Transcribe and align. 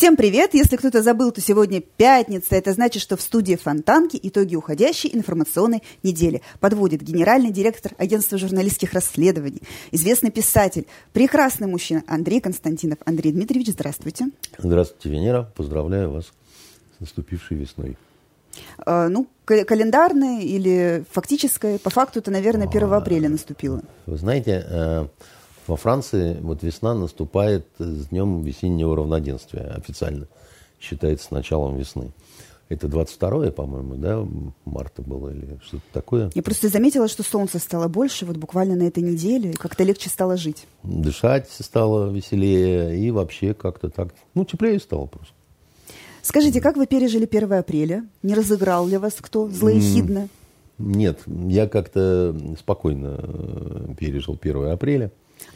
Всем 0.00 0.16
привет! 0.16 0.54
Если 0.54 0.76
кто-то 0.76 1.02
забыл, 1.02 1.30
то 1.30 1.40
сегодня 1.40 1.80
пятница. 1.80 2.56
Это 2.56 2.72
значит, 2.72 3.00
что 3.00 3.16
в 3.16 3.20
студии 3.20 3.54
Фонтанки 3.54 4.18
итоги 4.22 4.56
уходящей 4.56 5.10
информационной 5.12 5.82
недели 6.02 6.42
подводит 6.58 7.00
генеральный 7.00 7.50
директор 7.50 7.92
агентства 7.96 8.36
журналистских 8.36 8.92
расследований, 8.92 9.62
известный 9.90 10.30
писатель, 10.30 10.86
прекрасный 11.12 11.66
мужчина 11.66 12.02
Андрей 12.06 12.40
Константинов. 12.40 12.98
Андрей 13.04 13.32
Дмитриевич, 13.32 13.68
здравствуйте. 13.68 14.26
Здравствуйте, 14.58 15.10
Венера. 15.10 15.52
Поздравляю 15.56 16.10
вас 16.10 16.32
с 16.96 17.00
наступившей 17.00 17.58
весной. 17.58 17.96
Э, 18.86 19.08
ну, 19.08 19.26
календарной 19.44 20.44
или 20.44 21.04
фактической, 21.10 21.78
по 21.78 21.90
факту 21.90 22.20
это, 22.20 22.30
наверное, 22.30 22.68
1 22.68 22.92
апреля 22.92 23.28
наступило. 23.28 23.82
Вы 24.06 24.16
знаете, 24.16 24.64
э, 24.68 25.06
во 25.66 25.76
Франции 25.76 26.36
вот 26.40 26.62
весна 26.62 26.94
наступает 26.94 27.66
с 27.78 28.08
днем 28.08 28.42
весеннего 28.42 28.96
равноденствия 28.96 29.74
официально. 29.76 30.26
Считается 30.80 31.34
началом 31.34 31.76
весны. 31.76 32.12
Это 32.70 32.86
22 32.86 33.50
по-моему, 33.50 33.96
да, 33.96 34.24
марта 34.64 35.02
было 35.02 35.30
или 35.30 35.58
что-то 35.64 35.82
такое. 35.92 36.30
Я 36.34 36.42
просто 36.42 36.68
заметила, 36.68 37.08
что 37.08 37.24
солнца 37.24 37.58
стало 37.58 37.88
больше 37.88 38.24
вот 38.24 38.36
буквально 38.36 38.76
на 38.76 38.84
этой 38.84 39.02
неделе, 39.02 39.50
и 39.50 39.54
как-то 39.54 39.82
легче 39.82 40.08
стало 40.08 40.36
жить. 40.36 40.66
Дышать 40.84 41.50
стало 41.50 42.08
веселее, 42.12 42.96
и 42.96 43.10
вообще 43.10 43.54
как-то 43.54 43.90
так, 43.90 44.14
ну, 44.34 44.44
теплее 44.44 44.78
стало 44.78 45.06
просто. 45.06 45.34
Скажите, 46.22 46.60
как 46.60 46.76
вы 46.76 46.86
пережили 46.86 47.28
1 47.30 47.52
апреля? 47.52 48.04
Не 48.22 48.34
разыграл 48.34 48.86
ли 48.86 48.96
вас 48.96 49.14
кто 49.20 49.48
злоехидно? 49.48 50.28
Нет, 50.78 51.20
я 51.26 51.68
как-то 51.68 52.34
спокойно 52.58 53.16
э, 53.22 53.94
пережил 53.98 54.38
1 54.40 54.70
апреля. 54.70 55.10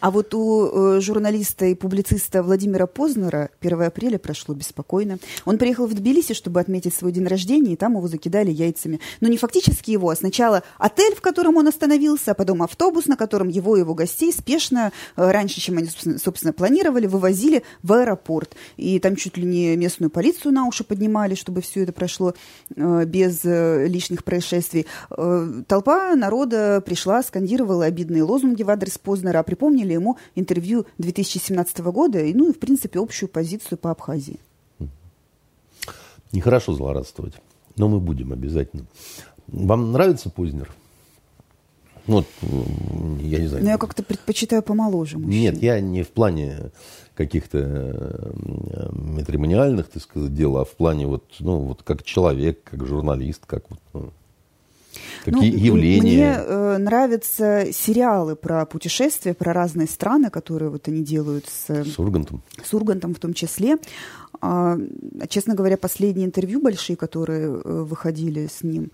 А 0.04 0.10
вот 0.10 0.34
у 0.34 0.66
э, 0.66 1.00
журналиста 1.00 1.64
и 1.64 1.74
публициста 1.74 2.42
Владимира 2.42 2.86
Познера 2.86 3.48
1 3.62 3.80
апреля 3.84 4.18
прошло 4.18 4.54
беспокойно. 4.54 5.16
Он 5.46 5.56
приехал 5.56 5.86
в 5.86 5.94
Тбилиси, 5.94 6.34
чтобы 6.34 6.60
отметить 6.60 6.94
свой 6.94 7.10
день 7.10 7.26
рождения, 7.26 7.72
и 7.72 7.76
там 7.76 7.96
его 7.96 8.06
закидали 8.06 8.50
яйцами. 8.50 9.00
Но 9.22 9.28
не 9.28 9.38
фактически 9.38 9.92
его, 9.92 10.10
а 10.10 10.14
сначала 10.14 10.62
отель, 10.76 11.14
в 11.14 11.22
котором 11.22 11.56
он 11.56 11.68
остановился, 11.68 12.32
а 12.32 12.34
потом 12.34 12.62
автобус, 12.62 13.06
на 13.06 13.16
котором 13.16 13.48
его 13.48 13.76
и 13.76 13.78
его 13.78 13.94
гостей 13.94 14.30
спешно, 14.30 14.92
э, 15.16 15.30
раньше, 15.30 15.62
чем 15.62 15.78
они, 15.78 15.88
собственно, 16.18 16.52
планировали, 16.52 17.06
вывозили 17.06 17.62
в 17.82 17.94
аэропорт. 17.94 18.56
И 18.76 18.98
там 18.98 19.16
чуть 19.16 19.38
ли 19.38 19.46
не 19.46 19.74
местную 19.74 20.10
полицию 20.10 20.52
на 20.52 20.66
уши 20.66 20.84
поднимали, 20.84 21.34
чтобы 21.34 21.62
все 21.62 21.82
это 21.82 21.94
прошло 21.94 22.34
э, 22.76 23.04
без 23.06 23.42
лишних 23.42 24.22
происшествий. 24.22 24.86
Толпа 25.08 26.14
народа 26.14 26.82
пришла, 26.84 27.22
скандировала 27.22 27.86
обидные 27.86 28.22
лозунги 28.22 28.62
в 28.62 28.68
адрес 28.68 28.98
Познера, 28.98 29.38
а 29.38 29.42
припомнили 29.42 29.93
напомнили 29.94 30.04
ему 30.04 30.16
интервью 30.34 30.86
2017 30.98 31.78
года 31.78 32.20
и, 32.20 32.34
ну 32.34 32.50
и, 32.50 32.52
в 32.52 32.58
принципе, 32.58 33.00
общую 33.00 33.28
позицию 33.28 33.78
по 33.78 33.90
Абхазии. 33.90 34.38
Нехорошо 36.32 36.74
злорадствовать, 36.74 37.34
но 37.76 37.88
мы 37.88 38.00
будем 38.00 38.32
обязательно. 38.32 38.86
Вам 39.46 39.92
нравится 39.92 40.30
Познер? 40.30 40.72
Ну, 42.06 42.16
вот, 42.16 42.26
я 43.22 43.38
не 43.38 43.46
знаю. 43.46 43.62
Но 43.62 43.68
ну, 43.68 43.70
я 43.70 43.78
как-то 43.78 44.02
предпочитаю 44.02 44.62
помоложе 44.62 45.18
мужчин. 45.18 45.40
Нет, 45.40 45.62
я 45.62 45.80
не 45.80 46.02
в 46.02 46.08
плане 46.08 46.70
каких-то 47.14 48.32
матримониальных, 48.92 49.88
так 49.88 50.02
сказать, 50.02 50.34
дел, 50.34 50.56
а 50.56 50.64
в 50.64 50.76
плане 50.76 51.06
вот, 51.06 51.24
ну, 51.38 51.60
вот 51.60 51.82
как 51.82 52.02
человек, 52.02 52.62
как 52.64 52.86
журналист, 52.86 53.46
как 53.46 53.70
вот, 53.70 53.80
ну, 53.94 54.10
Какие 55.24 55.52
ну, 55.52 55.56
явления? 55.56 56.00
Мне 56.02 56.34
э, 56.38 56.78
нравятся 56.78 57.66
сериалы 57.72 58.36
про 58.36 58.66
путешествия, 58.66 59.34
про 59.34 59.52
разные 59.52 59.86
страны, 59.86 60.30
которые 60.30 60.70
вот 60.70 60.88
они 60.88 61.02
делают 61.02 61.46
с, 61.48 61.70
с 61.70 61.98
Ургантом. 61.98 62.42
С 62.62 62.72
Ургантом 62.74 63.14
в 63.14 63.18
том 63.18 63.34
числе. 63.34 63.78
А, 64.40 64.76
честно 65.28 65.54
говоря, 65.54 65.76
последние 65.76 66.26
интервью 66.26 66.60
большие, 66.60 66.96
которые 66.96 67.46
э, 67.46 67.82
выходили 67.82 68.46
с 68.46 68.62
ним, 68.62 68.90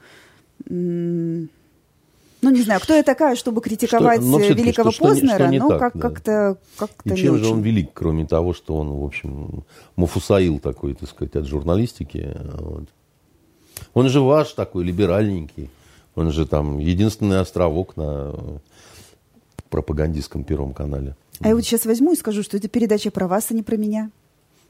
ну, 2.42 2.50
не 2.50 2.62
знаю, 2.62 2.80
кто 2.80 2.94
я 2.94 3.02
такая, 3.02 3.36
чтобы 3.36 3.60
критиковать 3.60 4.22
что, 4.22 4.38
великого 4.38 4.90
что, 4.90 5.08
Познера, 5.08 5.34
что 5.34 5.46
не, 5.48 5.58
что 5.58 5.68
но 5.68 5.78
так, 5.78 5.92
как, 5.92 5.94
да. 5.94 6.08
как-то, 6.08 6.58
как-то 6.76 7.14
И 7.14 7.16
чем 7.16 7.36
же 7.36 7.44
очень. 7.44 7.54
он 7.54 7.60
велик, 7.60 7.90
кроме 7.92 8.26
того, 8.26 8.54
что 8.54 8.76
он, 8.76 8.90
в 8.92 9.04
общем, 9.04 9.64
Муфусаил 9.96 10.58
такой, 10.58 10.94
так 10.94 11.08
сказать, 11.08 11.36
от 11.36 11.46
журналистики. 11.46 12.34
Вот. 12.54 12.84
Он 13.92 14.08
же 14.08 14.20
ваш 14.20 14.52
такой, 14.52 14.84
либеральненький. 14.84 15.70
Он 16.20 16.32
же 16.32 16.46
там 16.46 16.78
единственный 16.78 17.40
островок 17.40 17.96
на 17.96 18.34
пропагандистском 19.70 20.44
Первом 20.44 20.74
канале. 20.74 21.16
А 21.40 21.48
я 21.48 21.54
вот 21.54 21.64
сейчас 21.64 21.86
возьму 21.86 22.12
и 22.12 22.16
скажу, 22.16 22.42
что 22.42 22.58
это 22.58 22.68
передача 22.68 23.10
про 23.10 23.26
вас, 23.26 23.46
а 23.50 23.54
не 23.54 23.62
про 23.62 23.76
меня. 23.76 24.10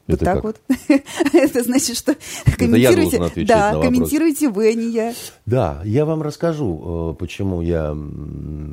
Вот 0.07 0.15
это 0.15 0.25
так 0.25 0.35
как? 0.35 0.43
вот. 0.43 0.61
это 1.33 1.63
значит, 1.63 1.97
что 1.97 2.15
комментируйте, 2.57 3.45
да, 3.45 3.79
комментируйте 3.79 4.49
вы, 4.49 4.69
а 4.69 4.73
не 4.73 4.91
я. 4.91 5.13
Да, 5.45 5.81
я 5.83 6.05
вам 6.05 6.21
расскажу, 6.21 7.11
э, 7.11 7.19
почему 7.19 7.61
я, 7.61 7.95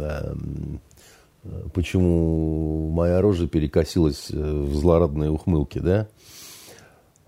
э, 0.00 0.34
почему 1.74 2.90
моя 2.90 3.20
рожа 3.20 3.46
перекосилась 3.48 4.28
э, 4.30 4.36
в 4.36 4.74
злорадные 4.74 5.30
ухмылки, 5.30 5.78
да? 5.80 6.08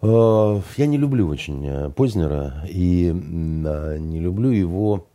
Я 0.02 0.86
не 0.86 0.96
люблю 0.96 1.28
очень 1.28 1.92
Познера 1.92 2.64
и 2.66 3.12
не 3.12 4.18
люблю 4.18 4.48
его 4.48 5.09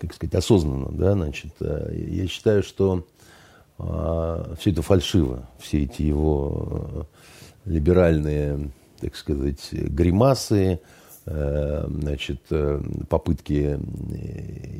как 0.00 0.14
сказать, 0.14 0.34
осознанно, 0.34 0.90
да, 0.90 1.12
значит, 1.12 1.52
э, 1.60 1.92
я 2.08 2.26
считаю, 2.26 2.62
что 2.62 3.06
а, 3.78 4.54
все 4.58 4.70
это 4.70 4.82
фальшиво, 4.82 5.48
все 5.58 5.84
эти 5.84 6.02
его 6.02 7.06
э, 7.66 7.70
либеральные, 7.70 8.70
так 9.00 9.14
сказать, 9.14 9.68
гримасы, 9.72 10.80
э, 11.26 11.86
значит, 11.88 12.40
попытки 13.08 13.78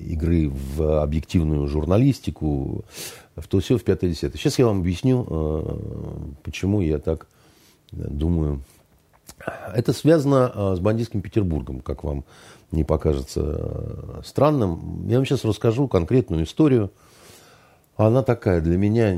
игры 0.06 0.48
в 0.50 1.02
объективную 1.02 1.66
журналистику, 1.68 2.84
в 3.36 3.46
то 3.46 3.60
все, 3.60 3.76
в 3.76 3.84
пятое 3.84 4.10
десятое. 4.10 4.38
Сейчас 4.38 4.58
я 4.58 4.66
вам 4.66 4.80
объясню, 4.80 6.34
почему 6.42 6.80
я 6.80 6.98
так 6.98 7.26
думаю. 7.92 8.62
Это 9.74 9.92
связано 9.92 10.74
с 10.76 10.80
бандитским 10.80 11.22
Петербургом, 11.22 11.80
как 11.80 12.04
вам 12.04 12.24
не 12.72 12.84
покажется 12.84 13.40
э, 13.42 14.22
странным. 14.24 15.08
Я 15.08 15.16
вам 15.16 15.26
сейчас 15.26 15.44
расскажу 15.44 15.88
конкретную 15.88 16.44
историю. 16.44 16.92
Она 17.96 18.22
такая 18.22 18.60
для 18.60 18.76
меня 18.76 19.14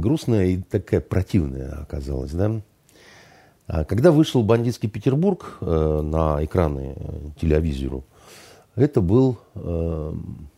грустная 0.00 0.46
и 0.46 0.56
такая 0.58 1.00
противная 1.00 1.80
оказалась. 1.82 2.32
Да? 2.32 2.60
А 3.66 3.84
когда 3.84 4.10
вышел 4.10 4.42
«Бандитский 4.42 4.88
Петербург» 4.88 5.58
э, 5.60 6.00
на 6.02 6.44
экраны 6.44 6.96
телевизору, 7.40 8.04
это 8.74 9.00
был, 9.00 9.38
э, 9.54 10.14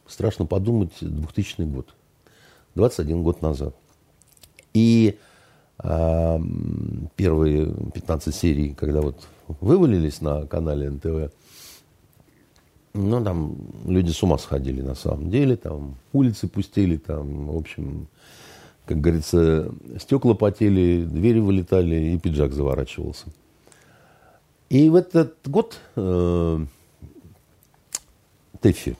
страшно 0.06 0.46
подумать, 0.46 0.92
2000 1.00 1.62
год. 1.62 1.94
21 2.74 3.22
год 3.22 3.42
назад. 3.42 3.74
И 4.72 5.18
первые 5.80 7.72
15 7.94 8.34
серий, 8.34 8.74
когда 8.74 9.00
вот 9.00 9.28
вывалились 9.60 10.20
на 10.20 10.44
канале 10.46 10.90
НТВ, 10.90 11.32
ну, 12.94 13.22
там 13.22 13.56
люди 13.86 14.10
с 14.10 14.22
ума 14.22 14.38
сходили 14.38 14.82
на 14.82 14.94
самом 14.94 15.30
деле, 15.30 15.56
там 15.56 15.96
улицы 16.12 16.48
пустили, 16.48 16.96
там, 16.96 17.46
в 17.46 17.56
общем, 17.56 18.08
как 18.86 19.00
говорится, 19.00 19.70
стекла 20.00 20.34
потели, 20.34 21.04
двери 21.04 21.38
вылетали, 21.38 21.94
и 21.94 22.18
пиджак 22.18 22.52
заворачивался. 22.52 23.26
И 24.70 24.90
в 24.90 24.96
этот 24.96 25.36
год 25.46 25.78
э, 25.96 26.66
ТЭФИ, 28.60 28.96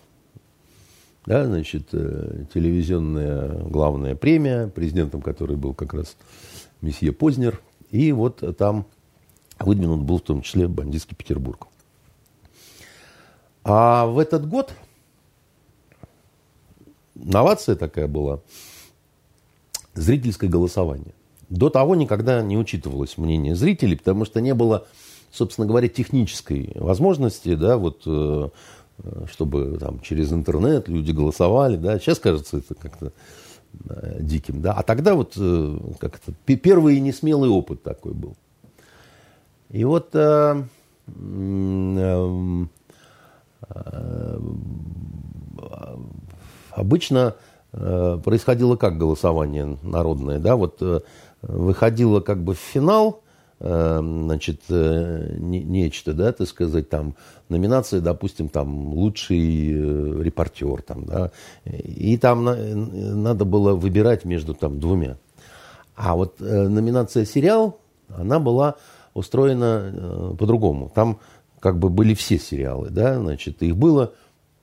да, 1.27 1.45
значит, 1.45 1.89
э, 1.93 2.45
телевизионная 2.55 3.65
главная 3.65 4.15
премия, 4.15 4.69
президентом 4.69 5.21
которой 5.21 5.57
был 5.57 5.75
как 5.75 5.93
раз 5.93 6.17
месье 6.81 7.13
Познер, 7.13 7.61
и 7.91 8.13
вот 8.13 8.43
там 8.57 8.87
выдвинут 9.59 10.03
был 10.03 10.19
в 10.19 10.23
том 10.23 10.43
числе 10.43 10.69
бандитский 10.69 11.17
Петербург. 11.17 11.67
А 13.65 14.07
в 14.07 14.19
этот 14.19 14.49
год 14.49 14.73
новация 17.15 17.77
такая 17.77 18.09
была, 18.09 18.41
зрительское 19.95 20.49
голосование. 20.49 21.13
До 21.49 21.71
того 21.71 21.95
никогда 21.95 22.43
не 22.43 22.57
учитывалось 22.57 23.19
мнение 23.19 23.55
зрителей, 23.55 23.97
потому 23.97 24.25
что 24.25 24.41
не 24.41 24.55
было, 24.55 24.87
собственно 25.33 25.67
говоря, 25.67 25.89
технической 25.89 26.73
возможности, 26.75 27.55
да, 27.55 27.79
вот, 27.79 28.03
э, 28.07 28.49
чтобы 29.31 29.79
там 29.79 30.01
через 30.01 30.33
интернет 30.33 30.89
люди 30.89 31.13
голосовали, 31.13 31.77
да. 31.77 31.99
Сейчас 31.99 32.19
кажется 32.19 32.59
это 32.59 32.75
как-то 32.75 33.07
э, 33.07 33.11
диким, 34.21 34.61
да. 34.61 34.73
А 34.73 34.83
тогда 34.83 35.15
вот 35.15 35.35
э, 35.37 35.79
как-то 35.99 36.33
первый 36.45 36.97
и 36.97 37.01
несмелый 37.01 37.51
опыт 37.51 37.83
такой 37.83 38.13
был. 38.13 38.37
И 39.71 39.85
вот 39.85 40.15
эм, 40.15 40.71
обычно 46.71 47.35
происходило 47.71 48.77
как 48.77 48.97
голосование 48.97 49.77
народное, 49.83 50.39
да, 50.39 50.57
вот 50.57 50.81
выходило 51.43 52.21
как 52.21 52.43
бы 52.43 52.55
в 52.55 52.59
финал, 52.59 53.23
значит, 53.61 54.63
нечто, 54.69 56.13
да, 56.13 56.33
так 56.33 56.47
сказать, 56.47 56.89
там, 56.89 57.15
номинация, 57.49 58.01
допустим, 58.01 58.49
там, 58.49 58.93
лучший 58.95 60.23
репортер, 60.23 60.83
там, 60.83 61.05
да, 61.05 61.33
и 61.65 62.17
там 62.19 62.45
надо 62.45 63.45
было 63.45 63.75
выбирать 63.75 64.25
между 64.25 64.55
там 64.55 64.79
двумя. 64.79 65.17
А 65.99 66.15
вот 66.15 66.41
э, 66.41 66.69
номинация 66.69 67.25
сериал, 67.25 67.81
она 68.09 68.39
была 68.39 68.77
устроена 69.15 69.93
э, 69.93 70.35
по-другому. 70.39 70.93
Там 70.95 71.19
как 71.59 71.81
бы 71.81 71.89
были 71.89 72.15
все 72.15 72.39
сериалы, 72.39 72.91
да, 72.91 73.19
значит, 73.19 73.63
их 73.65 73.77
было, 73.77 74.13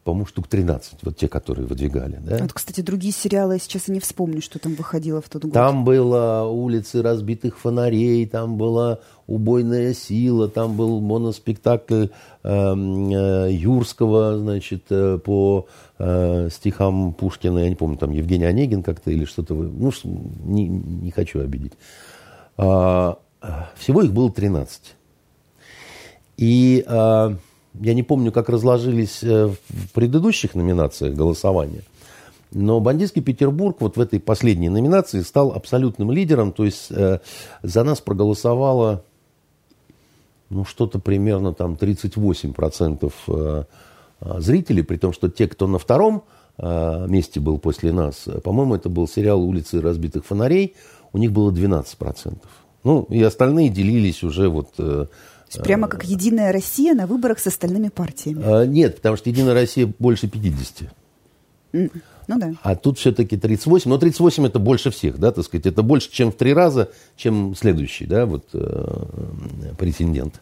по-моему, 0.06 0.28
штук 0.28 0.48
13, 0.48 1.00
вот 1.02 1.18
те, 1.18 1.28
которые 1.28 1.66
выдвигали, 1.66 2.20
да. 2.22 2.38
Вот, 2.38 2.54
кстати, 2.54 2.82
другие 2.82 3.12
сериалы, 3.12 3.56
я 3.56 3.60
сейчас 3.60 3.90
и 3.90 3.92
не 3.92 4.00
вспомню, 4.00 4.40
что 4.40 4.60
там 4.60 4.76
выходило 4.76 5.20
в 5.20 5.28
тот 5.30 5.46
год. 5.46 5.54
Там 5.54 5.84
было 5.84 6.44
«Улицы 6.44 7.02
разбитых 7.02 7.58
фонарей», 7.58 8.28
там 8.28 8.56
была 8.56 9.00
«Убойная 9.26 9.96
сила», 9.96 10.48
там 10.48 10.78
был 10.78 11.02
моноспектакль 11.02 12.06
э, 12.06 12.10
э, 12.44 13.52
Юрского, 13.52 14.38
значит, 14.38 14.84
э, 14.92 15.18
по 15.18 15.66
э, 15.98 16.50
стихам 16.52 17.12
Пушкина, 17.12 17.58
я 17.58 17.70
не 17.70 17.76
помню, 17.76 17.98
там 17.98 18.12
Евгений 18.12 18.46
Онегин 18.46 18.84
как-то 18.84 19.10
или 19.10 19.26
что-то, 19.26 19.56
ну, 19.56 19.92
не, 20.44 20.68
не 20.68 21.10
хочу 21.10 21.40
обидеть. 21.40 21.74
А, 22.58 23.18
всего 23.76 24.04
их 24.04 24.14
было 24.14 24.32
13. 24.32 24.96
И 26.38 26.84
а, 26.86 27.36
я 27.82 27.94
не 27.94 28.04
помню, 28.04 28.32
как 28.32 28.50
разложились 28.50 29.24
э, 29.24 29.48
в 29.48 29.92
предыдущих 29.94 30.56
номинациях 30.56 31.16
голосования, 31.16 31.82
но 32.52 32.80
бандитский 32.80 33.22
Петербург 33.22 33.78
вот 33.80 33.98
в 33.98 34.02
этой 34.02 34.20
последней 34.20 34.70
номинации 34.70 35.22
стал 35.22 35.52
абсолютным 35.52 36.12
лидером, 36.12 36.52
то 36.52 36.66
есть 36.66 36.88
э, 36.92 37.20
за 37.64 37.84
нас 37.84 38.02
проголосовало 38.02 39.04
ну, 40.50 40.64
что-то 40.64 41.00
примерно 41.00 41.54
там 41.54 41.74
38% 41.74 43.12
э, 43.28 43.64
зрителей, 44.40 44.84
при 44.84 44.98
том, 44.98 45.14
что 45.14 45.30
те, 45.30 45.48
кто 45.48 45.68
на 45.68 45.80
втором 45.80 46.24
месте 46.58 47.42
был 47.42 47.60
после 47.60 47.92
нас, 47.92 48.30
по-моему, 48.42 48.76
это 48.76 48.88
был 48.88 49.10
сериал 49.10 49.44
«Улицы 49.44 49.82
разбитых 49.82 50.26
фонарей», 50.26 50.74
у 51.12 51.18
них 51.18 51.34
было 51.34 51.52
12%. 51.52 52.38
Ну, 52.86 53.08
и 53.10 53.22
остальные 53.22 53.70
делились 53.70 54.24
уже 54.24 54.48
вот... 54.48 54.70
Э, 54.78 55.08
прямо 55.64 55.88
как 55.88 56.04
«Единая 56.04 56.52
Россия» 56.52 56.94
на 56.94 57.08
выборах 57.08 57.40
с 57.40 57.48
остальными 57.48 57.90
партиями. 57.90 58.44
А, 58.46 58.66
нет, 58.66 58.98
потому 58.98 59.18
что 59.18 59.30
«Единая 59.30 59.54
Россия» 59.54 59.92
больше 60.00 60.28
50. 60.28 60.90
Ну 62.28 62.40
да. 62.40 62.54
А 62.64 62.76
тут 62.76 62.98
все-таки 62.98 63.38
38. 63.38 63.90
Но 63.90 63.98
38 63.98 64.48
это 64.48 64.60
больше 64.60 64.90
всех, 64.90 65.20
да, 65.20 65.32
так 65.32 65.46
сказать. 65.46 65.66
Это 65.66 65.84
больше, 65.84 66.12
чем 66.12 66.32
в 66.32 66.36
три 66.36 66.54
раза, 66.54 66.90
чем 67.16 67.56
следующий, 67.56 68.06
да, 68.06 68.26
вот 68.26 68.46
э, 68.54 69.74
претендент. 69.78 70.42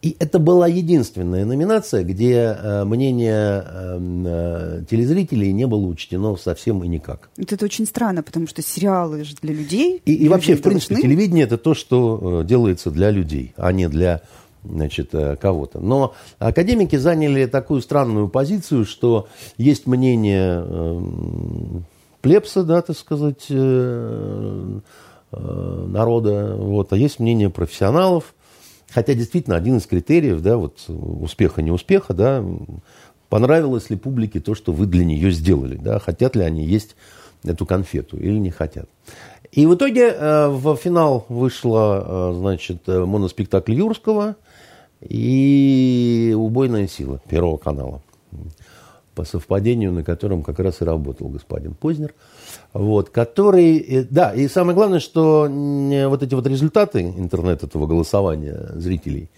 И 0.00 0.16
это 0.20 0.38
была 0.38 0.68
единственная 0.68 1.44
номинация, 1.44 2.04
где 2.04 2.56
э, 2.56 2.84
мнение 2.84 3.64
э, 3.66 3.98
э, 4.26 4.84
телезрителей 4.88 5.52
не 5.52 5.66
было 5.66 5.86
учтено 5.86 6.36
совсем 6.36 6.84
и 6.84 6.88
никак. 6.88 7.30
Это, 7.36 7.56
это 7.56 7.64
очень 7.64 7.84
странно, 7.84 8.22
потому 8.22 8.46
что 8.46 8.62
сериалы 8.62 9.24
же 9.24 9.34
для 9.42 9.52
людей. 9.52 10.00
И, 10.04 10.14
и 10.14 10.28
вообще, 10.28 10.54
в 10.54 10.62
принципе, 10.62 10.94
должны... 10.94 11.08
телевидение 11.08 11.44
это 11.46 11.58
то, 11.58 11.74
что 11.74 12.42
делается 12.44 12.92
для 12.92 13.10
людей, 13.10 13.54
а 13.56 13.72
не 13.72 13.88
для 13.88 14.22
значит, 14.64 15.12
кого-то. 15.40 15.80
Но 15.80 16.14
академики 16.38 16.96
заняли 16.96 17.46
такую 17.46 17.80
странную 17.80 18.28
позицию, 18.28 18.84
что 18.84 19.28
есть 19.56 19.86
мнение 19.86 20.62
э, 20.64 21.00
плебса, 22.20 22.62
да, 22.62 22.82
так 22.82 22.96
сказать, 22.96 23.46
э, 23.50 24.80
э, 25.32 25.86
народа, 25.88 26.54
вот, 26.56 26.92
а 26.92 26.96
есть 26.96 27.18
мнение 27.18 27.50
профессионалов, 27.50 28.34
Хотя 28.90 29.14
действительно 29.14 29.56
один 29.56 29.76
из 29.76 29.86
критериев, 29.86 30.40
да, 30.40 30.56
вот 30.56 30.84
успеха, 30.88 31.60
не 31.62 31.70
успеха, 31.70 32.14
да, 32.14 32.44
понравилось 33.28 33.90
ли 33.90 33.96
публике 33.96 34.40
то, 34.40 34.54
что 34.54 34.72
вы 34.72 34.86
для 34.86 35.04
нее 35.04 35.30
сделали, 35.30 35.76
да, 35.76 35.98
хотят 35.98 36.36
ли 36.36 36.42
они 36.42 36.64
есть 36.64 36.96
эту 37.44 37.66
конфету 37.66 38.16
или 38.16 38.38
не 38.38 38.50
хотят. 38.50 38.88
И 39.52 39.66
в 39.66 39.74
итоге 39.74 40.08
э, 40.08 40.48
в 40.48 40.76
финал 40.76 41.26
вышла, 41.28 42.32
э, 42.32 42.34
значит, 42.38 42.86
моноспектакль 42.86 43.74
Юрского 43.74 44.36
и 45.00 46.34
«Убойная 46.36 46.88
сила» 46.88 47.20
Первого 47.28 47.56
канала 47.56 48.02
по 49.14 49.24
совпадению, 49.24 49.92
на 49.92 50.04
котором 50.04 50.42
как 50.42 50.60
раз 50.60 50.80
и 50.80 50.84
работал 50.84 51.28
господин 51.28 51.74
Познер, 51.74 52.14
вот, 52.72 53.10
который, 53.10 53.78
э, 53.78 54.04
да, 54.08 54.32
и 54.34 54.48
самое 54.48 54.74
главное, 54.74 55.00
что 55.00 55.48
вот 55.48 56.22
эти 56.22 56.34
вот 56.34 56.46
результаты 56.46 57.02
интернет 57.02 57.62
этого 57.64 57.86
голосования 57.86 58.70
зрителей, 58.74 59.30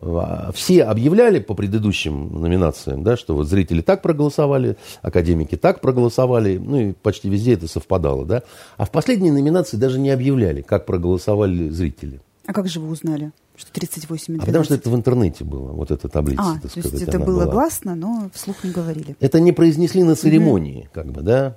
а, 0.00 0.50
все 0.52 0.82
объявляли 0.84 1.38
по 1.38 1.54
предыдущим 1.54 2.40
номинациям, 2.40 3.04
да, 3.04 3.16
что 3.16 3.34
вот 3.34 3.48
зрители 3.48 3.80
так 3.80 4.02
проголосовали, 4.02 4.76
академики 5.02 5.56
так 5.56 5.80
проголосовали, 5.80 6.58
ну 6.58 6.80
и 6.80 6.92
почти 6.92 7.28
везде 7.28 7.54
это 7.54 7.68
совпадало, 7.68 8.24
да. 8.24 8.42
А 8.76 8.86
в 8.86 8.90
последней 8.90 9.30
номинации 9.30 9.76
даже 9.76 10.00
не 10.00 10.10
объявляли, 10.10 10.62
как 10.62 10.86
проголосовали 10.86 11.68
зрители. 11.68 12.20
А 12.46 12.52
как 12.52 12.68
же 12.68 12.80
вы 12.80 12.90
узнали? 12.90 13.32
Что 13.56 13.72
38 13.72 14.36
А 14.36 14.46
потому 14.46 14.64
что 14.64 14.74
это 14.74 14.90
в 14.90 14.96
интернете 14.96 15.44
было, 15.44 15.70
вот 15.70 15.92
эта 15.92 16.08
таблица. 16.08 16.42
А, 16.42 16.52
так 16.54 16.62
то 16.62 16.68
сказать, 16.70 16.92
есть 16.92 17.04
это 17.04 17.20
было 17.20 17.44
была. 17.44 17.52
гласно, 17.52 17.94
но 17.94 18.28
вслух 18.34 18.64
не 18.64 18.72
говорили. 18.72 19.16
Это 19.20 19.38
не 19.38 19.52
произнесли 19.52 20.02
на 20.02 20.16
церемонии, 20.16 20.80
угу. 20.80 20.88
как 20.92 21.12
бы, 21.12 21.22
да. 21.22 21.56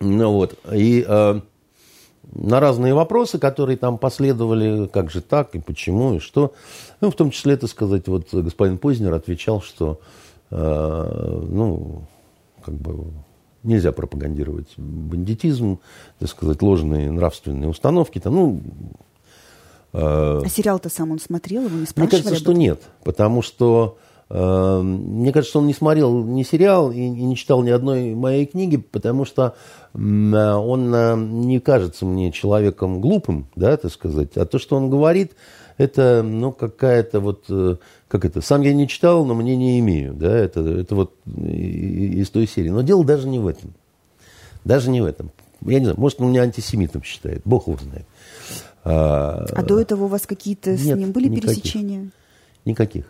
Ну 0.00 0.32
вот, 0.32 0.58
и 0.72 1.04
э, 1.06 1.40
на 2.32 2.60
разные 2.60 2.94
вопросы, 2.94 3.38
которые 3.38 3.76
там 3.76 3.98
последовали, 3.98 4.86
как 4.86 5.10
же 5.10 5.20
так, 5.20 5.54
и 5.54 5.60
почему, 5.60 6.14
и 6.14 6.18
что. 6.18 6.52
Ну, 7.00 7.10
в 7.10 7.14
том 7.14 7.30
числе, 7.30 7.54
это 7.54 7.66
сказать, 7.66 8.08
вот 8.08 8.28
господин 8.32 8.78
Познер 8.78 9.14
отвечал, 9.14 9.62
что, 9.62 10.00
э, 10.50 11.46
ну, 11.48 12.02
как 12.64 12.74
бы 12.74 13.12
нельзя 13.62 13.92
пропагандировать 13.92 14.74
бандитизм, 14.76 15.78
так 16.18 16.28
сказать, 16.28 16.60
ложные 16.60 17.10
нравственные 17.10 17.68
установки. 17.68 18.18
Там, 18.18 18.34
ну, 18.34 18.62
Э, 19.94 20.42
а 20.44 20.48
сериал-то 20.48 20.88
сам 20.88 21.12
он 21.12 21.20
смотрел, 21.20 21.66
его 21.66 21.78
не 21.78 21.86
спрашивали? 21.86 22.16
Мне 22.16 22.24
кажется, 22.24 22.42
что 22.42 22.52
нет, 22.52 22.82
потому 23.04 23.42
что 23.42 23.96
мне 24.30 25.32
кажется, 25.32 25.58
он 25.58 25.66
не 25.66 25.74
смотрел 25.74 26.24
ни 26.24 26.42
сериал 26.42 26.90
и, 26.90 26.96
и 26.96 27.08
не 27.08 27.36
читал 27.36 27.62
ни 27.62 27.70
одной 27.70 28.14
моей 28.14 28.46
книги, 28.46 28.78
потому 28.78 29.24
что 29.24 29.54
э, 29.92 29.98
он 29.98 30.94
э, 30.94 31.16
не 31.16 31.60
кажется 31.60 32.06
мне 32.06 32.32
человеком 32.32 33.00
глупым, 33.00 33.48
да, 33.54 33.76
так 33.76 33.92
сказать, 33.92 34.36
а 34.36 34.46
то, 34.46 34.58
что 34.58 34.76
он 34.76 34.88
говорит, 34.88 35.32
это, 35.76 36.22
ну, 36.24 36.52
какая-то 36.52 37.20
вот, 37.20 37.44
э, 37.48 37.76
как 38.08 38.24
это, 38.24 38.40
сам 38.40 38.62
я 38.62 38.72
не 38.72 38.88
читал, 38.88 39.24
но 39.24 39.34
мне 39.34 39.56
не 39.56 39.78
имею, 39.80 40.14
да, 40.14 40.34
это, 40.36 40.60
это 40.60 40.94
вот 40.94 41.14
из 41.26 42.30
той 42.30 42.46
серии. 42.46 42.70
Но 42.70 42.82
дело 42.82 43.04
даже 43.04 43.28
не 43.28 43.38
в 43.38 43.46
этом. 43.46 43.74
Даже 44.64 44.90
не 44.90 45.00
в 45.00 45.04
этом. 45.04 45.30
Я 45.60 45.78
не 45.78 45.86
знаю, 45.86 46.00
может, 46.00 46.20
он 46.20 46.30
меня 46.30 46.42
антисемитом 46.42 47.02
считает, 47.02 47.42
бог 47.44 47.66
его 47.66 47.78
знает. 47.78 48.06
А, 48.84 49.44
а 49.52 49.62
до 49.62 49.80
этого 49.80 50.04
у 50.04 50.08
вас 50.08 50.26
какие-то 50.26 50.76
с 50.76 50.84
ним 50.84 51.12
были 51.12 51.28
никаких, 51.28 51.62
пересечения? 51.62 52.10
Никаких. 52.64 53.06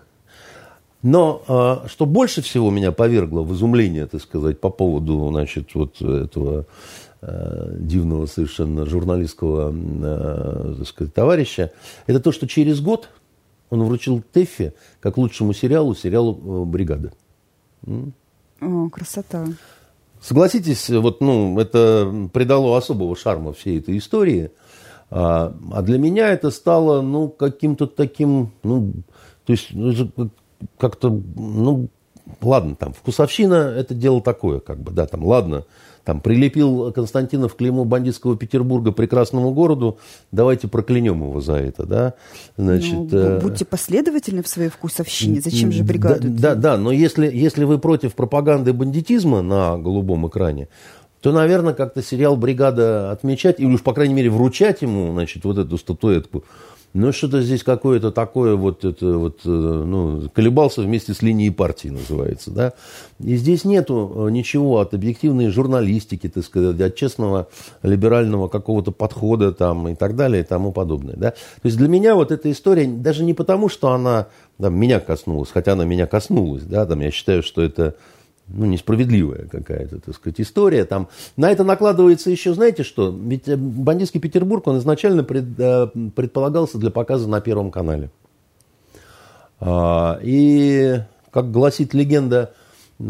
Но 1.05 1.43
а, 1.47 1.85
что 1.87 2.07
больше 2.07 2.41
всего 2.41 2.71
меня 2.71 2.91
повергло 2.91 3.43
в 3.43 3.53
изумление, 3.53 4.07
так 4.07 4.23
сказать, 4.23 4.59
по 4.59 4.71
поводу, 4.71 5.29
значит, 5.29 5.75
вот 5.75 6.01
этого 6.01 6.65
а, 7.21 7.77
дивного 7.79 8.25
совершенно 8.25 8.87
журналистского, 8.87 9.71
а, 9.71 10.75
так 10.79 10.89
сказать, 10.89 11.13
товарища, 11.13 11.73
это 12.07 12.21
то, 12.21 12.33
что 12.33 12.49
через 12.49 12.81
год 12.81 13.11
он 13.69 13.83
вручил 13.83 14.23
Теффи 14.33 14.73
как 15.01 15.19
лучшему 15.19 15.53
сериалу, 15.53 15.95
сериалу 15.95 16.63
э, 16.63 16.65
«Бригада». 16.65 17.13
О, 17.87 18.89
красота. 18.89 19.45
Согласитесь, 20.23 20.89
вот, 20.89 21.21
ну, 21.21 21.61
это 21.61 22.31
придало 22.33 22.79
особого 22.79 23.15
шарма 23.15 23.53
всей 23.53 23.79
этой 23.79 23.99
истории– 23.99 24.51
а, 25.11 25.55
а 25.73 25.83
для 25.83 25.99
меня 25.99 26.31
это 26.31 26.51
стало, 26.51 27.01
ну, 27.03 27.29
каким-то 27.29 27.87
таким, 27.87 28.51
ну, 28.63 28.93
то 29.45 29.53
есть, 29.53 29.69
ну, 29.73 29.93
как-то, 30.79 31.11
ну, 31.37 31.89
ладно, 32.41 32.75
там, 32.77 32.93
вкусовщина– 32.93 33.75
это 33.77 33.95
дело 33.95 34.21
такое, 34.21 34.61
как 34.61 34.79
бы, 34.79 34.93
да, 34.93 35.07
там, 35.07 35.25
ладно, 35.25 35.65
там, 36.05 36.21
прилепил 36.21 36.93
Константинов 36.93 37.55
клеймо 37.55 37.85
бандитского 37.85 38.37
Петербурга 38.37 38.93
прекрасному 38.93 39.53
городу, 39.53 39.99
давайте 40.33 40.69
проклянем 40.69 41.23
его 41.23 41.41
за 41.41 41.55
это, 41.55 41.87
да, 41.87 42.15
значит. 42.57 42.93
Ну, 42.93 43.09
э, 43.13 43.41
будьте 43.41 43.65
последовательны 43.65 44.43
в 44.43 44.49
своей 44.49 44.69
вкусовщине, 44.69 45.41
зачем 45.41 45.73
же 45.73 45.83
бригаду? 45.83 46.29
Да, 46.29 46.55
да, 46.55 46.55
да, 46.55 46.79
но 46.79 46.93
если, 46.93 47.31
если 47.35 47.65
вы 47.65 47.79
против 47.79 48.15
пропаганды 48.15 48.73
бандитизма 48.73 49.43
на 49.43 49.79
голубом 49.79 50.29
экране, 50.29 50.69
то, 51.21 51.33
наверное, 51.33 51.73
как-то 51.73 52.03
сериал 52.03 52.37
«Бригада» 52.37 53.11
отмечать, 53.11 53.59
или 53.59 53.73
уж, 53.73 53.83
по 53.83 53.95
крайней 53.95 54.13
мере, 54.13 54.29
вручать 54.29 54.83
ему, 54.83 55.11
значит, 55.13 55.45
вот 55.45 55.57
эту 55.57 55.79
статуэтку, 55.79 56.45
Но 56.95 57.11
что-то 57.11 57.43
здесь 57.43 57.65
какое-то 57.65 58.13
такое 58.13 58.55
вот, 58.55 58.85
это 58.85 59.19
вот, 59.19 59.41
э, 59.45 59.49
ну, 59.49 60.31
колебался 60.33 60.81
вместе 60.81 61.13
с 61.13 61.23
линией 61.23 61.51
партии, 61.51 61.89
называется, 61.89 62.53
да. 62.53 62.73
И 63.19 63.35
здесь 63.35 63.65
нету 63.65 64.13
э, 64.15 64.31
ничего 64.31 64.79
от 64.79 64.95
объективной 64.95 65.49
журналистики, 65.49 66.29
так 66.29 66.45
сказать, 66.45 66.81
от 66.81 66.95
честного 66.95 67.49
либерального 67.83 68.47
какого-то 68.47 68.93
подхода 68.93 69.53
там 69.53 69.89
и 69.89 69.97
так 69.97 70.15
далее 70.15 70.43
и 70.43 70.47
тому 70.47 70.71
подобное, 70.71 71.17
да. 71.17 71.31
То 71.33 71.65
есть 71.65 71.77
для 71.77 71.89
меня 71.89 72.15
вот 72.15 72.31
эта 72.31 72.49
история 72.53 72.87
даже 72.87 73.25
не 73.25 73.35
потому, 73.35 73.69
что 73.69 73.91
она 73.91 74.29
там, 74.61 74.79
меня 74.79 75.01
коснулась, 75.01 75.51
хотя 75.53 75.73
она 75.73 75.85
меня 75.85 76.07
коснулась, 76.07 76.63
да, 76.63 76.87
там 76.87 77.01
я 77.01 77.11
считаю, 77.11 77.43
что 77.43 77.61
это 77.61 77.97
ну, 78.49 78.67
несправедливая 78.67 79.47
какая-то, 79.47 80.01
так 80.01 80.15
сказать, 80.15 80.41
история. 80.41 80.85
Там, 80.85 81.09
на 81.37 81.51
это 81.51 81.65
накладывается 81.65 82.31
еще, 82.31 82.55
знаете 82.55 82.83
что, 82.83 83.11
ведь 83.11 83.49
э, 83.49 83.57
бандитский 83.57 84.21
Петербург, 84.21 84.67
он 84.67 84.79
изначально 84.79 85.25
пред, 85.25 85.59
э, 85.59 85.89
предполагался 86.15 86.79
для 86.79 86.91
показа 86.91 87.29
на 87.29 87.41
Первом 87.41 87.71
канале. 87.71 88.11
А, 89.61 90.19
и, 90.23 91.01
как 91.31 91.51
гласит 91.51 91.95
легенда, 91.95 92.53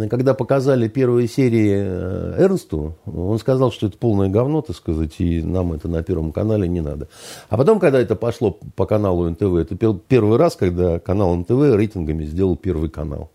когда 0.08 0.34
показали 0.34 0.88
первые 0.88 1.28
серии 1.28 1.72
э, 1.76 2.34
Эрнсту, 2.38 2.96
он 3.04 3.38
сказал, 3.38 3.70
что 3.70 3.88
это 3.88 3.98
полное 3.98 4.28
говно, 4.28 4.62
так 4.62 4.76
сказать, 4.76 5.14
и 5.18 5.42
нам 5.42 5.72
это 5.72 5.88
на 5.88 6.02
Первом 6.02 6.32
канале 6.32 6.68
не 6.68 6.80
надо. 6.80 7.08
А 7.48 7.56
потом, 7.56 7.80
когда 7.80 8.00
это 8.00 8.16
пошло 8.16 8.58
по 8.76 8.86
каналу 8.86 9.28
НТВ, 9.28 9.54
это 9.54 9.76
первый 10.08 10.38
раз, 10.38 10.56
когда 10.56 10.98
канал 11.00 11.34
НТВ 11.34 11.74
рейтингами 11.74 12.24
сделал 12.24 12.56
Первый 12.56 12.88
канал. 12.88 13.30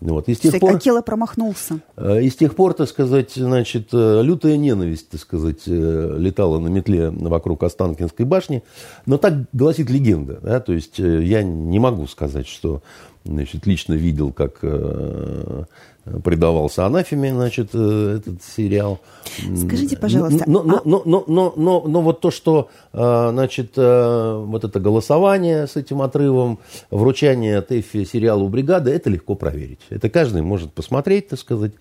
Вот. 0.00 0.28
И 0.28 0.34
с 0.34 0.40
тех 0.40 0.60
пор, 0.60 0.76
Акела 0.76 1.00
промахнулся. 1.00 1.80
Э, 1.96 2.22
и 2.22 2.28
с 2.28 2.36
тех 2.36 2.54
пор, 2.54 2.74
так 2.74 2.88
сказать, 2.88 3.32
значит, 3.34 3.88
э, 3.92 4.22
лютая 4.22 4.56
ненависть, 4.56 5.08
так 5.08 5.20
сказать, 5.20 5.62
э, 5.66 6.16
летала 6.18 6.58
на 6.58 6.68
метле 6.68 7.10
вокруг 7.10 7.62
Останкинской 7.62 8.26
башни. 8.26 8.62
Но 9.06 9.16
так 9.16 9.34
гласит 9.52 9.88
легенда. 9.88 10.38
Да? 10.42 10.60
То 10.60 10.72
есть 10.72 10.98
я 10.98 11.42
не 11.42 11.78
могу 11.78 12.06
сказать, 12.06 12.46
что 12.46 12.82
значит, 13.24 13.66
лично 13.66 13.94
видел, 13.94 14.32
как 14.32 14.60
предавался 16.22 16.86
анафеме, 16.86 17.32
значит, 17.32 17.70
э, 17.74 18.18
этот 18.18 18.42
сериал. 18.42 19.00
Скажите, 19.56 19.96
пожалуйста. 19.96 20.44
Но, 20.46 20.62
но, 20.62 20.80
но, 20.84 21.02
но, 21.04 21.24
но, 21.26 21.52
но, 21.56 21.84
но 21.86 22.00
вот 22.00 22.20
то, 22.20 22.30
что, 22.30 22.68
э, 22.92 23.28
значит, 23.32 23.72
э, 23.76 24.44
вот 24.46 24.64
это 24.64 24.78
голосование 24.78 25.66
с 25.66 25.76
этим 25.76 26.02
отрывом, 26.02 26.60
вручание 26.90 27.60
ТЭФИ 27.60 28.04
сериалу 28.04 28.48
«Бригада», 28.48 28.90
это 28.90 29.10
легко 29.10 29.34
проверить. 29.34 29.80
Это 29.90 30.08
каждый 30.08 30.42
может 30.42 30.72
посмотреть, 30.72 31.28
так 31.28 31.40
сказать, 31.40 31.72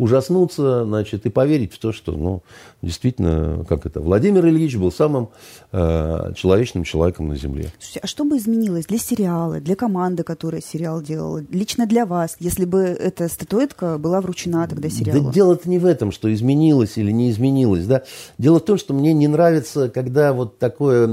ужаснуться, 0.00 0.84
значит, 0.84 1.26
и 1.26 1.28
поверить 1.28 1.74
в 1.74 1.78
то, 1.78 1.92
что, 1.92 2.12
ну, 2.12 2.42
действительно, 2.80 3.66
как 3.68 3.84
это, 3.84 4.00
Владимир 4.00 4.46
Ильич 4.46 4.76
был 4.76 4.90
самым 4.90 5.28
э, 5.72 6.32
человечным 6.34 6.84
человеком 6.84 7.28
на 7.28 7.36
Земле. 7.36 7.70
Слушайте, 7.78 8.00
а 8.02 8.06
что 8.06 8.24
бы 8.24 8.38
изменилось 8.38 8.86
для 8.86 8.98
сериала, 8.98 9.60
для 9.60 9.76
команды, 9.76 10.22
которая 10.22 10.62
сериал 10.62 11.02
делала, 11.02 11.42
лично 11.50 11.86
для 11.86 12.06
вас, 12.06 12.36
если 12.38 12.64
бы 12.64 12.78
эта 12.78 13.28
статуэтка 13.28 13.98
была 13.98 14.22
вручена 14.22 14.66
тогда 14.66 14.88
сериалу? 14.88 15.24
Да 15.24 15.32
дело-то 15.32 15.68
не 15.68 15.78
в 15.78 15.84
этом, 15.84 16.12
что 16.12 16.32
изменилось 16.32 16.96
или 16.96 17.10
не 17.10 17.30
изменилось, 17.30 17.84
да. 17.84 18.02
Дело 18.38 18.58
в 18.58 18.64
том, 18.64 18.78
что 18.78 18.94
мне 18.94 19.12
не 19.12 19.28
нравится, 19.28 19.90
когда 19.90 20.32
вот 20.32 20.58
такое 20.58 21.06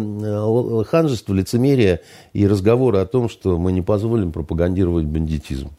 ханжество, 0.85 1.33
лицемерие 1.33 1.99
и 2.31 2.47
разговоры 2.47 2.99
о 2.99 3.05
том, 3.05 3.27
что 3.27 3.57
мы 3.57 3.73
не 3.73 3.81
позволим 3.81 4.31
пропагандировать 4.31 5.05
бандитизм 5.05 5.71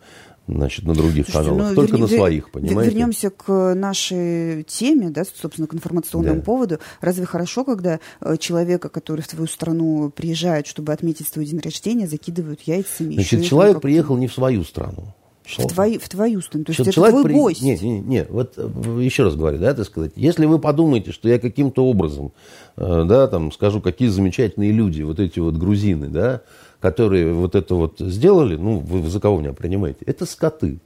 значит, 0.49 0.85
на 0.85 0.95
других 0.95 1.27
Слушайте, 1.27 1.51
каналах, 1.51 1.69
ну, 1.71 1.75
только 1.75 1.97
верни, 1.97 2.03
на 2.03 2.19
своих, 2.19 2.51
понимаете? 2.51 2.91
Вернемся 2.91 3.31
к 3.31 3.75
нашей 3.75 4.63
теме, 4.65 5.11
да, 5.11 5.25
собственно, 5.25 5.67
к 5.67 5.75
информационному 5.75 6.41
да. 6.41 6.43
поводу. 6.43 6.79
Разве 7.01 7.27
хорошо, 7.27 7.65
когда 7.65 8.01
э, 8.21 8.37
человека, 8.39 8.89
который 8.89 9.21
в 9.21 9.29
твою 9.29 9.47
страну 9.47 10.11
приезжает, 10.11 10.67
чтобы 10.67 10.93
отметить 10.93 11.29
свой 11.29 11.45
день 11.45 11.61
рождения, 11.61 12.07
закидывают 12.07 12.63
яйцами? 12.63 13.15
Значит, 13.15 13.45
человек 13.45 13.81
приехал 13.81 14.17
не 14.17 14.27
в 14.27 14.33
свою 14.33 14.65
страну. 14.65 15.15
В, 15.57 15.67
твою, 15.67 15.99
в 15.99 16.09
твою 16.09 16.43
страну. 16.43 16.65
То 16.65 16.71
есть 16.73 16.81
это 16.81 16.93
твой 16.93 17.23
при... 17.23 17.33
гость. 17.33 17.63
Нет, 17.63 17.81
нет, 17.81 18.07
нет. 18.07 18.27
Вот 18.31 18.55
э, 18.57 19.01
еще 19.01 19.25
раз 19.25 19.35
говорю, 19.35 19.59
да, 19.59 19.73
так 19.73 19.87
сказать. 19.87 20.13
Если 20.15 20.45
вы 20.45 20.59
подумаете, 20.59 21.11
что 21.13 21.29
я 21.29 21.39
каким-то 21.39 21.87
образом, 21.87 22.33
э, 22.77 23.05
да, 23.07 23.27
там, 23.29 23.51
скажу, 23.53 23.81
какие 23.81 24.09
замечательные 24.09 24.73
люди, 24.73 25.01
вот 25.03 25.21
эти 25.21 25.39
вот 25.39 25.57
грузины, 25.57 26.09
да, 26.09 26.43
которые 26.81 27.33
вот 27.33 27.55
это 27.55 27.75
вот 27.75 27.99
сделали, 27.99 28.57
ну, 28.57 28.79
вы 28.79 29.09
за 29.09 29.21
кого 29.21 29.41
меня 29.41 29.53
принимаете? 29.53 30.01
Это 30.07 30.27
скоты. 30.27 30.79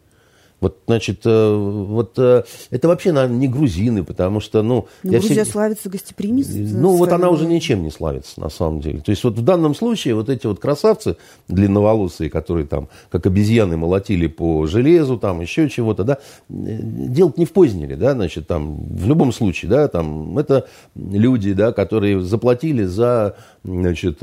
Вот, 0.63 0.79
значит, 0.87 1.23
э, 1.25 1.55
вот 1.57 2.13
э, 2.19 2.45
это 2.71 2.87
вообще, 2.87 3.11
наверное, 3.11 3.37
не 3.37 3.49
грузины, 3.49 4.05
потому 4.05 4.39
что, 4.39 4.63
ну... 4.63 4.87
Но 5.03 5.11
ну, 5.11 5.19
Грузия 5.19 5.43
все... 5.43 5.53
славится 5.53 5.91
гостеприимностью. 5.91 6.69
Ну, 6.71 6.97
вот 6.97 7.11
она 7.11 7.31
уже 7.31 7.47
ничем 7.47 7.83
не 7.83 7.91
славится, 7.91 8.41
на 8.41 8.49
самом 8.49 8.81
деле. 8.81 9.01
То 9.01 9.11
есть, 9.11 9.25
вот 9.25 9.37
в 9.37 9.43
данном 9.43 9.75
случае 9.75 10.15
вот 10.15 10.29
эти 10.29 10.47
вот 10.47 10.61
красавцы 10.61 11.17
длинноволосые, 11.49 12.31
которые 12.31 12.69
там, 12.69 12.89
как 13.11 13.27
обезьяны, 13.27 13.77
молотили 13.77 14.29
по 14.29 14.69
железу, 14.69 15.19
там, 15.19 15.41
еще 15.41 15.69
чего-то, 15.69 16.05
да, 16.05 16.19
э, 16.49 16.79
дело 16.81 17.33
не 17.37 17.45
в 17.45 17.51
Познере, 17.51 17.97
да, 17.97 18.13
значит, 18.13 18.47
там, 18.47 18.77
в 18.87 19.05
любом 19.09 19.33
случае, 19.33 19.69
да, 19.69 19.89
там, 19.89 20.39
это 20.39 20.69
люди, 20.95 21.55
да, 21.55 21.73
которые 21.73 22.23
заплатили 22.23 22.85
за, 22.85 23.35
значит, 23.65 24.23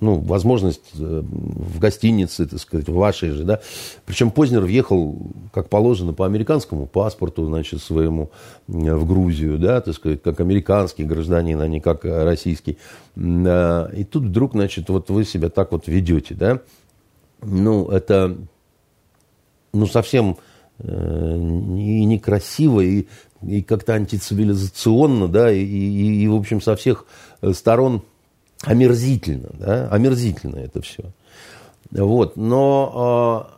ну, 0.00 0.16
возможность 0.16 0.82
э, 0.94 1.22
в 1.24 1.78
гостинице, 1.78 2.46
так 2.46 2.60
сказать, 2.60 2.88
в 2.88 2.94
вашей 2.94 3.30
же, 3.30 3.44
да. 3.44 3.60
Причем 4.04 4.30
Познер 4.30 4.60
въехал, 4.60 5.16
как 5.52 5.68
положено, 5.68 6.12
по 6.12 6.26
американскому 6.26 6.86
паспорту, 6.86 7.46
значит, 7.46 7.82
своему 7.82 8.30
в 8.66 9.06
Грузию, 9.06 9.58
да, 9.58 9.80
так 9.80 9.94
сказать, 9.94 10.22
как 10.22 10.40
американский 10.40 11.04
гражданин, 11.04 11.60
а 11.60 11.68
не 11.68 11.80
как 11.80 12.04
российский. 12.04 12.78
И 13.16 14.06
тут 14.10 14.24
вдруг, 14.24 14.52
значит, 14.52 14.88
вот 14.88 15.10
вы 15.10 15.24
себя 15.24 15.48
так 15.48 15.72
вот 15.72 15.88
ведете, 15.88 16.34
да. 16.34 16.60
Ну, 17.42 17.88
это, 17.88 18.36
ну, 19.72 19.86
совсем 19.86 20.36
э, 20.78 21.36
и 21.36 22.04
некрасиво, 22.04 22.80
и, 22.80 23.06
и 23.42 23.62
как-то 23.62 23.94
антицивилизационно, 23.94 25.28
да, 25.28 25.50
и, 25.50 25.62
и, 25.62 26.22
и, 26.24 26.28
в 26.28 26.34
общем, 26.34 26.60
со 26.60 26.76
всех 26.76 27.06
сторон 27.52 28.02
омерзительно, 28.62 29.50
да, 29.52 29.88
омерзительно 29.88 30.56
это 30.56 30.82
все. 30.82 31.04
Вот, 31.90 32.36
но 32.36 33.48
э, 33.48 33.56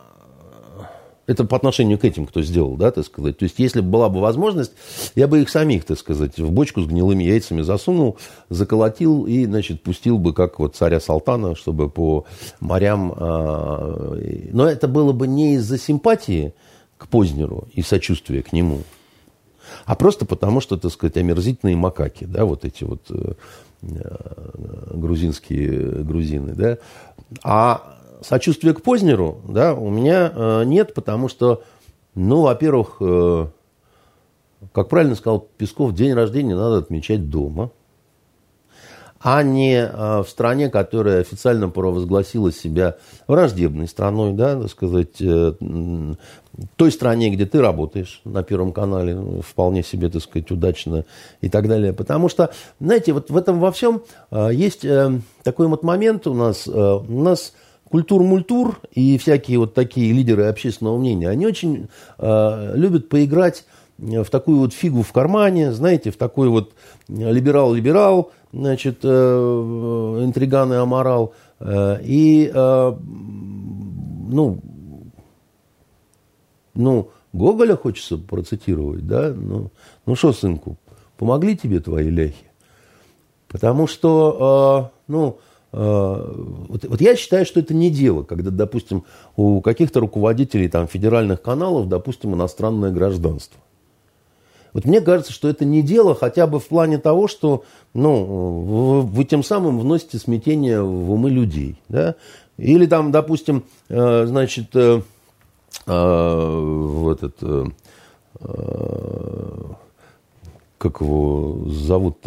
это 1.28 1.44
по 1.44 1.56
отношению 1.56 1.98
к 1.98 2.04
этим, 2.04 2.26
кто 2.26 2.42
сделал, 2.42 2.76
да, 2.76 2.90
так 2.90 3.04
сказать. 3.04 3.38
То 3.38 3.44
есть, 3.44 3.58
если 3.58 3.80
бы 3.80 3.88
была 3.88 4.08
бы 4.08 4.20
возможность, 4.20 4.72
я 5.14 5.28
бы 5.28 5.42
их 5.42 5.50
самих, 5.50 5.84
так 5.84 5.98
сказать, 5.98 6.38
в 6.38 6.50
бочку 6.50 6.82
с 6.82 6.86
гнилыми 6.86 7.22
яйцами 7.24 7.62
засунул, 7.62 8.18
заколотил 8.48 9.26
и, 9.26 9.44
значит, 9.44 9.82
пустил 9.82 10.18
бы, 10.18 10.32
как 10.32 10.58
вот 10.58 10.76
царя 10.76 11.00
Салтана, 11.00 11.54
чтобы 11.54 11.88
по 11.90 12.24
морям... 12.60 13.14
Э, 13.16 14.48
но 14.52 14.66
это 14.68 14.88
было 14.88 15.12
бы 15.12 15.26
не 15.26 15.54
из-за 15.54 15.78
симпатии 15.78 16.54
к 16.96 17.08
Познеру 17.08 17.68
и 17.72 17.82
сочувствия 17.82 18.42
к 18.42 18.52
нему, 18.52 18.82
а 19.84 19.94
просто 19.94 20.24
потому, 20.24 20.60
что, 20.60 20.76
так 20.76 20.90
сказать, 20.90 21.16
омерзительные 21.16 21.76
макаки, 21.76 22.24
да, 22.24 22.44
вот 22.44 22.64
эти 22.64 22.84
вот 22.84 23.02
Э, 23.10 23.34
грузинские 23.82 26.02
грузины, 26.02 26.54
да. 26.54 26.78
А 27.44 27.98
сочувствия 28.22 28.74
к 28.74 28.82
Познеру, 28.82 29.40
да, 29.48 29.74
у 29.74 29.90
меня 29.90 30.32
э, 30.34 30.64
нет, 30.64 30.94
потому 30.94 31.28
что, 31.28 31.62
ну, 32.14 32.42
во-первых, 32.42 32.96
э, 33.00 33.46
как 34.72 34.88
правильно 34.88 35.14
сказал 35.14 35.46
Песков, 35.56 35.94
день 35.94 36.12
рождения 36.12 36.56
надо 36.56 36.78
отмечать 36.78 37.30
дома 37.30 37.70
а 39.20 39.42
не 39.42 39.86
в 39.86 40.26
стране, 40.28 40.68
которая 40.68 41.20
официально 41.20 41.68
провозгласила 41.68 42.52
себя 42.52 42.96
враждебной 43.26 43.88
страной, 43.88 44.32
да, 44.32 44.60
так 44.60 44.70
сказать, 44.70 45.20
э, 45.20 45.52
той 46.76 46.92
стране, 46.92 47.30
где 47.30 47.46
ты 47.46 47.60
работаешь 47.60 48.20
на 48.24 48.42
Первом 48.42 48.72
канале, 48.72 49.14
ну, 49.14 49.42
вполне 49.42 49.82
себе, 49.82 50.08
так 50.08 50.22
сказать, 50.22 50.50
удачно 50.50 51.04
и 51.40 51.48
так 51.48 51.68
далее. 51.68 51.92
Потому 51.92 52.28
что, 52.28 52.50
знаете, 52.80 53.12
вот 53.12 53.30
в 53.30 53.36
этом 53.36 53.60
во 53.60 53.72
всем 53.72 54.02
э, 54.30 54.50
есть 54.52 54.84
э, 54.84 55.20
такой 55.42 55.66
вот 55.66 55.82
момент 55.82 56.26
у 56.26 56.34
нас, 56.34 56.66
у 56.66 57.22
нас 57.22 57.54
культур-мультур 57.90 58.80
и 58.92 59.16
всякие 59.18 59.58
вот 59.58 59.74
такие 59.74 60.12
лидеры 60.12 60.44
общественного 60.44 60.98
мнения, 60.98 61.30
они 61.30 61.46
очень 61.46 61.88
любят 62.18 63.08
поиграть 63.08 63.64
в 63.98 64.30
такую 64.30 64.58
вот 64.58 64.72
фигу 64.72 65.02
в 65.02 65.12
кармане, 65.12 65.72
знаете, 65.72 66.10
в 66.10 66.16
такой 66.16 66.48
вот 66.48 66.72
либерал-либерал, 67.08 68.30
значит, 68.52 69.00
э, 69.02 70.20
интриган 70.24 70.72
и 70.72 70.76
аморал. 70.76 71.34
Э, 71.60 71.98
и, 72.02 72.50
э, 72.52 72.94
ну, 74.28 74.60
ну, 76.74 77.10
Гоголя 77.32 77.76
хочется 77.76 78.18
процитировать, 78.18 79.06
да? 79.06 79.34
Ну, 79.34 79.70
ну 80.06 80.14
что, 80.14 80.32
сынку, 80.32 80.76
помогли 81.16 81.56
тебе 81.56 81.80
твои 81.80 82.08
ляхи? 82.08 82.46
Потому 83.48 83.86
что, 83.86 84.92
ну, 85.08 85.38
вот, 85.72 86.84
вот 86.84 87.00
я 87.00 87.16
считаю, 87.16 87.46
что 87.46 87.60
это 87.60 87.74
не 87.74 87.90
дело, 87.90 88.22
когда, 88.22 88.50
допустим, 88.50 89.04
у 89.36 89.60
каких-то 89.60 90.00
руководителей 90.00 90.68
там, 90.68 90.86
федеральных 90.86 91.42
каналов, 91.42 91.88
допустим, 91.88 92.34
иностранное 92.34 92.90
гражданство. 92.90 93.58
Вот 94.72 94.84
мне 94.84 95.00
кажется, 95.00 95.32
что 95.32 95.48
это 95.48 95.64
не 95.64 95.82
дело 95.82 96.14
хотя 96.14 96.46
бы 96.46 96.60
в 96.60 96.68
плане 96.68 96.98
того, 96.98 97.28
что 97.28 97.64
ну, 97.94 99.02
вы 99.02 99.24
тем 99.24 99.42
самым 99.42 99.78
вносите 99.78 100.18
смятение 100.18 100.82
в 100.82 101.10
умы 101.10 101.30
людей. 101.30 101.80
Да? 101.88 102.14
Или 102.58 102.86
там, 102.86 103.12
допустим, 103.12 103.64
э, 103.88 104.26
значит, 104.26 104.74
э, 104.74 105.02
э, 105.86 106.60
вот 106.60 107.22
этот, 107.22 107.72
как 110.78 111.00
его 111.00 111.64
зовут, 111.68 112.18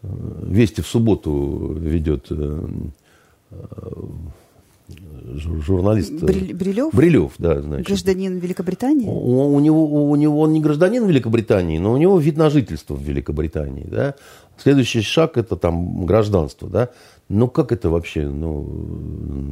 Вести 0.00 0.80
в 0.80 0.86
субботу 0.86 1.72
ведет 1.72 2.30
журналист... 5.36 6.12
Брилев? 6.12 6.94
Брилев, 6.94 7.32
да, 7.38 7.60
значит. 7.60 7.86
Гражданин 7.86 8.38
Великобритании? 8.38 9.06
У, 9.06 9.54
у, 9.54 9.60
него, 9.60 10.10
у 10.10 10.16
него 10.16 10.40
он 10.40 10.52
не 10.52 10.60
гражданин 10.60 11.06
Великобритании, 11.06 11.78
но 11.78 11.92
у 11.92 11.96
него 11.96 12.18
вид 12.18 12.36
на 12.36 12.50
жительство 12.50 12.94
в 12.94 13.02
Великобритании, 13.02 13.86
да. 13.88 14.14
Следующий 14.56 15.02
шаг 15.02 15.36
это 15.36 15.56
там 15.56 16.04
гражданство, 16.06 16.68
да. 16.68 16.90
Ну, 17.28 17.46
как 17.48 17.72
это 17.72 17.90
вообще, 17.90 18.26
ну, 18.26 18.62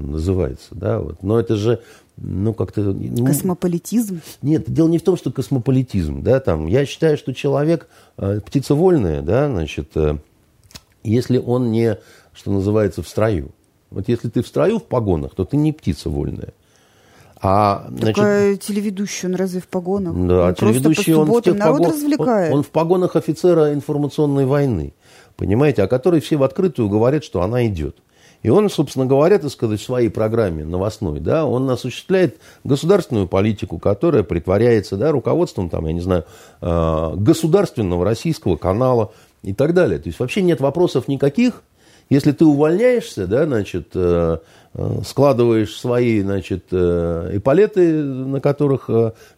называется, 0.09 0.69
да, 0.75 0.99
вот. 0.99 1.23
Но 1.23 1.38
это 1.38 1.57
же, 1.57 1.81
ну, 2.16 2.55
как-то... 2.55 2.81
Ну, 2.81 3.26
Космополитизм? 3.26 4.21
Нет, 4.40 4.64
дело 4.66 4.88
не 4.88 4.99
в 4.99 5.02
том, 5.02 5.16
что 5.16 5.31
космополитизм, 5.31 6.23
да, 6.23 6.40
там. 6.40 6.66
Я 6.66 6.87
считаю, 6.87 7.19
что 7.19 7.35
человек, 7.35 7.88
э, 8.16 8.40
птица 8.45 8.75
вольная, 8.75 9.21
да, 9.21 9.49
значит, 9.49 9.90
э, 9.95 10.16
если 11.05 11.38
он 11.38 11.71
не, 11.71 11.99
что 12.33 12.50
называется, 12.50 13.02
в 13.02 13.09
строю. 13.09 13.50
Вот 13.90 14.09
если 14.09 14.28
ты 14.28 14.43
в 14.43 14.47
строю 14.47 14.78
в 14.78 14.85
погонах, 14.85 15.35
то 15.35 15.45
ты 15.45 15.57
не 15.57 15.73
птица 15.73 16.11
вольная. 16.11 16.52
А, 17.40 17.87
значит, 17.90 18.16
Такая 18.16 18.57
телеведущий, 18.57 19.28
он 19.28 19.35
разве 19.35 19.61
в 19.61 19.69
погонах? 19.69 20.14
Да, 20.26 20.47
он 20.47 20.55
телеведущий, 20.55 21.14
он 21.14 21.26
в 21.26 21.47
народ 21.47 21.59
погон, 21.59 21.90
развлекает. 21.93 22.52
Он, 22.52 22.59
он 22.59 22.64
в 22.64 22.71
погонах 22.71 23.14
офицера 23.14 23.75
информационной 23.75 24.47
войны, 24.47 24.95
понимаете, 25.37 25.83
о 25.83 25.88
которой 25.88 26.21
все 26.21 26.37
в 26.37 26.43
открытую 26.43 26.88
говорят, 26.88 27.25
что 27.25 27.43
она 27.43 27.66
идет. 27.66 27.99
И 28.43 28.49
он, 28.49 28.71
собственно 28.71 29.07
говоря, 29.07 29.38
так 29.38 29.50
сказать, 29.50 29.81
в 29.81 29.85
своей 29.85 30.09
программе 30.09 30.64
новостной, 30.64 31.21
да, 31.21 31.47
он 31.47 31.69
осуществляет 31.69 32.38
государственную 32.64 33.26
политику, 33.26 33.78
которая 33.78 34.23
притворяется, 34.23 34.97
да, 34.97 35.11
руководством, 35.11 35.69
там, 35.69 35.87
я 35.87 35.93
не 35.93 36.00
знаю, 36.00 36.25
а, 36.61 37.14
государственного 37.16 38.05
российского 38.05 38.57
канала 38.57 39.12
и 39.43 39.52
так 39.52 39.75
далее. 39.75 39.99
То 39.99 40.09
есть 40.09 40.21
вообще 40.21 40.43
нет 40.43 40.61
вопросов 40.61 41.09
никаких, 41.09 41.62
если 42.08 42.32
ты 42.32 42.44
увольняешься, 42.44 43.26
да, 43.26 43.46
значит, 43.46 43.88
э, 43.94 44.38
э, 44.75 44.98
складываешь 45.04 45.75
свои, 45.75 46.20
значит, 46.20 46.66
э, 46.70 47.30
эполеты, 47.34 48.02
на 48.02 48.40
которых 48.40 48.88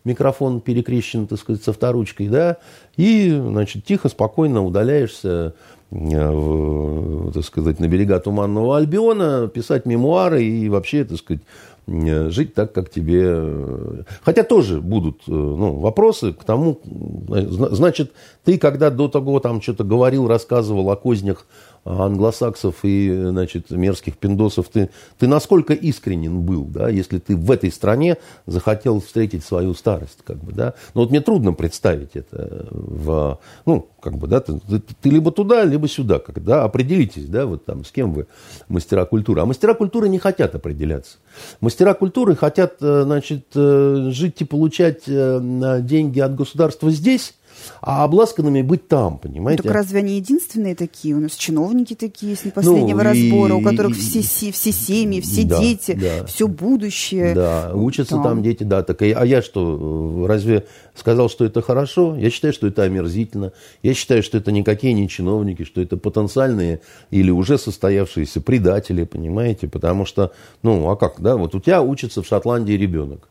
микрофон 0.04 0.60
перекрещен, 0.60 1.26
так 1.26 1.38
сказать, 1.38 1.62
со 1.62 1.72
вторучкой, 1.72 2.28
да, 2.28 2.58
и, 2.96 3.30
значит, 3.30 3.84
тихо, 3.84 4.08
спокойно 4.08 4.64
удаляешься 4.64 5.54
так 5.90 7.44
сказать, 7.44 7.80
на 7.80 7.88
берега 7.88 8.20
Туманного 8.20 8.76
Альбиона, 8.76 9.48
писать 9.48 9.86
мемуары 9.86 10.44
и 10.44 10.68
вообще, 10.68 11.02
так 11.02 11.16
сказать, 11.16 11.40
жить 11.86 12.52
так, 12.52 12.74
как 12.74 12.90
тебе... 12.90 14.04
Хотя 14.22 14.42
тоже 14.42 14.82
будут 14.82 15.22
ну, 15.26 15.78
вопросы 15.78 16.34
к 16.34 16.44
тому, 16.44 16.78
значит, 17.26 18.12
ты 18.44 18.58
когда 18.58 18.90
до 18.90 19.08
того 19.08 19.40
там 19.40 19.62
что-то 19.62 19.84
говорил, 19.84 20.28
рассказывал 20.28 20.90
о 20.90 20.96
кознях 20.96 21.46
англосаксов 21.84 22.76
и, 22.82 23.10
значит, 23.28 23.70
мерзких 23.70 24.16
пиндосов, 24.16 24.68
ты, 24.68 24.90
ты 25.18 25.26
насколько 25.26 25.72
искренен 25.72 26.42
был, 26.42 26.64
да, 26.64 26.88
если 26.88 27.18
ты 27.18 27.36
в 27.36 27.50
этой 27.50 27.70
стране 27.72 28.16
захотел 28.46 29.00
встретить 29.00 29.44
свою 29.44 29.74
старость, 29.74 30.18
как 30.24 30.36
бы, 30.38 30.52
да. 30.52 30.74
Но 30.94 31.02
вот 31.02 31.10
мне 31.10 31.20
трудно 31.20 31.52
представить 31.52 32.10
это 32.14 32.66
в, 32.70 33.38
ну, 33.66 33.88
как 34.00 34.16
бы, 34.16 34.26
да, 34.26 34.40
ты, 34.40 34.58
ты, 34.60 34.80
ты 34.80 35.10
либо 35.10 35.32
туда, 35.32 35.64
либо 35.64 35.88
сюда, 35.88 36.18
как, 36.18 36.42
да, 36.44 36.64
определитесь, 36.64 37.26
да, 37.26 37.46
вот 37.46 37.64
там, 37.64 37.84
с 37.84 37.90
кем 37.90 38.12
вы 38.12 38.26
мастера 38.68 39.04
культуры. 39.04 39.40
А 39.40 39.46
мастера 39.46 39.74
культуры 39.74 40.08
не 40.08 40.18
хотят 40.18 40.54
определяться. 40.54 41.18
Мастера 41.60 41.94
культуры 41.94 42.36
хотят, 42.36 42.74
э, 42.80 43.02
значит, 43.04 43.46
э, 43.54 44.10
жить 44.10 44.40
и 44.40 44.44
получать 44.44 45.02
э, 45.06 45.80
деньги 45.82 46.20
от 46.20 46.34
государства 46.34 46.90
здесь, 46.90 47.34
а 47.80 48.04
обласканными 48.04 48.62
быть 48.62 48.88
там, 48.88 49.18
понимаете? 49.18 49.62
Так 49.62 49.72
разве 49.72 50.00
они 50.00 50.16
единственные 50.16 50.74
такие? 50.74 51.14
У 51.14 51.20
нас 51.20 51.32
чиновники 51.32 51.94
такие 51.94 52.36
с 52.36 52.44
непоследнего 52.44 52.98
ну, 52.98 53.04
разбора, 53.04 53.54
и, 53.54 53.56
у 53.56 53.62
которых 53.62 53.96
и, 53.96 54.00
все, 54.00 54.52
все 54.52 54.72
семьи, 54.72 55.20
все 55.20 55.44
да, 55.44 55.60
дети, 55.60 55.92
да. 55.92 56.26
все 56.26 56.48
будущее. 56.48 57.34
Да, 57.34 57.72
учатся 57.74 58.16
там. 58.16 58.24
там 58.24 58.42
дети, 58.42 58.62
да. 58.62 58.82
Так, 58.82 59.02
а 59.02 59.24
я 59.24 59.42
что, 59.42 60.26
разве 60.26 60.66
сказал, 60.94 61.28
что 61.28 61.44
это 61.44 61.62
хорошо? 61.62 62.16
Я 62.16 62.30
считаю, 62.30 62.52
что 62.52 62.66
это 62.66 62.82
омерзительно. 62.82 63.52
Я 63.82 63.94
считаю, 63.94 64.22
что 64.22 64.38
это 64.38 64.52
никакие 64.52 64.92
не 64.92 65.08
чиновники, 65.08 65.64
что 65.64 65.80
это 65.80 65.96
потенциальные 65.96 66.80
или 67.10 67.30
уже 67.30 67.58
состоявшиеся 67.58 68.40
предатели, 68.40 69.04
понимаете? 69.04 69.68
Потому 69.68 70.04
что, 70.04 70.32
ну, 70.62 70.88
а 70.90 70.96
как, 70.96 71.20
да, 71.20 71.36
вот 71.36 71.54
у 71.54 71.60
тебя 71.60 71.82
учится 71.82 72.22
в 72.22 72.26
Шотландии 72.26 72.72
ребенок 72.72 73.28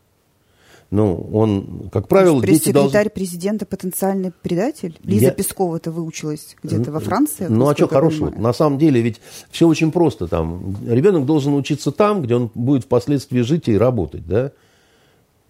ну, 0.90 1.28
он, 1.34 1.90
как 1.92 2.08
правило, 2.08 2.40
дети 2.40 2.72
должны... 2.72 2.90
секретарь 2.90 3.10
президента 3.10 3.66
потенциальный 3.66 4.32
предатель? 4.42 4.98
Лиза 5.02 5.26
Я... 5.26 5.30
Пескова-то 5.32 5.90
выучилась 5.90 6.56
где-то 6.62 6.90
во 6.90 7.00
Франции? 7.00 7.46
Ну, 7.48 7.68
а 7.68 7.74
что 7.74 7.88
хорошего? 7.88 8.30
На 8.30 8.54
самом 8.54 8.78
деле 8.78 9.02
ведь 9.02 9.20
все 9.50 9.68
очень 9.68 9.92
просто. 9.92 10.28
Там, 10.28 10.76
ребенок 10.86 11.26
должен 11.26 11.54
учиться 11.54 11.92
там, 11.92 12.22
где 12.22 12.36
он 12.36 12.50
будет 12.54 12.84
впоследствии 12.84 13.42
жить 13.42 13.68
и 13.68 13.76
работать, 13.76 14.26
да? 14.26 14.52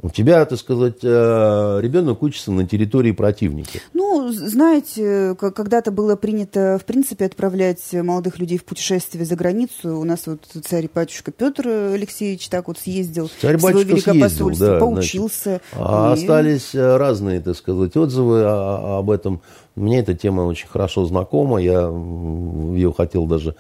У 0.01 0.11
тебя, 0.11 0.45
так 0.45 0.59
сказать, 0.61 0.99
э, 1.03 1.81
ребенок 1.83 2.23
учится 2.23 2.53
на 2.53 2.65
территории 2.65 3.11
противника. 3.11 3.81
Ну, 3.95 4.31
знаете, 4.31 5.35
когда-то 5.37 5.91
было 5.91 6.15
принято, 6.15 6.79
в 6.81 6.85
принципе, 6.85 7.25
отправлять 7.25 7.83
молодых 7.93 8.39
людей 8.39 8.59
в 8.59 8.65
путешествие 8.65 9.25
за 9.25 9.35
границу. 9.35 9.99
У 9.99 10.05
нас 10.05 10.27
вот 10.27 10.47
царь-батюшка 10.65 11.33
Петр 11.33 11.67
Алексеевич 11.67 12.49
так 12.49 12.69
вот 12.69 12.79
съездил 12.79 13.29
царь-батюшка 13.41 13.87
в 13.87 13.89
Великопосольство, 13.89 14.47
съездил, 14.47 14.67
да, 14.67 14.79
поучился. 14.79 15.43
Значит, 15.43 15.63
а 15.75 16.11
и... 16.11 16.13
Остались 16.13 16.75
э, 16.77 16.97
разные, 16.97 17.41
так 17.41 17.57
сказать, 17.57 17.97
отзывы 17.97 18.45
об 18.45 19.11
этом. 19.11 19.41
Мне 19.75 19.99
эта 19.99 20.15
тема 20.15 20.43
очень 20.43 20.69
хорошо 20.69 21.07
знакома. 21.07 21.59
Я 21.61 21.89
ее 21.89 22.93
хотел 22.97 23.27
даже 23.27 23.57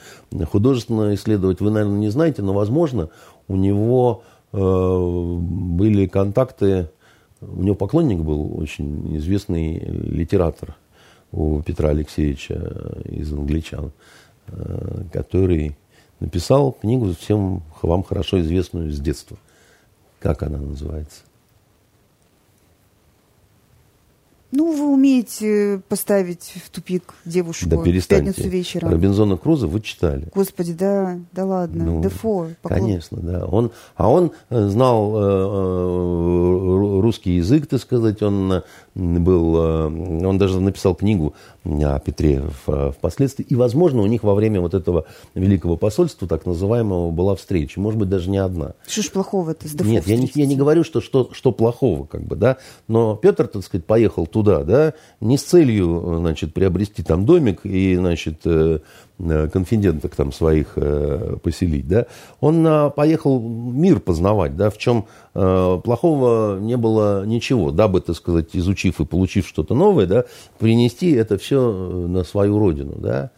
художественно 0.51 1.15
исследовать. 1.15 1.61
Вы, 1.61 1.73
наверное, 1.73 1.99
не 1.99 2.11
знаете, 2.11 2.43
но, 2.43 2.53
возможно, 2.53 3.09
у 3.49 3.57
него 3.57 4.23
были 4.53 6.07
контакты, 6.07 6.91
у 7.41 7.63
него 7.63 7.75
поклонник 7.75 8.19
был 8.19 8.59
очень 8.59 9.17
известный 9.17 9.79
литератор 9.79 10.75
у 11.31 11.61
Петра 11.63 11.91
Алексеевича 11.91 13.01
из 13.05 13.33
англичан, 13.33 13.93
э, 14.47 15.05
который 15.13 15.77
написал 16.21 16.73
книгу 16.73 17.15
всем 17.15 17.63
вам 17.83 18.03
хорошо 18.03 18.41
известную 18.41 18.91
с 18.91 18.99
детства. 18.99 19.37
Как 20.19 20.43
она 20.43 20.59
называется? 20.59 21.21
Ну, 24.51 24.75
вы 24.75 24.93
умеете 24.93 25.83
поставить 25.89 26.55
в 26.65 26.71
тупик 26.71 27.15
девушку 27.27 27.69
да 27.69 27.77
в 27.77 27.85
пятницу 27.85 28.49
вечером. 28.49 28.91
Робинзона 28.91 29.37
Круза 29.37 29.67
вы 29.67 29.81
читали. 29.83 30.29
Господи, 30.35 30.73
да, 30.73 31.19
да 31.33 31.45
ладно. 31.45 31.85
Ну, 31.85 32.03
Дефо. 32.03 32.49
Поклон. 32.63 32.81
Конечно, 32.81 33.19
да. 33.21 33.45
Он, 33.45 33.73
а 33.97 34.11
он 34.11 34.33
э, 34.49 34.69
знал 34.69 35.15
э, 35.15 35.21
э, 35.21 37.01
русский 37.01 37.33
язык, 37.33 37.67
так 37.67 37.81
сказать. 37.81 38.23
Он 38.23 38.63
был, 38.95 39.57
э, 39.57 40.27
он 40.27 40.39
даже 40.39 40.61
написал 40.61 40.95
книгу 40.95 41.35
о 41.69 41.99
Петре 41.99 42.43
впоследствии. 42.67 43.45
И, 43.45 43.55
возможно, 43.55 44.03
у 44.03 44.07
них 44.07 44.23
во 44.23 44.35
время 44.35 44.61
вот 44.61 44.75
этого 44.75 45.07
великого 45.35 45.77
посольства, 45.77 46.27
так 46.27 46.47
называемого, 46.47 47.11
была 47.11 47.37
встреча. 47.37 47.81
Может 47.81 47.99
быть, 48.01 48.09
даже 48.09 48.31
не 48.31 48.39
одна. 48.39 48.75
Что 48.87 49.03
ж 49.03 49.11
плохого-то 49.11 49.69
с 49.69 49.73
Дефо 49.73 49.89
Нет, 49.89 50.07
я 50.07 50.17
не, 50.17 50.31
я 50.35 50.47
не 50.47 50.57
говорю, 50.57 50.85
что, 50.85 51.01
что, 51.01 51.31
что 51.33 51.53
плохого, 51.53 52.07
как 52.07 52.23
бы, 52.23 52.37
да. 52.37 52.57
Но 52.87 53.17
Петр, 53.17 53.47
так 53.47 53.63
сказать, 53.65 53.85
поехал 53.87 54.27
туда, 54.27 54.65
да, 54.65 54.95
не 55.21 55.37
с 55.37 55.43
целью, 55.43 56.17
значит, 56.19 56.55
приобрести 56.55 57.03
там 57.03 57.25
домик 57.25 57.61
и, 57.65 57.97
значит, 57.97 58.41
э, 58.45 58.59
э, 58.69 58.79
конфиденток 59.19 60.15
там 60.15 60.33
своих 60.33 60.73
э, 60.77 61.37
поселить, 61.43 61.89
да, 61.89 62.07
он 62.41 62.93
поехал 62.93 63.41
мир 63.41 64.01
познавать, 64.01 64.57
да, 64.57 64.71
в 64.71 64.79
чем 64.79 65.07
плохого 65.33 66.59
не 66.59 66.77
было 66.77 67.25
ничего, 67.25 67.71
дабы, 67.71 68.01
так 68.01 68.17
сказать, 68.17 68.49
изучив 68.55 69.01
и 69.01 69.05
получив 69.05 69.47
что-то 69.47 69.75
новое, 69.75 70.07
да, 70.07 70.25
принести 70.59 71.13
это 71.13 71.39
все 71.39 71.73
на 71.73 72.25
свою 72.25 72.59
родину, 72.59 72.95
да, 72.97 73.31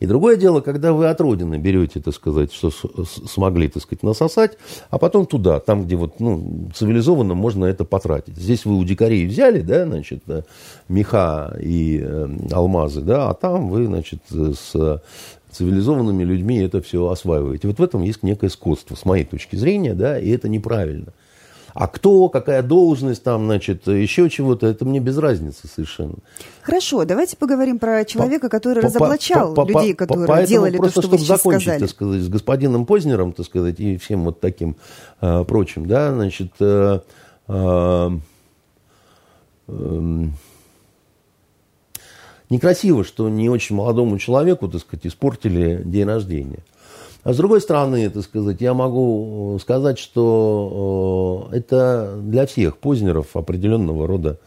и 0.00 0.06
другое 0.06 0.36
дело, 0.36 0.60
когда 0.60 0.92
вы 0.92 1.08
от 1.08 1.20
родины 1.20 1.56
берете, 1.56 2.00
так 2.00 2.14
сказать, 2.14 2.52
что 2.52 2.70
смогли, 3.26 3.68
так 3.68 3.82
сказать, 3.82 4.02
насосать, 4.02 4.58
а 4.90 4.98
потом 4.98 5.26
туда, 5.26 5.60
там, 5.60 5.84
где 5.84 5.96
вот, 5.96 6.20
ну, 6.20 6.70
цивилизованно 6.74 7.34
можно 7.34 7.64
это 7.64 7.84
потратить. 7.84 8.36
Здесь 8.36 8.64
вы 8.64 8.76
у 8.76 8.84
дикарей 8.84 9.26
взяли, 9.26 9.60
да, 9.60 9.86
значит, 9.86 10.22
э, 10.28 10.42
меха 10.88 11.56
и 11.60 12.00
э, 12.02 12.28
алмазы, 12.52 13.00
да, 13.00 13.30
а 13.30 13.34
там 13.34 13.68
вы, 13.68 13.86
значит, 13.86 14.20
с 14.30 15.02
цивилизованными 15.50 16.22
людьми 16.24 16.58
это 16.58 16.80
все 16.80 17.08
осваиваете. 17.08 17.68
Вот 17.68 17.78
в 17.78 17.82
этом 17.82 18.02
есть 18.02 18.22
некое 18.22 18.50
скотство, 18.50 18.94
с 18.94 19.04
моей 19.04 19.24
точки 19.24 19.56
зрения, 19.56 19.94
да, 19.94 20.18
и 20.18 20.30
это 20.30 20.48
неправильно. 20.48 21.12
А 21.78 21.86
кто, 21.86 22.28
какая 22.28 22.64
должность 22.64 23.22
там, 23.22 23.44
значит, 23.44 23.86
еще 23.86 24.28
чего-то, 24.28 24.66
это 24.66 24.84
мне 24.84 24.98
без 24.98 25.16
разницы 25.16 25.68
совершенно. 25.68 26.16
Хорошо, 26.60 27.04
давайте 27.04 27.36
поговорим 27.36 27.78
про 27.78 28.04
человека, 28.04 28.48
который 28.48 28.82
по, 28.82 28.88
разоблачал 28.88 29.54
по, 29.54 29.64
по, 29.64 29.68
людей, 29.68 29.94
которые 29.94 30.26
по, 30.26 30.42
делали 30.42 30.76
просто, 30.76 30.94
то, 30.94 31.02
что 31.02 31.02
чтобы 31.02 31.18
вы 31.18 31.24
сейчас 31.24 31.36
закончить, 31.36 31.62
сказали. 31.62 31.80
так 31.80 31.90
сказать, 31.90 32.22
с 32.22 32.28
господином 32.28 32.84
Познером, 32.84 33.32
так 33.32 33.46
сказать, 33.46 33.78
и 33.78 33.96
всем 33.96 34.24
вот 34.24 34.40
таким 34.40 34.74
э, 35.20 35.44
прочим, 35.44 35.86
да, 35.86 36.12
значит, 36.12 36.50
э, 36.58 36.98
э, 37.46 38.10
э, 39.68 40.24
некрасиво, 42.50 43.04
что 43.04 43.28
не 43.28 43.48
очень 43.48 43.76
молодому 43.76 44.18
человеку, 44.18 44.66
так 44.66 44.80
сказать, 44.80 45.06
испортили 45.06 45.80
день 45.84 46.06
рождения. 46.06 46.64
А 47.28 47.34
с 47.34 47.36
другой 47.36 47.60
стороны, 47.60 48.08
так 48.08 48.22
сказать, 48.22 48.62
я 48.62 48.72
могу 48.72 49.58
сказать, 49.60 49.98
что 49.98 51.50
это 51.52 52.18
для 52.22 52.46
всех 52.46 52.78
Познеров 52.78 53.36
определенного 53.36 54.06
рода 54.06 54.38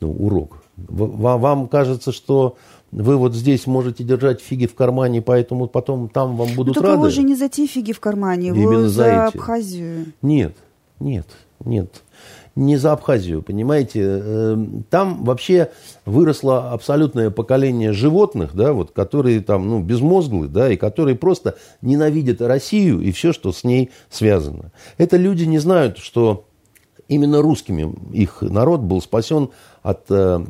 ну, 0.00 0.12
урок. 0.12 0.62
Вам, 0.76 1.66
кажется, 1.66 2.12
что 2.12 2.56
вы 2.92 3.16
вот 3.16 3.34
здесь 3.34 3.66
можете 3.66 4.04
держать 4.04 4.40
фиги 4.40 4.68
в 4.68 4.76
кармане, 4.76 5.20
поэтому 5.20 5.66
потом 5.66 6.08
там 6.08 6.36
вам 6.36 6.54
будут 6.54 6.76
ну, 6.76 6.82
рады. 6.82 6.94
Только 6.94 7.10
же 7.10 7.22
не 7.24 7.34
за 7.34 7.48
те 7.48 7.66
фиги 7.66 7.92
в 7.92 7.98
кармане, 7.98 8.50
Именно 8.50 8.88
за, 8.88 8.88
за 8.88 9.26
Абхазию. 9.26 10.12
Нет, 10.22 10.54
нет, 11.00 11.26
нет 11.64 12.04
не 12.54 12.76
за 12.76 12.92
Абхазию, 12.92 13.42
понимаете. 13.42 14.00
Эм, 14.02 14.84
там 14.90 15.24
вообще 15.24 15.70
выросло 16.04 16.72
абсолютное 16.72 17.30
поколение 17.30 17.92
животных, 17.92 18.54
да, 18.54 18.72
вот, 18.72 18.92
которые 18.92 19.40
там, 19.40 19.68
ну, 19.68 19.80
безмозглые, 19.80 20.48
да, 20.48 20.70
и 20.70 20.76
которые 20.76 21.16
просто 21.16 21.56
ненавидят 21.82 22.40
Россию 22.40 23.00
и 23.00 23.12
все, 23.12 23.32
что 23.32 23.52
с 23.52 23.64
ней 23.64 23.90
связано. 24.10 24.72
Это 24.96 25.16
люди 25.16 25.44
не 25.44 25.58
знают, 25.58 25.98
что 25.98 26.46
именно 27.08 27.42
русскими 27.42 27.94
их 28.12 28.42
народ 28.42 28.80
был 28.80 29.00
спасен 29.00 29.50
от 29.82 30.04
э, 30.10 30.44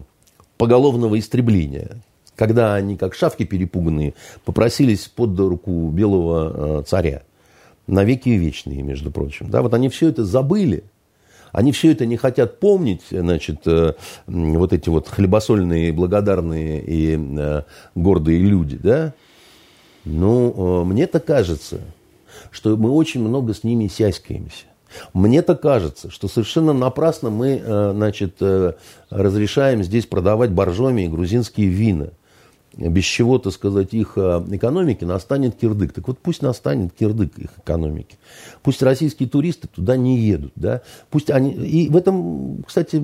поголовного 0.56 1.18
истребления. 1.18 2.02
Когда 2.36 2.74
они, 2.74 2.96
как 2.96 3.14
шавки 3.14 3.44
перепуганные, 3.44 4.14
попросились 4.44 5.08
под 5.08 5.38
руку 5.38 5.90
белого 5.90 6.80
э, 6.80 6.82
царя. 6.84 7.22
Навеки 7.86 8.28
вечные, 8.28 8.82
между 8.82 9.10
прочим. 9.10 9.50
Да, 9.50 9.62
вот 9.62 9.74
они 9.74 9.88
все 9.88 10.08
это 10.08 10.24
забыли. 10.24 10.84
Они 11.52 11.72
все 11.72 11.92
это 11.92 12.06
не 12.06 12.16
хотят 12.16 12.60
помнить, 12.60 13.02
значит, 13.10 13.60
э, 13.66 13.94
вот 14.26 14.72
эти 14.72 14.88
вот 14.88 15.08
хлебосольные, 15.08 15.92
благодарные 15.92 16.82
и 16.82 17.18
э, 17.18 17.62
гордые 17.94 18.38
люди, 18.40 18.76
да? 18.76 19.14
Ну, 20.04 20.82
э, 20.82 20.84
мне-то 20.84 21.20
кажется, 21.20 21.80
что 22.50 22.76
мы 22.76 22.90
очень 22.90 23.20
много 23.20 23.54
с 23.54 23.64
ними 23.64 23.88
сяськаемся. 23.88 24.66
Мне-то 25.12 25.54
кажется, 25.54 26.10
что 26.10 26.28
совершенно 26.28 26.72
напрасно 26.72 27.28
мы, 27.28 27.62
значит, 27.92 28.40
разрешаем 29.10 29.82
здесь 29.84 30.06
продавать 30.06 30.50
боржоми 30.50 31.02
и 31.02 31.08
грузинские 31.08 31.68
вина 31.68 32.12
без 32.78 33.04
чего, 33.04 33.38
то 33.38 33.50
сказать, 33.50 33.92
их 33.92 34.12
э, 34.16 34.44
экономики 34.50 35.04
настанет 35.04 35.56
кирдык. 35.56 35.92
Так 35.92 36.06
вот 36.06 36.18
пусть 36.18 36.42
настанет 36.42 36.92
кирдык 36.92 37.36
их 37.38 37.50
экономики. 37.58 38.16
Пусть 38.62 38.82
российские 38.82 39.28
туристы 39.28 39.68
туда 39.68 39.96
не 39.96 40.18
едут. 40.18 40.52
Да? 40.54 40.82
Пусть 41.10 41.30
они... 41.30 41.52
И 41.52 41.88
в 41.88 41.96
этом, 41.96 42.62
кстати, 42.62 43.02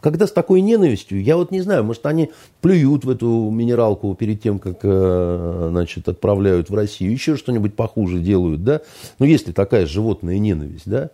когда 0.00 0.26
с 0.26 0.32
такой 0.32 0.60
ненавистью, 0.60 1.22
я 1.22 1.36
вот 1.36 1.50
не 1.50 1.62
знаю, 1.62 1.82
может, 1.82 2.04
они 2.04 2.30
плюют 2.60 3.04
в 3.04 3.10
эту 3.10 3.50
минералку 3.50 4.14
перед 4.14 4.42
тем, 4.42 4.58
как, 4.58 4.80
э, 4.82 5.68
значит, 5.70 6.06
отправляют 6.06 6.68
в 6.68 6.74
Россию, 6.74 7.12
еще 7.12 7.36
что-нибудь 7.36 7.74
похуже 7.74 8.18
делают, 8.18 8.62
да? 8.64 8.82
Ну, 9.18 9.24
если 9.24 9.52
такая 9.52 9.86
животная 9.86 10.38
ненависть, 10.38 10.88
да? 10.88 11.10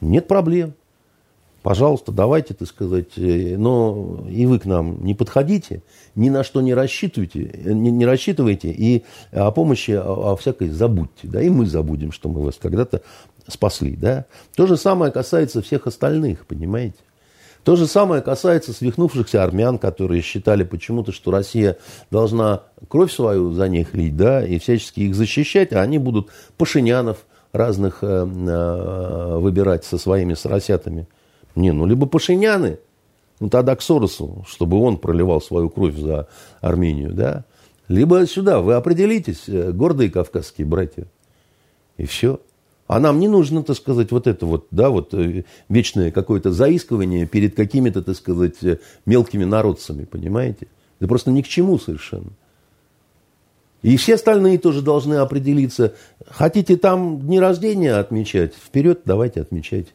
Нет 0.00 0.26
проблем. 0.26 0.74
Пожалуйста, 1.62 2.10
давайте, 2.10 2.54
так 2.54 2.66
сказать, 2.66 3.16
э, 3.16 3.56
но 3.56 4.26
и 4.28 4.46
вы 4.46 4.58
к 4.58 4.64
нам 4.64 5.04
не 5.04 5.14
подходите, 5.14 5.82
ни 6.16 6.28
на 6.28 6.42
что 6.42 6.60
не 6.60 6.74
рассчитывайте, 6.74 7.60
не, 7.64 7.90
не 7.92 8.04
рассчитывайте, 8.04 8.70
и 8.70 9.04
о 9.30 9.50
помощи, 9.52 9.92
о, 9.92 10.32
о 10.32 10.36
всякой 10.36 10.70
забудьте, 10.70 11.28
да, 11.28 11.40
и 11.40 11.48
мы 11.48 11.66
забудем, 11.66 12.10
что 12.10 12.28
мы 12.28 12.42
вас 12.42 12.56
когда-то 12.60 13.02
спасли, 13.46 13.94
да. 13.94 14.26
То 14.56 14.66
же 14.66 14.76
самое 14.76 15.12
касается 15.12 15.62
всех 15.62 15.86
остальных, 15.86 16.46
понимаете. 16.46 16.98
То 17.62 17.76
же 17.76 17.86
самое 17.86 18.22
касается 18.22 18.72
свихнувшихся 18.72 19.44
армян, 19.44 19.78
которые 19.78 20.20
считали 20.20 20.64
почему-то, 20.64 21.12
что 21.12 21.30
Россия 21.30 21.76
должна 22.10 22.62
кровь 22.88 23.12
свою 23.12 23.52
за 23.52 23.68
них 23.68 23.94
лить, 23.94 24.16
да, 24.16 24.44
и 24.44 24.58
всячески 24.58 25.00
их 25.00 25.14
защищать, 25.14 25.72
а 25.72 25.80
они 25.80 25.98
будут 25.98 26.28
пашинянов 26.56 27.24
разных 27.52 27.98
э, 28.02 28.06
э, 28.06 29.36
выбирать 29.38 29.84
со 29.84 29.96
своими 29.96 30.34
соросятами. 30.34 31.06
Не, 31.54 31.72
ну 31.72 31.86
либо 31.86 32.06
Пашиняны, 32.06 32.78
ну 33.40 33.48
тогда 33.48 33.76
к 33.76 33.82
Соросу, 33.82 34.44
чтобы 34.48 34.78
он 34.78 34.98
проливал 34.98 35.40
свою 35.40 35.68
кровь 35.68 35.96
за 35.96 36.28
Армению, 36.60 37.12
да. 37.12 37.44
Либо 37.88 38.26
сюда, 38.26 38.60
вы 38.60 38.74
определитесь, 38.74 39.48
э, 39.48 39.72
гордые 39.72 40.10
кавказские 40.10 40.66
братья. 40.66 41.06
И 41.98 42.06
все. 42.06 42.40
А 42.86 43.00
нам 43.00 43.20
не 43.20 43.28
нужно, 43.28 43.62
так 43.62 43.76
сказать, 43.76 44.10
вот 44.12 44.26
это 44.26 44.46
вот, 44.46 44.66
да, 44.70 44.90
вот 44.90 45.12
э, 45.14 45.44
вечное 45.68 46.10
какое-то 46.10 46.52
заискивание 46.52 47.26
перед 47.26 47.54
какими-то, 47.54 48.02
так 48.02 48.16
сказать, 48.16 48.62
э, 48.62 48.78
мелкими 49.06 49.44
народцами, 49.44 50.04
понимаете? 50.04 50.68
Это 50.98 51.08
просто 51.08 51.30
ни 51.30 51.42
к 51.42 51.48
чему 51.48 51.78
совершенно. 51.78 52.30
И 53.82 53.96
все 53.96 54.14
остальные 54.14 54.58
тоже 54.58 54.80
должны 54.80 55.14
определиться. 55.14 55.94
Хотите 56.28 56.76
там 56.76 57.20
дни 57.20 57.40
рождения 57.40 57.94
отмечать? 57.94 58.54
Вперед, 58.54 59.00
давайте 59.04 59.40
отмечайте. 59.40 59.90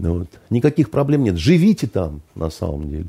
Ну 0.00 0.20
вот. 0.20 0.28
Никаких 0.48 0.90
проблем 0.90 1.24
нет. 1.24 1.36
Живите 1.36 1.86
там, 1.86 2.22
на 2.34 2.50
самом 2.50 2.88
деле. 2.88 3.06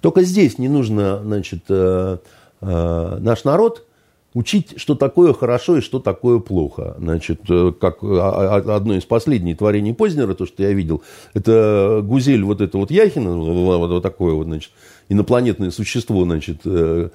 Только 0.00 0.22
здесь 0.22 0.58
не 0.58 0.68
нужно, 0.68 1.22
значит, 1.22 1.64
э, 1.68 2.18
э, 2.60 3.18
наш 3.20 3.44
народ 3.44 3.86
учить, 4.34 4.74
что 4.76 4.96
такое 4.96 5.32
хорошо 5.32 5.78
и 5.78 5.80
что 5.80 6.00
такое 6.00 6.40
плохо. 6.40 6.96
Значит, 6.98 7.42
э, 7.48 7.72
как 7.80 7.98
а, 8.02 8.56
а, 8.56 8.76
одно 8.76 8.96
из 8.96 9.04
последних 9.04 9.58
творений 9.58 9.94
Познера, 9.94 10.34
то, 10.34 10.44
что 10.44 10.62
я 10.64 10.72
видел, 10.72 11.02
это 11.34 12.00
Гузель, 12.02 12.42
вот 12.42 12.60
это 12.60 12.76
вот 12.78 12.90
Яхина, 12.90 13.36
вот, 13.36 13.88
вот 13.88 14.02
такое 14.02 14.34
вот, 14.34 14.46
значит, 14.46 14.72
инопланетное 15.08 15.70
существо, 15.70 16.24
значит, 16.24 16.62
э, 16.64 17.10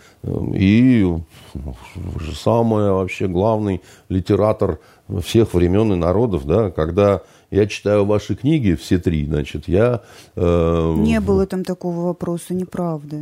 и 0.56 1.06
самый 2.42 2.92
вообще 2.92 3.28
главный 3.28 3.82
литератор 4.08 4.80
всех 5.22 5.54
времен 5.54 5.92
и 5.92 5.96
народов, 5.98 6.46
да, 6.46 6.72
когда 6.72 7.22
я 7.52 7.68
читаю 7.68 8.06
ваши 8.06 8.36
книги, 8.36 8.76
все 8.76 9.00
три, 9.00 9.26
значит, 9.26 9.68
я... 9.68 10.02
Э, 10.36 10.96
Не 10.98 11.20
было 11.20 11.46
там 11.46 11.64
такого 11.64 12.02
вопроса, 12.08 12.54
неправда. 12.54 13.18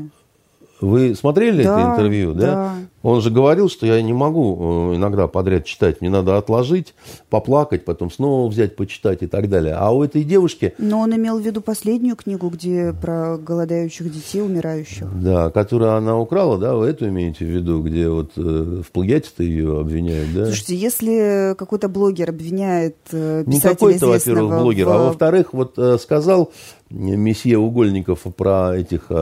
Вы 0.79 1.15
смотрели 1.15 1.63
да, 1.63 1.79
это 1.79 1.91
интервью, 1.91 2.33
да? 2.33 2.45
да? 2.45 2.75
Он 3.07 3.21
же 3.21 3.31
говорил, 3.31 3.69
что 3.69 3.85
я 3.85 4.01
не 4.01 4.11
могу 4.11 4.91
э, 4.91 4.95
иногда 4.97 5.27
подряд 5.27 5.63
читать, 5.63 6.01
мне 6.01 6.09
надо 6.09 6.37
отложить, 6.37 6.93
поплакать, 7.29 7.85
потом 7.85 8.11
снова 8.11 8.49
взять, 8.49 8.75
почитать 8.75 9.23
и 9.23 9.27
так 9.27 9.47
далее. 9.47 9.75
А 9.75 9.91
у 9.91 10.03
этой 10.03 10.25
девушки... 10.25 10.73
Но 10.77 10.99
он 10.99 11.15
имел 11.15 11.39
в 11.39 11.41
виду 11.41 11.61
последнюю 11.61 12.17
книгу, 12.17 12.49
где 12.49 12.91
про 12.91 13.37
голодающих 13.37 14.11
детей, 14.11 14.41
умирающих. 14.41 15.07
Да, 15.21 15.49
которую 15.51 15.93
она 15.93 16.19
украла, 16.19 16.57
да, 16.57 16.75
вы 16.75 16.87
эту 16.87 17.07
имеете 17.07 17.45
в 17.45 17.47
виду, 17.47 17.81
где 17.81 18.09
вот 18.09 18.33
э, 18.35 18.41
в 18.85 18.91
плагиате-то 18.91 19.41
ее 19.41 19.79
обвиняют, 19.79 20.33
да? 20.33 20.45
Слушайте, 20.47 20.75
если 20.75 21.55
какой-то 21.57 21.87
блогер 21.87 22.31
обвиняет 22.31 22.97
э, 23.13 23.45
писателя 23.47 23.69
Не 23.69 23.73
какой-то, 23.73 24.07
во-первых, 24.07 24.59
блогер, 24.59 24.85
в... 24.85 24.89
а 24.89 24.97
во-вторых, 25.05 25.53
вот 25.53 25.79
э, 25.79 25.97
сказал 25.97 26.51
месье 26.89 27.57
Угольников 27.57 28.21
про 28.35 28.75
этих 28.75 29.05
э, 29.09 29.15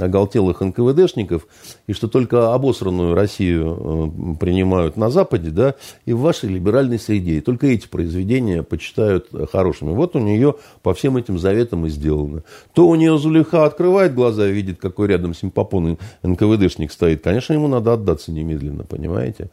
оголтелых 0.00 0.60
НКВДшников, 0.60 1.46
и 1.86 1.92
что 1.92 2.08
только 2.08 2.54
обосранную 2.54 3.14
Россию 3.14 4.34
э, 4.36 4.36
принимают 4.36 4.96
на 4.96 5.10
Западе, 5.10 5.50
да, 5.50 5.74
и 6.06 6.12
в 6.12 6.20
вашей 6.20 6.48
либеральной 6.48 6.98
среде. 6.98 7.38
И 7.38 7.40
только 7.40 7.66
эти 7.68 7.86
произведения 7.86 8.62
почитают 8.62 9.28
хорошими. 9.52 9.92
Вот 9.92 10.16
у 10.16 10.18
нее 10.18 10.56
по 10.82 10.94
всем 10.94 11.16
этим 11.16 11.38
заветам 11.38 11.86
и 11.86 11.88
сделано. 11.88 12.42
То 12.72 12.88
у 12.88 12.94
нее 12.94 13.16
Зулиха 13.18 13.64
открывает 13.64 14.14
глаза 14.14 14.48
и 14.48 14.52
видит, 14.52 14.78
какой 14.80 15.08
рядом 15.08 15.34
симпопон 15.34 15.98
НКВДшник 16.22 16.90
стоит. 16.90 17.22
Конечно, 17.22 17.52
ему 17.52 17.68
надо 17.68 17.92
отдаться 17.92 18.32
немедленно, 18.32 18.84
понимаете? 18.84 19.50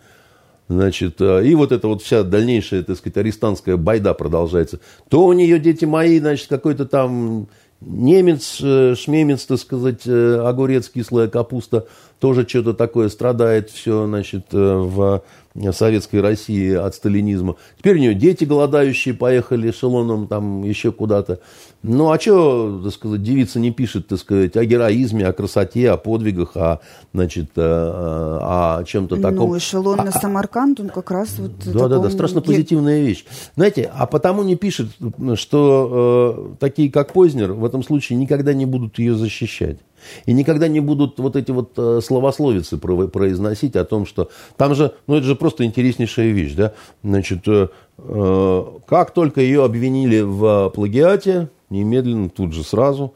Значит, 0.72 1.20
э, 1.20 1.46
и 1.46 1.54
вот 1.54 1.74
эта 1.74 1.90
вот 1.90 2.02
вся 2.02 2.24
дальнейшая, 2.24 2.84
так 2.84 2.98
сказать, 2.98 3.18
арестантская 3.18 3.76
байда 3.76 4.14
продолжается. 4.14 4.80
То 5.10 5.26
у 5.26 5.34
нее 5.34 5.60
дети 5.60 5.84
мои, 5.84 6.18
значит, 6.20 6.48
какой-то 6.48 6.86
там 6.86 7.50
немец, 7.82 8.60
э, 8.62 8.96
шмемец, 8.96 9.44
так 9.46 9.60
сказать, 9.60 10.04
э, 10.06 10.40
огурец, 10.40 10.88
кислая 10.88 11.28
капуста, 11.28 11.88
тоже 12.22 12.48
что-то 12.48 12.74
такое 12.74 13.10
страдает 13.10 13.72
все, 13.72 14.06
значит, 14.06 14.46
э, 14.54 14.58
в 14.58 15.24
советской 15.72 16.22
России 16.22 16.72
от 16.74 16.94
сталинизма. 16.94 17.56
Теперь 17.80 17.98
у 17.98 18.00
нее 18.00 18.14
дети 18.14 18.46
голодающие 18.46 19.16
поехали 19.16 19.72
эшелоном 19.72 20.28
там 20.28 20.64
еще 20.64 20.92
куда-то. 20.92 21.40
Ну, 21.82 22.12
а 22.12 22.20
что, 22.20 22.80
так 22.84 22.94
сказать, 22.94 23.24
девица 23.24 23.60
не 23.60 23.72
пишет, 23.72 24.08
так 24.08 24.20
сказать, 24.20 24.56
о 24.56 24.64
героизме, 24.64 25.26
о 25.26 25.34
красоте, 25.34 25.90
о 25.90 25.98
подвигах, 25.98 26.56
о, 26.56 26.80
значит, 27.12 27.50
о, 27.56 28.80
э, 28.80 28.82
о 28.82 28.84
чем-то 28.84 29.16
ну, 29.16 29.22
таком. 29.22 29.50
Ну, 29.50 29.58
эшелон 29.58 30.00
а, 30.00 30.04
на 30.04 30.12
Самарканд, 30.12 30.80
он 30.80 30.90
как 30.90 31.10
раз 31.10 31.40
вот... 31.40 31.52
Да, 31.66 31.88
да, 31.88 31.98
да, 31.98 32.12
страшно 32.12 32.42
позитивная 32.42 33.02
вещь. 33.02 33.26
Знаете, 33.56 33.92
а 33.94 34.06
потому 34.06 34.44
не 34.44 34.56
пишет, 34.56 34.90
что 35.36 36.54
э, 36.54 36.56
такие, 36.60 36.92
как 36.92 37.14
Познер, 37.14 37.54
в 37.54 37.66
этом 37.66 37.84
случае 37.84 38.20
никогда 38.20 38.54
не 38.54 38.68
будут 38.68 39.00
ее 39.00 39.16
защищать. 39.16 39.80
И 40.26 40.34
никогда 40.34 40.68
не 40.68 40.80
будут 40.80 41.20
вот 41.20 41.36
эти 41.36 41.52
вот 41.52 41.74
э, 41.78 42.00
словословицы 42.04 42.78
произносить 42.78 43.76
о 43.76 43.86
том, 43.86 44.06
что 44.06 44.30
там 44.58 44.76
же, 44.76 44.94
ну 45.08 45.16
это 45.16 45.26
же 45.26 45.36
просто 45.36 45.66
интереснейшая 45.66 46.32
вещь, 46.32 46.54
да, 46.54 46.74
значит, 47.04 47.48
э, 47.48 47.68
э, 47.98 48.66
как 48.88 49.12
только 49.12 49.42
ее 49.42 49.64
обвинили 49.64 50.22
в 50.22 50.70
плагиате, 50.70 51.50
немедленно, 51.70 52.30
тут 52.30 52.54
же 52.54 52.64
сразу, 52.64 53.14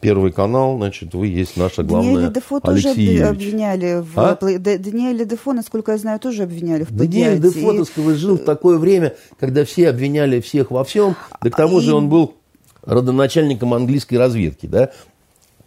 Первый 0.00 0.30
канал, 0.30 0.76
значит, 0.76 1.12
вы 1.14 1.26
есть 1.26 1.56
наша 1.56 1.82
главная 1.82 2.14
Даниэля 2.14 2.32
Дефо 2.32 2.60
тоже 2.60 2.90
обвиняли 2.90 4.00
в 4.00 4.18
а? 4.18 4.38
Даниэля 4.40 5.24
Дефо, 5.24 5.52
насколько 5.52 5.92
я 5.92 5.98
знаю, 5.98 6.20
тоже 6.20 6.44
обвиняли 6.44 6.84
в 6.84 6.88
плагиате. 6.88 7.40
Даниэль 7.40 7.40
Дефо, 7.40 7.72
так 7.72 7.88
сказать, 7.88 8.16
жил 8.16 8.36
в 8.36 8.44
такое 8.44 8.78
время, 8.78 9.14
когда 9.40 9.64
все 9.64 9.88
обвиняли 9.88 10.40
всех 10.40 10.70
во 10.70 10.84
всем, 10.84 11.16
да 11.42 11.50
к 11.50 11.56
тому 11.56 11.80
же 11.80 11.94
он 11.94 12.08
был 12.08 12.34
родоначальником 12.82 13.74
английской 13.74 14.16
разведки, 14.16 14.66
да, 14.66 14.92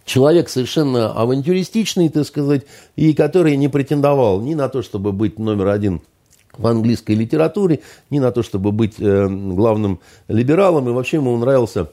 человек 0.04 0.48
совершенно 0.48 1.12
авантюристичный, 1.12 2.08
так 2.08 2.26
сказать, 2.26 2.62
и 2.96 3.14
который 3.14 3.56
не 3.56 3.68
претендовал 3.68 4.40
ни 4.40 4.54
на 4.54 4.68
то, 4.68 4.82
чтобы 4.82 5.12
быть 5.12 5.38
номер 5.38 5.68
один 5.68 6.02
в 6.56 6.66
английской 6.66 7.12
литературе, 7.12 7.80
ни 8.10 8.18
на 8.18 8.30
то, 8.30 8.42
чтобы 8.42 8.72
быть 8.72 8.94
э, 8.98 9.26
главным 9.28 10.00
либералом, 10.28 10.88
и 10.88 10.92
вообще 10.92 11.16
ему 11.16 11.36
нравился 11.36 11.88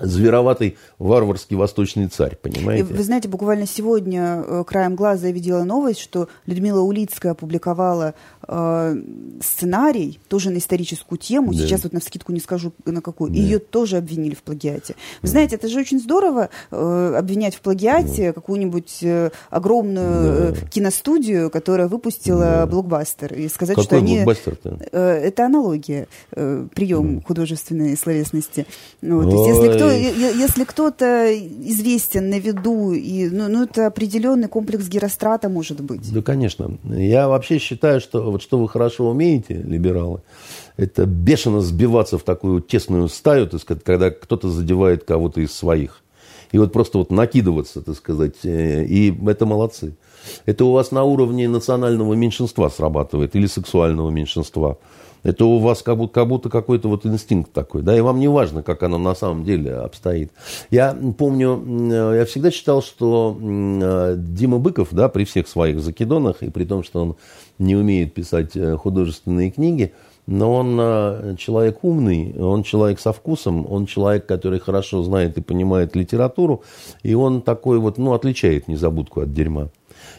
звероватый 0.00 0.76
варварский 0.98 1.56
восточный 1.56 2.08
царь, 2.08 2.36
понимаете? 2.36 2.92
И 2.92 2.96
вы 2.96 3.02
знаете, 3.02 3.28
буквально 3.28 3.66
сегодня 3.66 4.44
э, 4.46 4.64
краем 4.66 4.94
глаза 4.94 5.28
я 5.28 5.32
видела 5.32 5.64
новость, 5.64 6.00
что 6.00 6.28
Людмила 6.46 6.80
Улицкая 6.80 7.32
опубликовала 7.32 8.14
э, 8.46 8.96
сценарий, 9.42 10.20
тоже 10.28 10.50
на 10.50 10.58
историческую 10.58 11.18
тему, 11.18 11.52
да. 11.52 11.58
сейчас 11.58 11.84
вот 11.84 11.92
на 11.92 12.00
вскидку 12.00 12.32
не 12.32 12.40
скажу 12.40 12.72
на 12.84 13.00
какую, 13.00 13.30
да. 13.30 13.36
ее 13.36 13.58
тоже 13.58 13.96
обвинили 13.96 14.34
в 14.34 14.42
плагиате. 14.42 14.94
Вы 15.22 15.26
да. 15.26 15.28
знаете, 15.28 15.56
это 15.56 15.68
же 15.68 15.80
очень 15.80 16.00
здорово 16.00 16.50
э, 16.70 17.14
обвинять 17.16 17.54
в 17.54 17.60
плагиате 17.60 18.28
да. 18.28 18.32
какую-нибудь 18.32 18.98
э, 19.02 19.30
огромную 19.50 20.52
да. 20.52 20.60
э, 20.60 20.66
киностудию, 20.70 21.50
которая 21.50 21.88
выпустила 21.88 22.40
да. 22.40 22.66
блокбастер, 22.66 23.34
и 23.34 23.48
сказать, 23.48 23.76
Какой 23.76 23.84
что 23.84 23.96
они... 23.96 24.24
Э, 24.92 25.12
это 25.12 25.46
аналогия, 25.46 26.08
э, 26.32 26.66
прием 26.74 27.18
да. 27.18 27.24
художественной 27.26 27.96
словесности. 27.96 28.66
Вот. 29.02 29.30
То 29.30 29.30
есть, 29.30 29.58
если 29.58 29.76
кто 29.76 29.89
если 29.92 30.64
кто-то 30.64 31.32
известен 31.36 32.30
на 32.30 32.38
виду, 32.38 32.92
и, 32.92 33.28
ну, 33.28 33.48
ну, 33.48 33.64
это 33.64 33.86
определенный 33.86 34.48
комплекс 34.48 34.88
Герострата 34.88 35.48
может 35.48 35.80
быть. 35.80 36.12
Да, 36.12 36.22
конечно. 36.22 36.78
Я 36.84 37.28
вообще 37.28 37.58
считаю, 37.58 38.00
что 38.00 38.30
вот 38.30 38.42
что 38.42 38.58
вы 38.58 38.68
хорошо 38.68 39.08
умеете, 39.08 39.54
либералы, 39.54 40.22
это 40.76 41.06
бешено 41.06 41.60
сбиваться 41.60 42.18
в 42.18 42.22
такую 42.22 42.60
тесную 42.60 43.08
стаю, 43.08 43.46
так 43.46 43.60
сказать, 43.60 43.84
когда 43.84 44.10
кто-то 44.10 44.48
задевает 44.48 45.04
кого-то 45.04 45.40
из 45.40 45.52
своих. 45.52 46.02
И 46.52 46.58
вот 46.58 46.72
просто 46.72 46.98
вот 46.98 47.10
накидываться, 47.10 47.80
так 47.80 47.96
сказать, 47.96 48.44
э, 48.44 48.84
и 48.84 49.14
это 49.28 49.46
молодцы. 49.46 49.94
Это 50.46 50.64
у 50.64 50.72
вас 50.72 50.90
на 50.90 51.04
уровне 51.04 51.48
национального 51.48 52.14
меньшинства 52.14 52.68
срабатывает 52.68 53.36
или 53.36 53.46
сексуального 53.46 54.10
меньшинства. 54.10 54.78
Это 55.22 55.44
у 55.44 55.58
вас 55.58 55.82
как 55.82 55.96
будто, 55.96 56.12
как 56.12 56.28
будто 56.28 56.48
какой-то 56.48 56.88
вот 56.88 57.04
инстинкт 57.04 57.52
такой, 57.52 57.82
да, 57.82 57.96
и 57.96 58.00
вам 58.00 58.18
не 58.18 58.28
важно, 58.28 58.62
как 58.62 58.82
оно 58.82 58.98
на 58.98 59.14
самом 59.14 59.44
деле 59.44 59.74
обстоит. 59.74 60.30
Я 60.70 60.96
помню, 61.18 62.14
я 62.14 62.24
всегда 62.24 62.50
считал, 62.50 62.82
что 62.82 63.36
Дима 64.16 64.58
Быков, 64.58 64.88
да, 64.92 65.08
при 65.08 65.24
всех 65.24 65.48
своих 65.48 65.80
закидонах, 65.80 66.42
и 66.42 66.50
при 66.50 66.64
том, 66.64 66.82
что 66.82 67.02
он 67.02 67.16
не 67.58 67.76
умеет 67.76 68.14
писать 68.14 68.56
э, 68.56 68.76
художественные 68.76 69.50
книги, 69.50 69.92
но 70.26 70.54
он 70.54 70.78
э, 70.80 71.34
человек 71.38 71.82
умный, 71.82 72.34
он 72.38 72.62
человек 72.62 73.00
со 73.00 73.12
вкусом, 73.12 73.70
он 73.70 73.86
человек, 73.86 74.26
который 74.26 74.60
хорошо 74.60 75.02
знает 75.02 75.36
и 75.36 75.42
понимает 75.42 75.96
литературу, 75.96 76.62
и 77.02 77.14
он 77.14 77.42
такой 77.42 77.78
вот, 77.78 77.98
ну, 77.98 78.14
отличает 78.14 78.68
незабудку 78.68 79.20
от 79.20 79.32
дерьма. 79.32 79.68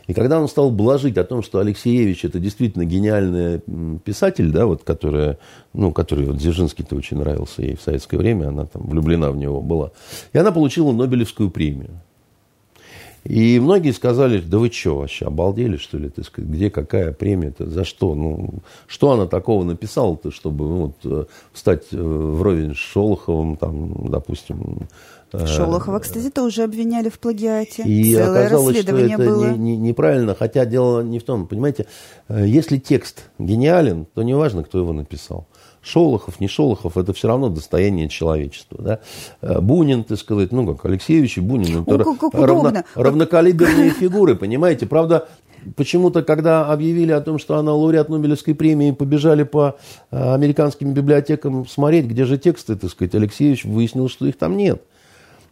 И 0.08 0.14
когда 0.14 0.40
он 0.40 0.48
стал 0.48 0.72
блажить 0.72 1.18
о 1.18 1.24
том, 1.24 1.44
что 1.44 1.60
Алексеевич 1.60 2.26
это 2.26 2.40
действительно 2.40 2.86
гениальный 2.86 3.62
писатель, 4.04 4.52
да, 4.52 4.66
вот, 4.66 4.84
которая, 4.84 5.38
ну, 5.74 5.92
который 5.92 6.26
вот 6.26 6.38
Дзержинский-то 6.38 6.96
очень 6.96 7.18
нравился 7.18 7.62
ей 7.62 7.76
в 7.76 7.82
советское 7.82 8.18
время, 8.18 8.48
она 8.48 8.66
там 8.66 8.84
влюблена 8.88 9.32
в 9.32 9.38
него 9.38 9.62
была. 9.62 9.92
И 10.34 10.38
она 10.38 10.52
получила 10.52 10.92
Нобелевскую 10.92 11.50
премию. 11.50 11.92
И 13.24 13.60
многие 13.60 13.92
сказали, 13.92 14.42
да 14.42 14.58
вы 14.58 14.72
что, 14.72 14.98
вообще 14.98 15.26
обалдели, 15.26 15.78
что 15.78 15.98
ли, 16.00 16.10
сказать, 16.10 16.50
где 16.50 16.72
какая 16.72 17.12
премия-то, 17.12 17.70
за 17.70 17.86
что? 17.86 18.16
Ну, 18.16 18.56
что 18.88 19.12
она 19.12 19.28
такого 19.28 19.64
написала-то, 19.64 20.32
чтобы 20.32 20.66
ну, 20.66 20.82
вот, 20.88 20.96
э, 21.04 21.26
встать 21.54 21.84
э, 21.92 21.98
вровень 22.02 22.74
с 22.74 22.78
Шолоховым, 22.78 23.58
там, 23.58 24.10
допустим, 24.10 24.88
Шолохова, 25.32 26.00
кстати, 26.00 26.30
тоже 26.30 26.64
обвиняли 26.64 27.10
в 27.10 27.20
плагиате. 27.20 27.84
И 27.84 28.16
Целое 28.16 28.42
оказалось, 28.42 28.76
расследование 28.76 29.16
что 29.16 29.24
это 29.24 29.32
было. 29.32 29.52
Не, 29.52 29.58
не, 29.58 29.78
неправильно, 29.78 30.36
хотя 30.36 30.66
дело 30.66 31.02
не 31.02 31.20
в 31.20 31.24
том, 31.24 31.48
понимаете, 31.48 31.86
э, 32.28 32.46
если 32.46 32.78
текст 32.78 33.30
гениален, 33.40 34.06
то 34.14 34.24
не 34.24 34.36
важно, 34.36 34.64
кто 34.64 34.80
его 34.80 34.92
написал. 34.92 35.48
Шолохов, 35.82 36.40
не 36.40 36.48
Шолохов, 36.48 36.98
это 36.98 37.14
все 37.14 37.30
равно 37.30 37.50
достояние 37.50 38.10
человечества. 38.10 38.82
Да? 38.82 39.00
Э, 39.42 39.62
Бунин, 39.62 40.04
ты 40.04 40.18
сказать, 40.18 40.52
ну 40.52 40.68
как, 40.68 40.86
Алексеевич 40.86 41.38
и 41.38 41.42
Бунин, 41.42 41.84
это 41.84 41.96
О, 42.02 42.16
как 42.16 42.34
равно, 42.34 42.84
равнокалиберные 42.96 43.90
фигуры, 44.00 44.36
понимаете. 44.36 44.86
Правда, 44.86 45.30
почему-то, 45.78 46.24
когда 46.24 46.68
объявили 46.68 47.14
о 47.14 47.22
том, 47.22 47.40
что 47.40 47.58
она 47.58 47.74
лауреат 47.74 48.10
Нобелевской 48.10 48.54
премии, 48.54 48.92
побежали 48.92 49.44
по 49.44 49.78
американским 50.10 50.94
библиотекам 50.94 51.66
смотреть, 51.66 52.08
где 52.08 52.26
же 52.26 52.38
тексты, 52.38 52.76
так 52.76 52.92
сказать, 52.92 53.16
Алексеевич 53.16 53.64
выяснил, 53.64 54.10
что 54.10 54.26
их 54.26 54.38
там 54.38 54.58
нет. 54.58 54.82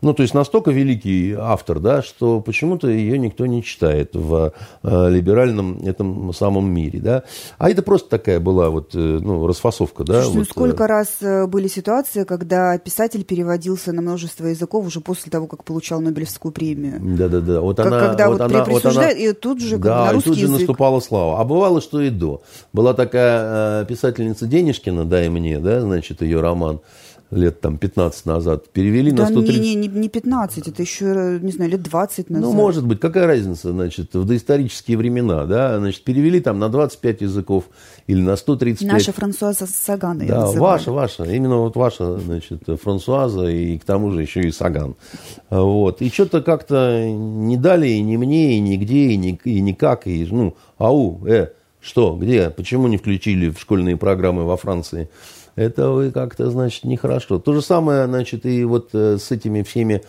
Ну, 0.02 0.14
то 0.14 0.24
есть 0.24 0.34
настолько 0.34 0.72
великий 0.72 1.34
автор, 1.38 1.80
да, 1.80 2.02
что 2.02 2.40
почему-то 2.40 2.88
ее 2.88 3.18
никто 3.18 3.46
не 3.46 3.64
читает 3.64 4.12
в 4.14 4.54
э, 4.84 5.10
либеральном 5.10 5.80
этом 5.86 6.34
самом 6.34 6.72
мире, 6.72 7.00
да. 7.00 7.24
А 7.58 7.70
это 7.70 7.82
просто 7.82 8.10
такая 8.10 8.40
была 8.40 8.70
вот, 8.70 8.96
э, 8.96 8.98
ну, 8.98 9.46
расфасовка, 9.46 10.04
да. 10.04 10.24
Слушайте, 10.24 10.38
вот, 10.38 10.48
ну, 10.48 10.52
сколько 10.52 10.84
э... 10.86 10.88
раз 10.88 11.50
были 11.50 11.68
ситуации, 11.68 12.24
когда 12.24 12.78
писатель 12.78 13.24
переводился 13.26 13.92
на 13.92 14.02
множество 14.02 14.46
языков 14.46 14.86
уже 14.86 15.02
после 15.02 15.32
того, 15.32 15.48
как 15.48 15.64
получал 15.64 16.00
Нобелевскую 16.00 16.52
премию. 16.52 17.00
Да-да-да. 17.02 17.60
Вот 17.60 17.78
как, 17.78 17.88
она, 17.88 18.00
когда 18.00 18.30
вот, 18.30 18.40
вот 18.40 18.52
она, 18.52 18.64
вот 18.66 18.86
она, 18.86 19.10
и 19.10 19.34
тут 19.34 19.62
же 19.62 19.78
да, 19.78 20.06
на 20.06 20.14
русский 20.14 20.30
и 20.30 20.32
тут 20.32 20.40
же 20.40 20.46
язык. 20.46 20.60
наступала 20.60 21.00
слава. 21.00 21.42
А 21.42 21.44
бывало, 21.44 21.82
что 21.82 22.02
и 22.02 22.10
до. 22.10 22.42
Была 22.72 22.94
такая 22.94 23.82
э, 23.82 23.86
писательница 23.86 24.48
Денежкина, 24.48 25.06
«Дай 25.06 25.30
мне», 25.30 25.60
да, 25.60 25.82
значит, 25.82 26.22
ее 26.22 26.40
роман 26.40 26.80
лет 27.32 27.62
там 27.62 27.78
15 27.78 28.26
назад, 28.26 28.70
перевели 28.70 29.12
да 29.12 29.24
на 29.24 29.30
130... 29.30 29.62
Не, 29.62 29.76
не, 29.76 29.88
не 29.88 30.10
15, 30.10 30.68
это 30.68 30.82
еще, 30.82 31.40
не 31.42 31.52
знаю, 31.52 31.72
лет 31.72 31.84
20 31.84 32.30
назад. 32.30 32.50
Ну, 32.50 32.54
может 32.54 32.86
быть, 32.86 33.00
какая 33.00 33.28
разница, 33.28 33.72
значит, 33.72 34.16
в 34.16 34.26
доисторические 34.26 34.98
времена, 34.98 35.46
да, 35.46 35.78
значит, 35.78 36.04
перевели 36.04 36.40
там 36.40 36.58
на 36.58 36.70
25 36.70 37.22
языков 37.22 37.66
или 38.08 38.22
на 38.22 38.36
135. 38.36 38.92
Наша 38.92 39.12
Франсуаза 39.14 39.68
Саган 39.68 40.26
Да, 40.26 40.50
ваша, 40.52 40.92
ваша, 40.92 41.24
именно 41.26 41.58
вот 41.58 41.76
ваша, 41.76 42.18
значит, 42.18 42.64
Франсуаза 42.82 43.48
и 43.48 43.78
к 43.78 43.84
тому 43.84 44.12
же 44.12 44.22
еще 44.22 44.42
и 44.42 44.52
Саган. 44.52 44.96
Вот, 45.50 46.02
и 46.02 46.10
что-то 46.10 46.42
как-то 46.42 47.06
не 47.08 47.58
дали 47.58 47.88
и 47.90 48.02
ни 48.02 48.18
мне, 48.18 48.58
и 48.58 48.60
нигде, 48.60 49.10
и, 49.10 49.18
ни, 49.18 49.40
и 49.44 49.62
никак, 49.62 50.08
и, 50.08 50.28
ну, 50.32 50.56
ау, 50.80 51.22
э, 51.28 51.50
что, 51.82 52.18
где, 52.20 52.50
почему 52.50 52.88
не 52.88 52.98
включили 52.98 53.50
в 53.50 53.60
школьные 53.60 53.98
программы 53.98 54.46
во 54.46 54.58
Франции? 54.58 55.10
Это 55.60 55.90
вы 55.90 56.12
как-то, 56.12 56.50
значит, 56.50 56.86
нехорошо. 56.86 57.38
То 57.40 57.54
же 57.54 57.62
самое, 57.62 58.06
значит, 58.06 58.46
и 58.46 58.64
вот 58.64 58.92
э, 58.94 59.18
с 59.18 59.30
этими 59.32 59.62
всеми 59.62 60.02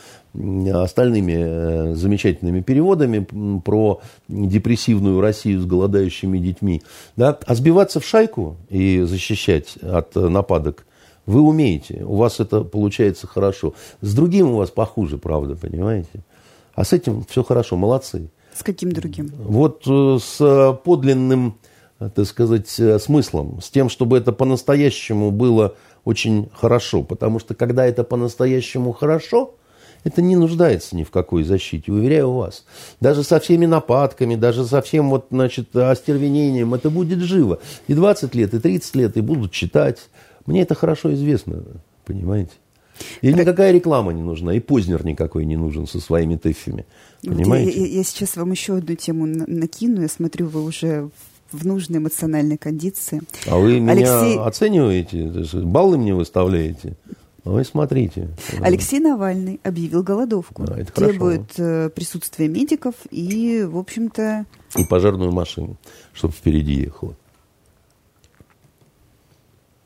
остальными 0.72 1.34
э, 1.36 1.94
замечательными 1.96 2.60
переводами 2.60 3.26
про 3.58 4.00
депрессивную 4.28 5.20
Россию 5.20 5.60
с 5.60 5.66
голодающими 5.66 6.38
детьми. 6.38 6.82
Да? 7.16 7.36
А 7.46 7.54
сбиваться 7.56 7.98
в 7.98 8.06
шайку 8.06 8.56
и 8.68 9.00
защищать 9.00 9.76
от 9.82 10.14
нападок 10.14 10.86
вы 11.26 11.40
умеете. 11.40 12.04
У 12.04 12.14
вас 12.14 12.38
это 12.38 12.62
получается 12.62 13.26
хорошо. 13.26 13.74
С 14.00 14.14
другим 14.14 14.52
у 14.52 14.56
вас 14.56 14.70
похуже, 14.70 15.18
правда, 15.18 15.56
понимаете? 15.56 16.24
А 16.74 16.84
с 16.84 16.92
этим 16.92 17.24
все 17.28 17.42
хорошо, 17.42 17.76
молодцы. 17.76 18.30
С 18.54 18.62
каким 18.62 18.92
другим? 18.92 19.32
Вот 19.36 19.82
э, 19.88 20.18
с 20.22 20.78
подлинным 20.84 21.56
так 22.08 22.26
сказать, 22.26 22.74
э, 22.80 22.98
смыслом, 22.98 23.60
с 23.60 23.70
тем, 23.70 23.88
чтобы 23.88 24.16
это 24.16 24.32
по-настоящему 24.32 25.30
было 25.30 25.76
очень 26.04 26.48
хорошо. 26.54 27.02
Потому 27.02 27.38
что 27.38 27.54
когда 27.54 27.84
это 27.84 28.04
по-настоящему 28.04 28.92
хорошо, 28.92 29.54
это 30.04 30.22
не 30.22 30.36
нуждается 30.36 30.96
ни 30.96 31.04
в 31.04 31.10
какой 31.10 31.44
защите, 31.44 31.92
уверяю 31.92 32.32
вас. 32.32 32.64
Даже 33.00 33.22
со 33.22 33.38
всеми 33.38 33.66
нападками, 33.66 34.34
даже 34.34 34.64
со 34.64 34.80
всем 34.80 35.10
вот, 35.10 35.26
значит, 35.30 35.76
остервенением 35.76 36.72
это 36.72 36.88
будет 36.90 37.18
живо. 37.20 37.60
И 37.86 37.94
20 37.94 38.34
лет, 38.34 38.54
и 38.54 38.58
30 38.58 38.96
лет, 38.96 39.16
и 39.16 39.20
будут 39.20 39.52
читать. 39.52 39.98
Мне 40.46 40.62
это 40.62 40.74
хорошо 40.74 41.12
известно, 41.12 41.62
понимаете? 42.06 42.52
И 43.22 43.32
никакая 43.32 43.72
реклама 43.72 44.12
не 44.12 44.22
нужна, 44.22 44.54
и 44.54 44.60
Познер 44.60 45.04
никакой 45.04 45.44
не 45.44 45.56
нужен 45.56 45.86
со 45.86 46.00
своими 46.00 46.36
тэффами. 46.36 46.86
Понимаете? 47.22 47.80
Я, 47.80 47.86
я 47.98 48.04
сейчас 48.04 48.36
вам 48.36 48.50
еще 48.50 48.76
одну 48.76 48.94
тему 48.94 49.26
накину. 49.26 50.02
Я 50.02 50.08
смотрю, 50.08 50.48
вы 50.48 50.64
уже 50.64 51.10
в 51.52 51.66
нужной 51.66 51.98
эмоциональной 51.98 52.56
кондиции. 52.56 53.22
А 53.46 53.56
вы 53.56 53.80
меня 53.80 53.92
Алексей... 53.92 54.38
оцениваете? 54.38 55.46
Баллы 55.62 55.98
мне 55.98 56.14
выставляете? 56.14 56.96
Ой, 57.44 57.64
смотрите. 57.64 58.28
Алексей 58.60 59.00
Навальный 59.00 59.60
объявил 59.64 60.02
голодовку. 60.02 60.64
Да, 60.64 60.78
это 60.78 60.92
требует 60.92 61.52
хорошо. 61.56 61.86
Э, 61.86 61.90
присутствия 61.90 62.48
медиков 62.48 62.94
и, 63.10 63.64
в 63.64 63.78
общем-то... 63.78 64.44
И 64.76 64.84
пожарную 64.84 65.32
машину, 65.32 65.76
чтобы 66.12 66.34
впереди 66.34 66.74
ехала. 66.74 67.16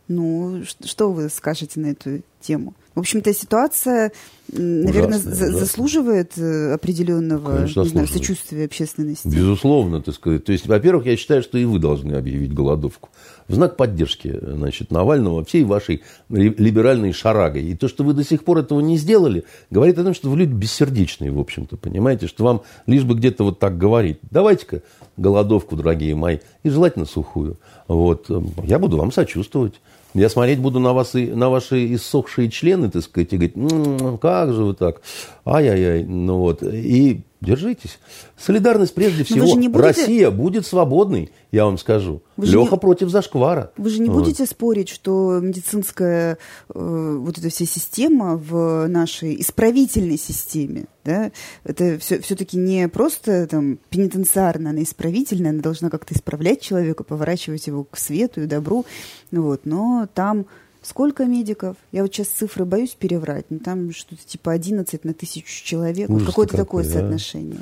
Ну, 0.09 0.63
что 0.85 1.13
вы 1.13 1.29
скажете 1.31 1.81
на 1.81 1.87
эту 1.87 2.21
тему? 2.41 2.75
В 2.95 3.01
общем-то, 3.01 3.35
ситуация, 3.35 4.13
наверное, 4.53 5.19
ужасно, 5.19 5.35
за- 5.35 5.45
ужасно. 5.47 5.59
заслуживает 5.59 6.39
э, 6.39 6.75
определенного 6.75 7.57
Конечно, 7.57 7.83
не 7.83 7.89
знаю, 7.89 8.07
сочувствия 8.07 8.67
общественности. 8.67 9.27
Безусловно, 9.27 10.01
так 10.01 10.15
сказать. 10.15 10.45
То 10.45 10.53
есть, 10.53 10.67
во-первых, 10.69 11.07
я 11.07 11.17
считаю, 11.17 11.43
что 11.43 11.59
и 11.59 11.65
вы 11.65 11.81
должны 11.81 12.13
объявить 12.13 12.53
голодовку. 12.55 13.09
В 13.49 13.55
знак 13.55 13.77
поддержки 13.77 14.39
значит, 14.41 14.93
Навального 14.93 15.45
всей 15.45 15.65
вашей 15.65 16.03
либеральной 16.29 17.13
шарагой. 17.13 17.65
И 17.65 17.75
то, 17.75 17.89
что 17.89 18.05
вы 18.05 18.13
до 18.13 18.23
сих 18.23 18.45
пор 18.45 18.59
этого 18.59 18.79
не 18.81 18.97
сделали, 18.97 19.43
говорит 19.71 19.99
о 19.99 20.05
том, 20.05 20.15
что 20.15 20.31
вы 20.31 20.37
люди 20.37 20.53
бессердечные, 20.53 21.33
в 21.33 21.41
общем-то, 21.41 21.77
понимаете, 21.77 22.29
что 22.29 22.45
вам 22.45 22.63
лишь 22.87 23.03
бы 23.03 23.15
где-то 23.17 23.43
вот 23.43 23.59
так 23.59 23.77
говорить. 23.77 24.19
Давайте-ка 24.31 24.83
голодовку, 25.17 25.75
дорогие 25.75 26.15
мои, 26.15 26.39
и 26.63 26.69
желательно 26.71 27.07
сухую. 27.07 27.59
Вот. 27.89 28.31
Я 28.63 28.79
буду 28.79 28.99
вам 28.99 29.11
сочувствовать. 29.11 29.75
Я 30.15 30.29
смотреть 30.29 30.61
буду 30.61 30.79
на, 30.79 30.93
вас 30.93 31.15
и, 31.17 31.27
на 31.27 31.51
ваши 31.51 31.93
иссохшие 31.95 32.49
члены, 32.49 32.89
так 32.89 33.03
сказать, 33.03 33.33
и 33.33 33.37
говорить, 33.37 33.57
м-м, 33.57 34.19
как 34.19 34.53
же 34.53 34.63
вы 34.63 34.75
так, 34.75 35.03
ай-яй-яй, 35.45 36.05
ну 36.05 36.39
вот, 36.39 36.63
и 36.63 37.23
держитесь. 37.45 37.99
Солидарность 38.37 38.95
прежде 38.95 39.25
всего. 39.25 39.55
Будете... 39.55 39.79
Россия 39.79 40.31
будет 40.31 40.67
свободной, 40.67 41.31
я 41.53 41.65
вам 41.65 41.79
скажу. 41.79 42.23
Вы 42.37 42.47
Леха 42.47 42.75
не... 42.75 42.81
против 42.81 43.11
зашквара. 43.11 43.73
Вы 43.77 43.91
же 43.91 44.01
не 44.01 44.09
вот. 44.09 44.21
будете 44.23 44.47
спорить, 44.47 44.89
что 44.89 45.39
медицинская 45.41 46.39
э, 46.69 47.17
вот 47.21 47.39
эта 47.39 47.49
вся 47.49 47.67
система 47.67 48.37
в 48.37 48.87
нашей 48.89 49.41
исправительной 49.41 50.19
системе, 50.19 50.87
да, 51.05 51.31
это 51.65 51.99
все, 51.99 52.21
все-таки 52.21 52.57
не 52.57 52.89
просто 52.89 53.47
там 53.47 53.79
пенитенциарная, 53.91 54.73
она 54.73 54.83
исправительная, 54.83 55.51
она 55.51 55.63
должна 55.63 55.91
как-то 55.91 56.15
исправлять 56.15 56.61
человека, 56.61 57.05
поворачивать 57.05 57.67
его 57.67 57.85
к 57.85 57.97
свету 57.99 58.43
и 58.43 58.47
добру, 58.47 58.85
вот, 59.31 59.63
но 59.65 60.09
там 60.15 60.47
Сколько 60.85 61.25
медиков? 61.25 61.77
Я 61.93 62.03
вот 62.03 62.15
сейчас 62.15 62.29
цифры 62.29 62.67
боюсь 62.67 62.91
переврать, 62.91 63.47
но 63.49 63.59
там 63.59 63.91
что-то 63.93 64.23
типа 64.25 64.53
11 64.53 65.05
на 65.05 65.15
тысячу 65.15 65.65
человек. 65.65 66.11
Вот 66.11 66.25
какое-то 66.25 66.57
такое 66.57 66.85
да? 66.85 66.91
соотношение. 66.91 67.61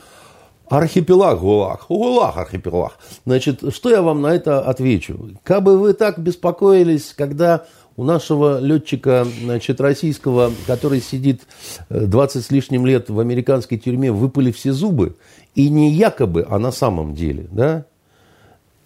Архипелаг 0.68 1.38
ГУЛАГ. 1.38 1.87
ГУЛАГ 1.88 2.37
архипелаг. 2.37 2.98
Значит, 3.24 3.62
что 3.72 3.90
я 3.90 4.02
вам 4.02 4.22
на 4.22 4.35
это 4.35 4.61
отвечу? 4.61 5.30
Как 5.44 5.62
бы 5.62 5.78
вы 5.78 5.92
так 5.92 6.18
беспокоились, 6.18 7.14
когда 7.16 7.66
у 7.96 8.04
нашего 8.04 8.58
летчика 8.58 9.26
значит, 9.42 9.80
российского, 9.80 10.50
который 10.66 11.00
сидит 11.00 11.42
20 11.90 12.37
э, 12.37 12.40
с 12.40 12.50
лишним 12.50 12.87
лет 12.87 13.08
в 13.08 13.20
американской 13.20 13.78
тюрьме, 13.78 14.11
выпали 14.11 14.50
все 14.50 14.72
зубы, 14.72 15.16
и 15.54 15.68
не 15.68 15.92
якобы, 15.92 16.44
а 16.48 16.58
на 16.58 16.72
самом 16.72 17.14
деле, 17.14 17.46
да, 17.52 17.85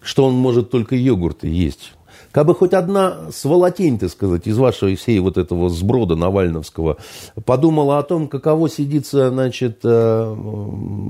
что 0.01 0.25
он 0.25 0.35
может 0.35 0.69
только 0.69 0.95
йогурты 0.95 1.47
есть. 1.47 1.93
Как 2.37 2.45
бы 2.45 2.53
хоть 2.53 2.73
одна 2.73 3.31
сволотень, 3.31 3.97
так 3.97 4.11
сказать, 4.11 4.45
из 4.45 4.59
вашей 4.59 4.95
всей 4.95 5.17
вот 5.17 5.39
этого 5.39 5.71
сброда 5.71 6.15
Навальновского 6.15 6.97
подумала 7.45 7.97
о 7.97 8.03
том, 8.03 8.27
каково 8.27 8.69
сидится, 8.69 9.31
значит, 9.31 9.79
э, 9.83 10.35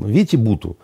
Вите 0.06 0.38
Буту, 0.38 0.78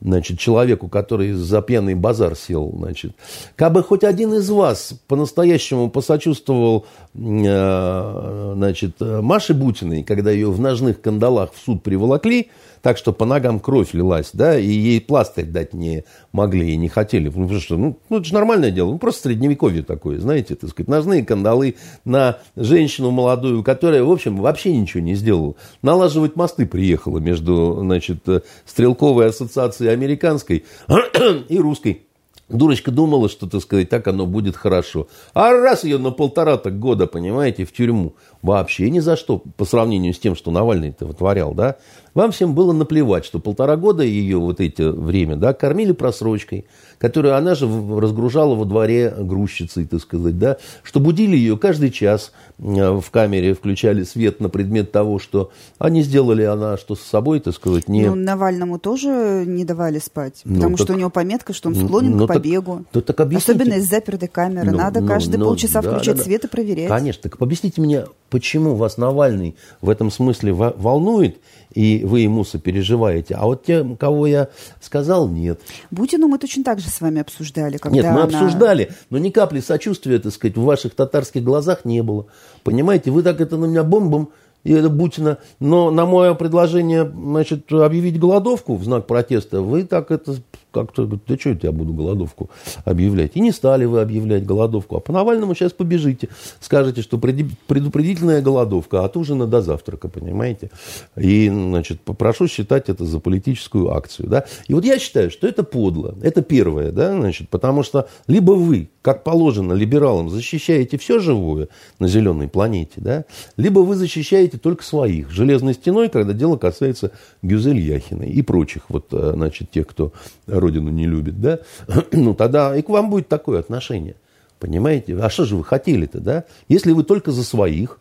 значит, 0.00 0.40
человеку, 0.40 0.88
который 0.88 1.34
за 1.34 1.62
пьяный 1.62 1.94
базар 1.94 2.34
сел, 2.34 2.74
значит, 2.76 3.12
как 3.54 3.74
бы 3.74 3.84
хоть 3.84 4.02
один 4.02 4.34
из 4.34 4.50
вас 4.50 4.92
по-настоящему 5.06 5.88
посочувствовал, 5.88 6.86
э, 7.14 8.52
значит, 8.56 8.96
Маше 9.00 9.54
Бутиной, 9.54 10.02
когда 10.02 10.32
ее 10.32 10.50
в 10.50 10.58
ножных 10.58 11.00
кандалах 11.00 11.52
в 11.54 11.64
суд 11.64 11.84
приволокли, 11.84 12.50
так 12.86 12.98
что 12.98 13.12
по 13.12 13.24
ногам 13.24 13.58
кровь 13.58 13.94
лилась, 13.94 14.30
да, 14.32 14.56
и 14.56 14.68
ей 14.68 15.00
пластырь 15.00 15.46
дать 15.46 15.74
не 15.74 16.04
могли 16.30 16.70
и 16.70 16.76
не 16.76 16.88
хотели. 16.88 17.24
Ну, 17.34 17.42
потому 17.42 17.60
что, 17.60 17.76
ну, 17.76 17.98
ну 18.08 18.18
это 18.18 18.26
же 18.26 18.32
нормальное 18.32 18.70
дело, 18.70 18.92
ну, 18.92 18.98
просто 18.98 19.22
средневековье 19.22 19.82
такое, 19.82 20.20
знаете, 20.20 20.54
так 20.54 20.70
сказать, 20.70 20.86
ножные 20.86 21.24
кандалы 21.24 21.74
на 22.04 22.38
женщину 22.54 23.10
молодую, 23.10 23.64
которая, 23.64 24.04
в 24.04 24.10
общем, 24.12 24.36
вообще 24.36 24.70
ничего 24.76 25.02
не 25.02 25.16
сделала. 25.16 25.56
Налаживать 25.82 26.36
мосты 26.36 26.64
приехала 26.64 27.18
между, 27.18 27.78
значит, 27.80 28.18
стрелковой 28.64 29.30
ассоциацией 29.30 29.92
американской 29.92 30.64
и 31.48 31.58
русской. 31.58 32.06
Дурочка 32.48 32.92
думала, 32.92 33.28
что, 33.28 33.48
так 33.48 33.60
сказать, 33.60 33.88
так 33.88 34.06
оно 34.06 34.24
будет 34.24 34.54
хорошо. 34.54 35.08
А 35.34 35.50
раз 35.52 35.82
ее 35.82 35.98
на 35.98 36.12
полтора 36.12 36.56
так 36.56 36.78
года, 36.78 37.08
понимаете, 37.08 37.64
в 37.64 37.72
тюрьму. 37.72 38.14
Вообще 38.46 38.90
ни 38.90 39.00
за 39.00 39.16
что, 39.16 39.42
по 39.56 39.64
сравнению 39.64 40.14
с 40.14 40.20
тем, 40.20 40.36
что 40.36 40.52
Навальный-то 40.52 41.04
вытворял, 41.04 41.52
да. 41.52 41.78
Вам 42.14 42.32
всем 42.32 42.54
было 42.54 42.72
наплевать, 42.72 43.26
что 43.26 43.40
полтора 43.40 43.76
года 43.76 44.02
ее 44.02 44.38
вот 44.38 44.58
это 44.60 44.90
время, 44.90 45.36
да, 45.36 45.52
кормили 45.52 45.92
просрочкой, 45.92 46.64
которую 46.96 47.36
она 47.36 47.54
же 47.54 47.66
разгружала 47.66 48.54
во 48.54 48.64
дворе 48.64 49.14
грузчицей, 49.18 49.84
так 49.84 50.00
сказать, 50.00 50.38
да, 50.38 50.56
что 50.82 50.98
будили 50.98 51.36
ее 51.36 51.58
каждый 51.58 51.90
час 51.90 52.32
э, 52.58 52.62
в 52.62 53.10
камере, 53.10 53.52
включали 53.52 54.02
свет 54.04 54.40
на 54.40 54.48
предмет 54.48 54.92
того, 54.92 55.18
что 55.18 55.50
они 55.78 56.02
сделали 56.02 56.42
она, 56.42 56.78
что 56.78 56.94
с 56.94 57.02
собой, 57.02 57.40
так 57.40 57.52
сказать, 57.52 57.86
не... 57.86 58.06
Ну, 58.06 58.14
Навальному 58.14 58.78
тоже 58.78 59.44
не 59.46 59.66
давали 59.66 59.98
спать, 59.98 60.40
ну, 60.44 60.54
потому 60.54 60.76
так... 60.78 60.86
что 60.86 60.94
у 60.94 60.96
него 60.96 61.10
пометка, 61.10 61.52
что 61.52 61.68
он 61.68 61.74
склонен 61.74 62.16
ну, 62.16 62.24
к 62.24 62.28
побегу. 62.28 62.86
Так, 62.92 63.04
так, 63.04 63.16
так 63.16 63.32
Особенно 63.34 63.74
из 63.74 63.90
запертой 63.90 64.28
камеры. 64.28 64.70
Ну, 64.70 64.78
Надо 64.78 65.02
ну, 65.02 65.08
каждые 65.08 65.38
ну, 65.38 65.46
полчаса 65.46 65.82
да, 65.82 65.90
включать 65.90 66.16
да, 66.16 66.22
свет 66.22 66.44
и 66.44 66.48
проверять. 66.48 66.88
Конечно. 66.88 67.28
Так 67.28 67.42
объясните 67.42 67.82
мне, 67.82 68.06
почему 68.36 68.74
вас 68.74 68.98
Навальный 68.98 69.56
в 69.80 69.88
этом 69.88 70.10
смысле 70.10 70.52
волнует, 70.52 71.38
и 71.72 72.02
вы 72.04 72.20
ему 72.20 72.44
сопереживаете. 72.44 73.34
А 73.34 73.46
вот 73.46 73.64
те, 73.64 73.82
кого 73.98 74.26
я 74.26 74.48
сказал, 74.78 75.26
нет. 75.26 75.58
Бутину 75.90 76.28
мы 76.28 76.38
точно 76.38 76.62
так 76.62 76.78
же 76.78 76.90
с 76.90 77.00
вами 77.00 77.22
обсуждали. 77.22 77.78
Когда 77.78 77.96
нет, 77.96 78.04
мы 78.04 78.20
она... 78.20 78.24
обсуждали, 78.24 78.90
но 79.08 79.16
ни 79.16 79.30
капли 79.30 79.60
сочувствия, 79.60 80.18
так 80.18 80.34
сказать, 80.34 80.58
в 80.58 80.62
ваших 80.62 80.94
татарских 80.94 81.42
глазах 81.44 81.86
не 81.86 82.02
было. 82.02 82.26
Понимаете, 82.62 83.10
вы 83.10 83.22
так 83.22 83.40
это 83.40 83.56
на 83.56 83.64
меня 83.64 83.84
бомбом 83.84 84.28
и 84.64 84.72
это 84.74 84.90
Бутина. 84.90 85.38
Но 85.58 85.90
на 85.90 86.04
мое 86.04 86.34
предложение 86.34 87.10
значит, 87.10 87.72
объявить 87.72 88.20
голодовку 88.20 88.76
в 88.76 88.84
знак 88.84 89.06
протеста, 89.06 89.62
вы 89.62 89.84
так 89.84 90.10
это 90.10 90.36
как-то, 90.76 91.06
да 91.06 91.38
что 91.38 91.56
я 91.62 91.72
буду 91.72 91.94
голодовку 91.94 92.50
объявлять? 92.84 93.32
И 93.34 93.40
не 93.40 93.50
стали 93.50 93.86
вы 93.86 94.02
объявлять 94.02 94.44
голодовку. 94.44 94.96
А 94.96 95.00
по 95.00 95.12
Навальному 95.12 95.54
сейчас 95.54 95.72
побежите. 95.72 96.28
Скажете, 96.60 97.00
что 97.00 97.18
предупредительная 97.18 98.42
голодовка 98.42 99.04
от 99.04 99.16
ужина 99.16 99.46
до 99.46 99.62
завтрака, 99.62 100.08
понимаете? 100.08 100.70
И, 101.16 101.48
значит, 101.48 102.02
попрошу 102.02 102.46
считать 102.46 102.90
это 102.90 103.06
за 103.06 103.20
политическую 103.20 103.90
акцию. 103.90 104.28
Да? 104.28 104.44
И 104.68 104.74
вот 104.74 104.84
я 104.84 104.98
считаю, 104.98 105.30
что 105.30 105.46
это 105.46 105.62
подло. 105.62 106.14
Это 106.20 106.42
первое, 106.42 106.92
да, 106.92 107.12
значит, 107.12 107.48
потому 107.48 107.82
что 107.82 108.08
либо 108.26 108.52
вы, 108.52 108.90
как 109.00 109.24
положено 109.24 109.72
либералам, 109.72 110.28
защищаете 110.28 110.98
все 110.98 111.18
живое 111.20 111.68
на 111.98 112.08
зеленой 112.08 112.48
планете, 112.48 112.94
да, 112.96 113.24
либо 113.56 113.80
вы 113.80 113.96
защищаете 113.96 114.58
только 114.58 114.84
своих 114.84 115.30
железной 115.30 115.74
стеной, 115.74 116.10
когда 116.10 116.34
дело 116.34 116.56
касается 116.58 117.12
Гюзель 117.42 117.78
Яхиной 117.78 118.28
и 118.28 118.42
прочих 118.42 118.82
вот, 118.88 119.06
э, 119.12 119.32
значит, 119.34 119.70
тех, 119.70 119.86
кто 119.86 120.12
родину 120.46 120.90
не 120.90 121.06
любит, 121.06 121.40
да, 121.40 121.60
ну 122.12 122.34
тогда 122.34 122.76
и 122.76 122.82
к 122.82 122.88
вам 122.88 123.10
будет 123.10 123.28
такое 123.28 123.60
отношение. 123.60 124.16
Понимаете? 124.58 125.18
А 125.18 125.28
что 125.28 125.44
же 125.44 125.56
вы 125.56 125.64
хотели-то, 125.64 126.20
да? 126.20 126.44
Если 126.68 126.92
вы 126.92 127.04
только 127.04 127.30
за 127.30 127.44
своих, 127.44 128.00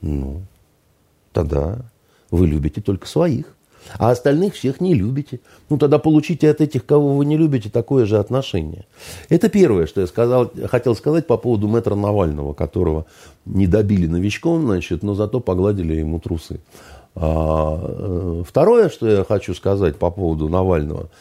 ну, 0.00 0.42
тогда 1.32 1.78
вы 2.30 2.46
любите 2.46 2.80
только 2.80 3.06
своих. 3.06 3.54
А 3.98 4.10
остальных 4.10 4.54
всех 4.54 4.80
не 4.80 4.94
любите. 4.94 5.38
Ну, 5.68 5.78
тогда 5.78 6.00
получите 6.00 6.50
от 6.50 6.60
этих, 6.60 6.84
кого 6.84 7.14
вы 7.16 7.24
не 7.24 7.36
любите, 7.36 7.70
такое 7.70 8.04
же 8.04 8.18
отношение. 8.18 8.84
Это 9.28 9.48
первое, 9.48 9.86
что 9.86 10.00
я 10.00 10.08
сказал, 10.08 10.50
хотел 10.64 10.96
сказать 10.96 11.28
по 11.28 11.36
поводу 11.36 11.68
мэтра 11.68 11.94
Навального, 11.94 12.52
которого 12.52 13.06
не 13.44 13.68
добили 13.68 14.08
новичком, 14.08 14.62
значит, 14.62 15.04
но 15.04 15.14
зато 15.14 15.38
погладили 15.38 15.94
ему 15.94 16.18
трусы. 16.18 16.58
А, 17.14 17.78
э, 17.80 18.42
второе, 18.44 18.88
что 18.88 19.06
я 19.08 19.22
хочу 19.22 19.54
сказать 19.54 19.96
по 19.96 20.10
поводу 20.10 20.48
Навального– 20.48 21.08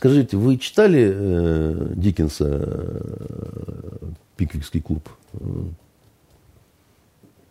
Скажите, 0.00 0.38
вы 0.38 0.56
читали 0.56 1.12
э, 1.14 1.92
Диккенса 1.94 2.46
э, 2.48 4.08
«Пиквикский 4.34 4.80
клуб»? 4.80 5.06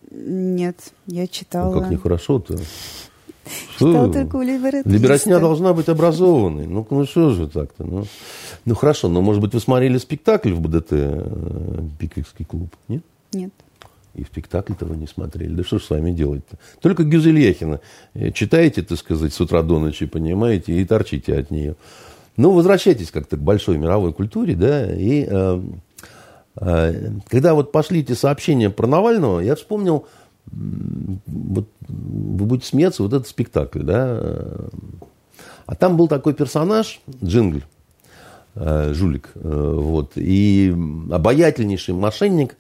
Нет, 0.10 0.92
я 1.06 1.28
читала. 1.28 1.76
Ну, 1.76 1.80
как 1.80 1.92
нехорошо-то. 1.92 2.58
Читала 3.78 4.12
только 4.12 4.38
у 4.38 4.42
либератиста. 4.42 4.90
Либератня 4.90 5.40
должна 5.40 5.74
быть 5.74 5.90
образованной. 5.90 6.66
Ну, 6.66 6.88
ну 6.90 7.06
что 7.06 7.30
же 7.30 7.48
так-то? 7.48 7.84
Ну, 7.84 8.06
ну 8.66 8.74
хорошо, 8.74 9.10
но 9.10 9.22
может 9.22 9.44
быть 9.44 9.54
вы 9.54 9.60
смотрели 9.60 10.00
спектакль 10.00 10.52
в 10.52 10.60
БДТ 10.60 10.88
э, 10.94 11.82
«Пиквикский 12.00 12.46
клуб»? 12.46 12.76
Нет? 12.88 13.04
Нет. 13.32 13.52
И 14.16 14.24
спектакль-то 14.24 14.88
вы 14.88 14.98
не 14.98 15.06
смотрели. 15.06 15.54
Да 15.54 15.64
что 15.64 15.78
ж 15.78 15.84
с 15.84 15.90
вами 15.92 16.10
делать-то? 16.10 16.58
Только 16.82 17.04
Гюзельяхина 17.04 17.80
э, 18.16 18.32
читаете, 18.32 18.82
так 18.82 18.98
сказать, 18.98 19.36
с 19.36 19.40
утра 19.40 19.62
до 19.62 19.78
ночи, 19.78 20.08
понимаете, 20.08 20.74
и 20.74 20.84
торчите 20.84 21.38
от 21.38 21.52
нее. 21.52 21.76
Ну, 22.40 22.54
возвращайтесь 22.54 23.12
как-то 23.12 23.36
к 23.36 23.42
большой 23.42 23.78
мировой 23.78 24.14
культуре, 24.14 24.56
да, 24.56 24.90
и 24.90 25.28
э, 25.30 25.62
э, 26.56 27.12
когда 27.28 27.54
вот 27.54 27.74
пошли 27.74 28.00
эти 28.00 28.14
сообщения 28.14 28.70
про 28.70 28.88
Навального, 28.88 29.42
я 29.42 29.58
вспомнил, 29.58 30.08
вот, 30.46 31.68
вы 31.90 32.46
будете 32.46 32.70
смеяться, 32.70 33.04
вот 33.04 33.12
этот 33.12 33.28
спектакль, 33.28 33.82
да, 33.82 34.46
а 35.66 35.76
там 35.76 35.98
был 35.98 36.08
такой 36.08 36.34
персонаж, 36.34 37.02
Джингль, 37.22 37.64
э, 38.56 38.94
жулик, 38.94 39.32
э, 39.36 39.74
вот, 39.76 40.14
и 40.16 40.74
обаятельнейший 41.12 41.94
мошенник, 41.94 42.56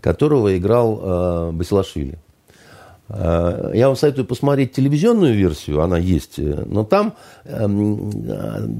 которого 0.00 0.56
играл 0.56 1.00
э, 1.02 1.50
Басилашвили. 1.50 2.20
Э, 3.08 3.70
я 3.74 3.88
вам 3.88 3.96
советую 3.96 4.26
посмотреть 4.26 4.72
телевизионную 4.72 5.34
версию, 5.34 5.80
она 5.82 5.98
есть, 5.98 6.38
но 6.38 6.84
там 6.84 7.14
эм, 7.44 8.10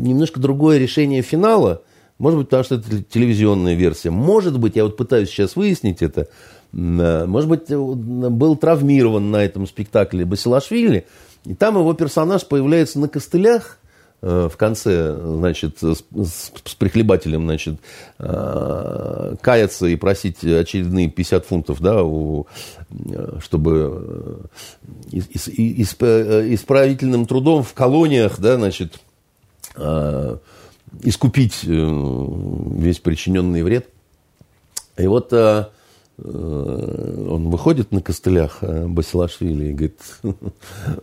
немножко 0.03 0.41
другое 0.41 0.79
решение 0.79 1.23
финала, 1.23 1.83
может 2.19 2.39
быть, 2.39 2.49
потому 2.49 2.65
что 2.65 2.77
это 2.77 3.03
телевизионная 3.03 3.75
версия. 3.75 4.11
Может 4.11 4.59
быть, 4.59 4.77
я 4.77 4.85
вот 4.85 4.97
пытаюсь 4.97 5.29
сейчас 5.29 5.55
выяснить 5.55 6.01
это, 6.01 6.29
может 6.73 7.49
быть, 7.49 7.69
был 7.69 8.57
травмирован 8.57 9.31
на 9.31 9.45
этом 9.45 9.67
спектакле 9.67 10.25
Басилашвили, 10.25 11.07
и 11.45 11.55
там 11.55 11.77
его 11.77 11.93
персонаж 11.93 12.47
появляется 12.47 12.99
на 12.99 13.09
костылях, 13.09 13.79
Э, 13.79 13.86
в 14.23 14.53
конце, 14.57 15.15
значит, 15.15 15.79
с, 15.81 16.03
с 16.13 16.75
прихлебателем, 16.79 17.45
значит, 17.45 17.79
э, 18.19 19.37
каяться 19.41 19.87
и 19.87 19.97
просить 19.97 20.43
очередные 20.43 21.11
50 21.11 21.45
фунтов, 21.45 21.81
да, 21.81 22.03
у, 22.03 22.47
э, 22.91 23.39
чтобы 23.41 24.41
исправительным 25.13 27.27
трудом 27.27 27.63
в 27.63 27.75
колониях, 27.75 28.41
да, 28.41 28.57
значит, 28.57 28.99
искупить 31.03 31.63
весь 31.63 32.99
причиненный 32.99 33.63
вред. 33.63 33.89
И 34.97 35.07
вот 35.07 35.33
Э, 35.33 35.67
он 36.19 37.51
выходит 37.51 37.93
на 37.93 38.01
костылях 38.01 38.59
э, 38.63 38.87
Басилашвили 38.87 39.67
и 39.67 39.73
говорит, 39.73 40.01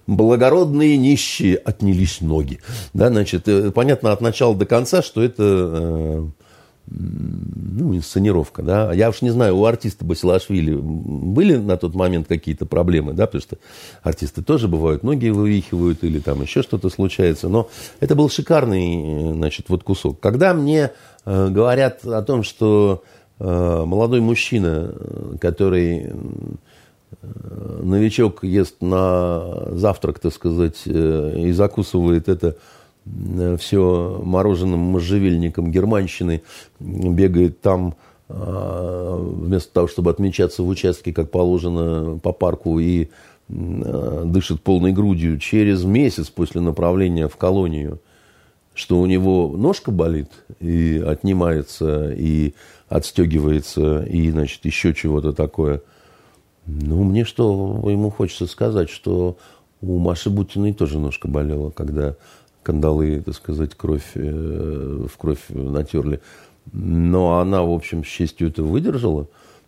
благородные 0.07 0.97
нищие 0.97 1.57
отнялись 1.57 2.19
ноги. 2.21 2.59
Да, 2.93 3.09
значит, 3.09 3.47
э, 3.47 3.71
понятно 3.71 4.11
от 4.11 4.21
начала 4.21 4.55
до 4.55 4.65
конца, 4.65 5.03
что 5.03 5.21
это 5.21 6.31
ну, 6.87 7.95
инсценировка, 7.95 8.63
да. 8.63 8.91
Я 8.91 9.09
уж 9.09 9.21
не 9.21 9.29
знаю, 9.29 9.55
у 9.55 9.65
артиста 9.65 10.03
Басилашвили 10.03 10.75
были 10.75 11.57
на 11.57 11.77
тот 11.77 11.93
момент 11.93 12.27
какие-то 12.27 12.65
проблемы, 12.65 13.13
да, 13.13 13.27
потому 13.27 13.41
что 13.41 13.57
артисты 14.01 14.43
тоже 14.43 14.67
бывают, 14.67 15.03
ноги 15.03 15.29
вывихивают 15.29 16.03
или 16.03 16.19
там 16.19 16.41
еще 16.41 16.63
что-то 16.63 16.89
случается, 16.89 17.49
но 17.49 17.69
это 17.99 18.15
был 18.15 18.29
шикарный, 18.29 19.31
значит, 19.33 19.69
вот 19.69 19.83
кусок. 19.83 20.19
Когда 20.19 20.53
мне 20.53 20.91
говорят 21.25 22.03
о 22.03 22.21
том, 22.21 22.43
что 22.43 23.03
Э, 23.03 23.12
молодой 23.39 24.21
мужчина, 24.21 24.93
который 25.41 26.07
э, 26.07 27.79
новичок 27.83 28.43
ест 28.43 28.81
на 28.81 29.69
завтрак, 29.71 30.19
так 30.19 30.33
сказать, 30.33 30.83
э, 30.85 31.35
и 31.37 31.51
закусывает 31.51 32.29
это 32.29 32.55
все 33.57 34.21
мороженым 34.23 34.79
можжевельником 34.79 35.71
германщины, 35.71 36.41
бегает 36.79 37.59
там 37.59 37.95
вместо 38.29 39.73
того, 39.73 39.89
чтобы 39.89 40.09
отмечаться 40.09 40.63
в 40.63 40.69
участке, 40.69 41.11
как 41.11 41.29
положено 41.29 42.17
по 42.19 42.31
парку, 42.31 42.79
и 42.79 43.09
дышит 43.49 44.61
полной 44.61 44.93
грудью, 44.93 45.37
через 45.37 45.83
месяц 45.83 46.29
после 46.29 46.61
направления 46.61 47.27
в 47.27 47.35
колонию, 47.35 47.99
что 48.73 48.99
у 48.99 49.05
него 49.05 49.49
ножка 49.55 49.91
болит 49.91 50.29
и 50.59 51.03
отнимается, 51.05 52.11
и 52.13 52.53
отстегивается 52.89 54.03
и, 54.03 54.29
значит, 54.31 54.65
еще 54.65 54.93
чего-то 54.93 55.33
такое. 55.33 55.81
Ну, 56.65 57.03
мне 57.03 57.25
что 57.25 57.81
ему 57.89 58.09
хочется 58.09 58.47
сказать, 58.47 58.89
что 58.89 59.37
у 59.81 59.97
Маши 59.99 60.29
Бутиной 60.29 60.73
тоже 60.73 60.99
ножка 60.99 61.27
болела, 61.27 61.69
когда 61.71 62.15
кандалы, 62.63 63.21
так 63.21 63.35
сказать, 63.35 63.75
кровь, 63.75 64.11
э, 64.15 65.05
в 65.11 65.17
кровь 65.17 65.41
натерли. 65.49 66.21
Но 66.71 67.39
она, 67.39 67.63
в 67.63 67.71
общем, 67.71 68.05
с 68.05 68.07
честью 68.07 68.47
это 68.47 68.63
выдержала 68.63 69.27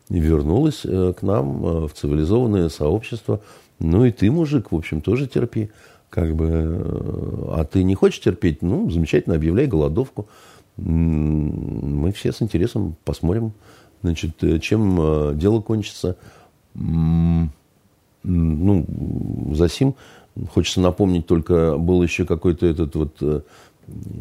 и 0.09 0.19
вернулась 0.19 0.81
э, 0.85 1.13
к 1.17 1.21
нам 1.21 1.65
э, 1.65 1.87
в 1.87 1.93
цивилизованное 1.93 2.69
сообщество. 2.69 3.41
Ну 3.79 4.05
и 4.05 4.11
ты, 4.11 4.31
мужик, 4.31 4.71
в 4.71 4.75
общем, 4.75 5.01
тоже 5.01 5.27
терпи. 5.27 5.69
Как 6.09 6.33
бы, 6.33 6.47
а 7.49 7.65
ты 7.65 7.83
не 7.83 7.93
хочешь 7.93 8.21
терпеть? 8.21 8.61
Ну, 8.61 8.89
замечательно, 8.89 9.35
объявляй 9.35 9.67
голодовку 9.67 10.29
мы 10.77 12.11
все 12.11 12.31
с 12.31 12.41
интересом 12.41 12.95
посмотрим, 13.05 13.53
значит, 14.01 14.43
э, 14.43 14.59
чем 14.59 14.99
э, 14.99 15.33
дело 15.35 15.61
кончится. 15.61 16.17
Ну, 16.73 17.49
за 19.53 19.69
сим 19.69 19.95
хочется 20.51 20.81
напомнить 20.81 21.27
только, 21.27 21.77
был 21.77 22.03
еще 22.03 22.25
какой-то 22.25 22.65
этот 22.65 22.95
вот 22.95 23.17
э, 23.21 23.41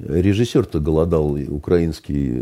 режиссер-то 0.07 0.79
голодал, 0.79 1.33
украинский, 1.49 2.41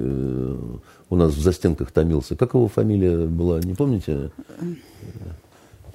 у 1.08 1.16
нас 1.16 1.32
в 1.34 1.40
застенках 1.40 1.90
томился. 1.92 2.36
Как 2.36 2.54
его 2.54 2.68
фамилия 2.68 3.26
была, 3.26 3.60
не 3.60 3.74
помните? 3.74 4.30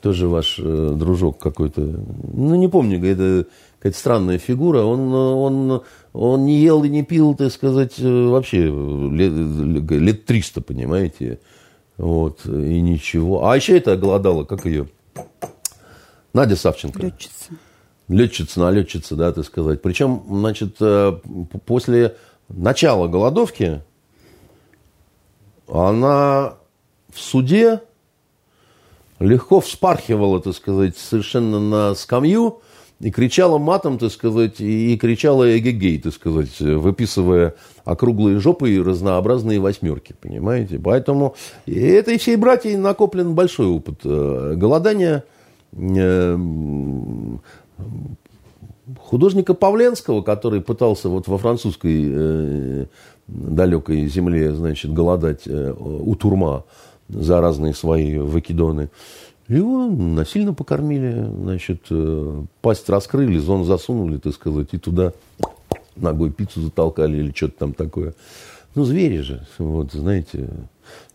Тоже 0.07 0.27
ваш 0.27 0.57
дружок 0.57 1.37
какой-то. 1.37 1.81
Ну, 1.81 2.55
не 2.55 2.69
помню, 2.69 3.05
это 3.05 3.47
какая-то 3.79 3.99
странная 3.99 4.37
фигура. 4.37 4.83
Он, 4.83 5.13
он 5.13 5.81
он 6.17 6.45
не 6.45 6.57
ел 6.57 6.83
и 6.83 6.89
не 6.89 7.03
пил, 7.03 7.35
так 7.35 7.51
сказать, 7.51 7.99
э, 7.99 8.27
вообще 8.27 8.65
лет, 8.65 9.91
лет 9.91 10.25
300, 10.25 10.61
понимаете. 10.61 11.39
Вот, 11.97 12.45
и 12.45 12.81
ничего. 12.81 13.47
А 13.47 13.55
еще 13.55 13.77
это 13.77 13.95
голодала, 13.97 14.43
как 14.43 14.65
ее? 14.65 14.87
Надя 16.33 16.55
Савченко. 16.55 17.03
Летчица. 17.03 17.51
Летчица, 18.07 18.59
налетчица, 18.61 19.15
да, 19.15 19.31
так 19.31 19.45
сказать. 19.45 19.81
Причем, 19.81 20.23
значит, 20.27 20.77
э, 20.79 21.19
после 21.65 22.15
начала 22.49 23.07
голодовки 23.07 23.83
она 25.67 26.55
в 27.13 27.19
суде 27.19 27.81
легко 29.19 29.59
вспархивала, 29.59 30.39
так 30.39 30.55
сказать, 30.55 30.97
совершенно 30.97 31.59
на 31.59 31.95
скамью, 31.95 32.61
и 32.99 33.11
кричала 33.11 33.57
матом, 33.57 33.99
так 33.99 34.11
сказать, 34.11 34.59
и 34.59 34.97
кричала 34.97 35.57
эгегей, 35.57 35.99
так 35.99 36.13
сказать, 36.13 36.59
выписывая 36.59 37.53
округлые 37.85 38.39
жопы 38.39 38.71
и 38.71 38.81
разнообразные 38.81 39.59
восьмерки, 39.59 40.15
понимаете? 40.19 40.79
Поэтому 40.79 41.35
и 41.65 41.79
этой 41.79 42.17
всей 42.17 42.37
братьей 42.37 42.75
накоплен 42.75 43.35
большой 43.35 43.67
опыт 43.67 43.99
э, 44.03 44.53
голодания. 44.55 45.23
Э, 45.73 46.37
художника 48.99 49.53
Павленского, 49.53 50.23
который 50.23 50.61
пытался 50.61 51.09
вот 51.09 51.27
во 51.27 51.37
французской 51.37 52.05
э, 52.09 52.85
далекой 53.27 54.07
земле, 54.07 54.53
значит, 54.53 54.91
голодать 54.91 55.47
у 55.47 56.15
турма 56.15 56.63
за 57.09 57.41
разные 57.41 57.73
свои 57.73 58.17
выкидоны, 58.17 58.89
его 59.47 59.87
насильно 59.87 60.53
покормили, 60.53 61.23
значит, 61.23 61.83
э, 61.89 62.43
пасть 62.61 62.89
раскрыли, 62.89 63.37
зон 63.37 63.63
засунули, 63.63 64.17
так 64.17 64.33
сказать, 64.33 64.69
и 64.73 64.77
туда 64.77 65.13
ногой 65.95 66.31
пиццу 66.31 66.61
затолкали 66.61 67.17
или 67.17 67.31
что-то 67.33 67.59
там 67.59 67.73
такое. 67.73 68.13
Ну, 68.75 68.83
звери 68.83 69.19
же, 69.19 69.47
вот, 69.57 69.93
знаете, 69.93 70.49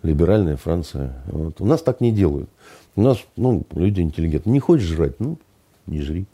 либеральная 0.03 0.57
Франция. 0.57 1.23
Вот. 1.27 1.61
У 1.61 1.67
нас 1.67 1.83
так 1.83 2.01
не 2.01 2.11
делают. 2.11 2.49
У 2.97 3.03
нас, 3.03 3.19
ну, 3.37 3.65
люди 3.75 4.01
интеллигентные. 4.01 4.53
Не 4.53 4.61
хочешь 4.61 4.87
жрать, 4.87 5.21
ну, 5.21 5.39
не 5.87 6.01
жри. 6.01 6.27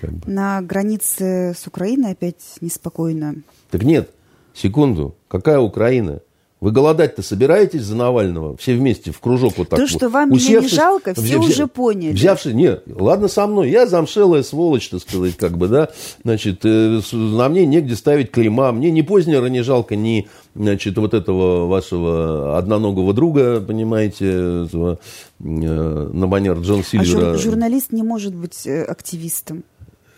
Как 0.00 0.12
бы. 0.12 0.30
На 0.30 0.60
границе 0.60 1.54
с 1.56 1.66
Украиной 1.66 2.12
опять 2.12 2.56
неспокойно. 2.60 3.36
Так 3.70 3.82
нет, 3.82 4.10
секунду. 4.54 5.14
Какая 5.28 5.58
Украина? 5.58 6.20
Вы 6.62 6.70
голодать-то 6.70 7.22
собираетесь 7.22 7.82
за 7.82 7.96
Навального? 7.96 8.56
Все 8.56 8.76
вместе 8.76 9.10
в 9.10 9.18
кружок 9.18 9.54
вот 9.58 9.68
так 9.68 9.80
То, 9.80 9.82
вот. 9.84 9.90
что 9.90 10.08
вам 10.08 10.30
меня 10.30 10.60
не 10.60 10.68
жалко, 10.68 11.12
все 11.12 11.34
взя- 11.36 11.38
уже 11.40 11.66
поняли. 11.66 12.12
Взявши, 12.12 12.54
не, 12.54 12.78
ладно 12.86 13.26
со 13.26 13.48
мной, 13.48 13.68
я 13.68 13.84
замшелая 13.88 14.44
сволочь, 14.44 14.88
так 14.88 15.00
сказать, 15.00 15.36
как 15.36 15.58
бы, 15.58 15.66
да, 15.66 15.88
значит, 16.22 16.60
э, 16.64 17.00
на 17.12 17.48
мне 17.48 17.66
негде 17.66 17.96
ставить 17.96 18.30
клейма, 18.30 18.70
мне 18.70 18.92
ни 18.92 19.02
Познера 19.02 19.46
не 19.46 19.62
жалко, 19.62 19.96
ни, 19.96 20.28
значит, 20.54 20.96
вот 20.98 21.14
этого 21.14 21.66
вашего 21.66 22.56
одноногого 22.56 23.12
друга, 23.12 23.60
понимаете, 23.60 24.64
этого, 24.66 25.00
э, 25.40 25.44
на 25.44 26.26
манер 26.28 26.58
Джон 26.60 26.80
А 26.80 26.84
Сильвера. 26.84 27.34
жур- 27.34 27.38
журналист 27.38 27.90
не 27.90 28.04
может 28.04 28.36
быть 28.36 28.68
э, 28.68 28.84
активистом. 28.84 29.64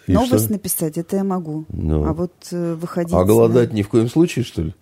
И 0.06 0.12
Новость 0.12 0.44
что? 0.44 0.52
написать, 0.52 0.98
это 0.98 1.16
я 1.16 1.24
могу. 1.24 1.64
Ну. 1.70 2.04
А 2.04 2.12
вот 2.12 2.32
э, 2.52 2.74
выходить... 2.74 3.14
А 3.14 3.24
голодать 3.24 3.72
на- 3.72 3.76
ни 3.76 3.80
в 3.82 3.88
коем 3.88 4.10
случае, 4.10 4.44
что 4.44 4.60
ли? 4.60 4.74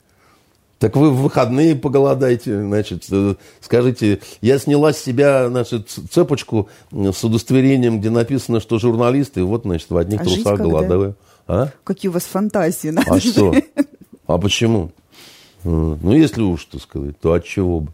Так 0.83 0.97
вы 0.97 1.13
в 1.13 1.23
выходные 1.23 1.77
поголодайте, 1.77 2.61
значит, 2.61 3.05
э, 3.13 3.37
скажите, 3.61 4.19
я 4.41 4.59
сняла 4.59 4.93
с 4.93 4.99
себя, 4.99 5.49
значит, 5.49 5.89
цепочку 6.11 6.69
э, 6.91 7.13
с 7.15 7.23
удостоверением, 7.23 8.01
где 8.01 8.11
написано, 8.11 8.59
что 8.59 8.81
журналисты, 8.81 9.45
вот, 9.45 9.63
значит, 9.63 9.91
в 9.91 9.97
одних 9.97 10.23
А 10.23 10.25
трусах 10.25 10.59
голодаю. 10.59 11.15
А? 11.47 11.69
Какие 11.85 12.09
у 12.09 12.13
вас 12.13 12.25
фантазии. 12.25 12.89
надо 12.89 13.13
А 13.13 13.21
же. 13.21 13.29
что? 13.31 13.55
А 14.27 14.39
почему? 14.39 14.91
Э, 15.63 15.69
Ну, 15.69 16.13
если 16.17 16.43
уж, 16.43 16.65
так 16.65 16.83
сказать, 16.83 17.17
то 17.21 17.33
от 17.33 17.45
чего 17.45 17.79
бы? 17.79 17.93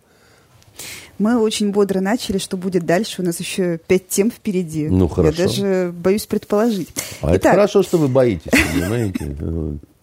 Мы 1.18 1.39
очень 1.39 1.72
бодро 1.72 2.01
начали. 2.01 2.39
Что 2.39 2.57
будет 2.57 2.86
дальше? 2.86 3.20
У 3.20 3.24
нас 3.26 3.39
еще 3.39 3.80
пять 3.86 4.09
тем 4.09 4.30
впереди. 4.30 4.89
Ну, 4.89 5.09
хорошо. 5.09 5.43
Я 5.43 5.47
даже 5.47 5.93
боюсь 5.95 6.24
предположить. 6.24 6.89
А 7.20 7.34
это 7.34 7.51
хорошо, 7.51 7.82
что 7.82 7.99
вы 7.99 8.09
боитесь, 8.09 8.51
понимаете? 8.51 9.36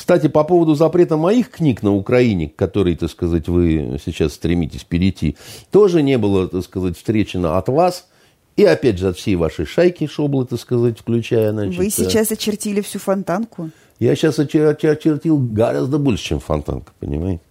Кстати, 0.00 0.28
по 0.28 0.44
поводу 0.44 0.74
запрета 0.74 1.18
моих 1.18 1.50
книг 1.50 1.82
на 1.82 1.94
Украине, 1.94 2.48
к 2.48 2.56
которой, 2.56 2.96
так 2.96 3.10
сказать, 3.10 3.48
вы 3.48 4.00
сейчас 4.02 4.32
стремитесь 4.32 4.82
перейти, 4.82 5.36
тоже 5.70 6.02
не 6.02 6.16
было, 6.16 6.48
так 6.48 6.64
сказать, 6.64 6.96
встречено 6.96 7.58
от 7.58 7.68
вас 7.68 8.08
и, 8.56 8.64
опять 8.64 8.96
же, 8.98 9.08
от 9.08 9.18
всей 9.18 9.36
вашей 9.36 9.66
шайки 9.66 10.06
шоблы, 10.06 10.46
так 10.46 10.58
сказать, 10.58 10.98
включая, 10.98 11.52
значит... 11.52 11.76
Вы 11.76 11.88
э, 11.88 11.90
сейчас 11.90 12.32
очертили 12.32 12.80
всю 12.80 12.98
фонтанку. 12.98 13.68
Я 13.98 14.16
сейчас 14.16 14.38
очер- 14.38 14.74
очер- 14.74 14.92
очертил 14.92 15.36
гораздо 15.36 15.98
больше, 15.98 16.24
чем 16.24 16.40
Фонтанка, 16.40 16.92
понимаете? 16.98 17.42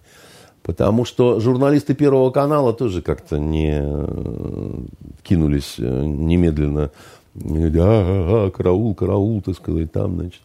Потому 0.64 1.04
что 1.04 1.38
журналисты 1.38 1.94
Первого 1.94 2.32
канала 2.32 2.72
тоже 2.72 3.00
как-то 3.00 3.38
не 3.38 3.78
э, 3.80 4.74
кинулись 5.22 5.76
э, 5.78 6.04
немедленно. 6.04 6.90
Да, 7.32 8.50
караул, 8.50 8.96
караул, 8.96 9.40
так 9.40 9.54
сказать, 9.54 9.92
там, 9.92 10.16
значит. 10.16 10.40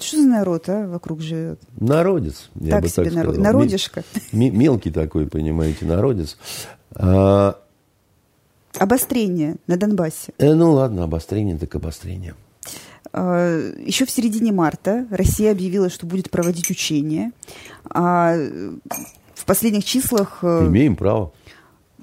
Что 0.00 0.16
за 0.16 0.26
народ, 0.28 0.68
а, 0.68 0.88
вокруг 0.88 1.20
живет? 1.20 1.60
Народец, 1.78 2.50
я 2.54 2.72
так 2.72 2.82
бы 2.82 2.88
себе 2.88 3.04
так 3.04 3.14
народ- 3.14 3.34
сказал. 3.34 3.52
народишко. 3.52 4.02
Ме- 4.32 4.50
мелкий 4.50 4.90
такой, 4.90 5.26
понимаете, 5.26 5.84
народец. 5.84 6.36
А, 6.94 7.58
Обострение 8.78 9.56
на 9.66 9.76
Донбассе. 9.76 10.32
э, 10.38 10.54
ну 10.54 10.72
ладно, 10.72 11.04
обострение 11.04 11.58
так 11.58 11.74
обострение. 11.74 12.34
А, 13.12 13.72
Еще 13.78 14.06
в 14.06 14.10
середине 14.10 14.52
марта 14.52 15.06
Россия 15.10 15.50
объявила, 15.52 15.90
что 15.90 16.06
будет 16.06 16.30
проводить 16.30 16.70
учения. 16.70 17.32
А 17.88 18.36
в 19.34 19.44
последних 19.44 19.84
числах, 19.84 20.38
э, 20.42 20.66
Имеем 20.66 20.94
право. 20.96 21.32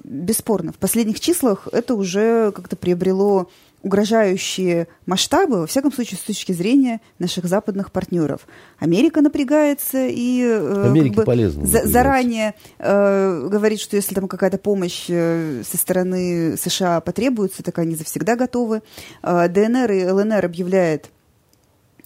бесспорно, 0.04 0.72
в 0.72 0.76
последних 0.76 1.20
числах 1.20 1.66
это 1.72 1.94
уже 1.94 2.52
как-то 2.52 2.76
приобрело 2.76 3.48
угрожающие 3.82 4.88
масштабы, 5.06 5.60
во 5.60 5.66
всяком 5.66 5.92
случае, 5.92 6.18
с 6.18 6.22
точки 6.22 6.52
зрения 6.52 7.00
наших 7.18 7.44
западных 7.46 7.92
партнеров. 7.92 8.46
Америка 8.78 9.20
напрягается 9.20 10.06
и 10.06 10.42
э, 10.42 10.86
Америке 10.86 11.10
как 11.10 11.16
бы 11.18 11.24
полезно 11.24 11.66
за- 11.66 11.86
заранее 11.86 12.54
э, 12.78 13.48
говорит, 13.48 13.80
что 13.80 13.96
если 13.96 14.14
там 14.14 14.26
какая-то 14.28 14.58
помощь 14.58 15.06
э, 15.08 15.62
со 15.68 15.76
стороны 15.78 16.56
США 16.56 17.00
потребуется, 17.00 17.62
так 17.62 17.78
они 17.78 17.94
завсегда 17.94 18.34
готовы. 18.36 18.82
Э, 19.22 19.48
ДНР 19.48 19.92
и 19.92 20.04
ЛНР 20.06 20.44
объявляет 20.44 21.10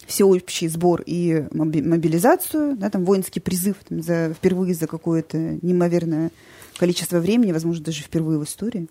всеобщий 0.05 0.67
сбор 0.67 1.01
и 1.05 1.45
моби- 1.51 1.81
мобилизацию, 1.81 2.75
да, 2.75 2.89
там 2.89 3.05
воинский 3.05 3.39
призыв 3.39 3.77
там, 3.87 4.03
за, 4.03 4.33
впервые 4.33 4.73
за 4.73 4.85
какое-то 4.85 5.37
неимоверное 5.61 6.29
количество 6.77 7.19
времени, 7.19 7.51
возможно, 7.51 7.85
даже 7.85 8.03
впервые 8.03 8.37
в 8.37 8.43
истории. 8.43 8.87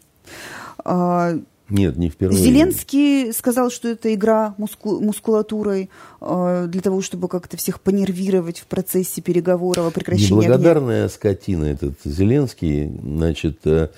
Нет, 1.68 1.96
не 1.96 2.10
впервые. 2.10 2.42
Зеленский 2.42 3.32
сказал, 3.32 3.70
что 3.70 3.88
это 3.88 4.12
игра 4.12 4.54
муску- 4.58 5.00
мускулатурой 5.00 5.90
э, 6.20 6.66
для 6.68 6.80
того, 6.80 7.00
чтобы 7.00 7.28
как-то 7.28 7.56
всех 7.56 7.80
понервировать 7.80 8.58
в 8.58 8.66
процессе 8.66 9.22
переговоров 9.22 9.86
о 9.86 9.90
прекращении 9.90 10.44
огня. 10.44 10.48
Неблагодарная 10.48 11.08
скотина 11.08 11.64
этот 11.64 11.94
Зеленский, 12.04 12.90
значит, 13.02 13.60
э, 13.64 13.88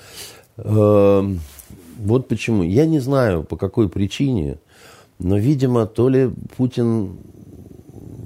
э, 0.56 1.36
вот 1.98 2.28
почему. 2.28 2.62
Я 2.62 2.86
не 2.86 3.00
знаю, 3.00 3.44
по 3.44 3.56
какой 3.56 3.88
причине, 3.88 4.58
но, 5.18 5.36
видимо, 5.36 5.86
то 5.86 6.08
ли 6.08 6.30
Путин 6.56 7.16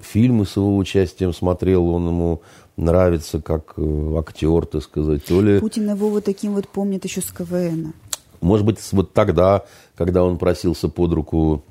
фильмы 0.03 0.47
с 0.47 0.57
его 0.57 0.77
участием 0.77 1.33
смотрел, 1.33 1.89
он 1.89 2.07
ему 2.09 2.43
нравится 2.77 3.41
как 3.41 3.75
э, 3.77 4.15
актер, 4.19 4.67
так 4.67 4.83
сказать, 4.83 5.25
то 5.25 5.41
ли... 5.41 5.59
Путин 5.59 5.91
его 5.91 6.11
вот 6.11 6.25
таким 6.25 6.55
вот 6.55 6.69
помнит 6.69 7.05
еще 7.05 7.21
с 7.21 7.31
КВН. 7.31 7.93
Может 8.41 8.67
быть, 8.67 8.79
вот 8.93 9.13
тогда, 9.13 9.65
когда 9.97 10.25
он 10.25 10.39
просился 10.39 10.89
под 10.89 11.13
руку 11.13 11.63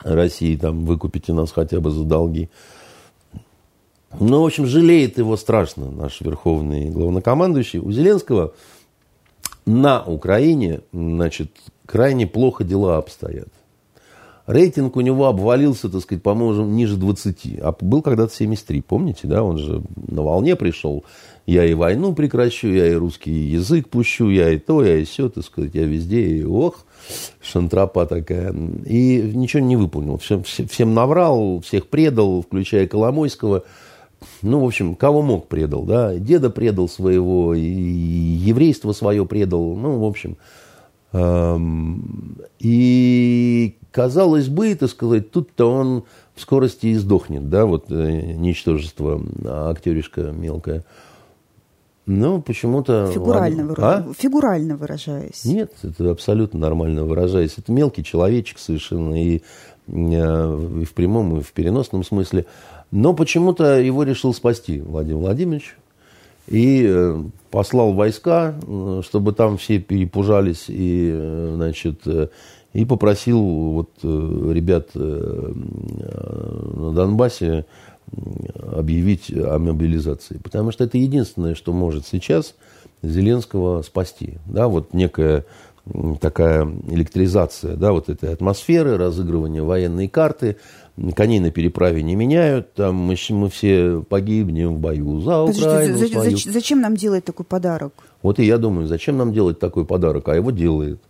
России, 0.00 0.56
там, 0.56 0.84
выкупите 0.84 1.32
нас 1.32 1.52
хотя 1.52 1.80
бы 1.80 1.90
за 1.90 2.04
долги. 2.04 2.48
Ну, 4.18 4.42
в 4.42 4.46
общем, 4.46 4.66
жалеет 4.66 5.18
его 5.18 5.36
страшно 5.36 5.90
наш 5.90 6.20
верховный 6.20 6.88
главнокомандующий. 6.88 7.78
У 7.78 7.92
Зеленского 7.92 8.54
на 9.66 10.02
Украине, 10.02 10.80
значит, 10.92 11.50
крайне 11.84 12.26
плохо 12.26 12.64
дела 12.64 12.96
обстоят. 12.96 13.48
Рейтинг 14.46 14.96
у 14.96 15.02
него 15.02 15.26
обвалился, 15.26 15.90
так 15.90 16.00
сказать, 16.00 16.22
по-моему, 16.22 16.64
ниже 16.64 16.96
20. 16.96 17.60
А 17.60 17.76
был 17.82 18.00
когда-то 18.00 18.34
73, 18.34 18.80
помните, 18.80 19.26
да? 19.28 19.42
Он 19.42 19.58
же 19.58 19.82
на 20.06 20.22
волне 20.22 20.56
пришел. 20.56 21.04
Я 21.48 21.64
и 21.64 21.72
войну 21.72 22.14
прекращу, 22.14 22.68
я 22.68 22.88
и 22.88 22.92
русский 22.92 23.30
язык 23.32 23.88
пущу, 23.88 24.28
я 24.28 24.50
и 24.50 24.58
то, 24.58 24.84
я 24.84 24.98
и 24.98 25.04
все, 25.04 25.30
так 25.30 25.42
сказать, 25.42 25.70
я 25.72 25.84
везде, 25.84 26.20
и 26.20 26.44
ох, 26.44 26.84
шантропа 27.40 28.04
такая. 28.04 28.52
И 28.84 29.32
ничего 29.34 29.62
не 29.62 29.74
выполнил. 29.74 30.18
Всем, 30.18 30.42
всем- 30.42 30.92
наврал, 30.92 31.62
всех 31.62 31.86
предал, 31.86 32.42
включая 32.42 32.86
Коломойского. 32.86 33.64
Ну, 34.42 34.60
в 34.60 34.66
общем, 34.66 34.94
кого 34.94 35.22
мог 35.22 35.48
предал, 35.48 35.84
да? 35.84 36.16
Деда 36.16 36.50
предал 36.50 36.86
своего, 36.86 37.54
и 37.54 37.62
еврейство 37.62 38.92
свое 38.92 39.24
предал. 39.24 39.74
Ну, 39.74 40.00
в 40.00 40.04
общем, 40.04 40.36
эм, 41.14 42.36
и 42.58 43.78
казалось 43.90 44.48
бы, 44.48 44.74
так 44.74 44.90
сказать, 44.90 45.30
тут-то 45.30 45.72
он 45.72 46.04
в 46.34 46.42
скорости 46.42 46.88
и 46.88 46.94
сдохнет, 46.96 47.48
да, 47.48 47.64
вот 47.64 47.86
э, 47.88 48.34
ничтожество, 48.34 49.18
актеришка 49.46 50.30
мелкая. 50.30 50.84
Но 52.08 52.40
почему-то... 52.40 53.10
Фигурально, 53.12 53.66
ладно. 53.66 53.72
выра- 53.74 54.08
А? 54.08 54.14
фигурально 54.16 54.76
выражаясь. 54.76 55.44
Нет, 55.44 55.72
это 55.82 56.10
абсолютно 56.10 56.58
нормально 56.58 57.04
выражаясь. 57.04 57.58
Это 57.58 57.70
мелкий 57.70 58.02
человечек 58.02 58.58
совершенно 58.58 59.14
и, 59.22 59.42
э, 59.88 59.90
и 59.90 60.84
в 60.86 60.94
прямом, 60.94 61.36
и 61.36 61.42
в 61.42 61.52
переносном 61.52 62.02
смысле. 62.04 62.46
Но 62.90 63.12
почему-то 63.12 63.78
его 63.78 64.04
решил 64.04 64.32
спасти 64.32 64.80
Владимир 64.80 65.18
Владимирович. 65.18 65.76
И 66.46 66.86
э, 66.88 67.22
послал 67.50 67.92
войска, 67.92 68.54
э, 68.66 69.02
чтобы 69.04 69.32
там 69.34 69.58
все 69.58 69.78
перепужались, 69.78 70.64
и, 70.68 71.52
значит, 71.56 72.00
и 72.72 72.84
попросил 72.86 73.42
вот, 73.42 73.90
ребят 74.02 74.94
на 74.94 76.92
Донбассе 76.94 77.66
объявить 78.72 79.30
о 79.32 79.58
мобилизации. 79.58 80.38
Потому 80.42 80.72
что 80.72 80.84
это 80.84 80.98
единственное, 80.98 81.54
что 81.54 81.72
может 81.72 82.06
сейчас 82.06 82.54
Зеленского 83.02 83.82
спасти. 83.82 84.38
Да, 84.46 84.68
вот 84.68 84.92
некая 84.94 85.44
такая 86.20 86.68
электризация 86.90 87.74
да, 87.76 87.92
вот 87.92 88.08
этой 88.10 88.32
атмосферы, 88.32 88.96
разыгрывание 88.98 89.62
военной 89.62 90.08
карты. 90.08 90.56
Коней 91.14 91.38
на 91.38 91.50
переправе 91.52 92.02
не 92.02 92.16
меняют, 92.16 92.74
там 92.74 92.96
мы, 92.96 93.14
мы 93.30 93.48
все 93.48 94.02
погибнем 94.08 94.74
в 94.74 94.78
бою 94.80 95.20
за 95.20 95.42
Подождите, 95.42 95.66
Украину 95.68 95.98
за- 95.98 96.06
свою. 96.08 96.30
зач- 96.36 96.50
зачем 96.52 96.80
нам 96.80 96.96
делать 96.96 97.24
такой 97.24 97.46
подарок? 97.46 97.92
Вот 98.20 98.40
и 98.40 98.44
я 98.44 98.58
думаю, 98.58 98.88
зачем 98.88 99.16
нам 99.16 99.32
делать 99.32 99.60
такой 99.60 99.84
подарок, 99.86 100.28
а 100.28 100.34
его 100.34 100.50
делает. 100.50 101.00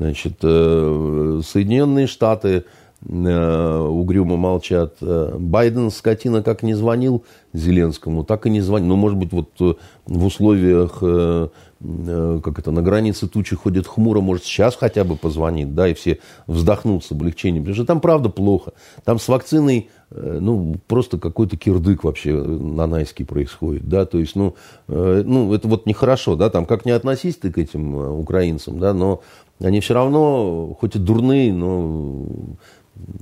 Значит, 0.00 0.38
э, 0.42 1.40
Соединенные 1.46 2.08
Штаты 2.08 2.64
угрюмо 3.06 4.36
молчат. 4.36 4.96
Э, 5.00 5.36
Байден, 5.38 5.90
скотина, 5.90 6.42
как 6.42 6.64
не 6.64 6.74
звонил 6.74 7.24
Зеленскому, 7.52 8.24
так 8.24 8.46
и 8.46 8.50
не 8.50 8.60
звонил. 8.60 8.88
Ну, 8.88 8.96
может 8.96 9.16
быть, 9.16 9.32
вот 9.32 9.50
э, 9.60 9.74
в 10.06 10.24
условиях, 10.24 10.98
как 10.98 12.58
это, 12.58 12.72
на 12.72 12.82
границе 12.82 13.28
тучи 13.28 13.54
ходит 13.54 13.86
хмуро, 13.86 14.20
может, 14.20 14.42
сейчас 14.42 14.74
хотя 14.74 15.04
бы 15.04 15.14
позвонит, 15.14 15.76
да, 15.76 15.86
и 15.86 15.94
все 15.94 16.18
вздохнут 16.48 17.04
с 17.04 17.12
облегчением. 17.12 17.62
Потому 17.62 17.76
что 17.76 17.84
там 17.84 18.00
правда 18.00 18.30
плохо. 18.30 18.72
Там 19.04 19.20
с 19.20 19.28
вакциной, 19.28 19.88
ну, 20.10 20.74
просто 20.88 21.18
какой-то 21.18 21.56
кирдык 21.56 22.02
вообще 22.02 22.32
нанайский 22.32 23.24
происходит, 23.24 23.88
да, 23.88 24.06
то 24.06 24.18
есть, 24.18 24.34
ну, 24.34 24.56
ну, 24.88 25.54
это 25.54 25.68
вот 25.68 25.86
нехорошо, 25.86 26.34
да, 26.34 26.50
там, 26.50 26.66
как 26.66 26.84
не 26.84 26.90
относись 26.90 27.36
ты 27.36 27.52
к 27.52 27.58
этим 27.58 27.94
украинцам, 27.94 28.80
да, 28.80 28.92
но 28.92 29.22
они 29.60 29.80
все 29.80 29.94
равно, 29.94 30.76
хоть 30.80 30.96
и 30.96 30.98
дурные, 30.98 31.52
но 31.52 32.26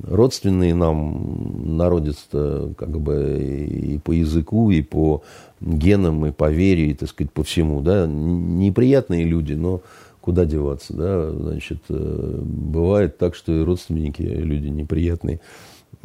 родственные 0.02 0.74
нам 0.74 1.76
народец-то 1.76 2.72
как 2.76 3.00
бы 3.00 3.66
и 3.68 3.98
по 3.98 4.12
языку, 4.12 4.70
и 4.70 4.82
по 4.82 5.22
генам, 5.60 6.26
и 6.26 6.32
по 6.32 6.50
вере, 6.50 6.90
и, 6.90 6.94
так 6.94 7.08
сказать, 7.08 7.32
по 7.32 7.42
всему, 7.42 7.80
да, 7.80 8.06
неприятные 8.06 9.24
люди, 9.24 9.54
но 9.54 9.82
куда 10.20 10.44
деваться, 10.44 10.92
да, 10.92 11.30
значит, 11.30 11.78
э, 11.88 12.40
бывает 12.42 13.16
так, 13.16 13.34
что 13.34 13.52
и 13.52 13.62
родственники 13.62 14.22
люди 14.22 14.68
неприятные. 14.68 15.40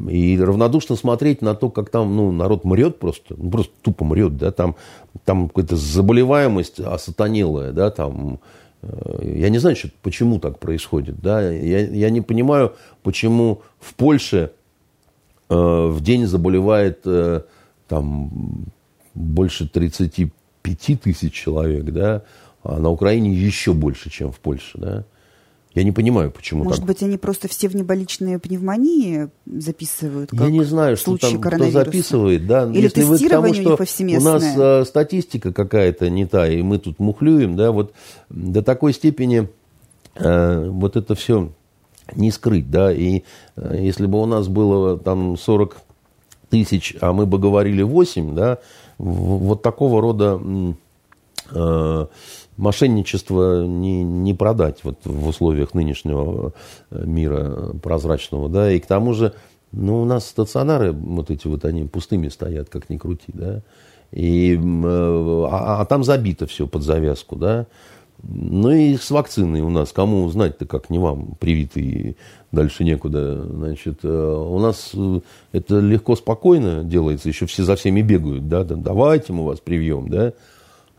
И 0.09 0.39
равнодушно 0.39 0.95
смотреть 0.95 1.41
на 1.41 1.53
то, 1.53 1.69
как 1.69 1.89
там, 1.89 2.15
ну, 2.15 2.31
народ 2.31 2.63
мрет 2.63 2.99
просто, 2.99 3.35
ну, 3.37 3.49
просто 3.49 3.73
тупо 3.81 4.05
мрет, 4.05 4.37
да, 4.37 4.51
там, 4.51 4.75
там 5.25 5.49
какая-то 5.49 5.75
заболеваемость 5.75 6.79
осатанелая, 6.79 7.71
да, 7.71 7.89
там, 7.91 8.39
я 9.21 9.49
не 9.49 9.59
знаю, 9.59 9.75
почему 10.01 10.39
так 10.39 10.59
происходит. 10.59 11.19
Да? 11.21 11.41
Я, 11.41 11.87
я 11.87 12.09
не 12.09 12.21
понимаю, 12.21 12.73
почему 13.03 13.61
в 13.79 13.93
Польше 13.93 14.51
э, 15.49 15.55
в 15.55 16.01
день 16.01 16.25
заболевает 16.25 17.01
э, 17.05 17.41
там, 17.87 18.65
больше 19.13 19.67
35 19.67 21.01
тысяч 21.01 21.33
человек, 21.33 21.85
да? 21.85 22.23
а 22.63 22.79
на 22.79 22.89
Украине 22.89 23.31
еще 23.33 23.73
больше, 23.73 24.09
чем 24.09 24.31
в 24.31 24.39
Польше. 24.39 24.77
Да? 24.77 25.03
Я 25.73 25.83
не 25.83 25.93
понимаю, 25.93 26.31
почему 26.31 26.65
Может 26.65 26.81
так. 26.81 26.87
быть, 26.87 27.01
они 27.03 27.17
просто 27.17 27.47
все 27.47 27.69
внеболичные 27.69 28.39
пневмонии 28.39 29.29
записывают? 29.45 30.29
Как 30.31 30.41
Я 30.41 30.47
не 30.49 30.63
знаю, 30.65 30.97
что 30.97 31.17
там 31.17 31.39
кто 31.39 31.71
записывает. 31.71 32.45
Да? 32.45 32.65
Или 32.65 32.81
Если 32.81 33.01
тестирование 33.01 33.63
вы 33.63 33.75
к 33.75 33.77
тому, 33.77 33.87
что 33.87 34.17
у 34.17 34.33
нас 34.33 34.43
э, 34.57 34.85
статистика 34.85 35.53
какая-то 35.53 36.09
не 36.09 36.25
та, 36.25 36.49
и 36.49 36.61
мы 36.61 36.77
тут 36.77 36.99
мухлюем, 36.99 37.55
да, 37.55 37.71
вот 37.71 37.93
до 38.29 38.61
такой 38.61 38.91
степени 38.93 39.47
э, 40.15 40.69
вот 40.69 40.97
это 40.97 41.15
все 41.15 41.51
не 42.15 42.31
скрыть, 42.31 42.69
да, 42.69 42.91
и 42.91 43.23
э, 43.55 43.77
если 43.79 44.07
бы 44.07 44.21
у 44.21 44.25
нас 44.25 44.49
было 44.49 44.97
там 44.97 45.37
40 45.37 45.77
тысяч, 46.49 46.97
а 46.99 47.13
мы 47.13 47.25
бы 47.25 47.39
говорили 47.39 47.81
8, 47.81 48.35
да, 48.35 48.57
вот 48.97 49.61
такого 49.61 50.01
рода 50.01 50.39
э, 51.51 52.05
мошенничество 52.61 53.65
не, 53.65 54.03
не 54.03 54.33
продать 54.33 54.83
вот 54.83 54.99
в 55.03 55.27
условиях 55.27 55.73
нынешнего 55.73 56.53
э, 56.91 57.03
мира 57.05 57.73
прозрачного, 57.81 58.49
да, 58.49 58.71
и 58.71 58.79
к 58.79 58.85
тому 58.85 59.13
же, 59.13 59.33
ну, 59.71 60.01
у 60.01 60.05
нас 60.05 60.27
стационары, 60.27 60.91
вот 60.91 61.31
эти 61.31 61.47
вот, 61.47 61.65
они 61.65 61.85
пустыми 61.85 62.29
стоят, 62.29 62.69
как 62.69 62.89
ни 62.89 62.97
крути, 62.97 63.31
да, 63.33 63.61
и, 64.11 64.55
э, 64.55 65.45
а, 65.49 65.81
а 65.81 65.85
там 65.85 66.03
забито 66.03 66.45
все 66.45 66.67
под 66.67 66.83
завязку, 66.83 67.35
да, 67.35 67.65
ну 68.23 68.69
и 68.69 68.95
с 68.95 69.09
вакциной 69.09 69.61
у 69.61 69.69
нас, 69.69 69.91
кому 69.91 70.25
узнать-то, 70.25 70.67
как 70.67 70.91
не 70.91 70.99
вам, 70.99 71.35
привитый, 71.39 72.17
дальше 72.51 72.83
некуда. 72.83 73.43
Значит, 73.43 74.01
э, 74.03 74.07
у 74.07 74.59
нас 74.59 74.93
это 75.51 75.79
легко, 75.79 76.15
спокойно 76.15 76.83
делается, 76.83 77.27
еще 77.27 77.47
все 77.47 77.63
за 77.63 77.75
всеми 77.75 78.03
бегают, 78.03 78.47
да, 78.47 78.63
да 78.63 78.75
давайте 78.75 79.33
мы 79.33 79.45
вас 79.45 79.59
привьем, 79.59 80.09
да. 80.09 80.33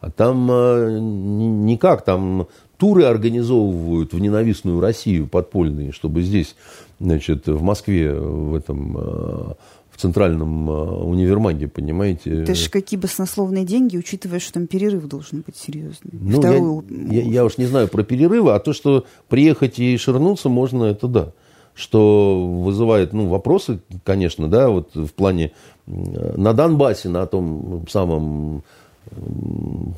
А 0.02 0.10
там 0.10 0.50
э, 0.50 0.98
никак, 1.00 2.04
там 2.04 2.48
туры 2.76 3.04
организовывают 3.04 4.12
в 4.12 4.18
ненавистную 4.18 4.80
Россию 4.80 5.28
подпольные, 5.28 5.92
чтобы 5.92 6.22
здесь, 6.22 6.56
значит, 6.98 7.46
в 7.46 7.62
Москве, 7.62 8.12
в 8.12 8.56
этом 8.56 8.98
э, 8.98 9.54
в 9.90 9.96
центральном 9.96 10.68
э, 10.68 10.72
универмаге, 11.04 11.68
понимаете. 11.68 12.42
Это 12.42 12.56
же 12.56 12.68
какие 12.68 12.98
баснословные 12.98 13.64
деньги, 13.64 13.96
учитывая, 13.96 14.40
что 14.40 14.54
там 14.54 14.66
перерыв 14.66 15.06
должен 15.06 15.42
быть 15.46 15.56
серьезный. 15.56 16.10
Ну, 16.14 16.40
Вторую... 16.40 16.84
я, 16.90 17.22
я, 17.22 17.30
я 17.34 17.44
уж 17.44 17.56
не 17.56 17.66
знаю 17.66 17.86
про 17.86 18.02
перерывы, 18.02 18.52
а 18.52 18.58
то, 18.58 18.72
что 18.72 19.04
приехать 19.28 19.78
и 19.78 19.96
ширнуться 19.96 20.48
можно, 20.48 20.86
это 20.86 21.06
да. 21.06 21.32
Что 21.74 22.44
вызывает 22.44 23.12
ну, 23.12 23.28
вопросы, 23.28 23.78
конечно, 24.02 24.48
да, 24.48 24.68
вот 24.68 24.96
в 24.96 25.12
плане 25.12 25.52
на 25.86 26.54
Донбассе, 26.54 27.08
на 27.08 27.24
том 27.26 27.86
самом 27.88 28.64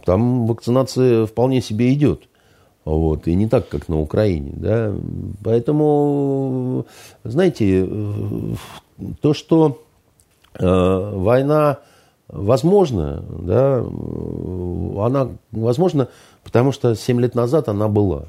там 0.04 0.46
вакцинация 0.46 1.26
вполне 1.26 1.60
себе 1.60 1.92
идет. 1.92 2.22
Вот, 2.84 3.26
и 3.26 3.34
не 3.34 3.48
так, 3.48 3.68
как 3.68 3.88
на 3.88 3.98
Украине. 3.98 4.52
Да? 4.56 4.94
Поэтому, 5.42 6.86
знаете, 7.24 7.88
то, 9.22 9.32
что 9.32 9.82
э, 10.58 10.66
война 11.14 11.78
возможна, 12.28 13.24
да, 13.30 13.78
она 13.78 15.28
возможна, 15.50 16.08
потому 16.42 16.72
что 16.72 16.94
7 16.94 17.20
лет 17.20 17.34
назад 17.34 17.68
она 17.68 17.88
была 17.88 18.26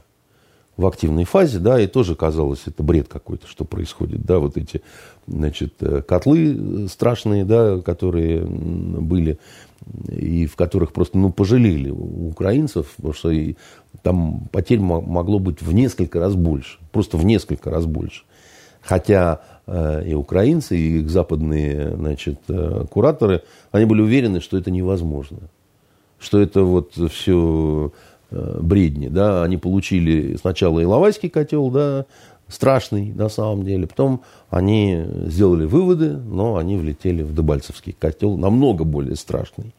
в 0.78 0.86
активной 0.86 1.24
фазе, 1.24 1.60
да, 1.60 1.80
и 1.80 1.88
тоже 1.88 2.16
казалось, 2.16 2.64
это 2.66 2.84
бред 2.84 3.08
какой-то, 3.08 3.48
что 3.48 3.64
происходит, 3.64 4.24
да, 4.24 4.40
вот 4.40 4.58
эти, 4.58 4.82
значит, 5.26 5.76
э, 5.80 6.02
котлы 6.02 6.88
страшные, 6.90 7.46
да, 7.46 7.80
которые 7.80 8.46
были 8.46 9.40
и 10.10 10.46
в 10.46 10.56
которых 10.56 10.94
просто 10.94 11.18
ну, 11.18 11.32
пожалели 11.32 11.90
украинцев, 11.90 12.94
потому 12.98 13.14
что 13.14 13.30
и, 13.32 13.56
там 14.02 14.48
потерь 14.52 14.80
могло 14.80 15.40
быть 15.40 15.62
в 15.62 15.74
несколько 15.74 16.20
раз 16.20 16.36
больше, 16.36 16.78
просто 16.92 17.18
в 17.18 17.26
несколько 17.26 17.70
раз 17.70 17.86
больше. 17.86 18.24
Хотя 18.82 19.42
э, 19.66 20.04
и 20.08 20.14
украинцы, 20.14 20.78
и 20.78 21.00
их 21.00 21.10
западные 21.10 21.96
значит, 21.96 22.40
э, 22.48 22.86
кураторы, 22.90 23.42
они 23.72 23.86
были 23.86 24.02
уверены, 24.02 24.42
что 24.42 24.58
это 24.58 24.70
невозможно, 24.70 25.40
что 26.20 26.40
это 26.40 26.62
вот 26.62 26.94
все 27.12 27.92
э, 28.30 28.60
бредни. 28.62 29.08
Да? 29.08 29.44
Они 29.44 29.58
получили 29.58 30.36
сначала 30.36 30.84
Иловайский 30.84 31.30
котел, 31.30 31.72
да, 31.72 32.06
страшный 32.56 33.14
на 33.14 33.30
самом 33.30 33.64
деле. 33.64 33.86
Потом 33.86 34.22
они 34.50 35.04
сделали 35.26 35.66
выводы, 35.66 36.12
но 36.12 36.56
они 36.56 36.78
влетели 36.78 37.22
в 37.22 37.36
Дебальцевский 37.36 37.94
котел, 37.94 38.38
намного 38.38 38.84
более 38.84 39.16
страшный. 39.16 39.74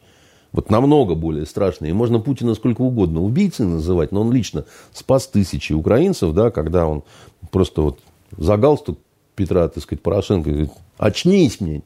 Вот 0.53 0.69
намного 0.69 1.15
более 1.15 1.45
страшный. 1.45 1.89
И 1.89 1.93
можно 1.93 2.19
Путина 2.19 2.55
сколько 2.55 2.81
угодно 2.81 3.21
убийцей 3.21 3.65
называть, 3.65 4.11
но 4.11 4.21
он 4.21 4.31
лично 4.31 4.65
спас 4.93 5.27
тысячи 5.27 5.73
украинцев, 5.73 6.33
да, 6.33 6.51
когда 6.51 6.87
он 6.87 7.03
просто 7.51 7.81
вот 7.81 7.99
за 8.37 8.55
галстук 8.57 8.97
Петра, 9.35 9.67
так 9.67 9.83
сказать, 9.83 10.01
Порошенко 10.01 10.49
говорит, 10.49 10.71
очнись 10.97 11.59
мне, 11.59 11.83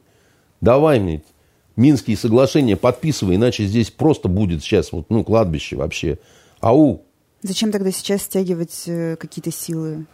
давай 0.62 1.00
мне 1.00 1.22
Минские 1.76 2.18
соглашения 2.18 2.76
подписывай, 2.76 3.38
иначе 3.38 3.66
здесь 3.66 3.92
просто 3.92 4.28
будет 4.28 4.62
сейчас 4.62 4.92
вот, 4.92 5.10
ну, 5.10 5.24
кладбище 5.24 5.78
вообще. 5.78 6.20
Ау! 6.60 7.02
Зачем 7.42 7.72
тогда 7.72 7.92
сейчас 7.92 8.24
стягивать 8.24 8.84
э, 8.88 9.16
какие-то 9.16 9.52
силы? 9.52 10.06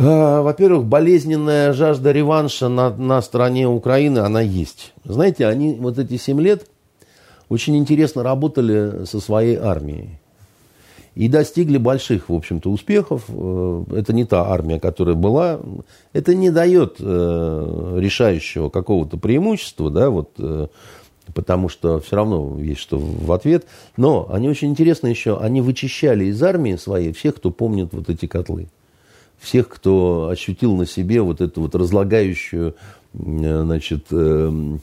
А, 0.00 0.42
во-первых, 0.42 0.84
болезненная 0.84 1.72
жажда 1.72 2.12
реванша 2.12 2.68
на, 2.68 2.90
на 2.90 3.20
стороне 3.20 3.66
Украины, 3.66 4.20
она 4.20 4.40
есть. 4.40 4.92
Знаете, 5.04 5.46
они 5.48 5.74
вот 5.74 5.98
эти 5.98 6.16
семь 6.16 6.40
лет 6.40 6.66
очень 7.48 7.76
интересно 7.76 8.22
работали 8.22 9.04
со 9.06 9.18
своей 9.18 9.56
армией. 9.56 10.20
И 11.16 11.28
достигли 11.28 11.78
больших, 11.78 12.28
в 12.28 12.34
общем-то, 12.34 12.70
успехов. 12.70 13.24
Э, 13.26 13.84
это 13.96 14.12
не 14.12 14.24
та 14.24 14.48
армия, 14.48 14.78
которая 14.78 15.16
была. 15.16 15.58
Это 16.12 16.32
не 16.32 16.50
дает 16.50 16.98
э, 17.00 17.96
решающего 17.98 18.68
какого-то 18.68 19.16
преимущества, 19.16 19.90
да, 19.90 20.10
вот, 20.10 20.30
э, 20.38 20.68
потому 21.34 21.68
что 21.68 21.98
все 21.98 22.14
равно 22.14 22.56
есть 22.60 22.80
что 22.80 22.98
в 22.98 23.32
ответ. 23.32 23.66
Но 23.96 24.28
они 24.30 24.48
очень 24.48 24.68
интересно 24.68 25.08
еще, 25.08 25.38
они 25.38 25.60
вычищали 25.60 26.26
из 26.26 26.40
армии 26.40 26.76
своей 26.76 27.12
всех, 27.12 27.34
кто 27.34 27.50
помнит 27.50 27.92
вот 27.92 28.08
эти 28.08 28.26
котлы 28.26 28.68
всех, 29.38 29.68
кто 29.68 30.28
ощутил 30.30 30.76
на 30.76 30.86
себе 30.86 31.22
вот 31.22 31.40
эту 31.40 31.62
вот 31.62 31.74
разлагающую, 31.74 32.74
э, 33.14 33.62
значит, 33.64 34.06
э, 34.10 34.78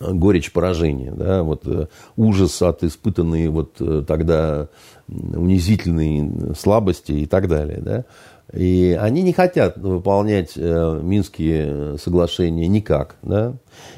горечь 0.00 0.52
поражения, 0.52 1.12
да, 1.12 1.42
вот 1.42 1.62
э, 1.66 1.86
ужас 2.16 2.60
от 2.62 2.82
испытанной 2.84 3.48
вот 3.48 3.74
тогда 4.06 4.68
унизительной 5.08 6.54
слабости 6.56 7.12
и 7.12 7.26
так 7.26 7.48
далее, 7.48 7.80
да. 7.80 8.04
И 8.52 8.98
они 9.00 9.22
не 9.22 9.32
хотят 9.32 9.78
выполнять 9.78 10.56
Минские 10.56 11.96
соглашения 11.98 12.66
никак, 12.66 13.16
да. 13.22 13.54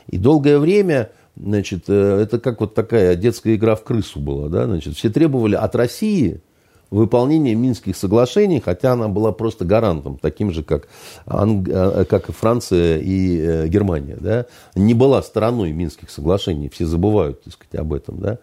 И 0.08 0.18
долгое 0.18 0.58
время, 0.58 1.10
значит, 1.34 1.88
это 1.88 2.38
как 2.38 2.60
вот 2.60 2.74
такая 2.74 3.16
детская 3.16 3.56
игра 3.56 3.74
в 3.74 3.82
крысу 3.82 4.20
была, 4.20 4.48
да, 4.48 4.66
значит, 4.66 4.94
все 4.96 5.10
требовали 5.10 5.54
от 5.56 5.74
России– 5.74 6.40
выполнения 6.90 7.54
Минских 7.54 7.96
соглашений, 7.96 8.60
хотя 8.60 8.92
она 8.92 9.08
была 9.08 9.32
просто 9.32 9.64
гарантом, 9.64 10.18
таким 10.20 10.52
же, 10.52 10.62
как, 10.62 10.88
Анг... 11.26 11.68
Э, 11.68 12.04
как 12.04 12.30
Франция 12.32 12.98
и 12.98 13.38
э, 13.38 13.68
Германия. 13.68 14.16
Да? 14.18 14.46
Не 14.74 14.94
была 14.94 15.22
стороной 15.22 15.72
Минских 15.72 16.10
соглашений, 16.10 16.68
все 16.68 16.86
забывают 16.86 17.42
так 17.42 17.52
сказать, 17.52 17.74
об 17.80 17.92
этом. 17.92 18.18
Да? 18.20 18.38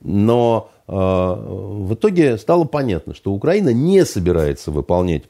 Но 0.00 0.70
э, 0.88 0.92
в 0.92 1.94
итоге 1.94 2.38
стало 2.38 2.64
понятно, 2.64 3.14
что 3.14 3.32
Украина 3.32 3.72
не 3.72 4.04
собирается 4.04 4.70
выполнять 4.70 5.24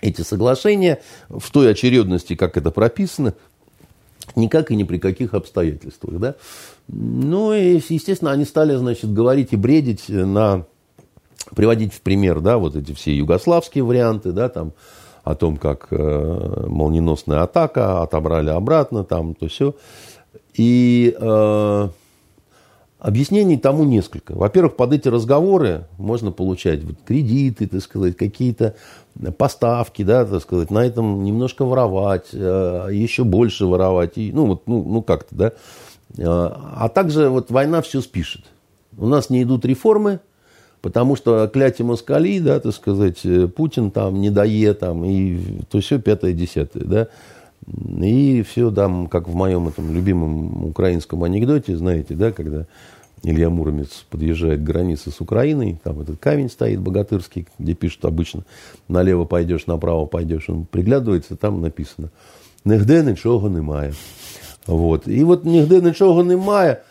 эти 0.00 0.22
соглашения 0.22 1.00
в 1.28 1.50
той 1.50 1.70
очередности, 1.70 2.34
как 2.36 2.56
это 2.56 2.70
прописано, 2.70 3.34
никак 4.36 4.70
и 4.70 4.76
ни 4.76 4.84
при 4.84 4.98
каких 4.98 5.34
обстоятельствах. 5.34 6.18
Да? 6.18 6.34
Ну 6.88 7.52
и, 7.52 7.80
естественно, 7.88 8.32
они 8.32 8.44
стали, 8.44 8.74
значит, 8.74 9.12
говорить 9.12 9.52
и 9.52 9.56
бредить 9.56 10.08
на 10.08 10.66
приводить 11.54 11.94
в 11.94 12.00
пример, 12.00 12.40
да, 12.40 12.58
вот 12.58 12.76
эти 12.76 12.92
все 12.92 13.16
югославские 13.16 13.84
варианты, 13.84 14.32
да, 14.32 14.48
там, 14.48 14.72
о 15.24 15.34
том, 15.34 15.56
как 15.56 15.88
э, 15.90 16.64
молниеносная 16.66 17.42
атака, 17.42 18.02
отобрали 18.02 18.50
обратно, 18.50 19.04
там, 19.04 19.34
то 19.34 19.48
все. 19.48 19.74
И 20.54 21.14
э, 21.18 21.88
объяснений 22.98 23.56
тому 23.56 23.84
несколько. 23.84 24.34
Во-первых, 24.34 24.76
под 24.76 24.92
эти 24.92 25.08
разговоры 25.08 25.86
можно 25.98 26.32
получать 26.32 26.82
вот, 26.82 26.96
кредиты, 27.06 27.66
так 27.66 27.82
сказать, 27.82 28.16
какие-то 28.16 28.74
поставки, 29.36 30.02
да, 30.02 30.24
так 30.24 30.42
сказать, 30.42 30.70
на 30.70 30.84
этом 30.84 31.22
немножко 31.24 31.64
воровать, 31.64 32.28
э, 32.32 32.88
еще 32.92 33.24
больше 33.24 33.66
воровать, 33.66 34.16
и, 34.16 34.32
ну, 34.32 34.46
вот, 34.46 34.62
ну, 34.66 34.82
ну 34.82 35.02
как-то, 35.02 35.34
да. 35.34 35.52
Э, 36.16 36.24
а 36.24 36.88
также 36.88 37.28
вот 37.28 37.50
война 37.50 37.82
все 37.82 38.00
спишет. 38.00 38.44
У 38.96 39.06
нас 39.06 39.30
не 39.30 39.42
идут 39.42 39.64
реформы, 39.64 40.20
Потому 40.80 41.16
что 41.16 41.48
кляти 41.48 41.82
москали, 41.82 42.38
да, 42.38 42.60
так 42.60 42.72
сказать, 42.74 43.24
э, 43.24 43.48
Путин 43.48 43.90
там, 43.90 44.20
не 44.20 44.30
дае 44.30 44.74
там, 44.74 45.04
и 45.04 45.38
то 45.70 45.80
все 45.80 45.98
пятое, 45.98 46.32
десятое, 46.32 46.84
да. 46.84 47.08
И 48.00 48.42
все 48.48 48.70
там, 48.70 49.08
как 49.08 49.28
в 49.28 49.34
моем 49.34 49.68
этом 49.68 49.92
любимом 49.92 50.66
украинском 50.66 51.24
анекдоте, 51.24 51.76
знаете, 51.76 52.14
да, 52.14 52.32
когда 52.32 52.66
Илья 53.24 53.50
Муромец 53.50 54.06
подъезжает 54.08 54.60
к 54.60 54.62
границе 54.62 55.10
с 55.10 55.20
Украиной, 55.20 55.80
там 55.82 56.00
этот 56.00 56.18
камень 56.18 56.48
стоит 56.48 56.80
богатырский, 56.80 57.46
где 57.58 57.74
пишут 57.74 58.04
обычно, 58.04 58.44
налево 58.86 59.24
пойдешь, 59.24 59.66
направо 59.66 60.06
пойдешь, 60.06 60.48
он 60.48 60.64
приглядывается, 60.64 61.36
там 61.36 61.60
написано, 61.60 62.10
нигде 62.64 63.02
ничего 63.02 63.48
немає. 63.48 63.94
Вот. 64.66 65.08
И 65.08 65.24
вот 65.24 65.44
нигде 65.44 65.80
ничего 65.80 66.22
немає, 66.22 66.82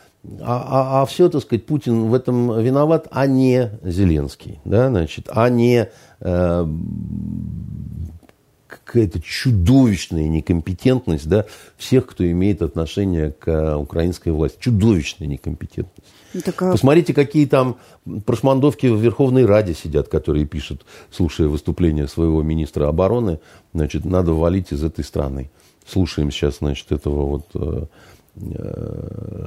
а, 0.42 1.00
а, 1.00 1.02
а 1.02 1.06
все, 1.06 1.30
так 1.30 1.42
сказать, 1.42 1.66
Путин 1.66 2.06
в 2.06 2.14
этом 2.14 2.60
виноват, 2.62 3.08
а 3.12 3.28
не 3.28 3.72
Зеленский, 3.84 4.60
да, 4.66 4.90
значит, 4.90 5.30
а 5.32 5.50
не 5.50 5.90
э, 6.20 6.68
какая-то 8.68 9.22
чудовищная 9.22 10.28
некомпетентность 10.28 11.28
да, 11.28 11.46
всех, 11.78 12.08
кто 12.08 12.30
имеет 12.30 12.62
отношение 12.62 13.32
к 13.32 13.78
украинской 13.78 14.30
власти. 14.30 14.58
Чудовищная 14.60 15.28
некомпетентность. 15.28 16.08
Ну, 16.34 16.42
так, 16.42 16.62
а... 16.62 16.72
Посмотрите, 16.72 17.14
какие 17.14 17.46
там 17.46 17.78
прошмандовки 18.26 18.88
в 18.88 19.00
Верховной 19.00 19.46
Раде 19.46 19.74
сидят, 19.74 20.10
которые 20.10 20.46
пишут, 20.46 20.86
слушая 21.10 21.48
выступление 21.48 22.08
своего 22.08 22.42
министра 22.42 22.88
обороны, 22.88 23.40
значит, 23.74 24.06
надо 24.06 24.34
валить 24.34 24.72
из 24.72 24.84
этой 24.84 25.04
страны. 25.04 25.50
Слушаем 25.86 26.32
сейчас, 26.32 26.58
значит, 26.58 26.92
этого 26.92 27.26
вот 27.26 27.46
э, 27.54 27.86
Э, 27.86 27.86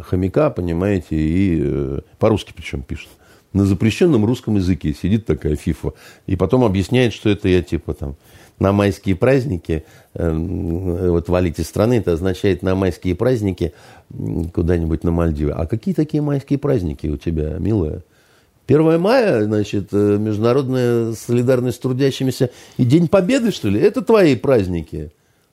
хомяка, 0.04 0.50
понимаете, 0.50 1.16
и 1.16 1.60
э, 1.62 2.00
по-русски 2.18 2.52
причем 2.54 2.82
пишет. 2.82 3.08
На 3.52 3.64
запрещенном 3.64 4.24
русском 4.24 4.56
языке 4.56 4.94
сидит 4.94 5.26
такая 5.26 5.56
фифа, 5.56 5.92
и 6.26 6.36
потом 6.36 6.64
объясняет, 6.64 7.12
что 7.12 7.30
это 7.30 7.48
я 7.48 7.62
типа 7.62 7.94
там 7.94 8.16
на 8.58 8.72
майские 8.72 9.16
праздники, 9.16 9.84
э, 10.14 10.32
вот 10.32 11.28
валить 11.28 11.58
из 11.58 11.66
страны, 11.66 11.94
это 11.94 12.12
означает 12.12 12.62
на 12.62 12.74
майские 12.74 13.14
праздники 13.14 13.72
куда-нибудь 14.52 15.04
на 15.04 15.10
Мальдивы. 15.10 15.52
А 15.52 15.66
какие 15.66 15.94
такие 15.94 16.22
майские 16.22 16.58
праздники 16.58 17.06
у 17.06 17.16
тебя, 17.16 17.56
милая? 17.58 18.02
1 18.66 19.00
мая, 19.00 19.44
значит, 19.44 19.90
международная 19.90 21.12
солидарность 21.14 21.78
с 21.78 21.80
трудящимися 21.80 22.50
и 22.76 22.84
День 22.84 23.08
Победы, 23.08 23.50
что 23.50 23.68
ли? 23.68 23.80
Это 23.80 24.00
твои 24.00 24.36
праздники. 24.36 25.10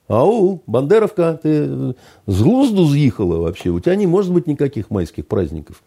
Ау, 0.08 0.62
Бандеровка, 0.66 1.38
ты 1.40 1.94
с 2.26 2.42
глузду 2.42 2.88
съехала 2.88 3.36
вообще. 3.36 3.70
У 3.70 3.78
тебя 3.78 3.94
не 3.94 4.06
может 4.06 4.32
быть 4.32 4.46
никаких 4.46 4.90
майских 4.90 5.26
праздников. 5.26 5.82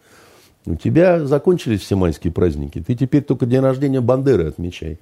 У 0.64 0.76
тебя 0.76 1.26
закончились 1.26 1.80
все 1.80 1.96
майские 1.96 2.32
праздники. 2.32 2.82
Ты 2.86 2.94
теперь 2.94 3.22
только 3.22 3.46
день 3.46 3.60
рождения 3.60 4.00
Бандеры 4.00 4.46
отмечай. 4.48 4.98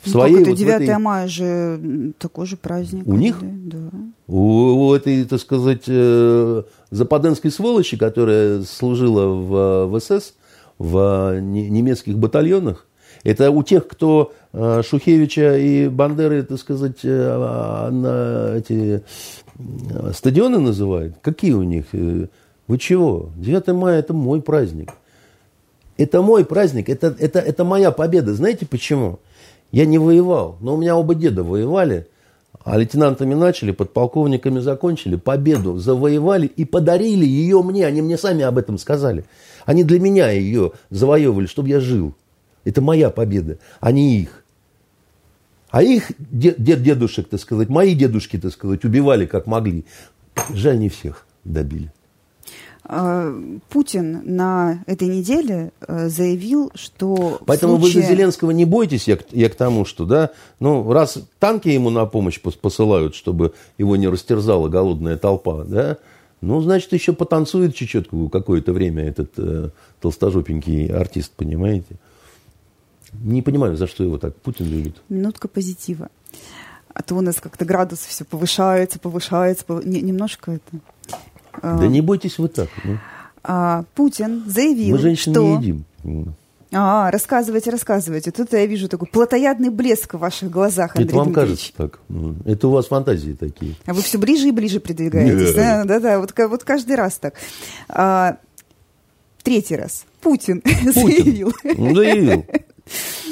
В 0.00 0.06
ну, 0.06 0.12
своей, 0.12 0.40
это 0.40 0.50
вот 0.50 0.58
9 0.58 0.82
этой... 0.82 0.98
мая 0.98 1.28
же 1.28 2.12
такой 2.18 2.46
же 2.46 2.56
праздник. 2.56 3.06
У 3.06 3.14
них? 3.14 3.38
Да. 3.40 3.90
У, 4.26 4.88
у 4.88 4.94
этой, 4.94 5.24
так 5.24 5.40
сказать, 5.40 5.84
э, 5.86 6.62
западенской 6.90 7.50
сволочи, 7.50 7.96
которая 7.96 8.62
служила 8.62 9.26
в, 9.26 9.86
в 9.86 10.00
СС, 10.00 10.34
в 10.78 11.40
немецких 11.40 12.18
батальонах, 12.18 12.86
это 13.22 13.50
у 13.50 13.62
тех, 13.62 13.88
кто 13.88 14.32
э, 14.32 14.45
Шухевича 14.82 15.58
и 15.58 15.88
Бандеры, 15.88 16.42
так 16.42 16.58
сказать, 16.58 17.00
э, 17.02 17.90
на 17.90 18.54
эти 18.56 19.02
э, 19.58 20.12
стадионы 20.14 20.58
называют. 20.58 21.16
Какие 21.20 21.52
у 21.52 21.62
них? 21.62 21.86
Вы 21.92 22.78
чего? 22.78 23.30
9 23.36 23.68
мая– 23.68 23.98
это 24.00 24.14
мой 24.14 24.40
праздник. 24.40 24.92
Это 25.98 26.22
мой 26.22 26.44
праздник, 26.44 26.88
это, 26.88 27.14
это, 27.18 27.38
это 27.38 27.64
моя 27.64 27.90
победа. 27.90 28.34
Знаете 28.34 28.66
почему? 28.66 29.18
Я 29.72 29.84
не 29.84 29.98
воевал, 29.98 30.56
но 30.60 30.74
у 30.74 30.76
меня 30.78 30.96
оба 30.96 31.14
деда 31.14 31.42
воевали, 31.42 32.06
а 32.64 32.78
лейтенантами 32.78 33.34
начали, 33.34 33.72
подполковниками 33.72 34.60
закончили, 34.60 35.16
победу 35.16 35.78
завоевали 35.78 36.46
и 36.46 36.64
подарили 36.64 37.26
ее 37.26 37.62
мне. 37.62 37.86
Они 37.86 38.00
мне 38.00 38.16
сами 38.16 38.42
об 38.42 38.58
этом 38.58 38.78
сказали. 38.78 39.24
Они 39.64 39.84
для 39.84 40.00
меня 40.00 40.30
ее 40.30 40.72
завоевывали, 40.90 41.46
чтобы 41.46 41.68
я 41.68 41.80
жил. 41.80 42.14
Это 42.64 42.80
моя 42.80 43.10
победа, 43.10 43.58
а 43.80 43.92
не 43.92 44.20
их. 44.20 44.44
А 45.70 45.82
их 45.82 46.12
дед, 46.18 46.62
дед, 46.62 46.82
дедушек, 46.82 47.28
так 47.28 47.40
сказать, 47.40 47.68
мои 47.68 47.94
дедушки, 47.94 48.38
так 48.38 48.52
сказать, 48.52 48.84
убивали 48.84 49.26
как 49.26 49.46
могли. 49.46 49.84
Жаль, 50.52 50.78
не 50.78 50.88
всех 50.88 51.26
добили. 51.44 51.92
А, 52.88 53.34
Путин 53.68 54.22
на 54.24 54.84
этой 54.86 55.08
неделе 55.08 55.72
э, 55.80 56.08
заявил, 56.08 56.70
что... 56.74 57.40
Поэтому 57.44 57.78
случае... 57.78 58.02
вы 58.02 58.06
за 58.06 58.14
Зеленского 58.14 58.50
не 58.52 58.64
бойтесь, 58.64 59.08
я, 59.08 59.18
я 59.32 59.50
к 59.50 59.56
тому, 59.56 59.84
что, 59.84 60.04
да, 60.04 60.30
ну, 60.60 60.92
раз 60.92 61.18
танки 61.40 61.68
ему 61.68 61.90
на 61.90 62.06
помощь 62.06 62.40
посылают, 62.40 63.16
чтобы 63.16 63.54
его 63.76 63.96
не 63.96 64.06
растерзала 64.06 64.68
голодная 64.68 65.16
толпа, 65.16 65.64
да, 65.64 65.98
ну, 66.40 66.60
значит, 66.60 66.92
еще 66.92 67.12
потанцует 67.12 67.74
чуть-чуть 67.74 68.08
какое-то 68.30 68.72
время 68.72 69.04
этот 69.04 69.32
э, 69.36 69.70
толстожопенький 70.00 70.86
артист, 70.86 71.32
понимаете? 71.36 71.96
Не 73.22 73.42
понимаю, 73.42 73.76
за 73.76 73.86
что 73.86 74.04
его 74.04 74.18
так 74.18 74.34
Путин 74.36 74.66
любит. 74.66 74.96
Минутка 75.08 75.48
позитива. 75.48 76.08
А 76.92 77.02
то 77.02 77.14
у 77.14 77.20
нас 77.20 77.36
как-то 77.36 77.64
градус 77.64 78.00
все 78.00 78.24
повышается, 78.24 78.98
повышается, 78.98 79.64
пов... 79.64 79.84
не, 79.84 80.00
немножко 80.00 80.52
это. 80.52 80.80
А. 81.52 81.78
Да 81.78 81.84
а, 81.84 81.88
не 81.88 82.00
бойтесь 82.00 82.38
вы 82.38 82.48
так. 82.48 82.68
Ну. 82.84 82.98
А, 83.42 83.84
Путин 83.94 84.44
заявил, 84.46 84.96
Мы 84.96 85.02
женщин 85.02 85.32
что... 85.32 85.42
не 85.42 85.56
едим. 85.56 85.84
А, 86.72 87.10
рассказывайте, 87.10 87.70
рассказывайте. 87.70 88.30
Тут 88.32 88.52
я 88.52 88.66
вижу 88.66 88.88
такой 88.88 89.08
плотоядный 89.08 89.70
блеск 89.70 90.14
в 90.14 90.18
ваших 90.18 90.50
глазах, 90.50 90.96
Андрей 90.96 91.06
Это 91.06 91.16
вам 91.16 91.26
Дмитриевич. 91.32 91.72
кажется 91.76 91.98
так. 91.98 92.00
Это 92.44 92.68
у 92.68 92.70
вас 92.72 92.86
фантазии 92.86 93.32
такие. 93.32 93.76
А 93.86 93.94
вы 93.94 94.02
все 94.02 94.18
ближе 94.18 94.48
и 94.48 94.50
ближе 94.50 94.80
придвигаетесь. 94.80 95.54
Да-да, 95.54 96.18
вот, 96.18 96.32
вот 96.36 96.64
каждый 96.64 96.96
раз 96.96 97.18
так. 97.18 97.34
А, 97.88 98.38
третий 99.42 99.76
раз. 99.76 100.04
Путин, 100.20 100.60
Путин. 100.60 100.92
заявил. 100.92 101.52
Заявил. 101.62 102.44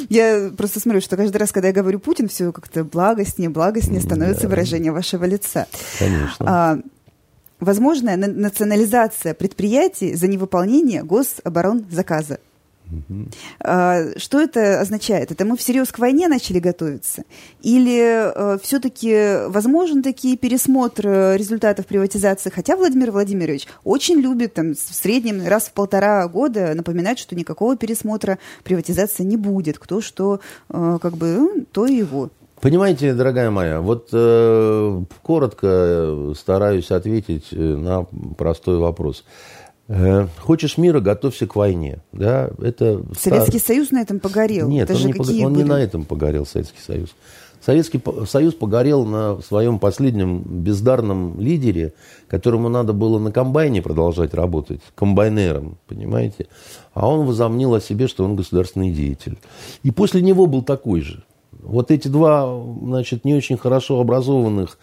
Я 0.08 0.50
просто 0.56 0.80
смотрю, 0.80 1.00
что 1.00 1.16
каждый 1.16 1.36
раз, 1.36 1.52
когда 1.52 1.68
я 1.68 1.74
говорю 1.74 1.98
Путин, 1.98 2.28
все 2.28 2.52
как-то 2.52 2.84
благостнее, 2.84 3.48
благостнее 3.48 4.00
становится 4.00 4.42
да. 4.42 4.48
выражение 4.48 4.92
вашего 4.92 5.24
лица. 5.24 5.66
Конечно. 5.98 6.46
А, 6.46 6.78
возможная 7.60 8.16
национализация 8.16 9.34
предприятий 9.34 10.14
за 10.14 10.26
невыполнение 10.26 11.02
гособоронзаказа. 11.02 12.38
Угу. 13.08 14.18
Что 14.18 14.40
это 14.40 14.80
означает? 14.80 15.30
Это 15.32 15.44
мы 15.44 15.56
всерьез 15.56 15.90
к 15.90 15.98
войне 15.98 16.28
начали 16.28 16.58
готовиться? 16.58 17.24
Или 17.62 18.00
э, 18.00 18.58
все-таки 18.62 19.46
возможен 19.48 20.02
такие 20.02 20.36
пересмотр 20.36 21.34
результатов 21.36 21.86
приватизации? 21.86 22.50
Хотя 22.50 22.76
Владимир 22.76 23.10
Владимирович 23.10 23.66
очень 23.84 24.20
любит 24.20 24.54
там, 24.54 24.74
в 24.74 24.78
среднем 24.78 25.46
раз 25.46 25.64
в 25.64 25.72
полтора 25.72 26.26
года 26.28 26.74
напоминать, 26.74 27.18
что 27.18 27.34
никакого 27.34 27.76
пересмотра 27.76 28.38
приватизации 28.62 29.24
не 29.24 29.36
будет. 29.36 29.78
Кто 29.78 30.00
что, 30.00 30.40
э, 30.68 30.98
как 31.00 31.16
бы, 31.16 31.34
ну, 31.34 31.66
то 31.72 31.86
и 31.86 31.94
его. 31.94 32.30
Понимаете, 32.60 33.12
дорогая 33.12 33.50
моя, 33.50 33.80
вот 33.80 34.08
э, 34.12 35.02
коротко 35.22 36.32
стараюсь 36.34 36.90
ответить 36.90 37.48
на 37.52 38.04
простой 38.38 38.78
вопрос. 38.78 39.24
Э, 39.26 39.53
хочешь 40.40 40.78
мира, 40.78 41.00
готовься 41.00 41.46
к 41.46 41.56
войне. 41.56 41.98
Да? 42.12 42.50
Это 42.58 43.02
Советский 43.18 43.58
стар... 43.58 43.76
Союз 43.76 43.90
на 43.90 44.00
этом 44.00 44.20
погорел. 44.20 44.68
Нет, 44.68 44.90
это 44.90 44.98
он, 44.98 45.06
не, 45.06 45.12
пог... 45.12 45.28
он 45.28 45.52
не 45.52 45.64
на 45.64 45.80
этом 45.80 46.04
погорел, 46.04 46.46
Советский 46.46 46.80
Союз. 46.80 47.14
Советский 47.64 48.02
Союз 48.26 48.52
погорел 48.54 49.06
на 49.06 49.40
своем 49.40 49.78
последнем 49.78 50.42
бездарном 50.42 51.40
лидере, 51.40 51.94
которому 52.28 52.68
надо 52.68 52.92
было 52.92 53.18
на 53.18 53.32
комбайне 53.32 53.80
продолжать 53.80 54.34
работать, 54.34 54.80
комбайнером, 54.94 55.78
понимаете? 55.86 56.46
А 56.92 57.08
он 57.08 57.26
возомнил 57.26 57.72
о 57.74 57.80
себе, 57.80 58.06
что 58.06 58.24
он 58.24 58.36
государственный 58.36 58.90
деятель. 58.90 59.38
И 59.82 59.90
после 59.90 60.20
него 60.20 60.46
был 60.46 60.62
такой 60.62 61.00
же. 61.00 61.24
Вот 61.62 61.90
эти 61.90 62.08
два, 62.08 62.46
значит, 62.82 63.24
не 63.24 63.34
очень 63.34 63.56
хорошо 63.56 63.98
образованных 63.98 64.78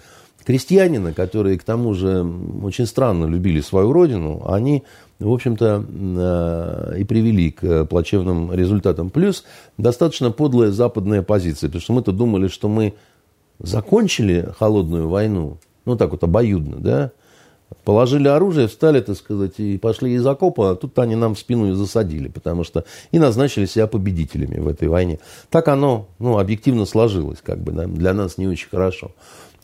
крестьянина, 0.52 1.14
которые, 1.14 1.58
к 1.58 1.64
тому 1.64 1.94
же, 1.94 2.30
очень 2.62 2.86
странно 2.86 3.26
любили 3.26 3.62
свою 3.62 3.94
родину, 3.94 4.44
они, 4.46 4.84
в 5.18 5.32
общем-то, 5.32 5.86
э, 5.90 6.96
и 7.00 7.06
привели 7.06 7.52
к 7.52 7.86
плачевным 7.86 8.54
результатам. 8.54 9.12
Плюс 9.12 9.46
достаточно 9.78 10.30
подлая 10.30 10.72
западная 10.72 11.22
позиция, 11.22 11.70
потому 11.70 11.82
что 11.82 11.94
мы-то 11.94 12.12
думали, 12.12 12.50
что 12.50 12.68
мы 12.68 12.96
закончили 13.60 14.50
холодную 14.60 15.08
войну, 15.08 15.58
ну 15.86 15.96
так 15.96 16.12
вот 16.12 16.22
обоюдно, 16.26 16.76
да, 16.80 17.12
Положили 17.86 18.28
оружие, 18.28 18.68
встали, 18.68 19.00
так 19.00 19.16
сказать, 19.16 19.54
и 19.58 19.78
пошли 19.78 20.14
из 20.14 20.28
окопа, 20.28 20.72
а 20.72 20.76
тут 20.76 21.00
они 21.00 21.16
нам 21.16 21.36
в 21.36 21.40
спину 21.40 21.72
и 21.72 21.74
засадили, 21.74 22.28
потому 22.28 22.66
что 22.66 22.84
и 23.12 23.18
назначили 23.18 23.66
себя 23.66 23.88
победителями 23.88 24.60
в 24.60 24.68
этой 24.68 24.90
войне. 24.90 25.20
Так 25.50 25.70
оно, 25.70 26.10
ну, 26.20 26.38
объективно 26.38 26.86
сложилось, 26.86 27.40
как 27.42 27.60
бы, 27.60 27.72
да, 27.72 27.88
для 27.88 28.14
нас 28.14 28.38
не 28.38 28.46
очень 28.48 28.68
хорошо. 28.70 29.12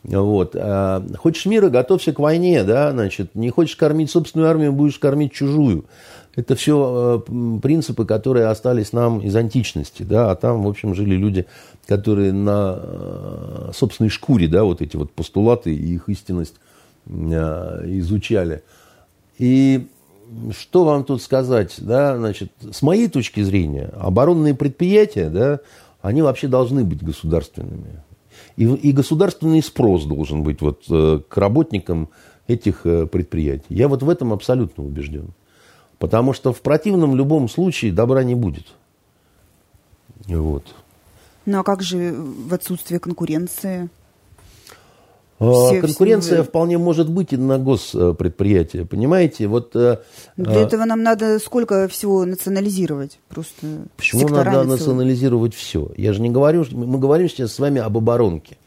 Вот. 0.04 0.54
А, 0.54 1.04
хочешь 1.16 1.46
мира, 1.46 1.68
готовься 1.68 2.12
к 2.12 2.18
войне, 2.18 2.62
да, 2.64 2.92
значит, 2.92 3.34
не 3.34 3.50
хочешь 3.50 3.76
кормить 3.76 4.10
собственную 4.10 4.48
армию, 4.48 4.72
будешь 4.72 4.98
кормить 4.98 5.32
чужую. 5.32 5.84
Это 6.36 6.54
все 6.54 7.24
э, 7.28 7.58
принципы, 7.60 8.04
которые 8.04 8.46
остались 8.46 8.92
нам 8.92 9.18
из 9.18 9.34
античности, 9.34 10.04
да, 10.04 10.30
а 10.30 10.36
там, 10.36 10.62
в 10.62 10.68
общем, 10.68 10.94
жили 10.94 11.16
люди, 11.16 11.46
которые 11.86 12.32
на 12.32 12.78
э, 12.80 13.70
собственной 13.74 14.08
шкуре, 14.08 14.46
да, 14.46 14.62
вот 14.62 14.80
эти 14.80 14.96
вот 14.96 15.10
постулаты 15.10 15.74
и 15.74 15.94
их 15.94 16.08
истинность 16.08 16.54
э, 17.06 17.82
изучали. 17.86 18.62
И 19.36 19.88
что 20.56 20.84
вам 20.84 21.02
тут 21.02 21.22
сказать, 21.22 21.74
да, 21.78 22.16
значит, 22.16 22.52
с 22.70 22.82
моей 22.82 23.08
точки 23.08 23.42
зрения, 23.42 23.90
оборонные 23.98 24.54
предприятия, 24.54 25.30
да, 25.30 25.58
они 26.02 26.22
вообще 26.22 26.46
должны 26.46 26.84
быть 26.84 27.02
государственными. 27.02 28.02
И, 28.58 28.64
и 28.64 28.90
государственный 28.90 29.62
спрос 29.62 30.04
должен 30.04 30.42
быть 30.42 30.60
вот, 30.60 30.82
э, 30.90 31.20
к 31.28 31.36
работникам 31.36 32.08
этих 32.48 32.84
э, 32.86 33.06
предприятий. 33.06 33.66
Я 33.68 33.86
вот 33.86 34.02
в 34.02 34.10
этом 34.10 34.32
абсолютно 34.32 34.84
убежден. 34.84 35.28
Потому 36.00 36.32
что 36.32 36.52
в 36.52 36.60
противном 36.60 37.14
любом 37.14 37.48
случае 37.48 37.92
добра 37.92 38.24
не 38.24 38.34
будет. 38.34 38.66
Вот. 40.26 40.64
Ну 41.46 41.60
а 41.60 41.62
как 41.62 41.82
же 41.82 42.12
в 42.12 42.52
отсутствие 42.52 42.98
конкуренции? 42.98 43.88
А, 45.40 45.52
все, 45.52 45.80
Конкуренция 45.80 46.42
все... 46.42 46.48
вполне 46.48 46.78
может 46.78 47.08
быть 47.10 47.32
и 47.32 47.36
на 47.36 47.58
госпредприятия, 47.58 48.84
понимаете? 48.84 49.46
Вот, 49.46 49.76
э, 49.76 49.98
Для 50.36 50.60
а... 50.60 50.60
этого 50.60 50.84
нам 50.84 51.02
надо 51.02 51.38
сколько 51.38 51.86
всего 51.88 52.24
национализировать? 52.24 53.20
Просто 53.28 53.66
Почему 53.96 54.28
надо 54.28 54.64
национализировать 54.64 55.54
все? 55.54 55.90
Я 55.96 56.12
же 56.12 56.20
не 56.20 56.30
говорю, 56.30 56.64
мы 56.72 56.98
говорим 56.98 57.28
сейчас 57.28 57.52
с 57.52 57.58
вами 57.58 57.80
об 57.80 57.96
оборонке. 57.96 58.58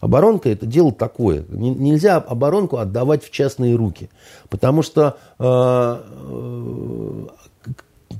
Оборонка– 0.00 0.48
это 0.50 0.66
дело 0.66 0.92
такое. 0.92 1.44
Нельзя 1.48 2.16
оборонку 2.18 2.76
отдавать 2.76 3.24
в 3.24 3.30
частные 3.30 3.74
руки. 3.74 4.10
Потому 4.48 4.82
что 4.82 5.16
э, 5.38 5.96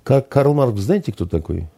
э, 0.05 0.23
Карл 0.23 0.55
Маркс, 0.55 0.81
знаете, 0.81 1.13
кто 1.13 1.27
такой? 1.27 1.69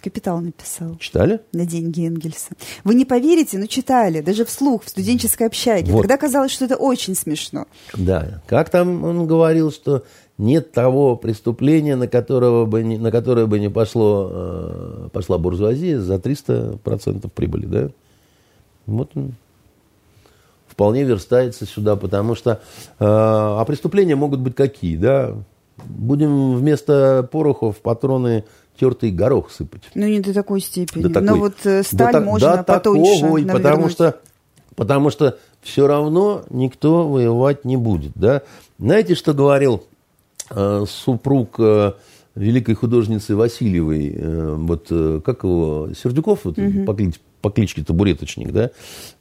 «Капитал» 0.00 0.40
написал. 0.40 0.96
Читали? 0.96 1.40
На 1.52 1.66
деньги 1.66 2.06
Энгельса. 2.06 2.50
Вы 2.84 2.94
не 2.94 3.04
поверите, 3.04 3.58
но 3.58 3.66
читали, 3.66 4.20
даже 4.20 4.44
вслух, 4.44 4.84
в 4.84 4.88
студенческой 4.88 5.46
общаге. 5.46 5.92
Вот. 5.92 6.02
Тогда 6.02 6.16
казалось, 6.16 6.52
что 6.52 6.64
это 6.64 6.76
очень 6.76 7.14
смешно. 7.14 7.66
Да. 7.94 8.42
Как 8.46 8.70
там 8.70 9.04
он 9.04 9.26
говорил, 9.26 9.70
что 9.70 10.04
нет 10.40 10.72
того 10.72 11.16
преступления, 11.16 11.96
на, 11.96 12.08
которого 12.08 12.64
бы 12.64 12.82
не, 12.82 12.96
на 12.96 13.10
которое 13.10 13.46
бы 13.46 13.58
не 13.58 13.68
пошло, 13.68 14.30
э, 14.32 15.08
пошла 15.12 15.36
буржуазия 15.36 16.00
за 16.00 16.14
300% 16.14 17.28
прибыли, 17.28 17.66
да? 17.66 17.90
Вот 18.86 19.10
он 19.14 19.34
вполне 20.66 21.04
верстается 21.04 21.66
сюда, 21.66 21.94
потому 21.96 22.34
что... 22.34 22.52
Э, 22.52 23.04
а 23.04 23.64
преступления 23.66 24.16
могут 24.16 24.40
быть 24.40 24.54
какие, 24.54 24.96
да? 24.96 25.34
Будем 25.84 26.54
вместо 26.54 27.28
порохов 27.30 27.76
патроны 27.78 28.44
тертый 28.80 29.10
горох 29.10 29.50
сыпать. 29.50 29.82
Ну, 29.94 30.06
не 30.06 30.20
до 30.20 30.32
такой 30.32 30.60
степени. 30.62 31.02
До 31.02 31.10
такой, 31.10 31.28
Но 31.28 31.36
вот 31.36 31.54
э, 31.64 31.82
сталь 31.82 32.14
до, 32.14 32.20
можно 32.22 32.56
до 32.56 32.62
потоньше 32.62 33.20
такого, 33.20 33.46
потому 33.46 33.88
что, 33.90 34.20
потому 34.74 35.10
что 35.10 35.38
все 35.60 35.86
равно 35.86 36.44
никто 36.48 37.06
воевать 37.06 37.66
не 37.66 37.76
будет. 37.76 38.12
Да? 38.14 38.40
Знаете, 38.78 39.14
что 39.14 39.34
говорил 39.34 39.84
э, 40.48 40.84
супруг 40.88 41.56
э, 41.58 41.92
великой 42.34 42.74
художницы 42.74 43.36
Васильевой, 43.36 44.14
э, 44.16 44.54
вот 44.58 44.86
э, 44.88 45.20
как 45.22 45.44
его, 45.44 45.90
Сердюков 45.94 46.44
вот, 46.44 46.58
угу. 46.58 46.84
по, 46.86 46.94
клич, 46.94 47.20
по 47.42 47.50
кличке 47.50 47.84
Табуреточник, 47.84 48.50
да? 48.50 48.70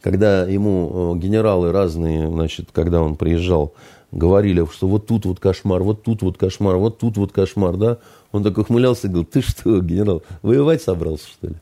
когда 0.02 0.44
ему 0.44 1.16
э, 1.16 1.20
генералы 1.20 1.74
разные, 1.74 2.30
значит, 2.30 2.70
когда 2.72 3.02
он 3.02 3.18
приезжал, 3.18 3.74
говорили, 4.12 4.66
что 4.72 4.88
вот 4.88 5.08
тут 5.08 5.26
вот 5.26 5.40
кошмар, 5.40 5.84
вот 5.84 6.04
тут 6.04 6.22
вот 6.22 6.38
кошмар, 6.38 6.78
вот 6.78 6.98
тут 7.00 7.18
вот 7.18 7.32
кошмар, 7.32 7.78
да, 7.78 7.98
он 8.32 8.44
так 8.44 8.58
ухмылялся 8.58 9.08
и 9.08 9.10
говорил, 9.10 9.30
ты 9.32 9.42
что, 9.42 9.80
генерал, 9.82 10.24
воевать 10.42 10.82
собрался, 10.82 11.28
что 11.28 11.48
ли? 11.48 11.56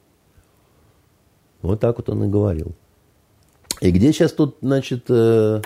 Вот 1.62 1.80
так 1.80 1.98
вот 1.98 2.10
он 2.10 2.24
и 2.24 2.28
говорил. 2.28 2.74
И 3.82 3.92
где 3.92 4.12
сейчас 4.12 4.32
тут, 4.32 4.58
значит, 4.62 5.06
э, 5.10 5.62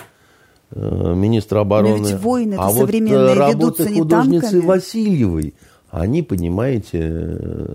э, 0.70 1.14
министр 1.14 1.58
обороны? 1.58 1.98
Но 1.98 2.08
ведь 2.08 2.20
войны 2.20 2.54
а 2.58 2.70
вот 2.70 2.80
современные 2.80 3.34
работы 3.34 3.94
художницы 3.94 4.50
танками. 4.50 4.66
Васильевой, 4.66 5.54
они, 5.90 6.22
понимаете, 6.22 6.98
э, 7.02 7.74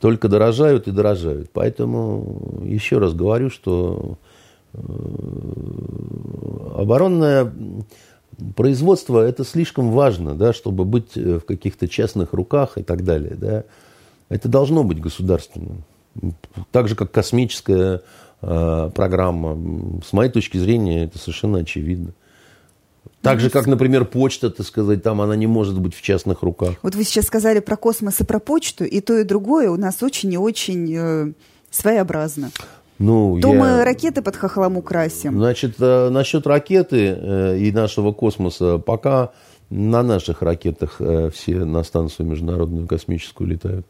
только 0.00 0.28
дорожают 0.28 0.88
и 0.88 0.92
дорожают. 0.92 1.50
Поэтому 1.52 2.62
еще 2.64 2.98
раз 2.98 3.14
говорю, 3.14 3.50
что 3.50 4.18
э, 4.72 4.78
оборонная 6.74 7.52
производство 8.54 9.20
это 9.20 9.44
слишком 9.44 9.90
важно, 9.90 10.34
да, 10.34 10.52
чтобы 10.52 10.84
быть 10.84 11.16
э, 11.16 11.38
в 11.38 11.44
каких-то 11.44 11.88
частных 11.88 12.32
руках 12.32 12.78
и 12.78 12.82
так 12.82 13.04
далее. 13.04 13.34
Да. 13.34 13.64
Это 14.28 14.48
должно 14.48 14.84
быть 14.84 15.00
государственным. 15.00 15.84
Так 16.70 16.88
же, 16.88 16.96
как 16.96 17.10
космическая 17.12 18.02
э, 18.42 18.90
программа. 18.94 20.02
С 20.06 20.12
моей 20.12 20.30
точки 20.30 20.58
зрения, 20.58 21.04
это 21.04 21.18
совершенно 21.18 21.58
очевидно. 21.58 22.12
Так 23.22 23.40
же, 23.40 23.50
как, 23.50 23.66
например, 23.66 24.04
почта, 24.04 24.50
так 24.50 24.66
сказать, 24.66 25.02
там 25.02 25.20
она 25.20 25.34
не 25.36 25.46
может 25.46 25.80
быть 25.80 25.94
в 25.94 26.02
частных 26.02 26.42
руках. 26.42 26.74
Вот 26.82 26.94
вы 26.94 27.04
сейчас 27.04 27.26
сказали 27.26 27.60
про 27.60 27.76
космос 27.76 28.20
и 28.20 28.24
про 28.24 28.38
почту, 28.38 28.84
и 28.84 29.00
то, 29.00 29.18
и 29.18 29.24
другое 29.24 29.70
у 29.70 29.76
нас 29.76 30.02
очень 30.02 30.32
и 30.32 30.38
очень 30.38 30.94
э, 30.94 31.32
своеобразно. 31.70 32.50
Ну, 32.98 33.38
То 33.40 33.52
я... 33.52 33.58
мы 33.58 33.84
ракеты 33.84 34.22
под 34.22 34.36
хохлом 34.36 34.76
украсим. 34.76 35.34
Значит, 35.34 35.76
э, 35.78 36.08
насчет 36.08 36.46
ракеты 36.46 37.16
э, 37.16 37.58
и 37.58 37.72
нашего 37.72 38.12
космоса, 38.12 38.78
пока 38.78 39.32
на 39.68 40.02
наших 40.02 40.42
ракетах 40.42 40.96
э, 41.00 41.30
все 41.34 41.64
на 41.64 41.82
станцию 41.82 42.26
международную 42.26 42.86
космическую 42.86 43.48
летают. 43.48 43.86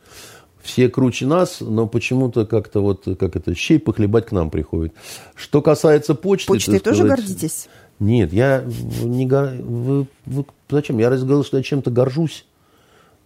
Все 0.61 0.89
круче 0.89 1.27
нас, 1.27 1.59
но 1.61 1.87
почему-то 1.87 2.45
как-то 2.45 2.81
вот, 2.81 3.05
как 3.21 3.37
это, 3.37 3.55
щей 3.55 3.79
похлебать 3.79 4.27
к 4.27 4.33
нам 4.33 4.51
приходит. 4.51 4.93
Что 5.37 5.63
касается 5.63 6.17
почты... 6.17 6.53
Почтой 6.53 6.81
тоже 6.81 7.05
сказать, 7.05 7.19
гордитесь? 7.19 7.69
Нет, 8.01 8.33
я 8.33 8.65
не... 8.65 9.27
Вы, 9.27 10.07
вы, 10.25 10.45
зачем? 10.69 10.99
Я 10.99 11.11
говорил, 11.11 11.45
что 11.45 11.59
я 11.59 11.63
чем-то 11.63 11.93
горжусь. 11.93 12.45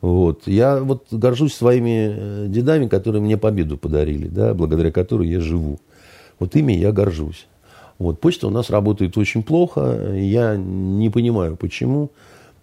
Вот. 0.01 0.47
Я 0.47 0.81
вот 0.81 1.07
горжусь 1.11 1.55
своими 1.55 2.11
э, 2.11 2.47
дедами, 2.49 2.89
которые 2.89 3.21
мне 3.23 3.37
победу 3.37 3.77
подарили, 3.77 4.29
да, 4.29 4.55
благодаря 4.55 4.91
которой 4.91 5.29
я 5.29 5.41
живу. 5.41 5.79
Вот 6.39 6.57
ими 6.57 6.73
я 6.73 6.93
горжусь. 6.93 7.47
Вот. 7.99 8.19
Почта 8.21 8.47
у 8.47 8.51
нас 8.51 8.71
работает 8.71 9.19
очень 9.19 9.43
плохо. 9.43 10.15
Я 10.15 10.57
не 10.57 11.11
понимаю, 11.11 11.57
почему. 11.57 12.11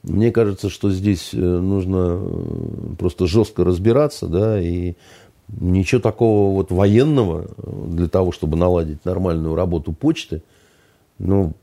Мне 0.04 0.32
кажется, 0.32 0.70
что 0.70 0.90
здесь 0.90 1.32
э, 1.34 1.38
нужно 1.38 2.20
э, 2.20 2.96
просто 2.98 3.28
жестко 3.28 3.64
разбираться, 3.64 4.28
да, 4.28 4.60
и 4.60 4.96
ничего 5.48 6.02
такого 6.02 6.54
вот 6.54 6.72
военного 6.72 7.48
для 7.88 8.08
того, 8.08 8.32
чтобы 8.32 8.58
наладить 8.58 9.06
нормальную 9.06 9.56
работу 9.56 9.94
почты, 9.94 10.42
ну, 11.20 11.54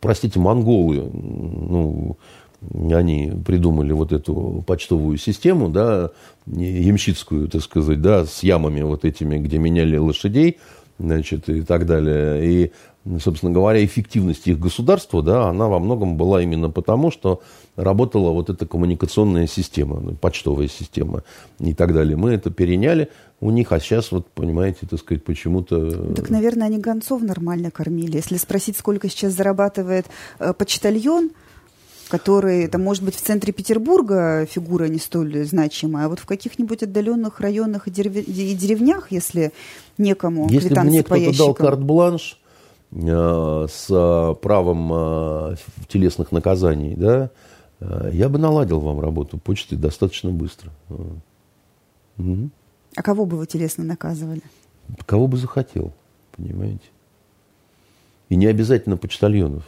простите, 0.00 0.38
монголы, 0.38 1.08
ну, 1.12 2.16
они 2.60 3.32
придумали 3.46 3.92
вот 3.92 4.12
эту 4.12 4.64
почтовую 4.66 5.16
систему, 5.16 5.68
да, 5.68 6.10
ямщицкую, 6.46 7.48
так 7.48 7.62
сказать, 7.62 8.00
да, 8.00 8.26
с 8.26 8.42
ямами 8.42 8.82
вот 8.82 9.04
этими, 9.04 9.38
где 9.38 9.58
меняли 9.58 9.96
лошадей, 9.96 10.58
значит, 10.98 11.48
и 11.48 11.62
так 11.62 11.86
далее. 11.86 12.44
И 12.44 12.72
собственно 13.20 13.52
говоря, 13.52 13.84
эффективность 13.84 14.46
их 14.46 14.58
государства, 14.58 15.22
да, 15.22 15.48
она 15.48 15.68
во 15.68 15.78
многом 15.78 16.16
была 16.16 16.42
именно 16.42 16.68
потому, 16.68 17.10
что 17.10 17.42
работала 17.76 18.30
вот 18.30 18.50
эта 18.50 18.66
коммуникационная 18.66 19.46
система, 19.46 20.00
ну, 20.00 20.14
почтовая 20.14 20.68
система 20.68 21.22
и 21.58 21.74
так 21.74 21.94
далее. 21.94 22.16
Мы 22.16 22.32
это 22.32 22.50
переняли 22.50 23.08
у 23.40 23.50
них, 23.50 23.72
а 23.72 23.80
сейчас, 23.80 24.12
вот, 24.12 24.26
понимаете, 24.28 24.86
так 24.88 24.98
сказать, 24.98 25.24
почему-то... 25.24 26.14
Так, 26.14 26.28
наверное, 26.28 26.66
они 26.66 26.78
гонцов 26.78 27.22
нормально 27.22 27.70
кормили. 27.70 28.16
Если 28.16 28.36
спросить, 28.36 28.76
сколько 28.76 29.08
сейчас 29.08 29.32
зарабатывает 29.32 30.06
э, 30.38 30.52
почтальон, 30.52 31.30
который, 32.08 32.66
там, 32.68 32.82
может 32.82 33.04
быть, 33.04 33.14
в 33.14 33.20
центре 33.20 33.52
Петербурга 33.52 34.46
фигура 34.46 34.84
не 34.84 34.98
столь 34.98 35.44
значимая, 35.44 36.06
а 36.06 36.08
вот 36.08 36.18
в 36.18 36.26
каких-нибудь 36.26 36.82
отдаленных 36.82 37.40
районах 37.40 37.86
и, 37.86 37.90
деревнях, 37.90 39.12
если 39.12 39.52
некому 39.98 40.48
Если 40.50 40.74
бы 40.74 40.80
мне 40.82 41.02
кто-то 41.02 41.36
дал 41.36 41.54
карт-бланш 41.54 42.40
э, 42.92 43.66
с 43.70 44.36
правом 44.42 44.90
э, 44.92 45.56
телесных 45.88 46.32
наказаний, 46.32 46.94
да, 46.96 47.30
э, 47.80 48.10
я 48.12 48.28
бы 48.28 48.38
наладил 48.38 48.80
вам 48.80 49.00
работу 49.00 49.38
почты 49.38 49.76
достаточно 49.76 50.30
быстро. 50.30 50.72
Угу. 52.16 52.50
А 52.96 53.02
кого 53.02 53.26
бы 53.26 53.36
вы 53.36 53.46
телесно 53.46 53.84
наказывали? 53.84 54.42
Кого 55.04 55.26
бы 55.26 55.36
захотел, 55.36 55.92
понимаете. 56.36 56.84
И 58.30 58.36
не 58.36 58.46
обязательно 58.46 58.96
почтальонов. 58.96 59.64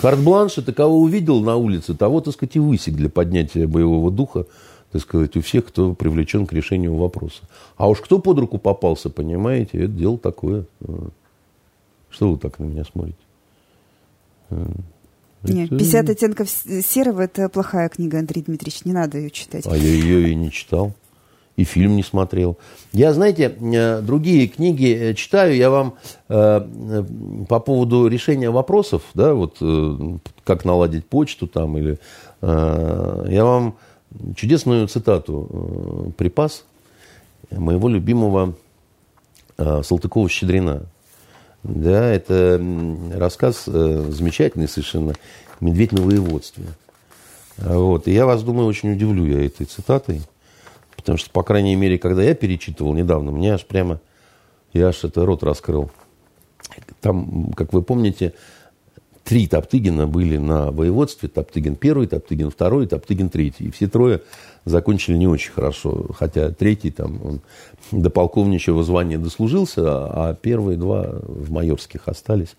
Карт-бланш– 0.00 0.56
это 0.58 0.72
кого 0.72 1.00
увидел 1.00 1.40
на 1.40 1.56
улице, 1.56 1.94
того, 1.94 2.20
так 2.20 2.32
сказать, 2.34 2.56
и 2.56 2.58
высек 2.58 2.94
для 2.94 3.10
поднятия 3.10 3.66
боевого 3.66 4.10
духа, 4.10 4.46
так 4.92 5.02
сказать, 5.02 5.36
у 5.36 5.42
всех, 5.42 5.66
кто 5.66 5.94
привлечен 5.94 6.46
к 6.46 6.52
решению 6.52 6.96
вопроса. 6.96 7.42
А 7.76 7.88
уж 7.88 8.00
кто 8.00 8.18
под 8.18 8.38
руку 8.38 8.58
попался, 8.58 9.10
понимаете, 9.10 9.84
это 9.84 9.92
дело 9.92 10.18
такое. 10.18 10.64
Что 12.08 12.32
вы 12.32 12.38
так 12.38 12.58
на 12.58 12.64
меня 12.64 12.84
смотрите? 12.84 13.18
Нет, 15.42 15.70
«50 15.70 16.10
оттенков 16.10 16.48
серого»– 16.48 17.20
это 17.22 17.48
плохая 17.48 17.88
книга, 17.88 18.18
Андрей 18.18 18.42
Дмитриевич, 18.42 18.84
не 18.84 18.92
надо 18.92 19.18
ее 19.18 19.30
читать. 19.30 19.66
А 19.66 19.76
я 19.76 19.88
ее 19.88 20.30
и 20.32 20.34
не 20.34 20.50
читал 20.50 20.92
и 21.56 21.64
фильм 21.64 21.96
не 21.96 22.02
смотрел. 22.02 22.56
Я, 22.92 23.12
знаете, 23.12 23.54
э, 23.60 24.00
другие 24.00 24.48
книги 24.48 24.92
э, 24.92 25.14
читаю, 25.14 25.54
я 25.56 25.70
вам 25.70 25.94
э, 26.28 27.04
по 27.48 27.60
поводу 27.60 28.08
решения 28.08 28.50
вопросов, 28.50 29.02
да, 29.14 29.34
вот 29.34 29.58
как 30.44 30.64
наладить 30.64 31.06
почту 31.06 31.46
там 31.46 31.76
или 31.78 31.98
я 32.42 33.44
вам 33.44 33.76
чудесную 34.34 34.88
цитату 34.88 36.12
припас 36.16 36.64
моего 37.50 37.88
любимого 37.88 38.54
Салтыкова-Щедрина. 39.58 40.86
Да, 41.62 42.06
это 42.06 42.58
рассказ 43.14 43.66
замечательный 43.66 44.68
совершенно 44.68 45.12
«Медведь 45.60 45.92
на 45.92 46.00
воеводстве». 46.00 46.64
Вот. 47.58 48.08
И 48.08 48.12
я 48.12 48.24
вас, 48.24 48.42
думаю, 48.42 48.66
очень 48.66 48.92
удивлю 48.92 49.26
я 49.26 49.44
этой 49.44 49.66
цитатой. 49.66 50.22
Потому 51.00 51.16
что, 51.16 51.30
по 51.30 51.42
крайней 51.42 51.76
мере, 51.76 51.98
когда 51.98 52.22
я 52.22 52.34
перечитывал 52.34 52.92
недавно, 52.92 53.32
мне 53.32 53.54
аж 53.54 53.64
прямо, 53.64 54.00
я 54.74 54.88
аж 54.88 55.02
это 55.02 55.24
рот 55.24 55.42
раскрыл. 55.42 55.90
Там, 57.00 57.52
как 57.56 57.72
вы 57.72 57.82
помните, 57.82 58.34
три 59.24 59.46
Топтыгина 59.46 60.06
были 60.06 60.36
на 60.36 60.70
воеводстве. 60.70 61.30
Топтыгин 61.30 61.76
первый, 61.76 62.06
Топтыгин 62.06 62.50
второй, 62.50 62.86
Топтыгин 62.86 63.30
третий. 63.30 63.64
И 63.64 63.70
все 63.70 63.88
трое 63.88 64.20
закончили 64.66 65.16
не 65.16 65.26
очень 65.26 65.52
хорошо. 65.52 66.06
Хотя 66.14 66.50
третий 66.50 66.90
там 66.90 67.18
он 67.24 67.40
до 67.90 68.10
полковничьего 68.10 68.84
звания 68.84 69.16
дослужился, 69.16 69.82
а 69.86 70.34
первые 70.34 70.76
два 70.76 71.08
в 71.22 71.50
майорских 71.50 72.08
остались. 72.08 72.54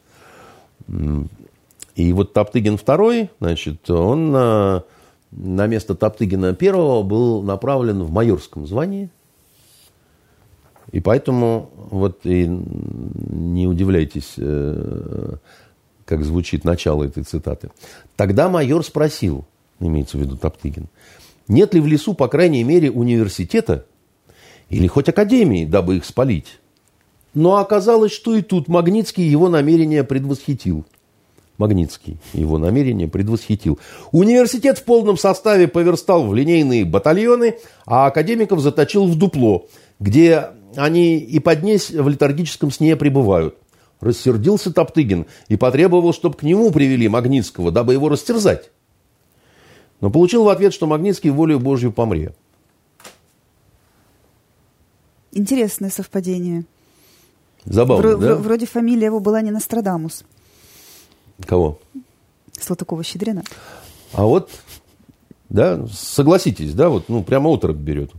И 1.95 2.13
вот 2.13 2.33
Топтыгин 2.33 2.77
второй, 2.77 3.29
значит, 3.39 3.87
он 3.91 4.83
на 5.31 5.67
место 5.67 5.95
Топтыгина 5.95 6.53
первого 6.53 7.03
был 7.03 7.41
направлен 7.41 8.03
в 8.03 8.11
майорском 8.11 8.67
звании. 8.67 9.09
И 10.91 10.99
поэтому 10.99 11.69
вот 11.75 12.25
и 12.25 12.47
не 12.47 13.65
удивляйтесь, 13.65 14.33
э, 14.37 15.35
как 16.05 16.23
звучит 16.23 16.65
начало 16.65 17.05
этой 17.05 17.23
цитаты. 17.23 17.71
Тогда 18.17 18.49
майор 18.49 18.83
спросил, 18.83 19.45
имеется 19.79 20.17
в 20.17 20.21
виду 20.21 20.35
Топтыгин, 20.37 20.87
нет 21.47 21.73
ли 21.73 21.79
в 21.79 21.87
лесу, 21.87 22.13
по 22.13 22.27
крайней 22.27 22.63
мере, 22.63 22.91
университета 22.91 23.85
или 24.69 24.87
хоть 24.87 25.07
академии, 25.07 25.65
дабы 25.65 25.97
их 25.97 26.05
спалить. 26.05 26.59
Но 27.33 27.57
оказалось, 27.57 28.11
что 28.11 28.35
и 28.35 28.41
тут 28.41 28.67
Магнитский 28.67 29.23
его 29.23 29.47
намерение 29.47 30.03
предвосхитил– 30.03 30.85
Магнитский 31.61 32.17
его 32.33 32.57
намерение 32.57 33.07
предвосхитил. 33.07 33.77
Университет 34.11 34.79
в 34.79 34.83
полном 34.83 35.15
составе 35.15 35.67
поверстал 35.67 36.25
в 36.25 36.33
линейные 36.33 36.85
батальоны, 36.85 37.57
а 37.85 38.07
академиков 38.07 38.59
заточил 38.59 39.05
в 39.05 39.15
дупло, 39.15 39.67
где 39.99 40.47
они 40.75 41.19
и 41.19 41.39
поднесь 41.39 41.91
в 41.91 42.09
летаргическом 42.09 42.71
сне 42.71 42.95
пребывают. 42.95 43.57
Рассердился 43.99 44.73
Топтыгин 44.73 45.27
и 45.49 45.55
потребовал, 45.55 46.13
чтобы 46.13 46.35
к 46.35 46.41
нему 46.41 46.71
привели 46.71 47.07
Магнитского, 47.07 47.71
дабы 47.71 47.93
его 47.93 48.09
растерзать. 48.09 48.71
Но 49.99 50.09
получил 50.09 50.43
в 50.43 50.49
ответ, 50.49 50.73
что 50.73 50.87
Магнитский 50.87 51.29
волею 51.29 51.59
Божью 51.59 51.91
помре. 51.91 52.33
Интересное 55.31 55.91
совпадение. 55.91 56.65
Забавно, 57.65 58.07
Вро- 58.07 58.17
да? 58.17 58.35
Вроде 58.35 58.65
фамилия 58.65 59.05
его 59.05 59.19
была 59.19 59.41
не 59.41 59.51
Нострадамус. 59.51 60.23
Кого? 61.45 61.79
Салтыкова-Щедрина. 62.59 63.43
А 64.13 64.23
вот, 64.23 64.49
да, 65.49 65.85
согласитесь, 65.87 66.73
да, 66.73 66.89
вот, 66.89 67.09
ну, 67.09 67.23
прямо 67.23 67.49
отрок 67.49 67.77
берет. 67.77 68.11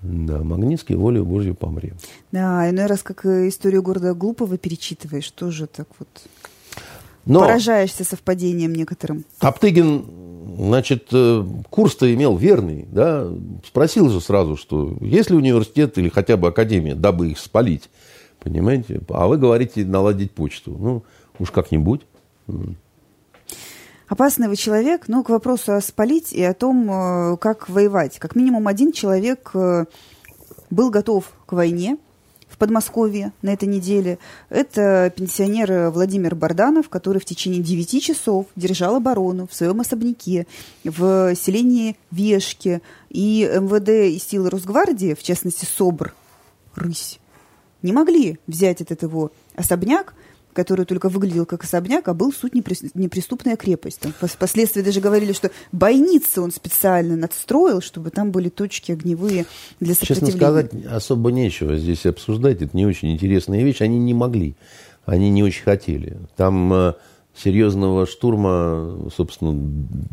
Да, 0.00 0.38
Магнитский 0.38 0.94
волю 0.94 1.24
Божью 1.24 1.54
помре. 1.54 1.94
Да, 2.30 2.70
иной 2.70 2.86
раз, 2.86 3.02
как 3.02 3.26
историю 3.26 3.82
города 3.82 4.14
Глупого 4.14 4.56
перечитываешь, 4.56 5.28
тоже 5.30 5.66
так 5.66 5.88
вот 5.98 6.08
Но 7.24 7.40
поражаешься 7.40 8.04
совпадением 8.04 8.74
некоторым. 8.74 9.24
Топтыгин, 9.40 10.04
значит, 10.58 11.08
э, 11.10 11.44
курс-то 11.68 12.12
имел 12.14 12.36
верный, 12.36 12.86
да, 12.92 13.28
спросил 13.66 14.08
же 14.08 14.20
сразу, 14.20 14.56
что 14.56 14.96
есть 15.00 15.30
ли 15.30 15.36
университет 15.36 15.98
или 15.98 16.08
хотя 16.08 16.36
бы 16.36 16.46
академия, 16.46 16.94
дабы 16.94 17.30
их 17.32 17.38
спалить, 17.40 17.90
понимаете, 18.38 19.00
а 19.08 19.26
вы 19.26 19.36
говорите 19.36 19.84
наладить 19.84 20.30
почту. 20.30 20.76
Ну, 20.78 21.02
Уж 21.38 21.50
как-нибудь. 21.50 22.06
Опасный 24.08 24.48
вы 24.48 24.56
человек, 24.56 25.06
но 25.06 25.22
к 25.22 25.28
вопросу 25.28 25.74
о 25.74 25.80
спалить 25.82 26.32
и 26.32 26.42
о 26.42 26.54
том, 26.54 26.90
э, 26.90 27.36
как 27.36 27.68
воевать. 27.68 28.18
Как 28.18 28.34
минимум 28.34 28.66
один 28.66 28.90
человек 28.90 29.50
э, 29.52 29.84
был 30.70 30.88
готов 30.88 31.30
к 31.44 31.52
войне 31.52 31.98
в 32.48 32.56
Подмосковье 32.56 33.32
на 33.42 33.52
этой 33.52 33.68
неделе. 33.68 34.18
Это 34.48 35.12
пенсионер 35.14 35.90
Владимир 35.90 36.34
Барданов, 36.34 36.88
который 36.88 37.18
в 37.18 37.26
течение 37.26 37.62
9 37.62 38.02
часов 38.02 38.46
держал 38.56 38.96
оборону 38.96 39.46
в 39.46 39.54
своем 39.54 39.80
особняке 39.80 40.46
в 40.84 41.34
селении 41.36 41.98
Вешки. 42.10 42.80
И 43.10 43.42
МВД 43.42 44.14
и 44.14 44.18
силы 44.18 44.48
Росгвардии, 44.48 45.12
в 45.12 45.22
частности 45.22 45.66
СОБР, 45.66 46.14
Рысь, 46.74 47.20
не 47.82 47.92
могли 47.92 48.38
взять 48.46 48.80
этот 48.80 49.02
его 49.02 49.32
особняк, 49.54 50.14
который 50.58 50.86
только 50.86 51.08
выглядел 51.08 51.46
как 51.46 51.62
особняк, 51.62 52.08
а 52.08 52.14
был 52.14 52.32
суть 52.32 52.52
неприступная 52.52 53.54
крепость. 53.54 54.00
Там 54.00 54.12
впоследствии 54.12 54.82
даже 54.82 55.00
говорили, 55.00 55.32
что 55.32 55.52
бойницы 55.70 56.40
он 56.40 56.50
специально 56.50 57.14
надстроил, 57.14 57.80
чтобы 57.80 58.10
там 58.10 58.32
были 58.32 58.48
точки 58.48 58.90
огневые 58.90 59.46
для 59.78 59.94
сопротивления. 59.94 60.32
Честно 60.32 60.36
сказать, 60.36 60.86
особо 60.90 61.30
нечего 61.30 61.76
здесь 61.76 62.06
обсуждать. 62.06 62.60
Это 62.60 62.76
не 62.76 62.86
очень 62.86 63.12
интересная 63.12 63.62
вещь. 63.62 63.82
Они 63.82 64.00
не 64.00 64.14
могли. 64.14 64.56
Они 65.06 65.30
не 65.30 65.44
очень 65.44 65.62
хотели. 65.62 66.16
Там 66.34 66.72
э, 66.72 66.94
серьезного 67.36 68.08
штурма, 68.08 69.10
собственно, 69.16 69.54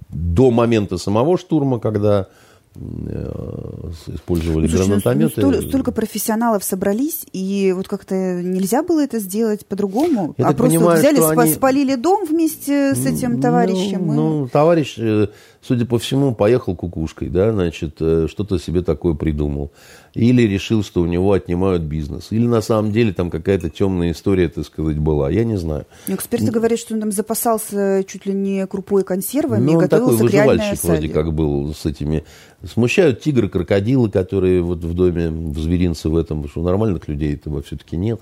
до 0.10 0.52
момента 0.52 1.00
самого 1.00 1.40
штурма, 1.40 1.80
когда 1.80 2.28
использовали 2.76 4.68
Слушай, 4.68 4.88
гранатометы. 4.88 5.42
Ну, 5.42 5.54
столь, 5.54 5.68
столько 5.68 5.92
профессионалов 5.92 6.64
собрались, 6.64 7.26
и 7.32 7.74
вот 7.76 7.88
как-то 7.88 8.16
нельзя 8.16 8.84
было 8.84 9.04
это 9.04 9.20
сделать 9.20 9.66
по-другому? 9.66 10.36
А 10.38 10.54
просто 10.54 10.78
понимаю, 10.78 11.00
взяли, 11.00 11.20
спа- 11.20 11.42
они... 11.42 11.54
спалили 11.54 11.96
дом 11.96 12.26
вместе 12.26 12.94
с 12.96 13.06
этим 13.06 13.42
товарищем? 13.42 14.06
Ну, 14.08 14.14
и... 14.14 14.16
ну, 14.16 14.48
товарищ, 14.48 14.96
э, 14.98 15.28
судя 15.62 15.86
по 15.86 16.00
всему, 16.00 16.36
поехал 16.36 16.76
кукушкой, 16.76 17.30
да, 17.30 17.52
значит, 17.52 17.98
э, 18.00 18.28
что-то 18.30 18.60
себе 18.60 18.82
такое 18.82 19.14
придумал. 19.14 19.72
Или 20.14 20.44
решил, 20.44 20.82
что 20.82 21.02
у 21.02 21.06
него 21.06 21.34
отнимают 21.34 21.84
бизнес. 21.84 22.32
Или 22.32 22.48
на 22.48 22.62
самом 22.62 22.94
деле 22.94 23.12
там 23.12 23.30
какая-то 23.30 23.70
темная 23.70 24.12
история, 24.12 24.48
так 24.48 24.66
сказать, 24.66 24.98
была. 24.98 25.30
Я 25.30 25.44
не 25.44 25.58
знаю. 25.58 25.86
Эксперты 26.08 26.52
говорят, 26.52 26.80
что 26.80 26.94
он 26.94 27.02
там 27.02 27.12
запасался 27.12 28.04
чуть 28.08 28.26
ли 28.26 28.34
не 28.34 28.66
крупой 28.66 29.04
консервами 29.04 29.72
ну, 29.72 29.80
готовился 29.80 30.18
такой 30.18 30.30
к 30.30 30.34
реальной 30.34 30.54
выживальщик 30.56 30.84
вроде 30.86 31.10
как 31.10 31.34
был 31.34 31.74
с 31.74 31.86
этими 31.86 32.24
Смущают 32.68 33.22
тигры, 33.22 33.50
крокодилы, 33.50 34.10
которые 34.10 34.62
вот 34.62 34.80
в 34.80 34.94
доме 34.94 35.30
в 35.30 35.60
зверинце 35.60 36.10
в 36.10 36.18
этом, 36.18 36.48
что 36.48 36.62
нормальных 36.62 37.08
людей 37.08 37.36
этого 37.36 37.62
все-таки 37.62 37.96
нет. 37.96 38.22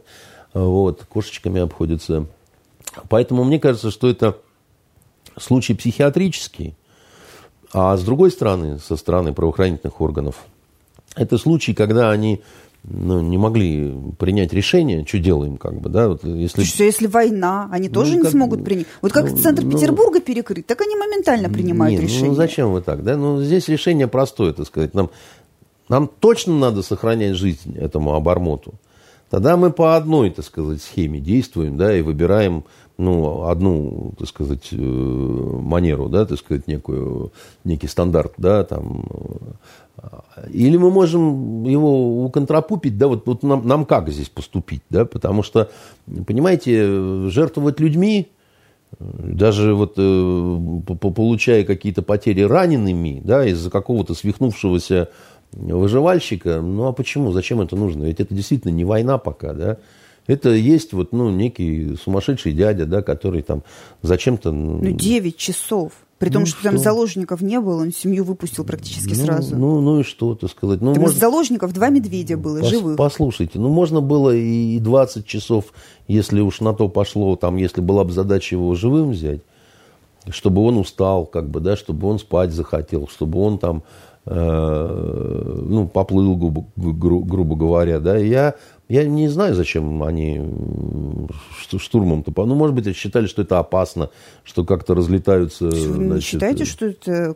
вот, 0.54 1.04
кошечками 1.06 1.62
обходится. 1.62 2.28
Поэтому 3.10 3.44
мне 3.44 3.60
кажется, 3.60 3.90
что 3.90 4.10
это 4.10 4.38
случай 5.38 5.74
психиатрический, 5.74 6.76
а 7.72 7.98
с 7.98 8.04
другой 8.04 8.32
стороны, 8.32 8.80
со 8.80 8.98
стороны 8.98 9.34
правоохранительных 9.34 10.00
органов, 10.00 10.36
это 11.16 11.38
случай, 11.38 11.74
когда 11.74 12.12
они 12.12 12.42
ну, 12.84 13.22
не 13.22 13.38
могли 13.38 13.94
принять 14.20 14.52
решение, 14.52 15.06
что 15.06 15.18
делаем, 15.18 15.58
как 15.58 15.80
бы, 15.80 15.90
да, 15.90 16.10
вот 16.10 16.24
если... 16.26 16.64
Что, 16.64 16.84
если 16.84 17.08
война, 17.08 17.70
они 17.72 17.88
ну, 17.88 17.94
тоже 17.94 18.16
как, 18.16 18.24
не 18.26 18.30
смогут 18.30 18.66
принять. 18.66 18.88
Вот 19.02 19.14
как 19.14 19.32
ну, 19.32 19.38
центр 19.38 19.64
ну, 19.64 19.72
Петербурга 19.72 20.20
перекрыть, 20.20 20.68
так 20.68 20.82
они 20.82 20.96
моментально 20.96 21.50
принимают 21.50 22.00
нет, 22.00 22.10
решение. 22.10 22.32
Ну, 22.32 22.36
зачем 22.36 22.74
вы 22.74 22.82
так, 22.82 23.04
да? 23.04 23.16
Ну, 23.16 23.42
здесь 23.42 23.70
решение 23.70 24.08
простое, 24.08 24.52
так 24.52 24.68
сказать. 24.68 24.94
Нам, 24.94 25.12
нам 25.88 26.10
точно 26.20 26.58
надо 26.58 26.82
сохранять 26.82 27.36
жизнь 27.36 27.78
этому 27.78 28.16
обормоту. 28.16 28.74
Тогда 29.30 29.58
мы 29.58 29.72
по 29.72 29.96
одной, 29.96 30.30
так 30.30 30.46
сказать, 30.46 30.82
схеме 30.82 31.20
действуем, 31.20 31.78
да, 31.78 31.98
и 31.98 32.02
выбираем, 32.02 32.66
ну, 32.98 33.46
одну, 33.46 34.14
так 34.20 34.28
сказать, 34.28 34.68
э, 34.72 34.76
манеру, 34.76 36.10
да, 36.10 36.26
так 36.26 36.38
сказать, 36.38 36.68
некую, 36.68 37.32
некий 37.64 37.88
стандарт, 37.88 38.34
да, 38.38 38.64
там, 38.64 39.06
или 40.52 40.78
мы 40.78 40.90
можем 40.90 41.64
его 41.66 42.26
уконтрапупить, 42.26 42.98
да, 42.98 43.08
вот, 43.08 43.26
вот 43.28 43.44
нам, 43.44 43.68
нам 43.68 43.86
как 43.86 44.10
здесь 44.10 44.30
поступить, 44.30 44.82
да, 44.90 45.06
потому 45.06 45.44
что, 45.44 45.70
понимаете, 46.26 47.30
жертвовать 47.30 47.80
людьми, 47.80 48.32
даже 49.00 49.74
вот 49.74 49.94
э, 49.98 50.60
получая 50.98 51.64
какие-то 51.64 52.02
потери 52.02 52.42
ранеными, 52.42 53.22
да, 53.24 53.46
из-за 53.46 53.70
какого-то 53.70 54.14
свихнувшегося 54.14 55.10
выживальщика, 55.52 56.62
ну 56.62 56.88
а 56.88 56.94
почему, 56.94 57.32
зачем 57.32 57.62
это 57.62 57.76
нужно? 57.76 58.06
Ведь 58.06 58.20
это 58.20 58.34
действительно 58.34 58.72
не 58.72 58.86
война 58.86 59.18
пока, 59.18 59.54
да, 59.54 59.78
это 60.28 60.50
есть 60.50 60.94
вот, 60.94 61.12
ну, 61.12 61.30
некий 61.30 61.96
сумасшедший 62.02 62.54
дядя, 62.54 62.86
да, 62.86 63.02
который 63.02 63.42
там 63.42 63.64
зачем-то... 64.02 64.52
Ну, 64.52 64.92
9 64.92 65.38
часов. 65.38 65.92
При 66.24 66.30
том, 66.30 66.44
ну, 66.44 66.46
что, 66.46 66.60
что 66.60 66.70
там 66.70 66.78
заложников 66.78 67.42
не 67.42 67.60
было, 67.60 67.82
он 67.82 67.92
семью 67.92 68.24
выпустил 68.24 68.64
практически 68.64 69.14
ну, 69.14 69.26
сразу. 69.26 69.58
Ну, 69.58 69.82
ну 69.82 70.00
и 70.00 70.04
что, 70.04 70.36
так 70.36 70.50
сказать. 70.50 70.80
Ну, 70.80 70.94
там 70.94 71.02
может... 71.02 71.18
из 71.18 71.20
заложников 71.20 71.74
два 71.74 71.90
медведя 71.90 72.38
было, 72.38 72.62
Пос, 72.62 72.70
живых. 72.70 72.98
Послушайте, 72.98 73.60
ну 73.60 73.68
можно 73.68 74.00
было 74.00 74.34
и 74.34 74.80
20 74.80 75.26
часов, 75.26 75.74
если 76.08 76.40
уж 76.40 76.62
на 76.62 76.74
то 76.74 76.88
пошло, 76.88 77.36
там, 77.36 77.58
если 77.58 77.82
была 77.82 78.06
бы 78.06 78.14
задача 78.14 78.56
его 78.56 78.74
живым 78.74 79.12
взять, 79.12 79.42
чтобы 80.30 80.64
он 80.64 80.78
устал, 80.78 81.26
как 81.26 81.50
бы, 81.50 81.60
да, 81.60 81.76
чтобы 81.76 82.08
он 82.08 82.20
спать 82.20 82.54
захотел, 82.54 83.10
чтобы 83.10 83.42
он 83.42 83.58
там, 83.58 83.84
ну, 84.26 85.90
поплыл, 85.92 86.36
грубо, 86.38 86.66
грубо 86.76 87.56
говоря, 87.56 88.00
да. 88.00 88.18
Я 88.18 88.56
я 88.90 89.06
не 89.06 89.28
знаю, 89.28 89.56
зачем 89.56 90.04
они 90.04 90.42
штурмом-то... 91.78 92.32
Ну, 92.46 92.56
может 92.56 92.76
быть, 92.76 92.96
считали, 92.96 93.28
что 93.28 93.42
это 93.42 93.60
опасно, 93.60 94.10
что 94.44 94.66
как-то 94.66 94.94
разлетаются... 94.94 95.66
Вы 95.66 96.06
значит... 96.06 96.24
считаете, 96.24 96.66
что 96.66 96.86
это 96.86 97.36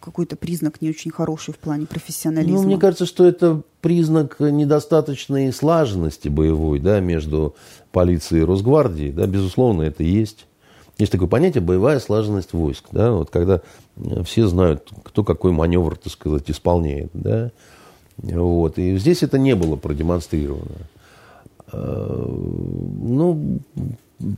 какой-то 0.00 0.36
признак 0.36 0.82
не 0.82 0.90
очень 0.90 1.10
хороший 1.10 1.54
в 1.54 1.58
плане 1.58 1.86
профессионализма? 1.86 2.58
Ну, 2.58 2.66
мне 2.66 2.78
кажется, 2.78 3.06
что 3.06 3.24
это 3.24 3.62
признак 3.80 4.36
недостаточной 4.40 5.52
слаженности 5.52 6.28
боевой, 6.28 6.80
да, 6.80 7.00
между 7.00 7.54
полицией 7.92 8.42
и 8.42 8.44
Росгвардией, 8.44 9.12
да, 9.12 9.26
безусловно, 9.26 9.82
это 9.82 10.02
есть. 10.02 10.46
Есть 11.00 11.12
такое 11.12 11.28
понятие 11.28 11.62
боевая 11.62 11.98
слаженность 11.98 12.52
войск, 12.52 12.84
да, 12.92 13.12
вот 13.12 13.30
когда 13.30 13.62
все 14.22 14.46
знают, 14.46 14.86
кто 15.02 15.24
какой 15.24 15.50
маневр, 15.50 15.96
так 15.96 16.12
сказать, 16.12 16.50
исполняет, 16.50 17.10
да, 17.14 17.52
вот. 18.18 18.76
И 18.76 18.98
здесь 18.98 19.22
это 19.22 19.38
не 19.38 19.54
было 19.54 19.76
продемонстрировано. 19.76 20.76
Э, 21.72 22.26
ну, 22.28 23.60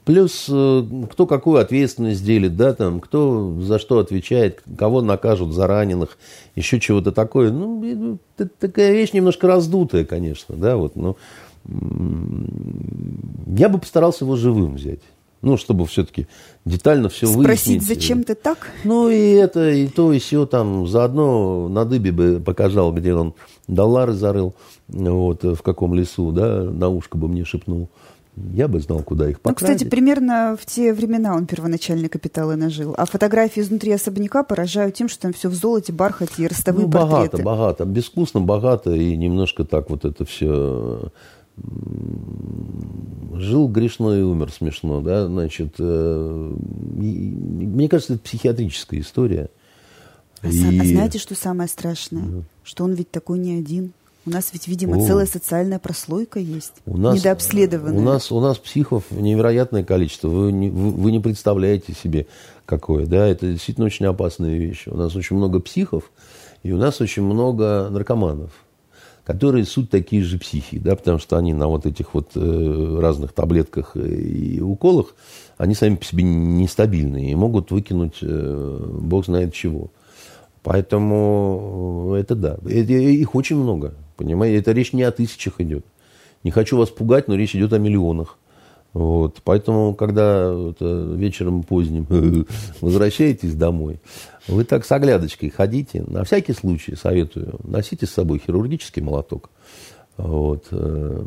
плюс 0.04 0.46
э, 0.48 0.84
кто 1.10 1.26
какую 1.26 1.60
ответственность 1.60 2.24
делит, 2.24 2.56
да, 2.56 2.74
там, 2.74 3.00
кто 3.00 3.60
за 3.60 3.80
что 3.80 3.98
отвечает, 3.98 4.62
кого 4.78 5.02
накажут 5.02 5.52
за 5.52 5.66
раненых, 5.66 6.16
еще 6.54 6.78
чего-то 6.78 7.10
такое. 7.10 7.50
Ну, 7.50 8.18
это 8.38 8.48
такая 8.60 8.92
вещь 8.92 9.12
немножко 9.12 9.48
раздутая, 9.48 10.04
конечно, 10.04 10.54
да, 10.54 10.76
вот, 10.76 10.94
но 10.94 11.16
я 13.56 13.68
бы 13.68 13.80
постарался 13.80 14.24
его 14.24 14.36
живым 14.36 14.76
взять. 14.76 15.00
Ну, 15.42 15.56
чтобы 15.56 15.86
все-таки 15.86 16.28
детально 16.64 17.08
все 17.08 17.26
Спросить, 17.26 17.46
выяснить. 17.46 17.82
Спросить, 17.82 18.02
зачем 18.02 18.22
ты 18.22 18.36
так? 18.36 18.68
Ну, 18.84 19.08
и 19.08 19.32
это, 19.32 19.70
и 19.70 19.88
то, 19.88 20.12
и 20.12 20.20
все 20.20 20.46
там. 20.46 20.86
Заодно 20.86 21.68
на 21.68 21.84
дыбе 21.84 22.12
бы 22.12 22.40
показал, 22.44 22.92
где 22.92 23.12
он 23.12 23.34
доллары 23.66 24.12
зарыл, 24.12 24.54
вот, 24.88 25.42
в 25.42 25.62
каком 25.62 25.94
лесу, 25.94 26.30
да, 26.30 26.62
на 26.62 26.88
ушко 26.88 27.18
бы 27.18 27.26
мне 27.26 27.44
шепнул. 27.44 27.88
Я 28.36 28.66
бы 28.66 28.80
знал, 28.80 29.02
куда 29.02 29.28
их 29.28 29.40
покрадить. 29.40 29.60
Ну, 29.60 29.74
кстати, 29.74 29.90
примерно 29.90 30.56
в 30.58 30.64
те 30.64 30.94
времена 30.94 31.34
он 31.34 31.46
первоначальный 31.46 32.08
капитал 32.08 32.50
и 32.52 32.56
нажил. 32.56 32.94
А 32.96 33.04
фотографии 33.04 33.60
изнутри 33.60 33.92
особняка 33.92 34.42
поражают 34.42 34.94
тем, 34.94 35.08
что 35.08 35.22
там 35.22 35.34
все 35.34 35.50
в 35.50 35.54
золоте, 35.54 35.92
бархате 35.92 36.44
и 36.44 36.46
ростовые 36.46 36.86
ну, 36.86 36.90
богато, 36.92 37.10
портреты. 37.10 37.42
богато, 37.42 37.84
безвкусно, 37.84 38.40
богато 38.40 38.92
и 38.92 39.16
немножко 39.16 39.64
так 39.64 39.90
вот 39.90 40.06
это 40.06 40.24
все 40.24 41.10
жил 43.34 43.68
грешно 43.68 44.18
и 44.18 44.22
умер 44.22 44.52
смешно, 44.52 45.00
да, 45.00 45.26
значит, 45.26 45.74
э, 45.78 46.54
мне 46.56 47.88
кажется, 47.88 48.14
это 48.14 48.22
психиатрическая 48.22 49.00
история. 49.00 49.50
А, 50.42 50.48
и... 50.48 50.80
а 50.80 50.84
знаете, 50.84 51.18
что 51.18 51.34
самое 51.34 51.68
страшное? 51.68 52.22
Да. 52.22 52.42
Что 52.64 52.84
он 52.84 52.94
ведь 52.94 53.10
такой 53.10 53.38
не 53.38 53.58
один. 53.58 53.92
У 54.24 54.30
нас 54.30 54.50
ведь, 54.52 54.68
видимо, 54.68 54.98
О. 54.98 55.06
целая 55.06 55.26
социальная 55.26 55.80
прослойка 55.80 56.38
есть, 56.38 56.74
у 56.86 56.96
нас, 56.96 57.16
недообследованная. 57.16 57.98
У 57.98 58.02
нас, 58.02 58.30
у 58.30 58.40
нас 58.40 58.56
психов 58.56 59.04
невероятное 59.10 59.84
количество. 59.84 60.28
Вы 60.28 60.52
не, 60.52 60.70
вы, 60.70 60.90
вы 60.90 61.10
не 61.10 61.18
представляете 61.18 61.92
себе, 61.92 62.28
какое. 62.64 63.06
Да? 63.06 63.26
Это 63.26 63.50
действительно 63.50 63.86
очень 63.86 64.06
опасная 64.06 64.56
вещь. 64.56 64.84
У 64.86 64.96
нас 64.96 65.16
очень 65.16 65.34
много 65.34 65.58
психов, 65.58 66.12
и 66.62 66.70
у 66.70 66.76
нас 66.76 67.00
очень 67.00 67.24
много 67.24 67.88
наркоманов 67.90 68.52
которые 69.24 69.64
суть 69.64 69.90
такие 69.90 70.22
же 70.22 70.38
психи, 70.38 70.78
да, 70.78 70.96
потому 70.96 71.18
что 71.18 71.36
они 71.36 71.54
на 71.54 71.68
вот 71.68 71.86
этих 71.86 72.14
вот 72.14 72.30
э, 72.34 72.98
разных 73.00 73.32
таблетках 73.32 73.96
и 73.96 74.60
уколах, 74.60 75.14
они 75.58 75.74
сами 75.74 75.96
по 75.96 76.04
себе 76.04 76.24
нестабильные 76.24 77.30
и 77.30 77.34
могут 77.34 77.70
выкинуть 77.70 78.18
э, 78.22 78.98
бог 79.00 79.26
знает 79.26 79.54
чего. 79.54 79.90
Поэтому 80.62 82.14
это 82.16 82.34
да. 82.34 82.56
Их 82.68 83.34
очень 83.34 83.56
много, 83.56 83.94
понимаете? 84.16 84.58
Это 84.58 84.72
речь 84.72 84.92
не 84.92 85.02
о 85.02 85.10
тысячах 85.10 85.60
идет. 85.60 85.84
Не 86.44 86.50
хочу 86.50 86.76
вас 86.76 86.88
пугать, 86.88 87.28
но 87.28 87.34
речь 87.34 87.54
идет 87.54 87.72
о 87.72 87.78
миллионах. 87.78 88.38
Вот. 88.92 89.40
Поэтому, 89.44 89.94
когда 89.94 90.52
это, 90.70 91.14
вечером 91.16 91.62
поздним 91.62 92.06
возвращаетесь 92.80 93.54
домой, 93.54 94.00
вы 94.48 94.64
так 94.64 94.84
с 94.84 94.92
оглядочкой 94.92 95.50
ходите. 95.50 96.04
На 96.06 96.24
всякий 96.24 96.52
случай 96.52 96.94
советую, 96.94 97.58
носите 97.64 98.06
с 98.06 98.10
собой 98.10 98.40
хирургический 98.44 99.02
молоток. 99.02 99.50
Вот. 100.18 100.66
Э, 100.70 101.24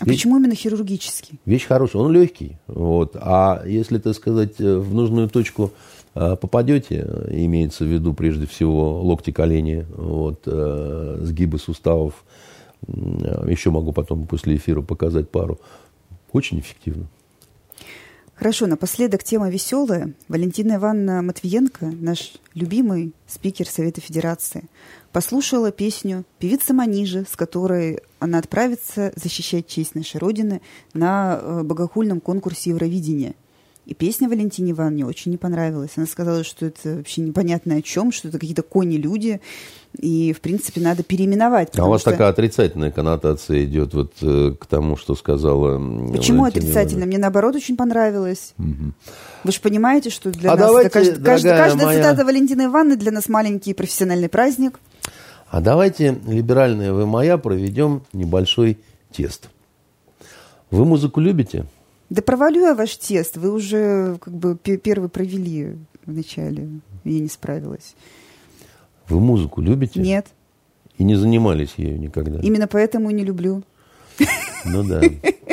а 0.00 0.04
вещь, 0.04 0.18
почему 0.18 0.38
именно 0.38 0.54
хирургический? 0.54 1.38
Вещь 1.46 1.66
хорошая, 1.66 2.02
он 2.02 2.12
легкий. 2.12 2.56
Вот. 2.66 3.16
А 3.20 3.62
если, 3.64 3.98
так 3.98 4.14
сказать, 4.16 4.58
в 4.58 4.92
нужную 4.92 5.28
точку 5.28 5.70
э, 6.14 6.36
попадете, 6.40 7.08
имеется 7.30 7.84
в 7.84 7.88
виду 7.88 8.14
прежде 8.14 8.46
всего 8.46 9.00
локти, 9.00 9.30
колени, 9.30 9.86
вот, 9.94 10.42
э, 10.46 11.18
сгибы 11.22 11.58
суставов, 11.58 12.24
еще 12.86 13.70
могу 13.70 13.92
потом 13.92 14.26
после 14.26 14.56
эфира 14.56 14.82
показать 14.82 15.30
пару, 15.30 15.58
очень 16.34 16.60
эффективно. 16.60 17.06
Хорошо, 18.34 18.66
напоследок 18.66 19.22
тема 19.22 19.48
веселая. 19.48 20.12
Валентина 20.28 20.74
Ивановна 20.74 21.22
Матвиенко, 21.22 21.86
наш 21.86 22.32
любимый 22.54 23.12
спикер 23.28 23.68
Совета 23.68 24.00
Федерации, 24.00 24.64
послушала 25.12 25.70
песню 25.70 26.24
певицы 26.40 26.72
Манижи, 26.72 27.24
с 27.30 27.36
которой 27.36 28.00
она 28.18 28.38
отправится 28.38 29.12
защищать 29.14 29.68
честь 29.68 29.94
нашей 29.94 30.18
Родины 30.18 30.60
на 30.92 31.38
э, 31.40 31.62
богохульном 31.62 32.20
конкурсе 32.20 32.70
Евровидения. 32.70 33.34
И 33.86 33.92
песня 33.92 34.28
Валентине 34.28 34.72
Ивановне 34.72 35.04
очень 35.04 35.30
не 35.30 35.36
понравилась. 35.36 35.90
Она 35.96 36.06
сказала, 36.06 36.42
что 36.42 36.66
это 36.66 36.96
вообще 36.96 37.20
непонятно 37.20 37.76
о 37.76 37.82
чем, 37.82 38.12
что 38.12 38.28
это 38.28 38.38
какие-то 38.38 38.62
кони-люди, 38.62 39.40
и, 40.00 40.32
в 40.32 40.40
принципе, 40.40 40.80
надо 40.80 41.02
переименовать. 41.02 41.78
А 41.78 41.84
у 41.84 41.90
вас 41.90 42.00
что... 42.00 42.10
такая 42.10 42.28
отрицательная 42.28 42.90
коннотация 42.90 43.64
идет 43.64 43.94
вот 43.94 44.14
э, 44.22 44.54
к 44.58 44.66
тому, 44.66 44.96
что 44.96 45.14
сказала 45.14 45.74
Почему 45.76 46.42
Валентина 46.42 46.46
отрицательно? 46.46 47.06
Мне, 47.06 47.18
наоборот, 47.18 47.54
очень 47.54 47.76
понравилось. 47.76 48.54
Угу. 48.58 48.92
Вы 49.44 49.52
же 49.52 49.60
понимаете, 49.60 50.10
что 50.10 50.30
для 50.30 50.52
а 50.52 50.56
нас 50.56 50.66
давайте, 50.66 50.90
кажд... 50.90 51.22
каждая, 51.22 51.56
каждая 51.56 51.86
моя... 51.86 51.98
цитата 52.02 52.24
Валентины 52.24 52.62
Ивановны 52.62 52.96
для 52.96 53.12
нас 53.12 53.28
маленький 53.28 53.74
профессиональный 53.74 54.28
праздник. 54.28 54.80
А 55.48 55.60
давайте, 55.60 56.18
либеральная 56.26 56.92
вы 56.92 57.06
моя, 57.06 57.38
проведем 57.38 58.02
небольшой 58.12 58.78
тест. 59.12 59.50
Вы 60.70 60.84
музыку 60.84 61.20
любите? 61.20 61.66
Да 62.10 62.22
провалю 62.22 62.60
я 62.60 62.74
ваш 62.74 62.96
тест. 62.96 63.36
Вы 63.36 63.52
уже 63.52 64.18
как 64.20 64.34
бы 64.34 64.56
первый 64.56 65.08
провели 65.08 65.76
вначале. 66.06 66.68
Я 67.04 67.20
не 67.20 67.28
справилась. 67.28 67.94
Вы 69.08 69.20
музыку 69.20 69.60
любите? 69.60 70.00
Нет. 70.00 70.26
И 70.96 71.04
не 71.04 71.16
занимались 71.16 71.74
ею 71.76 71.98
никогда? 71.98 72.40
Именно 72.40 72.66
поэтому 72.68 73.10
и 73.10 73.14
не 73.14 73.24
люблю. 73.24 73.62
Ну 74.64 74.82
да. 74.82 75.02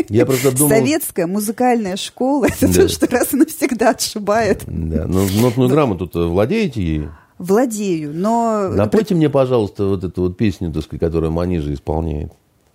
Я 0.08 0.26
просто 0.26 0.56
думал... 0.56 0.70
Советская 0.70 1.28
музыкальная 1.28 1.96
школа, 1.96 2.46
это 2.46 2.68
да. 2.68 2.74
то, 2.74 2.88
что 2.88 3.08
раз 3.08 3.34
и 3.34 3.38
навсегда 3.38 3.90
отшибает. 3.90 4.64
Да, 4.68 5.08
но 5.08 5.26
нотную 5.42 5.70
грамоту-то 5.70 6.30
владеете 6.30 6.82
ей? 6.82 7.08
Владею, 7.38 8.14
но... 8.14 8.70
Напойте 8.70 9.16
мне, 9.16 9.30
пожалуйста, 9.30 9.86
вот 9.86 10.04
эту 10.04 10.22
вот 10.22 10.38
песню, 10.38 10.72
так 10.72 10.84
сказать, 10.84 11.02
которую 11.02 11.32
Манижа 11.32 11.74
исполняет. 11.74 12.32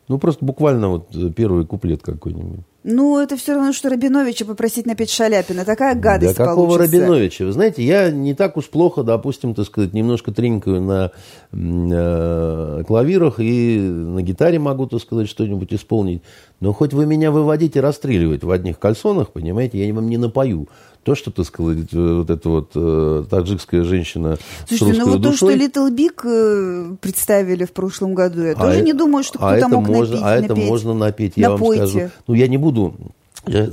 Ну, 0.08 0.18
просто 0.18 0.44
буквально 0.44 0.88
вот 0.88 1.34
первый 1.34 1.64
куплет 1.66 2.02
какой-нибудь. 2.02 2.60
Ну, 2.88 3.18
это 3.18 3.36
все 3.36 3.54
равно, 3.54 3.72
что 3.72 3.90
Рабиновича 3.90 4.44
попросить 4.44 4.86
напеть 4.86 5.10
Шаляпина. 5.10 5.64
Такая 5.64 5.96
гадость 5.96 6.36
Да 6.36 6.44
какого 6.44 6.66
получится. 6.68 7.00
Рабиновича? 7.00 7.44
Вы 7.44 7.50
знаете, 7.52 7.82
я 7.82 8.12
не 8.12 8.32
так 8.32 8.56
уж 8.56 8.66
плохо, 8.66 9.02
допустим, 9.02 9.54
так 9.54 9.66
сказать, 9.66 9.92
немножко 9.92 10.30
тринкаю 10.30 10.80
на 10.80 11.10
э, 11.50 12.84
клавирах 12.86 13.40
и 13.40 13.80
на 13.80 14.22
гитаре 14.22 14.60
могу, 14.60 14.86
так 14.86 15.00
сказать, 15.00 15.28
что-нибудь 15.28 15.74
исполнить. 15.74 16.22
Но 16.60 16.72
хоть 16.72 16.92
вы 16.92 17.06
меня 17.06 17.32
выводите 17.32 17.80
расстреливать 17.80 18.44
в 18.44 18.50
одних 18.52 18.78
кальсонах, 18.78 19.32
понимаете, 19.32 19.84
я 19.84 19.92
вам 19.92 20.08
не 20.08 20.16
напою 20.16 20.68
то, 21.06 21.14
что, 21.14 21.30
так 21.30 21.46
сказать, 21.46 21.92
вот 21.92 22.28
эта 22.28 22.48
вот 22.48 22.72
э, 22.74 23.24
таджикская 23.30 23.84
женщина 23.84 24.38
Слушайте, 24.66 25.04
ну 25.04 25.12
вот 25.12 25.20
душой, 25.20 25.56
то, 25.56 25.66
что 25.70 25.88
Little 25.88 25.96
Big 25.96 26.20
э, 26.24 26.96
представили 27.00 27.64
в 27.64 27.70
прошлом 27.70 28.14
году, 28.14 28.42
я 28.42 28.52
а 28.52 28.54
тоже 28.56 28.78
это, 28.78 28.84
не 28.84 28.92
думаю, 28.92 29.22
что 29.22 29.38
а 29.38 29.52
кто-то 29.52 29.56
это 29.56 29.68
мог 29.68 29.86
можно, 29.86 30.16
напеть, 30.16 30.26
А 30.26 30.36
это 30.36 30.48
напеть. 30.48 30.68
можно 30.68 30.94
напеть, 30.94 31.32
я 31.36 31.50
Напойте. 31.50 31.80
вам 31.80 31.90
скажу. 31.90 32.10
Ну, 32.26 32.34
я 32.34 32.48
не 32.48 32.58
буду 32.58 32.96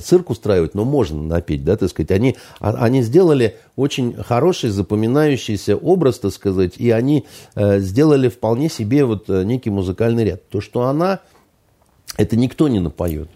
цирк 0.03 0.30
устраивать, 0.30 0.76
но 0.76 0.85
можно 0.85 1.23
напеть, 1.23 1.64
да, 1.64 1.76
так 1.76 1.89
сказать. 1.89 2.11
Они, 2.11 2.38
а- 2.60 2.76
они 2.76 3.01
сделали 3.01 3.57
очень 3.76 4.14
хороший, 4.14 4.69
запоминающийся 4.69 5.76
образ, 5.76 6.19
так 6.19 6.34
сказать, 6.34 6.73
и 6.77 6.91
они 6.91 7.26
э, 7.55 7.80
сделали 7.80 8.30
вполне 8.30 8.69
себе 8.69 9.05
вот 9.05 9.27
э, 9.31 9.43
некий 9.43 9.72
музыкальный 9.72 10.23
ряд. 10.23 10.47
То, 10.49 10.61
что 10.61 10.84
она, 10.84 11.22
это 12.15 12.35
никто 12.35 12.68
не 12.68 12.80
напоет. 12.80 13.27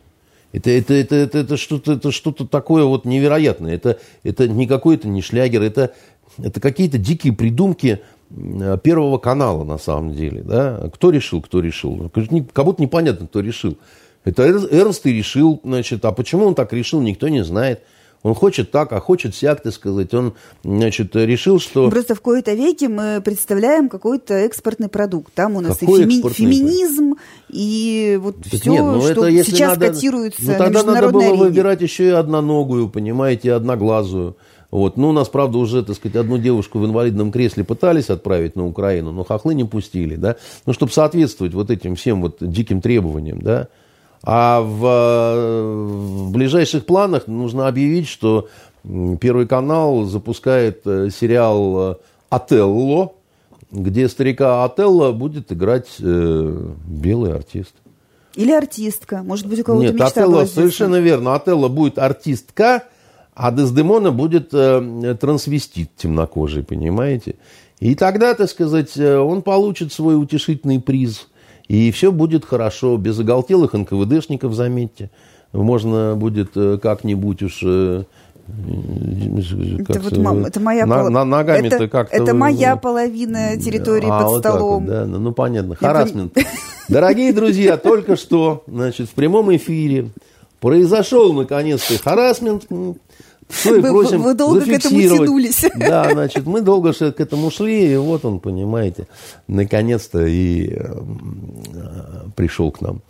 Это, 0.57 0.71
это, 0.71 0.93
это, 0.93 1.15
это, 1.15 1.37
это 1.37 1.57
что-то 1.57 1.93
это 1.93 2.11
что-то 2.11 2.47
такое 2.47 2.83
вот 2.83 3.05
невероятное. 3.05 3.75
Это, 3.75 3.99
это 4.23 4.47
не 4.47 4.65
какой-то 4.65 5.07
не 5.07 5.21
шлягер, 5.21 5.61
это, 5.61 5.93
это 6.37 6.59
какие-то 6.59 6.97
дикие 6.97 7.33
придумки 7.33 8.01
э, 8.29 8.77
Первого 8.83 9.19
канала 9.19 9.63
на 9.63 9.77
самом 9.77 10.13
деле. 10.13 10.41
Да? 10.41 10.89
Кто 10.93 11.11
решил, 11.11 11.41
кто 11.41 11.59
решил? 11.59 12.09
Как 12.53 12.65
будто 12.65 12.81
непонятно, 12.81 13.27
кто 13.27 13.41
решил. 13.41 13.77
Это 14.23 14.43
Эр- 14.43 14.67
Эрнст 14.71 15.05
и 15.05 15.13
решил, 15.13 15.61
значит, 15.63 16.03
а 16.05 16.11
почему 16.11 16.45
он 16.45 16.55
так 16.55 16.73
решил, 16.73 17.01
никто 17.01 17.29
не 17.29 17.43
знает. 17.43 17.83
Он 18.27 18.35
хочет 18.35 18.71
так, 18.71 18.91
а 18.91 18.99
хочет 18.99 19.33
сяк, 19.35 19.61
так 19.63 19.73
сказать. 19.73 20.13
Он, 20.13 20.33
значит, 20.61 21.15
решил, 21.15 21.59
что... 21.61 21.89
Просто 21.89 22.13
в 22.13 22.19
кои-то 22.19 22.53
веке 22.53 22.89
мы 22.89 23.21
представляем 23.23 23.87
какой-то 23.87 24.33
экспортный 24.33 24.89
продукт. 24.89 25.33
Там 25.33 25.55
у 25.55 25.61
нас 25.61 25.77
Какой 25.77 26.01
и 26.03 26.05
феми- 26.05 26.29
феминизм, 26.33 27.15
и 27.47 28.19
вот 28.21 28.35
Так 28.43 28.59
все, 28.59 28.71
нет, 28.71 28.83
ну 28.83 29.01
что 29.01 29.11
это 29.11 29.27
если 29.27 29.51
сейчас 29.51 29.77
надо- 29.77 29.93
котируется 29.93 30.41
ну, 30.41 30.51
на 30.51 30.57
тогда 30.57 30.79
надо 30.79 30.87
международной 30.91 31.19
было 31.21 31.31
арене. 31.31 31.43
выбирать 31.45 31.81
еще 31.81 32.07
и 32.07 32.09
одноногую, 32.09 32.89
понимаете, 32.89 33.47
и 33.47 33.51
одноглазую. 33.51 34.35
Вот. 34.71 34.97
Ну, 34.97 35.09
у 35.09 35.13
нас, 35.13 35.29
правда, 35.29 35.57
уже, 35.59 35.81
так 35.81 35.95
сказать, 35.95 36.17
одну 36.17 36.37
девушку 36.37 36.79
в 36.79 36.85
инвалидном 36.85 37.31
кресле 37.31 37.63
пытались 37.63 38.09
отправить 38.09 38.57
на 38.57 38.67
Украину, 38.67 39.13
но 39.13 39.23
хохлы 39.23 39.55
не 39.55 39.63
пустили, 39.63 40.15
да. 40.17 40.35
Ну, 40.65 40.73
чтобы 40.73 40.91
соответствовать 40.91 41.53
вот 41.53 41.71
этим 41.71 41.95
всем 41.95 42.21
вот 42.21 42.37
диким 42.41 42.81
требованиям, 42.81 43.41
да. 43.41 43.69
А 44.23 44.61
в, 44.61 46.27
в 46.27 46.31
ближайших 46.31 46.85
планах 46.85 47.27
нужно 47.27 47.67
объявить, 47.67 48.07
что 48.07 48.47
Первый 49.19 49.47
канал 49.47 50.05
запускает 50.05 50.81
э, 50.85 51.09
сериал 51.09 51.91
э, 51.91 51.95
«Отелло», 52.29 53.13
где 53.69 54.07
старика 54.07 54.63
Отелло 54.63 55.11
будет 55.11 55.51
играть 55.51 55.87
э, 55.99 56.71
белый 56.87 57.33
артист. 57.33 57.73
Или 58.35 58.51
артистка. 58.53 59.23
Может 59.23 59.47
быть, 59.47 59.59
у 59.59 59.63
кого-то 59.65 59.87
Нет, 59.87 59.95
мечта 59.95 60.07
Отелло, 60.07 60.31
была 60.31 60.45
совершенно 60.45 60.97
верно. 60.97 61.35
Отелло 61.35 61.67
будет 61.67 61.99
артистка, 61.99 62.83
а 63.35 63.51
Дездемона 63.51 64.11
будет 64.11 64.53
э, 64.53 65.17
трансвестит 65.19 65.89
темнокожий, 65.97 66.63
понимаете? 66.63 67.35
И 67.79 67.93
тогда, 67.93 68.35
так 68.35 68.49
сказать, 68.49 68.95
э, 68.95 69.17
он 69.17 69.41
получит 69.41 69.91
свой 69.91 70.21
утешительный 70.21 70.79
приз. 70.79 71.27
И 71.67 71.91
все 71.91 72.11
будет 72.11 72.45
хорошо, 72.45 72.97
без 72.97 73.19
оголтелых 73.19 73.73
НКВДшников, 73.73 74.53
заметьте. 74.53 75.09
Можно 75.51 76.15
будет 76.15 76.51
э, 76.55 76.77
как-нибудь 76.81 77.43
уж... 77.43 77.59
э, 77.63 78.03
Это, 78.47 79.93
как 79.93 80.03
вот, 80.03 80.13
это, 80.13 80.21
мам, 80.21 80.45
это 80.45 80.59
моя 80.59 80.85
на- 80.85 81.09
на- 81.09 81.25
ногами-то 81.25 81.75
это, 81.75 81.87
как-то 81.89 82.15
это 82.15 82.33
моя 82.33 82.75
половина 82.77 83.57
территории 83.57 84.07
а, 84.09 84.21
под 84.21 84.27
вот 84.29 84.39
столом. 84.39 84.83
вот, 84.85 84.89
да, 84.89 85.05
ну, 85.05 85.19
ну, 85.19 85.31
понятно. 85.33 85.75
Харасмент. 85.75 86.37
Дорогие 86.87 87.33
друзья, 87.33 87.75
только 87.77 88.15
что, 88.15 88.63
значит, 88.67 89.09
в 89.09 89.13
прямом 89.13 89.53
эфире 89.57 90.09
произошел, 90.61 91.33
наконец-то, 91.33 92.01
харасмент. 92.01 92.67
Что 93.49 93.75
и 93.75 93.81
Вы- 93.81 93.89
просим 93.89 94.21
вы 94.23 94.33
долго 94.33 94.61
к 94.61 94.67
этому 94.67 95.01
тянулись. 95.01 95.65
Да, 95.75 96.09
значит, 96.11 96.45
мы 96.45 96.61
долго 96.61 96.91
к 96.93 97.19
этому 97.19 97.49
шли, 97.49 97.93
и 97.93 97.95
вот 97.95 98.25
он, 98.25 98.39
понимаете, 98.39 99.07
наконец-то 99.47 100.25
и 100.25 100.69
э, 100.69 100.75
э, 100.75 102.25
пришел 102.35 102.71
к 102.71 102.81
нам. 102.81 103.01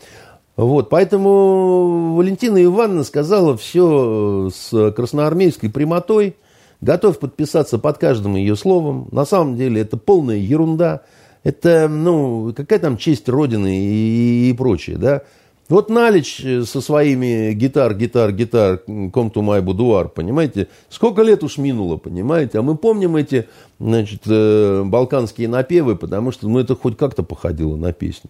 Вот, 0.55 0.89
поэтому 0.89 2.15
Валентина 2.15 2.63
Ивановна 2.63 3.03
сказала 3.03 3.57
все 3.57 4.49
с 4.53 4.91
красноармейской 4.91 5.69
прямотой, 5.69 6.35
готов 6.81 7.19
подписаться 7.19 7.77
под 7.77 7.97
каждым 7.97 8.35
ее 8.35 8.55
словом. 8.55 9.07
На 9.11 9.25
самом 9.25 9.55
деле 9.55 9.81
это 9.81 9.97
полная 9.97 10.37
ерунда. 10.37 11.01
Это, 11.43 11.87
ну, 11.87 12.53
какая 12.55 12.79
там 12.79 12.97
честь 12.97 13.29
Родины 13.29 13.79
и, 13.79 14.49
и 14.49 14.53
прочее, 14.53 14.97
да. 14.97 15.21
Вот 15.69 15.89
Налич 15.89 16.45
со 16.65 16.79
своими 16.79 17.51
гитар, 17.53 17.93
гитар, 17.93 18.31
гитар, 18.31 18.81
come 18.87 19.31
to 19.31 19.41
my 19.41 19.61
boudoir, 19.61 20.07
понимаете, 20.07 20.69
сколько 20.89 21.21
лет 21.23 21.43
уж 21.43 21.57
минуло, 21.57 21.97
понимаете, 21.97 22.59
а 22.59 22.61
мы 22.61 22.77
помним 22.77 23.17
эти, 23.17 23.49
значит, 23.77 24.21
э, 24.27 24.83
балканские 24.85 25.49
напевы, 25.49 25.97
потому 25.97 26.31
что, 26.31 26.47
ну, 26.47 26.59
это 26.59 26.75
хоть 26.75 26.95
как-то 26.95 27.21
походило 27.21 27.75
на 27.75 27.91
песню. 27.91 28.29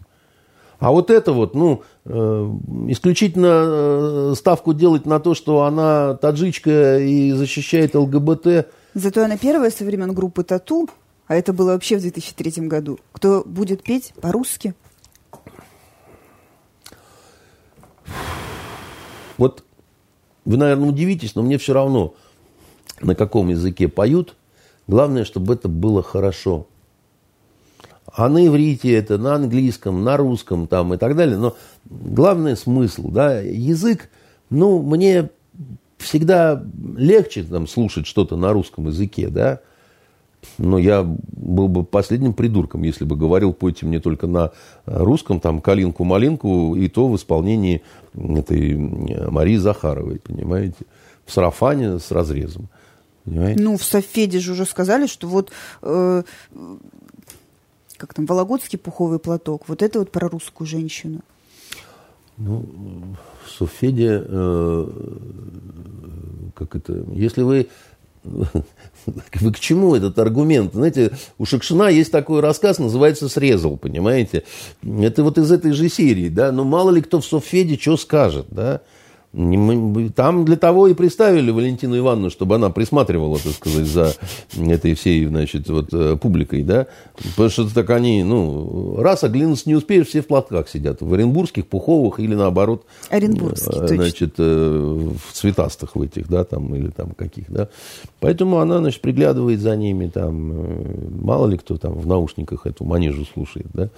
А 0.79 0.91
вот 0.91 1.11
это 1.11 1.31
вот, 1.31 1.53
ну, 1.53 1.83
э, 2.05 2.51
исключительно 2.87 3.63
э, 3.65 4.33
ставку 4.35 4.73
делать 4.73 5.05
на 5.05 5.19
то, 5.19 5.35
что 5.35 5.63
она 5.63 6.15
таджичка 6.15 6.97
и 6.97 7.31
защищает 7.33 7.93
ЛГБТ, 7.93 8.67
Зато 8.97 9.23
она 9.23 9.37
первая 9.37 9.69
со 9.69 9.85
времен 9.85 10.11
группы 10.11 10.43
Тату, 10.43 10.89
а 11.27 11.35
это 11.35 11.53
было 11.53 11.73
вообще 11.73 11.97
в 11.97 12.01
2003 12.01 12.67
году, 12.67 12.97
кто 13.11 13.43
будет 13.45 13.83
петь 13.83 14.11
по-русски. 14.19 14.73
Вот 19.37 19.63
вы, 20.45 20.57
наверное, 20.57 20.89
удивитесь, 20.89 21.35
но 21.35 21.43
мне 21.43 21.57
все 21.57 21.73
равно, 21.73 22.13
на 23.01 23.15
каком 23.15 23.49
языке 23.49 23.87
поют. 23.87 24.35
Главное, 24.87 25.25
чтобы 25.25 25.53
это 25.53 25.67
было 25.67 26.01
хорошо. 26.01 26.67
А 28.13 28.29
на 28.29 28.47
иврите 28.47 28.93
это, 28.93 29.17
на 29.17 29.35
английском, 29.35 30.03
на 30.03 30.15
русском 30.15 30.67
там 30.67 30.93
и 30.93 30.97
так 30.97 31.15
далее. 31.15 31.37
Но 31.37 31.55
главный 31.85 32.55
смысл, 32.55 33.09
да, 33.09 33.41
язык, 33.41 34.09
ну, 34.49 34.81
мне 34.81 35.29
всегда 35.97 36.63
легче 36.95 37.43
там 37.43 37.67
слушать 37.67 38.07
что-то 38.07 38.37
на 38.37 38.53
русском 38.53 38.87
языке, 38.87 39.27
да. 39.27 39.59
Но 40.57 40.77
я 40.77 41.03
был 41.03 41.67
бы 41.67 41.83
последним 41.83 42.33
придурком, 42.33 42.83
если 42.83 43.05
бы 43.05 43.15
говорил, 43.15 43.53
пойте 43.53 43.85
мне 43.85 43.99
только 43.99 44.27
на 44.27 44.51
русском, 44.85 45.39
там, 45.39 45.61
калинку-малинку, 45.61 46.75
и 46.75 46.87
то 46.89 47.07
в 47.07 47.15
исполнении 47.15 47.83
этой 48.13 48.75
Марии 48.75 49.57
Захаровой, 49.57 50.19
понимаете, 50.19 50.85
в 51.25 51.31
сарафане 51.31 51.99
с 51.99 52.11
разрезом. 52.11 52.69
Понимаете? 53.25 53.61
Ну, 53.61 53.77
в 53.77 53.83
Софеде 53.83 54.39
же 54.39 54.53
уже 54.53 54.65
сказали, 54.65 55.05
что 55.05 55.27
вот 55.27 55.51
э, 55.81 56.23
как 57.97 58.13
там, 58.13 58.25
Вологодский 58.25 58.79
пуховый 58.79 59.19
платок, 59.19 59.67
вот 59.67 59.81
это 59.81 59.99
вот 59.99 60.11
про 60.11 60.29
русскую 60.29 60.67
женщину. 60.67 61.21
Ну, 62.37 62.65
в 63.43 63.49
Софеде, 63.49 64.23
э, 64.23 64.87
как 66.55 66.75
это, 66.75 67.03
если 67.11 67.41
вы, 67.41 67.67
вы 69.05 69.51
к 69.53 69.59
чему 69.59 69.95
этот 69.95 70.17
аргумент? 70.19 70.73
Знаете, 70.73 71.11
у 71.37 71.45
Шекшина 71.45 71.89
есть 71.89 72.11
такой 72.11 72.41
рассказ, 72.41 72.79
называется 72.79 73.29
«Срезал», 73.29 73.77
понимаете? 73.77 74.43
Это 74.83 75.23
вот 75.23 75.37
из 75.37 75.51
этой 75.51 75.71
же 75.71 75.89
серии, 75.89 76.29
да, 76.29 76.51
но 76.51 76.63
мало 76.63 76.91
ли 76.91 77.01
кто 77.01 77.19
в 77.21 77.25
Софеде 77.25 77.77
что 77.77 77.97
скажет, 77.97 78.47
да. 78.49 78.81
Там 79.33 80.45
для 80.45 80.55
того 80.55 80.87
и 80.87 80.93
приставили 80.93 81.51
Валентину 81.51 81.97
Ивановну, 81.97 82.29
чтобы 82.29 82.55
она 82.55 82.69
присматривала, 82.69 83.37
так 83.37 83.53
сказать, 83.53 83.85
за 83.85 84.13
этой 84.55 84.95
всей, 84.95 85.25
значит, 85.25 85.69
вот 85.69 85.93
э, 85.93 86.15
публикой, 86.15 86.63
да. 86.63 86.87
Потому 87.31 87.49
что 87.49 87.73
так 87.73 87.89
они, 87.89 88.23
ну, 88.23 88.95
раз 89.01 89.23
оглянуться 89.25 89.67
не 89.67 89.75
успеешь, 89.75 90.07
все 90.07 90.21
в 90.21 90.27
платках 90.27 90.69
сидят. 90.69 91.01
В 91.01 91.13
оренбургских, 91.13 91.67
пуховых 91.67 92.19
или 92.19 92.35
наоборот. 92.35 92.85
Оренбургских, 93.09 93.75
э, 93.75 93.79
точно. 93.79 93.95
Значит, 93.95 94.33
э, 94.37 95.09
в 95.27 95.33
цветастых 95.33 95.95
в 95.95 96.01
этих, 96.01 96.29
да, 96.29 96.45
там, 96.45 96.73
или 96.73 96.89
там 96.89 97.11
каких, 97.11 97.51
да. 97.51 97.67
Поэтому 98.21 98.59
она, 98.59 98.79
значит, 98.79 99.01
приглядывает 99.01 99.59
за 99.59 99.75
ними, 99.75 100.07
там, 100.07 101.21
мало 101.21 101.47
ли 101.47 101.57
кто 101.57 101.77
там 101.77 101.93
в 101.93 102.07
наушниках 102.07 102.65
эту 102.65 102.85
манежу 102.85 103.25
слушает, 103.25 103.67
да. 103.73 103.89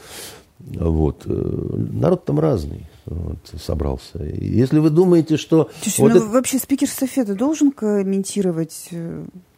Вот. 0.60 1.24
Народ 1.26 2.26
там 2.26 2.40
разный 2.40 2.88
вот, 3.06 3.38
собрался. 3.62 4.24
Если 4.24 4.80
вы 4.80 4.90
думаете, 4.90 5.38
что... 5.38 5.66
То 5.66 5.72
есть, 5.86 6.00
вот 6.00 6.12
ну, 6.12 6.18
это... 6.18 6.26
вообще 6.28 6.60
спикер 6.60 6.88
Софета 6.90 7.34
должен 7.36 7.72
комментировать 7.72 8.90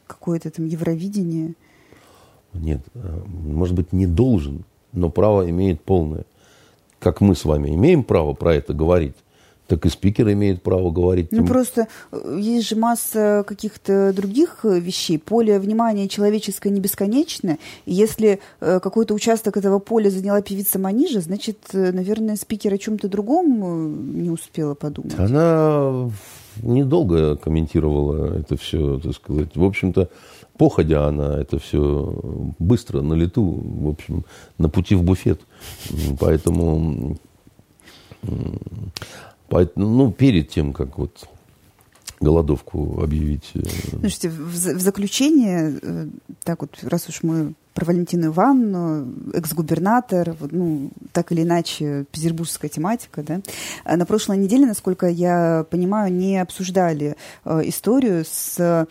какое-то 0.08 0.52
там 0.52 0.66
Евровидение? 0.66 1.56
Нет, 2.54 2.82
может 3.26 3.76
быть, 3.76 3.94
не 3.94 4.06
должен, 4.06 4.64
но 4.94 5.10
право 5.10 5.50
имеет 5.50 5.82
полное. 5.82 6.26
Как 7.00 7.22
мы 7.22 7.36
с 7.36 7.46
вами 7.46 7.74
имеем 7.74 8.04
право 8.04 8.34
про 8.34 8.54
это 8.54 8.74
говорить, 8.74 9.16
так 9.72 9.86
и 9.86 9.90
спикер 9.90 10.30
имеет 10.34 10.62
право 10.62 10.92
говорить. 10.92 11.32
Ну, 11.32 11.46
просто 11.46 11.88
э, 12.12 12.38
есть 12.42 12.68
же 12.68 12.76
масса 12.76 13.46
каких-то 13.48 14.12
других 14.12 14.60
э, 14.64 14.80
вещей. 14.82 15.18
Поле 15.18 15.60
внимания 15.60 16.10
человеческое 16.10 16.72
не 16.72 16.82
бесконечно. 16.82 17.58
И 17.86 17.94
если 17.94 18.42
э, 18.60 18.82
какой-то 18.82 19.14
участок 19.14 19.56
этого 19.56 19.80
поля 19.80 20.10
заняла 20.10 20.42
певица 20.42 20.78
Манижа, 20.78 21.22
значит, 21.22 21.70
наверное, 21.72 22.36
спикер 22.36 22.74
о 22.74 22.78
чем-то 22.78 23.08
другом 23.08 24.22
не 24.22 24.30
успела 24.30 24.76
подумать. 24.76 25.18
Она 25.18 26.12
недолго 26.62 27.38
комментировала 27.38 28.40
это 28.40 28.58
все, 28.58 29.00
так 29.00 29.14
сказать. 29.14 29.56
В 29.56 29.64
общем-то, 29.64 30.10
походя 30.58 31.08
она 31.08 31.40
это 31.40 31.60
все 31.60 32.14
быстро, 32.60 33.00
на 33.00 33.14
лету, 33.14 33.42
в 33.42 33.88
общем, 33.88 34.26
на 34.58 34.68
пути 34.68 34.96
в 34.96 35.04
буфет. 35.04 35.40
Поэтому 36.20 37.16
Поэтому, 39.52 39.86
ну, 39.86 40.12
перед 40.12 40.48
тем, 40.48 40.72
как 40.72 40.98
вот 40.98 41.28
голодовку 42.22 43.02
объявить. 43.04 43.52
Э, 43.54 43.62
Слушайте, 44.00 44.30
в, 44.30 44.54
в 44.54 44.80
заключение, 44.80 45.78
э, 45.82 46.08
так 46.46 46.62
вот, 46.62 46.80
раз 46.84 47.10
уж 47.10 47.22
мы 47.24 47.54
про 47.74 47.86
Валентину 47.86 48.28
Ивановну, 48.28 49.14
экс-губернатор, 49.34 50.38
ну, 50.52 50.92
так 51.12 51.34
или 51.34 51.42
иначе, 51.42 52.06
петербургская 52.12 52.70
тематика, 52.70 53.24
да. 53.24 53.42
А 53.84 53.98
на 53.98 54.06
прошлой 54.06 54.38
неделе, 54.38 54.66
насколько 54.66 55.08
я 55.08 55.66
понимаю, 55.70 56.14
не 56.14 56.38
обсуждали 56.38 57.18
э, 57.44 57.62
историю 57.66 58.24
с, 58.24 58.56
э, 58.58 58.86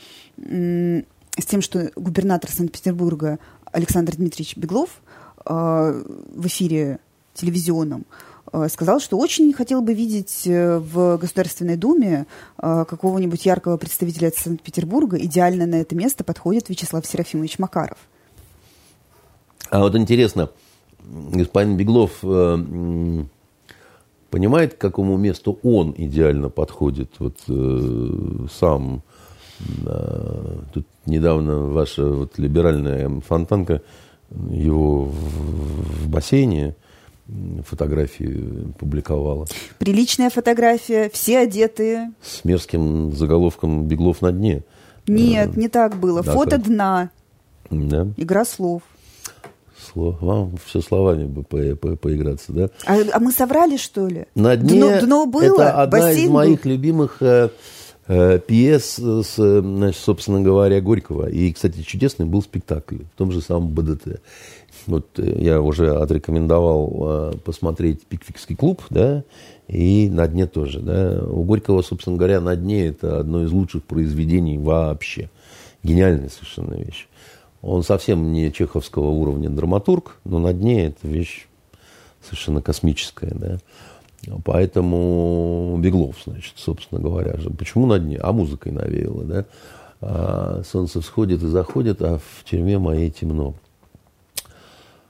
с 1.38 1.46
тем, 1.46 1.62
что 1.62 1.90
губернатор 1.96 2.50
Санкт-Петербурга 2.50 3.38
Александр 3.72 4.14
Дмитриевич 4.16 4.58
Беглов 4.58 5.00
э, 5.46 5.52
в 5.54 6.46
эфире 6.46 6.98
телевизионном 7.32 8.04
Э, 8.04 8.29
сказал, 8.68 9.00
что 9.00 9.16
очень 9.16 9.52
хотел 9.52 9.80
бы 9.80 9.94
видеть 9.94 10.46
э, 10.46 10.78
в 10.78 11.18
Государственной 11.18 11.76
Думе 11.76 12.26
э, 12.58 12.84
какого-нибудь 12.88 13.46
яркого 13.46 13.76
представителя 13.76 14.32
Санкт-Петербурга. 14.36 15.18
Идеально 15.18 15.66
на 15.66 15.76
это 15.76 15.94
место 15.94 16.24
подходит 16.24 16.68
Вячеслав 16.68 17.06
Серафимович 17.06 17.58
Макаров. 17.58 17.98
А 19.70 19.80
вот 19.80 19.94
интересно, 19.94 20.50
господин 20.98 21.76
Беглов 21.76 22.18
понимает, 24.30 24.74
к 24.74 24.78
какому 24.78 25.16
месту 25.16 25.60
он 25.62 25.94
идеально 25.96 26.48
подходит? 26.48 27.12
Вот 27.20 27.38
сам 28.50 29.04
тут 30.72 30.86
недавно 31.06 31.58
ваша 31.66 32.04
вот 32.04 32.36
либеральная 32.38 33.20
фонтанка 33.20 33.82
его 34.30 35.04
в 35.04 36.08
бассейне– 36.08 36.74
фотографии 37.66 38.72
публиковала. 38.78 39.46
Приличная 39.78 40.30
фотография, 40.30 41.10
все 41.12 41.38
одетые. 41.38 42.12
С 42.22 42.44
мерзким 42.44 43.12
заголовком 43.12 43.84
«Беглов 43.86 44.22
на 44.22 44.32
дне». 44.32 44.62
Нет, 45.06 45.56
не 45.56 45.68
так 45.68 45.96
было. 45.96 46.22
Да, 46.22 46.32
Фото 46.32 46.56
как? 46.56 46.64
дна. 46.64 47.10
Да. 47.70 48.08
Игра 48.16 48.44
слов. 48.44 48.82
Слов. 49.92 50.20
Вам 50.20 50.56
все 50.64 50.80
словами 50.80 51.24
бы 51.24 51.42
по 51.42 51.58
по 51.74 51.96
поиграться, 51.96 52.52
да? 52.52 52.70
А, 52.86 52.96
а 53.12 53.18
мы 53.18 53.32
соврали, 53.32 53.76
что 53.76 54.06
ли? 54.06 54.26
На 54.34 54.56
дне 54.56 54.78
дно, 54.78 55.00
дно 55.00 55.26
было, 55.26 55.62
это 55.62 55.82
одна 55.82 56.12
из 56.12 56.28
моих 56.28 56.64
был. 56.64 56.70
любимых 56.70 57.16
э, 57.20 57.48
э, 57.48 57.48
пьес, 58.46 58.98
с, 58.98 59.60
значит, 59.60 60.00
собственно 60.00 60.40
говоря, 60.40 60.80
Горького. 60.80 61.28
И, 61.28 61.52
кстати, 61.52 61.82
чудесный 61.82 62.26
был 62.26 62.42
спектакль 62.42 63.04
в 63.14 63.18
том 63.18 63.30
же 63.30 63.40
самом 63.40 63.68
БДТ. 63.68 64.20
Вот 64.86 65.18
э, 65.18 65.42
я 65.42 65.60
уже 65.60 65.94
отрекомендовал 65.96 67.32
э, 67.32 67.32
посмотреть 67.44 68.06
«Пиквикский 68.06 68.56
клуб», 68.56 68.82
да, 68.90 69.24
и 69.68 70.08
«На 70.10 70.26
дне» 70.26 70.46
тоже, 70.46 70.80
да. 70.80 71.22
У 71.24 71.44
Горького, 71.44 71.82
собственно 71.82 72.16
говоря, 72.16 72.40
«На 72.40 72.56
дне»– 72.56 72.86
это 72.88 73.20
одно 73.20 73.44
из 73.44 73.52
лучших 73.52 73.84
произведений 73.84 74.58
вообще. 74.58 75.30
Гениальная 75.82 76.28
совершенно 76.28 76.74
вещь. 76.74 77.08
Он 77.62 77.82
совсем 77.82 78.32
не 78.32 78.52
чеховского 78.52 79.10
уровня 79.10 79.50
драматург, 79.50 80.16
но 80.24 80.38
«На 80.38 80.52
дне»– 80.52 80.86
это 80.86 81.06
вещь 81.06 81.46
совершенно 82.22 82.62
космическая, 82.62 83.32
да. 83.34 83.58
Поэтому 84.44 85.76
Беглов, 85.78 86.16
значит, 86.24 86.54
собственно 86.56 87.00
говоря. 87.00 87.36
Почему 87.58 87.86
на 87.86 87.98
дне? 87.98 88.18
А 88.18 88.32
музыкой 88.32 88.72
навеяло, 88.72 89.24
да. 89.24 89.46
А 90.02 90.62
солнце 90.64 91.00
всходит 91.00 91.42
и 91.42 91.46
заходит, 91.46 92.02
а 92.02 92.18
в 92.18 92.44
тюрьме 92.44 92.78
моей 92.78 93.10
темно. 93.10 93.54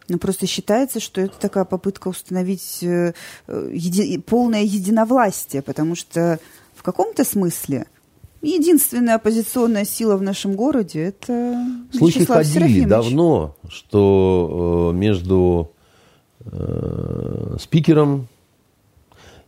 Ну, 0.09 0.19
просто 0.19 0.47
считается, 0.47 0.99
что 0.99 1.21
это 1.21 1.39
такая 1.39 1.65
попытка 1.65 2.09
установить 2.09 2.83
э, 2.83 3.13
еди, 3.47 4.19
полное 4.19 4.63
единовластие, 4.63 5.63
потому 5.63 5.95
что 5.95 6.41
в 6.75 6.83
каком-то 6.83 7.25
смысле 7.25 7.87
единственная 8.43 9.17
оппозиционная 9.17 9.85
сила 9.85 10.17
в 10.17 10.23
нашем 10.23 10.55
городе– 10.55 11.01
это 11.05 11.57
Слухи 11.93 12.19
Вячеслав 12.19 12.39
ходили 12.39 12.55
Серафимович. 12.55 12.89
давно, 12.89 13.57
что 13.69 14.91
э, 14.93 14.97
между 14.97 15.73
э, 16.41 17.57
спикером 17.61 18.27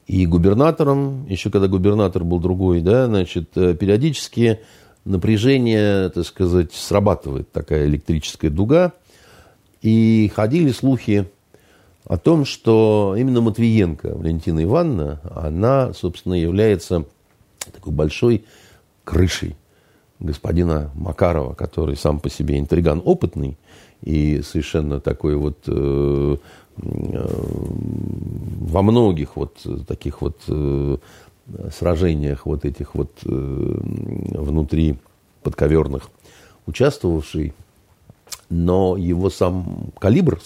и 0.06 0.26
губернатором, 0.26 1.26
еще 1.28 1.50
когда 1.50 1.68
губернатор 1.68 2.24
был 2.24 2.38
другой, 2.40 2.80
да, 2.80 3.06
значит, 3.06 3.50
э, 3.56 3.74
периодически 3.74 4.60
напряжение, 5.04 6.10
так 6.10 6.24
сказать, 6.26 6.72
срабатывает 6.72 7.50
такая 7.52 7.86
электрическая 7.86 8.50
дуга– 8.50 8.92
и 9.82 10.30
ходили 10.34 10.70
слухи 10.70 11.28
о 12.06 12.16
том, 12.16 12.44
что 12.44 13.14
именно 13.18 13.40
Матвиенко, 13.40 14.16
Валентина 14.16 14.62
Ивановна, 14.62 15.20
она, 15.34 15.92
собственно, 15.92 16.34
является 16.34 17.04
такой 17.72 17.92
большой 17.92 18.44
крышей 19.04 19.56
господина 20.20 20.92
Макарова, 20.94 21.54
который 21.54 21.96
сам 21.96 22.20
по 22.20 22.30
себе 22.30 22.58
интриган 22.58 23.02
опытный 23.04 23.58
и 24.02 24.40
совершенно 24.42 25.00
такой 25.00 25.34
вот 25.36 25.58
э, 25.66 26.36
во 26.76 28.82
многих 28.82 29.36
вот 29.36 29.58
таких 29.86 30.22
вот 30.22 30.40
э, 30.48 30.96
сражениях 31.76 32.46
вот 32.46 32.64
этих 32.64 32.94
вот 32.94 33.10
э, 33.24 33.28
внутри 33.28 34.96
подковерных 35.42 36.08
участвовавший 36.66 37.52
но 38.52 38.96
его 38.96 39.30
сам 39.30 39.92
калибр, 39.98 40.40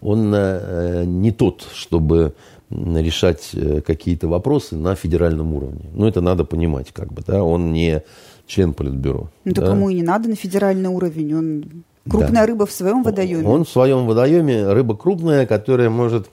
он 0.00 0.32
э, 0.34 1.04
не 1.04 1.32
тот, 1.32 1.66
чтобы 1.74 2.34
решать 2.70 3.50
э, 3.54 3.80
какие-то 3.80 4.28
вопросы 4.28 4.76
на 4.76 4.94
федеральном 4.94 5.54
уровне. 5.54 5.86
Ну, 5.94 6.06
это 6.06 6.20
надо 6.20 6.44
понимать, 6.44 6.92
как 6.92 7.12
бы, 7.12 7.22
да, 7.26 7.42
он 7.42 7.72
не 7.72 8.02
член 8.46 8.72
политбюро. 8.72 9.30
Ну, 9.44 9.52
да. 9.52 9.66
кому 9.66 9.90
и 9.90 9.94
не 9.94 10.02
надо 10.02 10.28
на 10.28 10.36
федеральный 10.36 10.88
уровень, 10.88 11.34
он 11.34 11.64
крупная 12.08 12.42
да. 12.42 12.46
рыба 12.46 12.66
в 12.66 12.72
своем 12.72 13.02
водоеме. 13.02 13.46
Он 13.46 13.64
в 13.64 13.68
своем 13.68 14.06
водоеме 14.06 14.72
рыба 14.72 14.96
крупная, 14.96 15.46
которая 15.46 15.90
может 15.90 16.30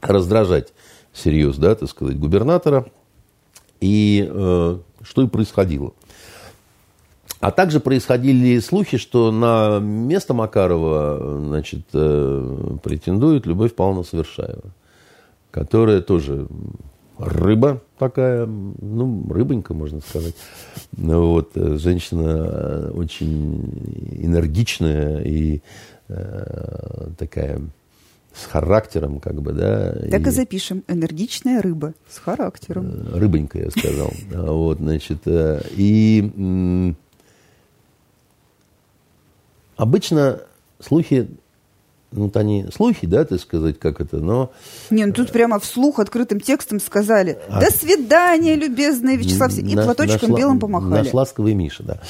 раздражать 0.00 0.72
всерьез, 1.12 1.56
да, 1.56 1.74
так 1.74 1.88
сказать, 1.88 2.18
губернатора. 2.18 2.86
И 3.80 4.28
э, 4.30 4.78
что 5.02 5.22
и 5.22 5.26
происходило. 5.26 5.92
А 7.40 7.50
также 7.50 7.80
происходили 7.80 8.58
слухи, 8.58 8.98
что 8.98 9.32
на 9.32 9.78
место 9.78 10.34
Макарова 10.34 11.38
значит, 11.40 11.86
э, 11.94 12.76
претендует 12.82 13.46
Любовь 13.46 13.74
Павловна 13.74 14.02
Совершаева, 14.02 14.64
которая 15.50 16.02
тоже 16.02 16.46
рыба 17.20 17.82
такая, 17.98 18.46
ну, 18.46 19.26
рыбонька, 19.30 19.74
можно 19.74 20.00
сказать. 20.00 20.34
Вот, 20.92 21.52
э, 21.54 21.76
женщина 21.76 22.48
э, 22.50 22.90
очень 22.94 24.08
энергичная 24.12 25.20
и 25.22 25.60
э, 26.08 27.08
такая 27.18 27.60
с 28.32 28.46
характером, 28.46 29.20
как 29.20 29.42
бы, 29.42 29.52
да. 29.52 29.92
Так 30.10 30.26
и, 30.26 30.28
и 30.28 30.30
запишем. 30.30 30.84
Энергичная 30.88 31.60
рыба 31.60 31.94
с 32.08 32.18
характером. 32.18 33.08
Рыбонька, 33.12 33.58
я 33.58 33.70
сказал. 33.70 34.10
Вот, 34.30 34.78
значит, 34.78 35.22
и 35.26 36.94
Обычно 39.80 40.42
слухи, 40.78 41.30
ну, 42.12 42.30
они 42.34 42.66
слухи, 42.74 43.06
да, 43.06 43.24
так 43.24 43.40
сказать, 43.40 43.78
как 43.78 44.00
это, 44.00 44.18
но... 44.18 44.50
Не, 44.90 45.06
ну 45.06 45.12
тут 45.12 45.30
прямо 45.30 45.60
вслух 45.60 46.00
открытым 46.00 46.40
текстом 46.40 46.80
сказали 46.80 47.38
а... 47.48 47.60
«До 47.60 47.70
свидания, 47.70 48.56
любезный 48.56 49.16
Вячеслав!» 49.16 49.56
И 49.56 49.74
наш, 49.74 49.84
платочком 49.84 50.30
наш, 50.30 50.38
белым 50.38 50.58
помахали. 50.58 51.04
Наш 51.04 51.12
ласковый 51.12 51.54
Миша, 51.54 51.82
да. 51.84 52.00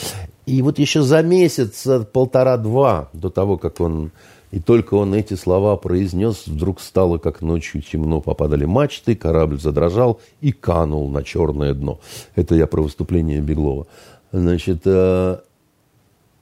И 0.46 0.62
вот 0.62 0.78
еще 0.78 1.02
за 1.02 1.22
месяц, 1.22 1.86
полтора-два 2.12 3.10
до 3.12 3.28
того, 3.30 3.58
как 3.58 3.80
он 3.80 4.10
И 4.50 4.58
только 4.58 4.94
он 4.94 5.14
эти 5.14 5.34
слова 5.34 5.76
произнес, 5.76 6.46
вдруг 6.46 6.80
стало, 6.80 7.18
как 7.18 7.40
ночью 7.40 7.82
темно, 7.82 8.20
попадали 8.20 8.64
мачты, 8.64 9.14
корабль 9.14 9.60
задрожал 9.60 10.20
и 10.40 10.50
канул 10.52 11.08
на 11.08 11.22
черное 11.22 11.72
дно. 11.74 12.00
Это 12.34 12.54
я 12.54 12.66
про 12.66 12.82
выступление 12.82 13.40
Беглова. 13.40 13.86
Значит, 14.32 14.82
э, 14.86 15.38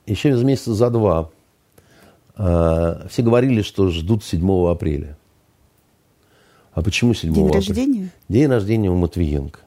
еще 0.07 0.31
из 0.31 0.43
месяца 0.43 0.75
за 0.75 0.91
два 0.91 1.31
э, 1.31 1.38
все 2.39 3.23
говорили, 3.23 3.63
что 3.63 3.89
ждут 3.89 4.25
7 4.25 4.71
апреля. 4.71 5.17
А 6.73 6.83
почему 6.83 7.15
7 7.15 7.33
День 7.33 7.47
апреля? 7.47 7.67
рождения? 7.67 8.11
День 8.29 8.47
рождения 8.47 8.91
у 8.91 8.95
Матвиенко 8.95 9.61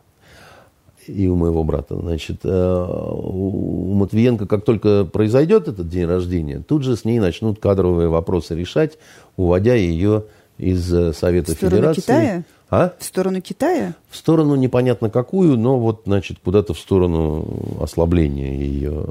и 1.08 1.28
у 1.28 1.36
моего 1.36 1.64
брата. 1.64 1.98
Значит, 2.00 2.42
э, 2.44 2.86
у 2.88 3.94
Матвиенко, 3.94 4.46
как 4.46 4.64
только 4.64 5.06
произойдет 5.06 5.68
этот 5.68 5.90
день 5.90 6.06
рождения, 6.06 6.64
тут 6.66 6.84
же 6.84 6.96
с 6.96 7.06
ней 7.06 7.20
начнут 7.20 7.60
кадровые 7.60 8.08
вопросы 8.08 8.56
решать, 8.56 8.98
уводя 9.36 9.76
ее 9.76 10.26
из 10.58 10.94
э, 10.94 11.14
Совета 11.14 11.56
Федерации. 11.56 12.02
Китая? 12.02 12.44
А? 12.72 12.94
В 12.98 13.04
сторону 13.04 13.42
Китая? 13.42 13.96
В 14.10 14.16
сторону 14.16 14.56
непонятно 14.56 15.10
какую, 15.10 15.58
но 15.58 15.78
вот, 15.78 16.04
значит, 16.06 16.38
куда-то 16.42 16.74
в 16.74 16.80
сторону 16.80 17.78
ослабления 17.82 18.56
ее. 18.56 19.08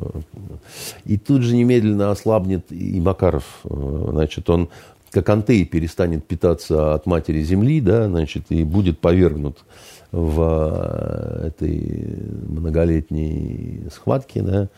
И 1.05 1.19
тут 1.19 1.43
же 1.43 1.55
немедленно 1.55 2.11
ослабнет 2.11 2.73
и 2.73 2.99
Макаров. 3.01 3.61
Э, 3.65 4.07
значит, 4.13 4.49
он 4.49 4.71
как 5.11 5.29
антей 5.29 5.67
перестанет 5.67 6.25
питаться 6.25 6.95
от 6.95 7.05
матери 7.05 7.43
земли, 7.43 7.83
да, 7.83 8.07
значит, 8.07 8.45
и 8.49 8.65
будет 8.65 8.99
повергнут 8.99 9.59
в 10.11 11.43
этой 11.45 12.17
многолетней 12.49 13.89
схватке, 13.93 14.41
да, 14.41 14.69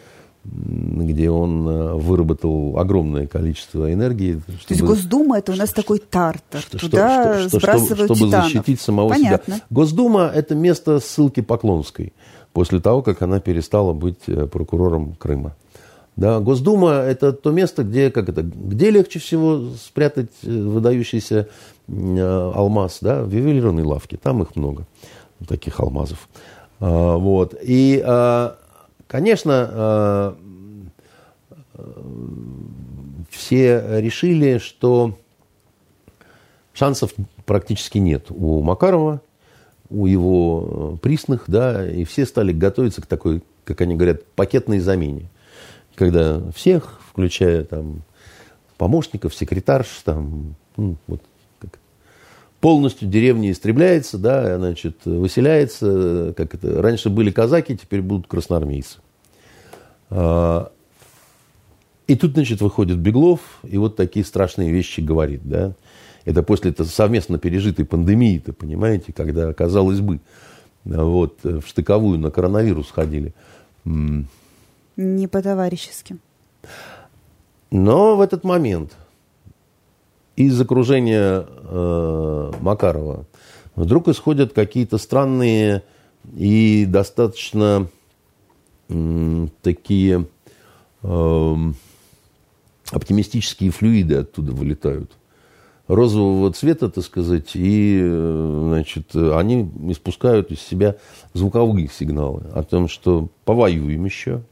где 0.45 1.31
он 1.31 1.69
э, 1.69 1.95
выработал 1.95 2.77
огромное 2.77 3.27
количество 3.29 3.93
энергии. 3.93 4.41
Чтобы, 4.41 4.59
То 4.59 4.75
есть 4.75 4.83
Госдума 4.83 5.39
это 5.39 5.53
у 5.53 5.55
нас 5.55 5.71
такой 5.73 5.99
тартар. 6.01 6.61
что, 6.61 6.79
Туда 6.79 7.39
что, 7.39 7.49
что, 7.49 7.59
сбрасывают 7.61 8.17
чтобы, 8.17 8.17
чтобы 8.17 8.31
защитить 8.31 8.81
самого 8.81 9.11
Понятно. 9.11 9.55
себя. 9.57 9.65
Госдума– 9.71 10.31
это 10.35 10.55
место 10.57 10.99
ссылки 10.99 11.41
Поклонской 11.41 12.13
после 12.53 12.81
того, 12.81 13.03
как 13.03 13.23
она 13.23 13.39
перестала 13.39 13.93
быть 13.93 14.25
прокурором 14.51 15.15
Крыма. 15.15 15.55
Да, 16.17 16.41
Госдума– 16.41 16.91
это 16.91 17.33
то 17.33 17.53
место, 17.53 17.85
где, 17.85 18.11
как 18.11 18.29
это, 18.29 18.43
где 18.43 18.91
легче 18.91 19.21
всего 19.21 19.71
спрятать 19.83 20.31
выдающийся 20.43 21.49
алмаз, 21.89 22.99
да, 23.01 23.23
в 23.23 23.31
ювелирной 23.31 23.85
лавке, 23.85 24.19
там 24.21 24.43
их 24.43 24.57
много, 24.57 24.87
таких 25.49 25.79
алмазов. 25.81 26.29
Вот. 26.81 27.55
И, 27.63 28.03
конечно, 29.13 29.71
а, 29.71 30.39
все 33.31 34.01
решили, 34.01 34.59
что 34.59 35.19
шансов 36.73 37.13
практически 37.45 37.99
нет 37.99 38.27
у 38.31 38.63
Макарова, 38.63 39.21
у 39.91 40.07
его 40.07 40.99
присных, 41.03 41.45
да, 41.47 41.89
и 41.89 42.05
все 42.05 42.25
стали 42.25 42.53
готовиться 42.53 43.03
к 43.03 43.07
такой, 43.07 43.43
как 43.65 43.83
они 43.83 43.95
говорят, 43.97 44.25
пакетной 44.25 44.79
замене. 44.79 45.29
Когда 45.95 46.41
всех, 46.53 46.99
включая 47.11 47.65
там 47.65 48.03
помощников, 48.79 49.35
секретарш, 49.35 49.89
там, 50.05 50.55
ну, 50.79 50.97
вот, 51.07 51.21
полностью 52.63 53.09
деревня 53.09 53.51
истребляется, 53.51 54.19
да, 54.19 54.57
значит, 54.57 55.05
выселяется, 55.05 56.33
как 56.37 56.55
это, 56.55 56.81
раньше 56.81 57.11
были 57.11 57.33
казаки, 57.33 57.77
теперь 57.77 58.03
будут 58.03 58.29
красноармейцы. 58.29 59.01
А, 60.11 60.71
И 62.07 62.15
тут, 62.15 62.35
значит, 62.35 62.61
выходит 62.61 62.99
Беглов 62.99 63.41
и 63.65 63.77
вот 63.79 63.97
такие 63.97 64.25
страшные 64.25 64.71
вещи 64.71 65.01
говорит, 65.01 65.41
да. 65.45 65.75
Это 66.25 66.45
после 66.45 66.71
-то 66.71 66.85
совместно 66.85 67.37
пережитой 67.37 67.85
пандемии-то, 67.85 68.53
понимаете, 68.53 69.13
когда, 69.13 69.53
казалось 69.53 69.99
бы, 69.99 70.21
вот, 70.85 71.43
в 71.43 71.63
штыковую 71.67 72.21
на 72.21 72.31
коронавирус 72.31 72.93
ходили. 72.93 73.35
Не 73.85 75.27
по-товарищески. 75.27 76.17
Но 77.73 78.17
в 78.17 78.21
этот 78.21 78.45
момент 78.45 78.93
из 80.37 80.61
окружения 80.61 81.47
э, 81.47 82.53
Макарова 82.61 83.27
вдруг 83.75 84.09
исходят 84.09 84.53
какие-то 84.53 84.99
странные 84.99 85.83
и 86.37 86.87
достаточно 86.89 87.89
м, 88.89 89.51
такие 89.63 90.27
эм, 91.03 91.75
оптимистические 92.91 93.71
флюиды 93.71 94.17
оттуда 94.17 94.53
вылетают. 94.53 95.13
Розового 95.89 96.53
цвета, 96.53 96.89
так 96.89 97.05
сказать, 97.05 97.51
и 97.55 98.01
э, 98.03 98.65
значит, 98.69 99.15
они 99.15 99.69
испускают 99.91 100.51
из 100.51 100.61
себя 100.61 100.97
звуковые 101.35 101.89
сигналы 101.89 102.45
о 102.55 102.63
том, 102.63 102.89
что 102.89 103.29
повоюем 103.45 104.05
еще, 104.05 104.43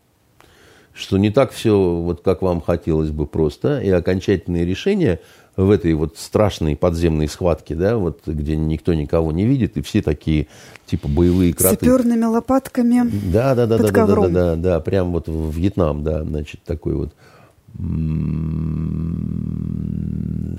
что 0.92 1.18
не 1.18 1.30
так 1.30 1.52
все, 1.52 1.78
вот 1.78 2.22
как 2.22 2.42
вам 2.42 2.60
хотелось 2.60 3.10
бы 3.10 3.26
просто, 3.26 3.80
и 3.80 3.88
окончательные 3.90 4.66
решения 4.66 5.20
в 5.64 5.70
этой 5.70 5.94
вот 5.94 6.16
страшной 6.16 6.76
подземной 6.76 7.28
схватке, 7.28 7.74
да, 7.74 7.96
вот 7.96 8.20
где 8.26 8.56
никто 8.56 8.94
никого 8.94 9.32
не 9.32 9.46
видит, 9.46 9.76
и 9.76 9.82
все 9.82 10.02
такие 10.02 10.48
типа 10.86 11.08
боевые 11.08 11.52
кроты. 11.52 11.76
саперными 11.76 12.24
лопатками. 12.24 13.08
Да, 13.30 13.54
да, 13.54 13.66
да, 13.66 13.78
да, 13.78 13.90
да, 13.90 14.06
да, 14.06 14.16
да, 14.16 14.28
да, 14.28 14.56
да, 14.56 14.80
прям 14.80 15.12
вот 15.12 15.28
в 15.28 15.50
Вьетнам, 15.50 16.02
да, 16.02 16.24
значит, 16.24 16.62
такой 16.64 16.94
вот 16.94 17.12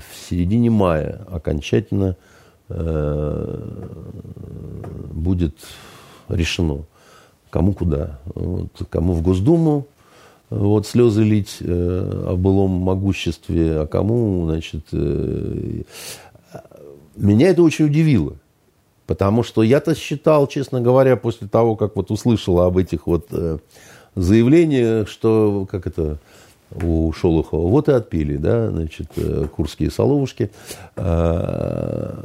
середине 0.28 0.70
мая 0.70 1.26
окончательно 1.30 2.16
э, 2.70 3.58
будет 5.12 5.56
решено, 6.28 6.84
кому 7.50 7.74
куда. 7.74 8.18
Вот, 8.34 8.70
кому 8.88 9.12
в 9.12 9.20
Госдуму 9.22 9.86
вот, 10.52 10.86
слезы 10.86 11.22
лить 11.22 11.58
э, 11.60 12.24
о 12.28 12.36
былом 12.36 12.70
могуществе, 12.70 13.80
а 13.80 13.86
кому, 13.86 14.46
значит, 14.46 14.84
э, 14.92 15.82
меня 17.16 17.48
это 17.48 17.62
очень 17.62 17.86
удивило. 17.86 18.34
Потому 19.06 19.42
что 19.42 19.62
я-то 19.62 19.94
считал, 19.94 20.46
честно 20.46 20.80
говоря, 20.80 21.16
после 21.16 21.48
того, 21.48 21.76
как 21.76 21.96
вот 21.96 22.10
услышал 22.10 22.60
об 22.60 22.78
этих 22.78 23.06
вот 23.06 23.26
э, 23.30 23.58
заявлениях, 24.14 25.08
что, 25.08 25.66
как 25.70 25.86
это, 25.86 26.18
у 26.82 27.12
Шолохова, 27.12 27.68
вот 27.68 27.88
и 27.88 27.92
отпили, 27.92 28.36
да, 28.36 28.70
значит, 28.70 29.08
э, 29.16 29.46
курские 29.54 29.90
соловушки. 29.90 30.50
А, 30.96 32.24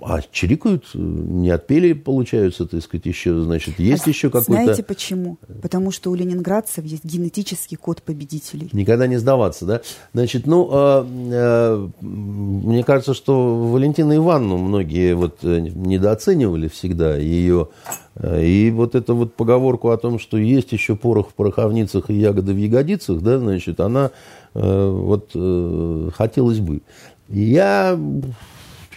а 0.00 0.20
чирикают, 0.30 0.84
не 0.94 1.50
отпели, 1.50 1.92
получаются, 1.92 2.66
так 2.66 2.82
сказать, 2.82 3.06
еще, 3.06 3.40
значит, 3.40 3.78
есть 3.78 4.06
А 4.06 4.10
еще 4.10 4.30
какой-то... 4.30 4.52
Знаете 4.52 4.82
почему? 4.82 5.38
Потому 5.62 5.90
что 5.90 6.10
у 6.10 6.14
ленинградцев 6.14 6.84
есть 6.84 7.04
генетический 7.04 7.76
код 7.76 8.02
победителей. 8.02 8.68
Никогда 8.72 9.06
не 9.06 9.16
сдаваться, 9.16 9.66
да? 9.66 9.80
Значит, 10.12 10.46
ну, 10.46 10.68
э, 10.72 11.06
э, 11.32 11.88
мне 12.00 12.84
кажется, 12.84 13.14
что 13.14 13.70
Валентину 13.70 14.14
Ивановну 14.16 14.58
многие 14.58 15.14
вот 15.14 15.38
э, 15.42 15.60
недооценивали 15.60 16.68
всегда 16.68 17.16
ее. 17.16 17.68
Э, 18.14 18.44
И 18.44 18.70
вот 18.70 18.94
эту 18.94 19.14
вот 19.14 19.34
поговорку 19.34 19.90
о 19.90 19.96
том, 19.96 20.18
что 20.18 20.36
есть 20.36 20.72
еще 20.72 20.96
порох 20.96 21.30
в 21.30 21.34
пороховницах 21.34 22.10
и 22.10 22.14
ягоды 22.14 22.52
в 22.52 22.56
ягодицах, 22.56 23.20
да, 23.20 23.38
значит, 23.38 23.80
она 23.80 24.10
э, 24.54 24.90
вот 24.90 25.30
э, 25.34 26.10
хотелось 26.14 26.58
бы. 26.58 26.82
Я, 27.28 27.98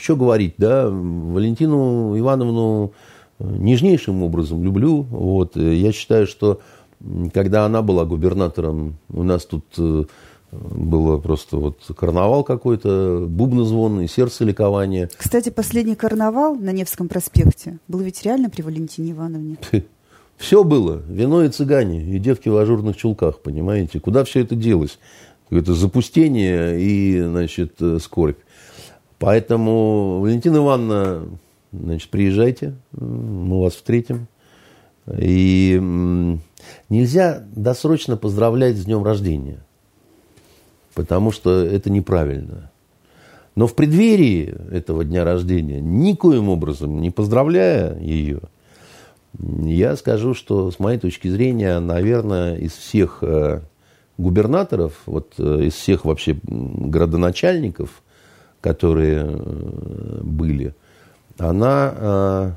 что 0.04 0.16
говорить, 0.18 0.56
да, 0.58 0.90
Валентину 0.90 2.18
Ивановну 2.20 2.92
нежнейшим 3.40 4.22
образом 4.24 4.64
люблю. 4.64 5.04
Вот. 5.04 5.56
Э, 5.58 5.74
Я 5.74 5.92
считаю, 5.92 6.28
что 6.28 6.60
когда 7.34 7.66
она 7.66 7.82
была 7.82 8.06
губернатором, 8.06 8.98
у 9.12 9.24
нас 9.24 9.46
тут 9.46 9.66
э, 9.78 10.04
было 10.52 11.18
просто 11.18 11.58
вот 11.58 11.80
карнавал 11.98 12.44
какой-то, 12.44 13.26
бубнозвон 13.28 14.02
и 14.02 14.08
сердце 14.08 14.46
ликование. 14.46 15.10
Кстати, 15.16 15.50
последний 15.50 15.96
карнавал 15.96 16.56
на 16.56 16.72
Невском 16.72 17.08
проспекте 17.08 17.80
был 17.88 18.00
ведь 18.00 18.22
реально 18.24 18.50
при 18.50 18.62
Валентине 18.62 19.12
Ивановне. 19.12 19.58
Все 20.38 20.64
было. 20.64 21.02
Вино 21.08 21.44
и 21.44 21.50
цыгане, 21.50 22.04
и 22.04 22.20
девки 22.20 22.50
в 22.50 22.58
ажурных 22.58 22.98
чулках, 22.98 23.40
понимаете? 23.40 24.00
Куда 24.00 24.24
все 24.24 24.42
это 24.42 24.56
делось? 24.56 25.00
Это 25.50 25.74
запустение 25.74 26.82
и, 26.82 27.22
значит, 27.22 27.76
э, 27.80 28.00
скорбь. 28.02 28.40
Поэтому, 29.24 30.20
Валентина 30.20 30.58
Ивановна, 30.58 31.24
значит, 31.72 32.10
приезжайте, 32.10 32.74
мы 32.92 33.62
вас 33.62 33.76
встретим. 33.76 34.28
И 35.18 35.82
нельзя 36.90 37.42
досрочно 37.56 38.18
поздравлять 38.18 38.76
с 38.76 38.84
днем 38.84 39.02
рождения, 39.02 39.64
потому 40.94 41.32
что 41.32 41.64
это 41.64 41.90
неправильно. 41.90 42.70
Но 43.56 43.66
в 43.68 43.76
преддверии 43.76 44.58
этого 44.70 45.06
дня 45.06 45.24
рождения, 45.24 45.80
никоим 45.80 46.50
образом 46.50 47.00
не 47.00 47.10
поздравляя 47.10 47.98
ее, 48.00 48.42
я 49.40 49.96
скажу, 49.96 50.34
что 50.34 50.70
с 50.70 50.80
моей 50.80 51.00
точки 51.00 51.30
зрения, 51.30 51.80
наверное, 51.80 52.58
из 52.58 52.74
всех 52.74 53.20
э, 53.22 53.62
губернаторов, 54.18 55.00
вот 55.06 55.36
э, 55.38 55.68
из 55.68 55.76
всех 55.76 56.04
вообще 56.04 56.38
градоначальников, 56.44 58.04
которые 58.64 59.26
э, 59.26 60.20
были, 60.24 60.74
она 61.38 61.94
э, 61.94 62.52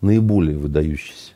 наиболее 0.00 0.58
выдающаяся. 0.58 1.30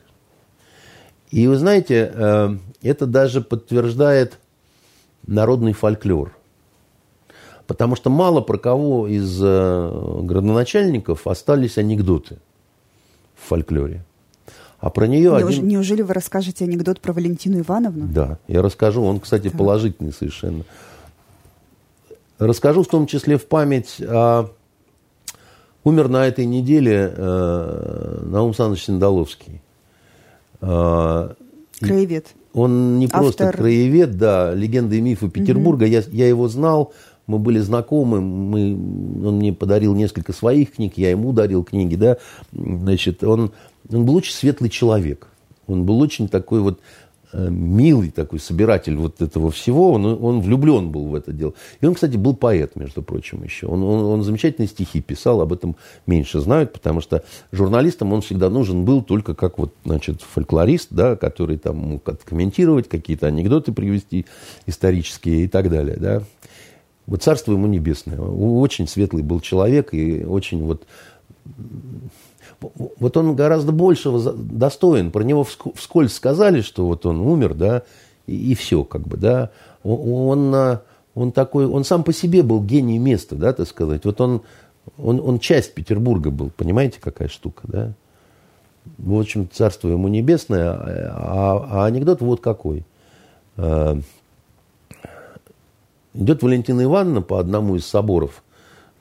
И 1.31 1.47
вы 1.47 1.57
знаете, 1.57 2.11
э, 2.13 2.57
это 2.83 3.07
даже 3.07 3.43
подтверждает 3.43 4.41
народный 5.29 5.73
фольклор. 5.73 6.37
Потому 7.69 7.95
что 7.95 8.11
мало 8.11 8.41
про 8.41 8.59
кого 8.59 9.09
из 9.09 9.41
градоначальников 9.41 11.27
остались 11.27 11.79
анекдоты 11.79 12.39
в 13.35 13.49
фольклоре. 13.49 14.05
А 14.79 14.91
про 14.91 15.07
нее 15.07 15.31
Неуж, 15.31 15.55
один... 15.55 15.67
Неужели 15.69 16.03
вы 16.03 16.15
расскажете 16.15 16.65
анекдот 16.65 17.01
про 17.01 17.13
Валентину 17.13 17.61
Ивановну? 17.61 18.07
Да, 18.07 18.39
я 18.47 18.63
расскажу. 18.63 19.03
Он, 19.03 19.19
кстати, 19.19 19.49
так. 19.49 19.59
положительный 19.59 20.13
совершенно. 20.13 20.65
Расскажу 22.39 22.83
в 22.83 22.89
том 22.89 23.07
числе 23.07 23.39
в 23.39 23.47
память 23.47 24.01
о... 24.01 24.51
Умер 25.85 26.09
на 26.09 26.27
этой 26.27 26.47
неделе 26.47 27.15
э, 27.17 28.23
Наум 28.25 28.49
Александрович 28.49 28.85
Синдаловский. 28.85 29.63
Э, 30.61 31.31
краевед. 31.79 32.35
Он 32.53 32.99
не 32.99 33.07
просто 33.07 33.45
Автор... 33.45 33.61
краевед, 33.61 34.19
да, 34.19 34.53
легенды 34.53 34.99
и 34.99 35.01
мифы 35.01 35.29
Петербурга. 35.29 35.85
Угу. 35.85 35.93
Я, 35.93 36.03
я 36.11 36.27
его 36.27 36.49
знал, 36.49 36.93
мы 37.27 37.39
были 37.39 37.61
знакомы, 37.61 38.21
мы, 38.21 38.73
он 39.29 39.37
мне 39.37 39.53
подарил 39.53 39.95
несколько 39.95 40.33
своих 40.33 40.73
книг, 40.75 40.95
я 40.97 41.11
ему 41.11 41.33
дарил 41.33 41.63
книги, 41.63 41.95
да. 41.95 42.17
Значит, 42.53 43.23
он, 43.23 43.53
он 43.89 44.07
был 44.07 44.17
очень 44.17 44.33
светлый 44.33 44.71
человек. 44.71 45.29
Он 45.67 45.85
был 45.85 46.01
очень 46.01 46.29
такой 46.29 46.61
вот 46.61 46.81
милый 47.33 48.11
такой 48.11 48.39
собиратель 48.39 48.97
вот 48.97 49.21
этого 49.21 49.51
всего, 49.51 49.93
он, 49.93 50.07
он 50.07 50.41
влюблен 50.41 50.91
был 50.91 51.09
в 51.09 51.15
это 51.15 51.33
дело. 51.33 51.55
И 51.81 51.87
он, 51.87 51.95
кстати, 51.95 52.17
был 52.17 52.35
поэт, 52.35 52.77
между 52.77 53.03
прочим, 53.03 53.43
еще. 53.43 53.67
Он, 53.67 53.83
он, 53.83 54.05
он 54.05 54.23
замечательные 54.23 54.69
стихи 54.69 55.01
писал, 55.01 55.41
об 55.41 55.53
этом 55.53 55.77
меньше 56.07 56.41
знают, 56.41 56.73
потому 56.73 57.01
что 57.01 57.25
журналистам 57.53 58.13
он 58.13 58.21
всегда 58.23 58.51
нужен 58.51 58.85
был 58.85 59.03
только 59.03 59.35
как 59.35 59.59
вот, 59.59 59.75
значит, 59.85 60.23
фольклорист, 60.23 60.89
да, 60.91 61.17
который 61.17 61.59
там 61.59 61.77
мог 61.77 62.03
комментировать, 62.25 62.89
какие-то 62.89 63.27
анекдоты 63.27 63.73
привести 63.73 64.27
исторические 64.67 65.45
и 65.45 65.49
так 65.49 65.71
далее, 65.71 65.97
да. 65.97 66.23
Вот 67.07 67.23
царство 67.23 67.53
ему 67.53 67.67
небесное. 67.67 68.19
Очень 68.19 68.89
светлый 68.89 69.23
был 69.23 69.41
человек 69.41 69.95
и 69.95 70.25
очень 70.25 70.65
вот 70.65 70.85
вот 72.61 73.17
он 73.17 73.35
гораздо 73.35 73.73
большего 73.73 74.33
достоин. 74.33 75.11
Про 75.11 75.23
него 75.23 75.45
вскользь 75.45 76.15
сказали, 76.15 76.61
что 76.61 76.87
вот 76.87 77.07
он 77.07 77.21
умер, 77.21 77.55
да, 77.55 77.83
и, 78.27 78.53
и 78.53 78.55
все, 78.55 78.85
как 78.85 79.03
бы, 79.03 79.17
да. 79.17 79.51
Он, 79.83 80.55
он, 80.55 80.79
он 81.15 81.33
такой, 81.33 81.67
он 81.67 81.85
сам 81.85 82.03
по 82.03 82.13
себе 82.13 82.43
был 82.43 82.63
гений 82.63 82.99
места, 82.99 83.37
да, 83.37 83.53
так 83.53 83.69
сказать. 83.69 84.05
Вот 84.05 84.21
он, 84.21 84.43
он, 84.99 85.21
он 85.21 85.39
часть 85.39 85.75
Петербурга 85.75 86.31
был, 86.31 86.51
понимаете, 86.51 86.99
какая 87.01 87.29
штука, 87.29 87.63
да. 87.65 87.93
В 88.99 89.19
общем, 89.19 89.49
царство 89.53 89.89
ему 89.89 90.09
небесное, 90.09 90.71
а, 90.71 91.67
а 91.71 91.87
анекдот 91.87 92.21
вот 92.21 92.41
какой. 92.41 92.85
А, 93.57 93.99
идет 96.15 96.43
Валентина 96.43 96.85
Ивановна 96.85 97.21
по 97.21 97.39
одному 97.41 97.77
из 97.77 97.85
соборов, 97.85 98.43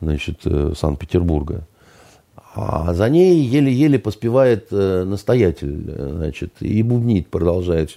значит, 0.02 0.42
э, 0.46 0.74
Санкт-Петербурга– 0.76 1.66
а 2.58 2.94
за 2.94 3.10
ней 3.10 3.42
еле-еле 3.42 4.00
поспевает 4.00 4.68
э, 4.72 5.04
настоятель, 5.04 5.84
э, 5.88 6.10
значит, 6.16 6.54
и 6.62 6.82
бубнит, 6.84 7.28
продолжает. 7.28 7.92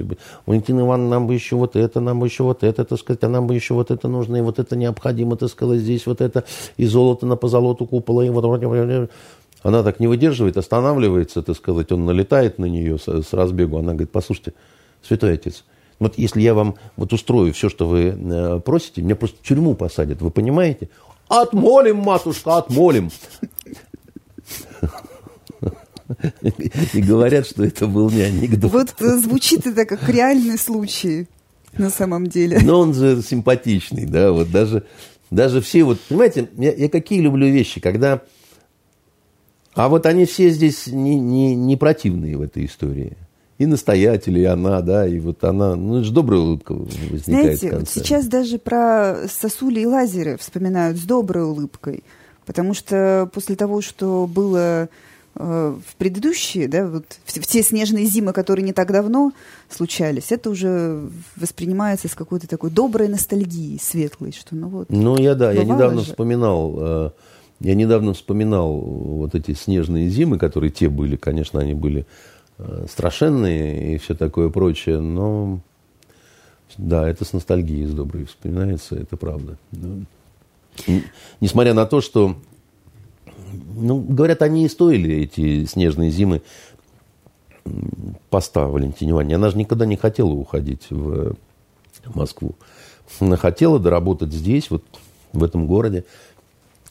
Валентина 0.46 0.80
Ивановна, 0.80 1.10
нам 1.10 1.26
бы 1.28 1.34
еще 1.34 1.54
вот 1.54 1.76
это, 1.76 2.00
нам 2.00 2.18
бы 2.18 2.26
еще 2.26 2.42
вот 2.42 2.64
это, 2.64 2.84
так 2.84 2.98
сказать, 2.98 3.22
а 3.22 3.28
нам 3.28 3.46
бы 3.46 3.54
еще 3.54 3.74
вот 3.74 3.92
это 3.92 4.08
нужно, 4.08 4.36
и 4.36 4.40
вот 4.40 4.58
это 4.58 4.74
необходимо, 4.74 5.36
так 5.36 5.48
сказать, 5.50 5.78
здесь 5.78 6.06
вот 6.06 6.20
это, 6.20 6.42
и 6.76 6.86
золото 6.86 7.24
на 7.24 7.36
позолоту 7.36 7.86
купола, 7.86 8.22
и 8.22 8.30
вот... 8.30 8.44
Она 9.62 9.82
так 9.84 10.00
не 10.00 10.08
выдерживает, 10.08 10.56
останавливается, 10.56 11.42
так 11.42 11.56
сказать, 11.56 11.92
он 11.92 12.04
налетает 12.04 12.58
на 12.58 12.64
нее 12.64 12.98
с, 12.98 13.06
с 13.06 13.32
разбегу. 13.32 13.78
Она 13.78 13.92
говорит, 13.92 14.10
послушайте, 14.10 14.54
святой 15.02 15.34
отец, 15.34 15.64
вот 16.00 16.14
если 16.16 16.40
я 16.40 16.54
вам 16.54 16.74
вот 16.96 17.12
устрою 17.12 17.52
все, 17.52 17.68
что 17.68 17.86
вы 17.86 18.16
э, 18.16 18.60
просите, 18.64 19.02
меня 19.02 19.14
просто 19.14 19.36
в 19.40 19.46
тюрьму 19.46 19.74
посадят, 19.74 20.20
вы 20.20 20.30
понимаете? 20.30 20.88
Отмолим, 21.28 21.98
матушка, 21.98 22.56
отмолим. 22.56 23.10
И 26.92 27.02
говорят, 27.02 27.46
что 27.46 27.64
это 27.64 27.86
был 27.86 28.10
не 28.10 28.22
анекдот. 28.22 28.72
Вот 28.72 28.94
э, 29.00 29.18
звучит 29.18 29.66
это 29.66 29.84
как 29.84 30.08
реальный 30.08 30.58
случай 30.58 31.28
на 31.76 31.90
самом 31.90 32.26
деле. 32.26 32.60
Но 32.62 32.80
он 32.80 32.94
же 32.94 33.22
симпатичный, 33.22 34.06
да, 34.06 34.32
вот 34.32 34.50
даже, 34.50 34.84
даже 35.30 35.60
все 35.60 35.84
вот, 35.84 36.00
понимаете, 36.00 36.48
я, 36.56 36.72
я 36.72 36.88
какие 36.88 37.20
люблю 37.20 37.48
вещи, 37.48 37.80
когда... 37.80 38.22
А 39.74 39.88
вот 39.88 40.06
они 40.06 40.24
все 40.24 40.50
здесь 40.50 40.88
не, 40.88 41.20
не, 41.20 41.54
не 41.54 41.76
противные 41.76 42.36
в 42.36 42.42
этой 42.42 42.64
истории. 42.64 43.16
И 43.58 43.66
настоятели, 43.66 44.40
и 44.40 44.44
она, 44.44 44.80
да, 44.80 45.06
и 45.06 45.18
вот 45.18 45.44
она, 45.44 45.76
ну, 45.76 45.96
это 45.96 46.04
же 46.04 46.12
добрая 46.12 46.40
улыбка 46.40 46.72
возникает 46.72 47.58
Знаете, 47.58 47.76
вот 47.76 47.88
сейчас 47.88 48.26
даже 48.26 48.58
про 48.58 49.26
сосули 49.28 49.80
и 49.80 49.86
лазеры 49.86 50.36
вспоминают 50.36 50.96
с 50.96 51.02
доброй 51.02 51.44
улыбкой. 51.44 52.02
Потому 52.48 52.72
что 52.72 53.28
после 53.34 53.56
того, 53.56 53.82
что 53.82 54.26
было 54.26 54.88
э, 55.34 55.76
в 55.86 55.96
предыдущие, 55.96 56.66
да, 56.66 56.86
вот 56.88 57.04
в, 57.26 57.30
в 57.30 57.46
те 57.46 57.62
снежные 57.62 58.06
зимы, 58.06 58.32
которые 58.32 58.64
не 58.64 58.72
так 58.72 58.90
давно 58.90 59.32
случались, 59.68 60.32
это 60.32 60.48
уже 60.48 61.10
воспринимается 61.36 62.08
с 62.08 62.14
какой-то 62.14 62.48
такой 62.48 62.70
доброй 62.70 63.08
ностальгией, 63.08 63.78
светлой, 63.78 64.32
что 64.32 64.56
ну 64.56 64.68
вот. 64.68 64.88
Ну 64.88 65.18
я 65.18 65.34
да, 65.34 65.52
я 65.52 65.62
недавно 65.62 66.00
же. 66.00 66.06
вспоминал, 66.06 66.74
э, 66.78 67.10
я 67.60 67.74
недавно 67.74 68.14
вспоминал 68.14 68.78
вот 68.78 69.34
эти 69.34 69.52
снежные 69.52 70.08
зимы, 70.08 70.38
которые 70.38 70.70
те 70.70 70.88
были, 70.88 71.16
конечно, 71.16 71.60
они 71.60 71.74
были 71.74 72.06
э, 72.56 72.86
страшенные 72.90 73.94
и 73.94 73.98
все 73.98 74.14
такое 74.14 74.48
прочее, 74.48 75.00
но 75.00 75.60
да, 76.78 77.06
это 77.06 77.26
с 77.26 77.34
ностальгией 77.34 77.84
с 77.84 77.92
доброй 77.92 78.24
вспоминается, 78.24 78.96
это 78.96 79.18
правда. 79.18 79.58
Несмотря 81.40 81.74
на 81.74 81.86
то, 81.86 82.00
что, 82.00 82.36
ну, 83.74 84.00
говорят, 84.00 84.42
они 84.42 84.64
и 84.64 84.68
стоили, 84.68 85.14
эти 85.16 85.64
снежные 85.64 86.10
зимы, 86.10 86.42
поста 88.30 88.66
Валентине 88.66 89.12
Ивановне. 89.12 89.36
Она 89.36 89.50
же 89.50 89.58
никогда 89.58 89.86
не 89.86 89.96
хотела 89.96 90.30
уходить 90.30 90.90
в 90.90 91.36
Москву. 92.14 92.54
Она 93.20 93.36
хотела 93.36 93.78
доработать 93.78 94.32
здесь, 94.32 94.70
вот 94.70 94.84
в 95.32 95.44
этом 95.44 95.66
городе, 95.66 96.04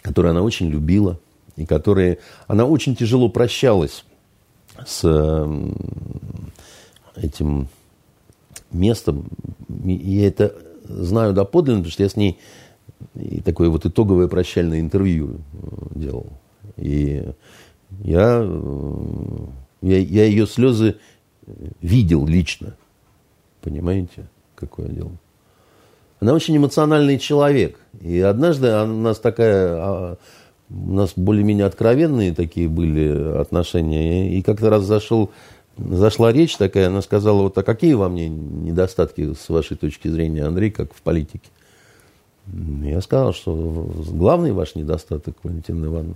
который 0.02 0.32
она 0.32 0.42
очень 0.42 0.68
любила, 0.70 1.20
и 1.56 1.66
который 1.66 2.20
она 2.48 2.66
очень 2.66 2.96
тяжело 2.96 3.30
прощалась 3.30 4.06
с 4.86 5.02
этим 7.16 7.68
местом. 8.72 9.26
Я 9.84 10.28
это 10.28 10.54
знаю 10.84 11.34
доподлинно, 11.34 11.80
потому 11.80 11.92
что 11.92 12.04
я 12.04 12.10
с 12.10 12.16
ней 12.16 12.40
и 13.16 13.42
такое 13.42 13.70
вот 13.70 13.86
итоговое 13.86 14.28
прощальное 14.28 14.80
интервью 14.80 15.42
э, 15.54 15.58
делал. 15.96 16.28
И 16.78 17.24
я, 18.04 18.42
э, 18.44 19.46
я, 19.82 19.98
я 19.98 20.26
ее 20.26 20.48
слезы 20.48 20.98
видел 21.82 22.26
лично. 22.26 22.76
Понимаете, 23.62 24.28
какое 24.56 24.88
дело? 24.88 25.12
Она 26.20 26.34
очень 26.34 26.58
эмоциональный 26.58 27.20
человек. 27.20 27.80
И 28.02 28.20
однажды 28.20 28.74
у 28.82 28.86
нас 28.86 29.20
такая, 29.20 29.68
а, 29.70 30.18
у 30.70 30.94
нас 30.94 31.14
более-менее 31.16 31.66
откровенные 31.66 32.34
такие 32.34 32.68
были 32.68 33.40
отношения. 33.40 34.36
И 34.36 34.42
как-то 34.42 34.70
раз 34.70 34.84
зашел, 34.84 35.32
зашла 35.78 36.32
речь 36.32 36.58
такая, 36.58 36.88
она 36.88 37.02
сказала, 37.02 37.44
вот, 37.44 37.58
а 37.58 37.64
какие 37.64 37.94
во 37.94 38.10
мне 38.10 38.30
недостатки 38.30 39.34
с 39.34 39.50
вашей 39.50 39.78
точки 39.78 40.08
зрения, 40.08 40.44
Андрей, 40.44 40.72
как 40.72 40.94
в 40.94 41.02
политике? 41.02 41.50
Я 42.54 43.02
сказал, 43.02 43.34
что 43.34 43.92
главный 44.12 44.52
ваш 44.52 44.76
недостаток, 44.76 45.36
Валентина 45.44 45.86
Ивановна, 45.86 46.16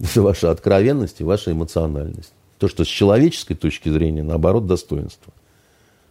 это 0.00 0.22
ваша 0.22 0.50
откровенность 0.50 1.20
и 1.20 1.24
ваша 1.24 1.52
эмоциональность. 1.52 2.32
То, 2.58 2.68
что 2.68 2.84
с 2.84 2.88
человеческой 2.88 3.54
точки 3.54 3.88
зрения, 3.88 4.22
наоборот, 4.22 4.66
достоинство. 4.66 5.32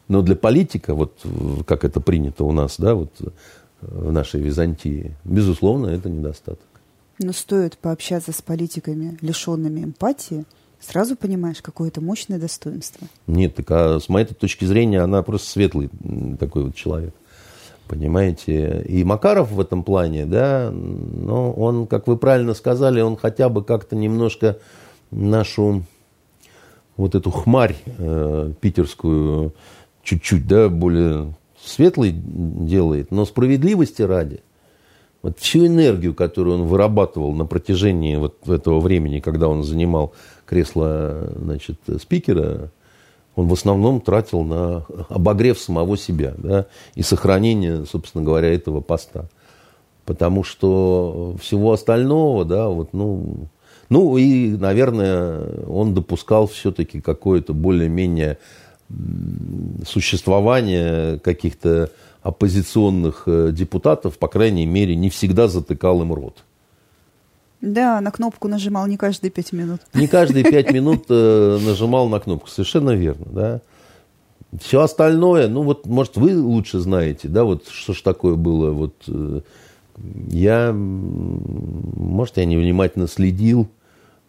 Но 0.07 0.21
для 0.21 0.35
политика, 0.35 0.93
вот 0.93 1.25
как 1.65 1.83
это 1.83 1.99
принято 1.99 2.43
у 2.43 2.51
нас, 2.51 2.75
да, 2.77 2.93
вот 2.93 3.11
в 3.81 4.11
нашей 4.11 4.41
Византии, 4.41 5.15
безусловно, 5.23 5.87
это 5.87 6.09
недостаток. 6.09 6.65
Но 7.19 7.31
стоит 7.31 7.77
пообщаться 7.77 8.31
с 8.31 8.41
политиками, 8.41 9.17
лишенными 9.21 9.83
эмпатии, 9.83 10.45
сразу 10.79 11.15
понимаешь, 11.15 11.61
какое 11.61 11.89
это 11.89 12.01
мощное 12.01 12.39
достоинство. 12.39 13.07
Нет, 13.27 13.55
так 13.55 13.71
а 13.71 13.99
с 13.99 14.09
моей 14.09 14.25
точки 14.25 14.65
зрения, 14.65 15.01
она 15.01 15.23
просто 15.23 15.49
светлый 15.49 15.89
такой 16.39 16.65
вот 16.65 16.75
человек. 16.75 17.13
Понимаете? 17.87 18.83
И 18.87 19.03
Макаров 19.03 19.51
в 19.51 19.59
этом 19.59 19.83
плане, 19.83 20.25
да, 20.25 20.71
но 20.71 21.51
он, 21.51 21.85
как 21.85 22.07
вы 22.07 22.17
правильно 22.17 22.53
сказали, 22.53 23.01
он 23.01 23.17
хотя 23.17 23.49
бы 23.49 23.63
как-то 23.63 23.95
немножко 23.95 24.57
нашу 25.11 25.83
вот 26.95 27.15
эту 27.15 27.29
хмарь 27.31 27.75
э, 27.85 28.51
питерскую 28.61 29.53
чуть-чуть, 30.03 30.47
да, 30.47 30.69
более 30.69 31.33
светлый 31.63 32.13
делает, 32.13 33.11
но 33.11 33.25
справедливости 33.25 34.01
ради, 34.01 34.41
вот 35.21 35.39
всю 35.39 35.65
энергию, 35.65 36.13
которую 36.13 36.61
он 36.61 36.67
вырабатывал 36.67 37.33
на 37.33 37.45
протяжении 37.45 38.15
вот 38.17 38.47
этого 38.47 38.79
времени, 38.79 39.19
когда 39.19 39.47
он 39.47 39.63
занимал 39.63 40.13
кресло 40.45 41.31
значит, 41.35 41.79
спикера, 42.01 42.71
он 43.35 43.47
в 43.47 43.53
основном 43.53 44.01
тратил 44.01 44.43
на 44.43 44.85
обогрев 45.09 45.59
самого 45.59 45.97
себя 45.97 46.33
да, 46.37 46.67
и 46.95 47.01
сохранение, 47.01 47.85
собственно 47.85 48.23
говоря, 48.23 48.53
этого 48.53 48.81
поста. 48.81 49.27
Потому 50.05 50.43
что 50.43 51.35
всего 51.41 51.71
остального, 51.71 52.45
да, 52.45 52.67
вот, 52.67 52.93
ну, 52.93 53.47
ну 53.89 54.17
и, 54.17 54.49
наверное, 54.49 55.65
он 55.65 55.93
допускал 55.93 56.47
все-таки 56.47 56.99
какое-то 56.99 57.53
более-менее 57.53 58.37
существование 59.87 61.19
каких-то 61.19 61.89
оппозиционных 62.21 63.23
э, 63.25 63.51
депутатов, 63.51 64.17
по 64.17 64.27
крайней 64.27 64.65
мере, 64.65 64.95
не 64.95 65.09
всегда 65.09 65.47
затыкал 65.47 66.01
им 66.01 66.13
рот. 66.13 66.43
Да, 67.63 68.01
на 68.01 68.11
кнопку 68.11 68.49
нажимал 68.49 68.87
не 68.87 68.97
каждые 68.97 69.31
пять 69.31 69.53
минут. 69.53 69.79
Не 69.93 70.07
каждые 70.07 70.43
пять 70.43 70.69
минут 70.73 71.05
э, 71.07 71.59
нажимал 71.65 72.09
на 72.09 72.19
кнопку, 72.19 72.49
совершенно 72.49 72.91
верно, 72.91 73.25
да. 73.31 73.61
Все 74.59 74.81
остальное, 74.81 75.47
ну 75.47 75.63
вот, 75.63 75.85
может, 75.85 76.17
вы 76.17 76.37
лучше 76.37 76.79
знаете, 76.79 77.29
да, 77.29 77.45
вот 77.45 77.69
что 77.69 77.93
ж 77.93 78.01
такое 78.01 78.35
было, 78.35 78.71
вот 78.71 78.95
э, 79.07 79.39
я, 80.27 80.73
может, 80.73 82.35
я 82.35 82.43
невнимательно 82.43 83.07
следил 83.07 83.69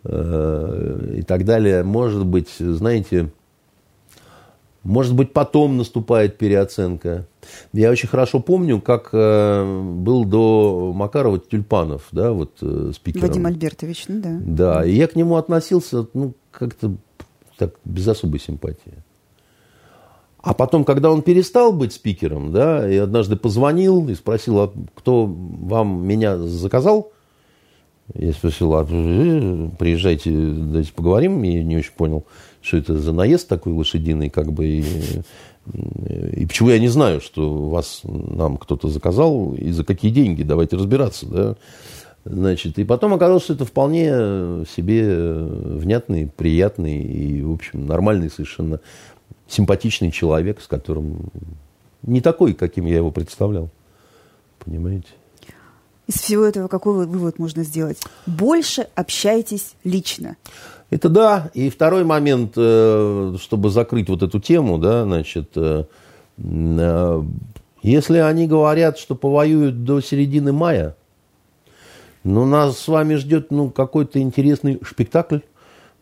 и 0.04 1.22
так 1.26 1.46
далее, 1.46 1.82
может 1.82 2.26
быть, 2.26 2.50
знаете, 2.58 3.30
может 4.84 5.14
быть, 5.14 5.32
потом 5.32 5.78
наступает 5.78 6.36
переоценка. 6.36 7.26
Я 7.72 7.90
очень 7.90 8.08
хорошо 8.08 8.40
помню, 8.40 8.80
как 8.80 9.10
э, 9.12 9.82
был 9.96 10.24
до 10.24 10.92
Макарова 10.94 11.38
Тюльпанов, 11.38 12.08
да, 12.12 12.32
вот 12.32 12.58
э, 12.60 12.92
спикером. 12.94 13.28
Вадим 13.28 13.46
Альбертович, 13.46 14.04
ну 14.08 14.20
да. 14.20 14.38
Да, 14.40 14.84
и 14.84 14.94
я 14.94 15.06
к 15.06 15.16
нему 15.16 15.36
относился, 15.36 16.06
ну, 16.14 16.34
как-то 16.50 16.94
так, 17.56 17.74
без 17.84 18.06
особой 18.08 18.40
симпатии. 18.40 18.94
А 20.40 20.52
потом, 20.52 20.84
когда 20.84 21.10
он 21.10 21.22
перестал 21.22 21.72
быть 21.72 21.94
спикером, 21.94 22.52
да, 22.52 22.88
и 22.90 22.96
однажды 22.96 23.36
позвонил 23.36 24.08
и 24.08 24.14
спросил, 24.14 24.60
а 24.60 24.72
кто 24.94 25.26
вам 25.26 26.06
меня 26.06 26.36
заказал, 26.36 27.12
я 28.12 28.32
спросил, 28.32 28.74
а 28.74 28.86
э, 28.88 29.68
приезжайте, 29.78 30.30
давайте 30.30 30.92
поговорим, 30.92 31.42
я 31.42 31.62
не 31.62 31.78
очень 31.78 31.92
понял 31.92 32.24
что 32.64 32.78
это 32.78 32.98
за 32.98 33.12
наезд 33.12 33.46
такой 33.46 33.74
лошадиный, 33.74 34.30
как 34.30 34.52
бы, 34.52 34.66
и, 34.66 34.84
и 35.72 36.46
почему 36.46 36.70
я 36.70 36.78
не 36.78 36.88
знаю, 36.88 37.20
что 37.20 37.68
вас 37.68 38.00
нам 38.04 38.56
кто-то 38.56 38.88
заказал, 38.88 39.54
и 39.54 39.70
за 39.70 39.84
какие 39.84 40.10
деньги, 40.10 40.42
давайте 40.42 40.76
разбираться, 40.76 41.26
да. 41.26 41.56
Значит, 42.26 42.78
и 42.78 42.84
потом 42.84 43.12
оказалось, 43.12 43.44
что 43.44 43.52
это 43.52 43.66
вполне 43.66 44.08
себе 44.74 45.06
внятный, 45.14 46.26
приятный 46.26 47.02
и, 47.02 47.42
в 47.42 47.52
общем, 47.52 47.86
нормальный 47.86 48.30
совершенно 48.30 48.80
симпатичный 49.46 50.10
человек, 50.10 50.60
с 50.62 50.66
которым 50.66 51.30
не 52.02 52.20
такой, 52.20 52.54
каким 52.54 52.86
я 52.86 52.96
его 52.96 53.10
представлял. 53.10 53.68
Понимаете? 54.64 55.08
Из 56.06 56.14
всего 56.14 56.44
этого 56.44 56.68
какой 56.68 57.06
вывод 57.06 57.38
можно 57.38 57.62
сделать? 57.62 57.98
Больше 58.26 58.88
общайтесь 58.94 59.74
лично. 59.84 60.36
Это 60.94 61.08
да. 61.08 61.50
И 61.54 61.70
второй 61.70 62.04
момент, 62.04 62.52
э, 62.54 63.34
чтобы 63.40 63.70
закрыть 63.70 64.08
вот 64.08 64.22
эту 64.22 64.38
тему, 64.38 64.78
да, 64.78 65.02
значит, 65.02 65.50
э, 65.56 65.86
э, 66.38 67.22
если 67.82 68.18
они 68.18 68.46
говорят, 68.46 68.96
что 68.96 69.16
повоюют 69.16 69.82
до 69.82 70.00
середины 70.00 70.52
мая, 70.52 70.94
ну, 72.22 72.46
нас 72.46 72.78
с 72.78 72.86
вами 72.86 73.16
ждет, 73.16 73.50
ну, 73.50 73.70
какой-то 73.70 74.20
интересный 74.20 74.78
спектакль, 74.88 75.38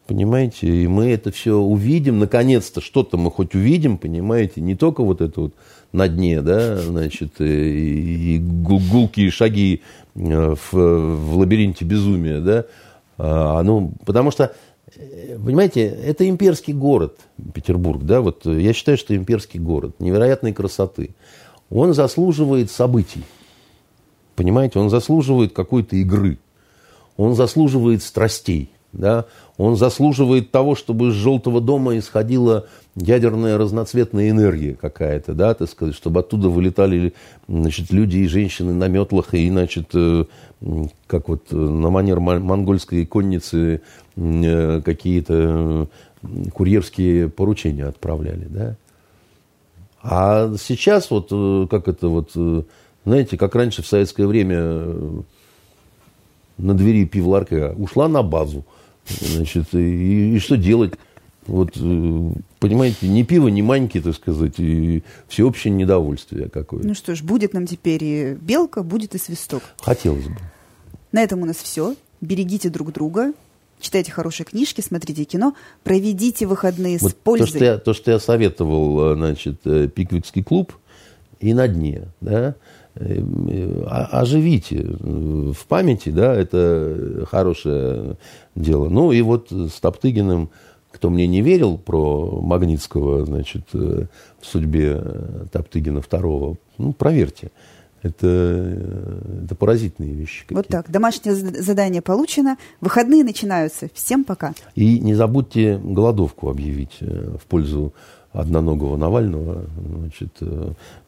понимаете, 0.06 0.66
и 0.66 0.86
мы 0.88 1.10
это 1.10 1.32
все 1.32 1.56
увидим, 1.56 2.18
наконец-то 2.18 2.82
что-то 2.82 3.16
мы 3.16 3.30
хоть 3.30 3.54
увидим, 3.54 3.96
понимаете, 3.96 4.60
не 4.60 4.74
только 4.74 5.02
вот 5.02 5.22
это 5.22 5.40
вот 5.40 5.54
на 5.92 6.06
дне, 6.06 6.42
да, 6.42 6.76
значит, 6.76 7.40
и, 7.40 8.34
и 8.34 8.38
гулкие 8.38 9.30
шаги 9.30 9.80
в, 10.14 10.72
в 10.74 11.38
лабиринте 11.38 11.86
безумия, 11.86 12.40
да, 12.40 12.66
а, 13.16 13.62
ну, 13.62 13.92
потому 14.04 14.30
что 14.30 14.52
Понимаете, 15.44 15.86
это 15.86 16.28
имперский 16.28 16.74
город, 16.74 17.18
Петербург, 17.54 18.02
да, 18.02 18.20
вот 18.20 18.44
я 18.44 18.72
считаю, 18.72 18.98
что 18.98 19.16
имперский 19.16 19.58
город, 19.58 19.96
невероятной 20.00 20.52
красоты. 20.52 21.14
Он 21.70 21.94
заслуживает 21.94 22.70
событий, 22.70 23.24
понимаете, 24.36 24.78
он 24.78 24.90
заслуживает 24.90 25.54
какой-то 25.54 25.96
игры, 25.96 26.38
он 27.16 27.34
заслуживает 27.34 28.02
страстей, 28.02 28.70
да, 28.92 29.24
он 29.56 29.76
заслуживает 29.76 30.50
того, 30.50 30.74
чтобы 30.74 31.08
из 31.08 31.14
желтого 31.14 31.62
дома 31.62 31.96
исходила 31.96 32.66
ядерная 32.94 33.56
разноцветная 33.56 34.28
энергия 34.28 34.74
какая-то, 34.74 35.32
да, 35.32 35.54
так 35.54 35.70
сказать, 35.70 35.94
чтобы 35.94 36.20
оттуда 36.20 36.50
вылетали 36.50 37.14
значит, 37.48 37.90
люди 37.90 38.18
и 38.18 38.26
женщины 38.26 38.74
на 38.74 38.88
метлах 38.88 39.32
и, 39.32 39.48
значит, 39.48 39.88
э, 39.94 40.26
как 41.06 41.28
вот 41.28 41.46
э, 41.50 41.56
на 41.56 41.90
манер 41.90 42.20
монгольской 42.20 43.04
конницы 43.06 43.82
э, 44.16 44.80
какие-то 44.84 45.88
курьерские 46.52 47.28
поручения 47.28 47.86
отправляли, 47.86 48.46
да. 48.48 48.76
А 50.02 50.52
сейчас 50.58 51.10
вот, 51.10 51.28
как 51.68 51.88
это 51.88 52.08
вот, 52.08 52.32
знаете, 53.04 53.36
как 53.36 53.54
раньше 53.54 53.82
в 53.82 53.86
советское 53.86 54.26
время 54.26 54.94
на 56.58 56.74
двери 56.74 57.04
пивларка 57.06 57.74
ушла 57.76 58.08
на 58.08 58.22
базу, 58.22 58.64
значит, 59.08 59.74
и, 59.74 60.36
и 60.36 60.38
что 60.38 60.56
делать? 60.56 60.94
Вот, 61.46 61.76
э, 61.76 62.32
понимаете, 62.60 63.08
ни 63.08 63.22
пиво, 63.24 63.48
ни 63.48 63.62
маньки, 63.62 64.00
так 64.00 64.14
сказать, 64.14 64.54
и 64.58 65.02
всеобщее 65.26 65.72
недовольствие 65.72 66.48
какое-то. 66.48 66.86
Ну 66.86 66.94
что 66.94 67.14
ж, 67.16 67.22
будет 67.22 67.52
нам 67.52 67.66
теперь 67.66 68.04
и 68.04 68.34
белка, 68.34 68.82
будет 68.82 69.14
и 69.14 69.18
свисток. 69.18 69.62
Хотелось 69.80 70.26
бы. 70.26 70.36
На 71.10 71.22
этом 71.22 71.42
у 71.42 71.44
нас 71.44 71.56
все. 71.56 71.96
Берегите 72.20 72.70
друг 72.70 72.92
друга, 72.92 73.32
читайте 73.80 74.12
хорошие 74.12 74.46
книжки, 74.46 74.80
смотрите 74.80 75.24
кино, 75.24 75.54
проведите 75.82 76.46
выходные 76.46 76.98
вот 76.98 77.10
с 77.10 77.14
пользой. 77.14 77.46
То 77.48 77.56
что, 77.56 77.64
я, 77.64 77.78
то, 77.78 77.92
что 77.92 78.10
я 78.12 78.20
советовал, 78.20 79.12
э, 79.12 79.14
значит, 79.16 79.60
э, 79.64 79.88
Пиквикский 79.88 80.44
клуб 80.44 80.72
и 81.40 81.52
на 81.54 81.66
дне, 81.66 82.04
да, 82.20 82.54
оживите 82.94 84.84
в 84.84 85.66
памяти, 85.66 86.10
да, 86.10 86.34
это 86.34 87.26
хорошее 87.28 88.16
дело. 88.54 88.88
Ну 88.88 89.12
и 89.12 89.22
вот 89.22 89.50
с 89.50 89.80
Топтыгиным 89.80 90.50
кто 90.92 91.10
мне 91.10 91.26
не 91.26 91.40
верил 91.40 91.78
про 91.78 92.40
Магнитского, 92.40 93.24
значит, 93.24 93.64
э, 93.72 94.06
в 94.40 94.46
судьбе 94.46 95.00
э, 95.02 95.46
Топтыгина 95.50 95.98
II, 95.98 96.56
ну, 96.78 96.92
проверьте. 96.92 97.50
Это, 98.02 98.26
э, 98.26 99.44
это 99.44 99.54
поразительные 99.54 100.12
вещи. 100.12 100.44
Вот 100.50 100.68
так. 100.68 100.90
Домашнее 100.90 101.34
задание 101.34 102.02
получено. 102.02 102.56
Выходные 102.80 103.24
начинаются. 103.24 103.88
Всем 103.94 104.24
пока. 104.24 104.54
И 104.74 104.98
не 105.00 105.14
забудьте 105.14 105.78
голодовку 105.82 106.50
объявить 106.50 106.98
в 107.00 107.40
пользу 107.48 107.94
одноногого 108.32 108.96
Навального. 108.96 109.64
Значит, 109.98 110.38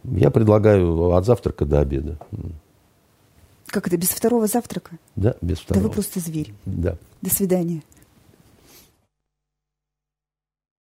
я 0.04 0.30
предлагаю 0.30 1.12
от 1.12 1.24
завтрака 1.26 1.64
до 1.64 1.80
обеда. 1.80 2.18
Как 3.66 3.88
это, 3.88 3.96
без 3.96 4.08
второго 4.08 4.46
завтрака? 4.46 4.98
Да, 5.16 5.34
без 5.40 5.58
второго. 5.58 5.82
Да 5.82 5.88
вы 5.88 5.94
просто 5.94 6.20
зверь. 6.20 6.54
Да. 6.64 6.96
До 7.22 7.34
свидания. 7.34 7.82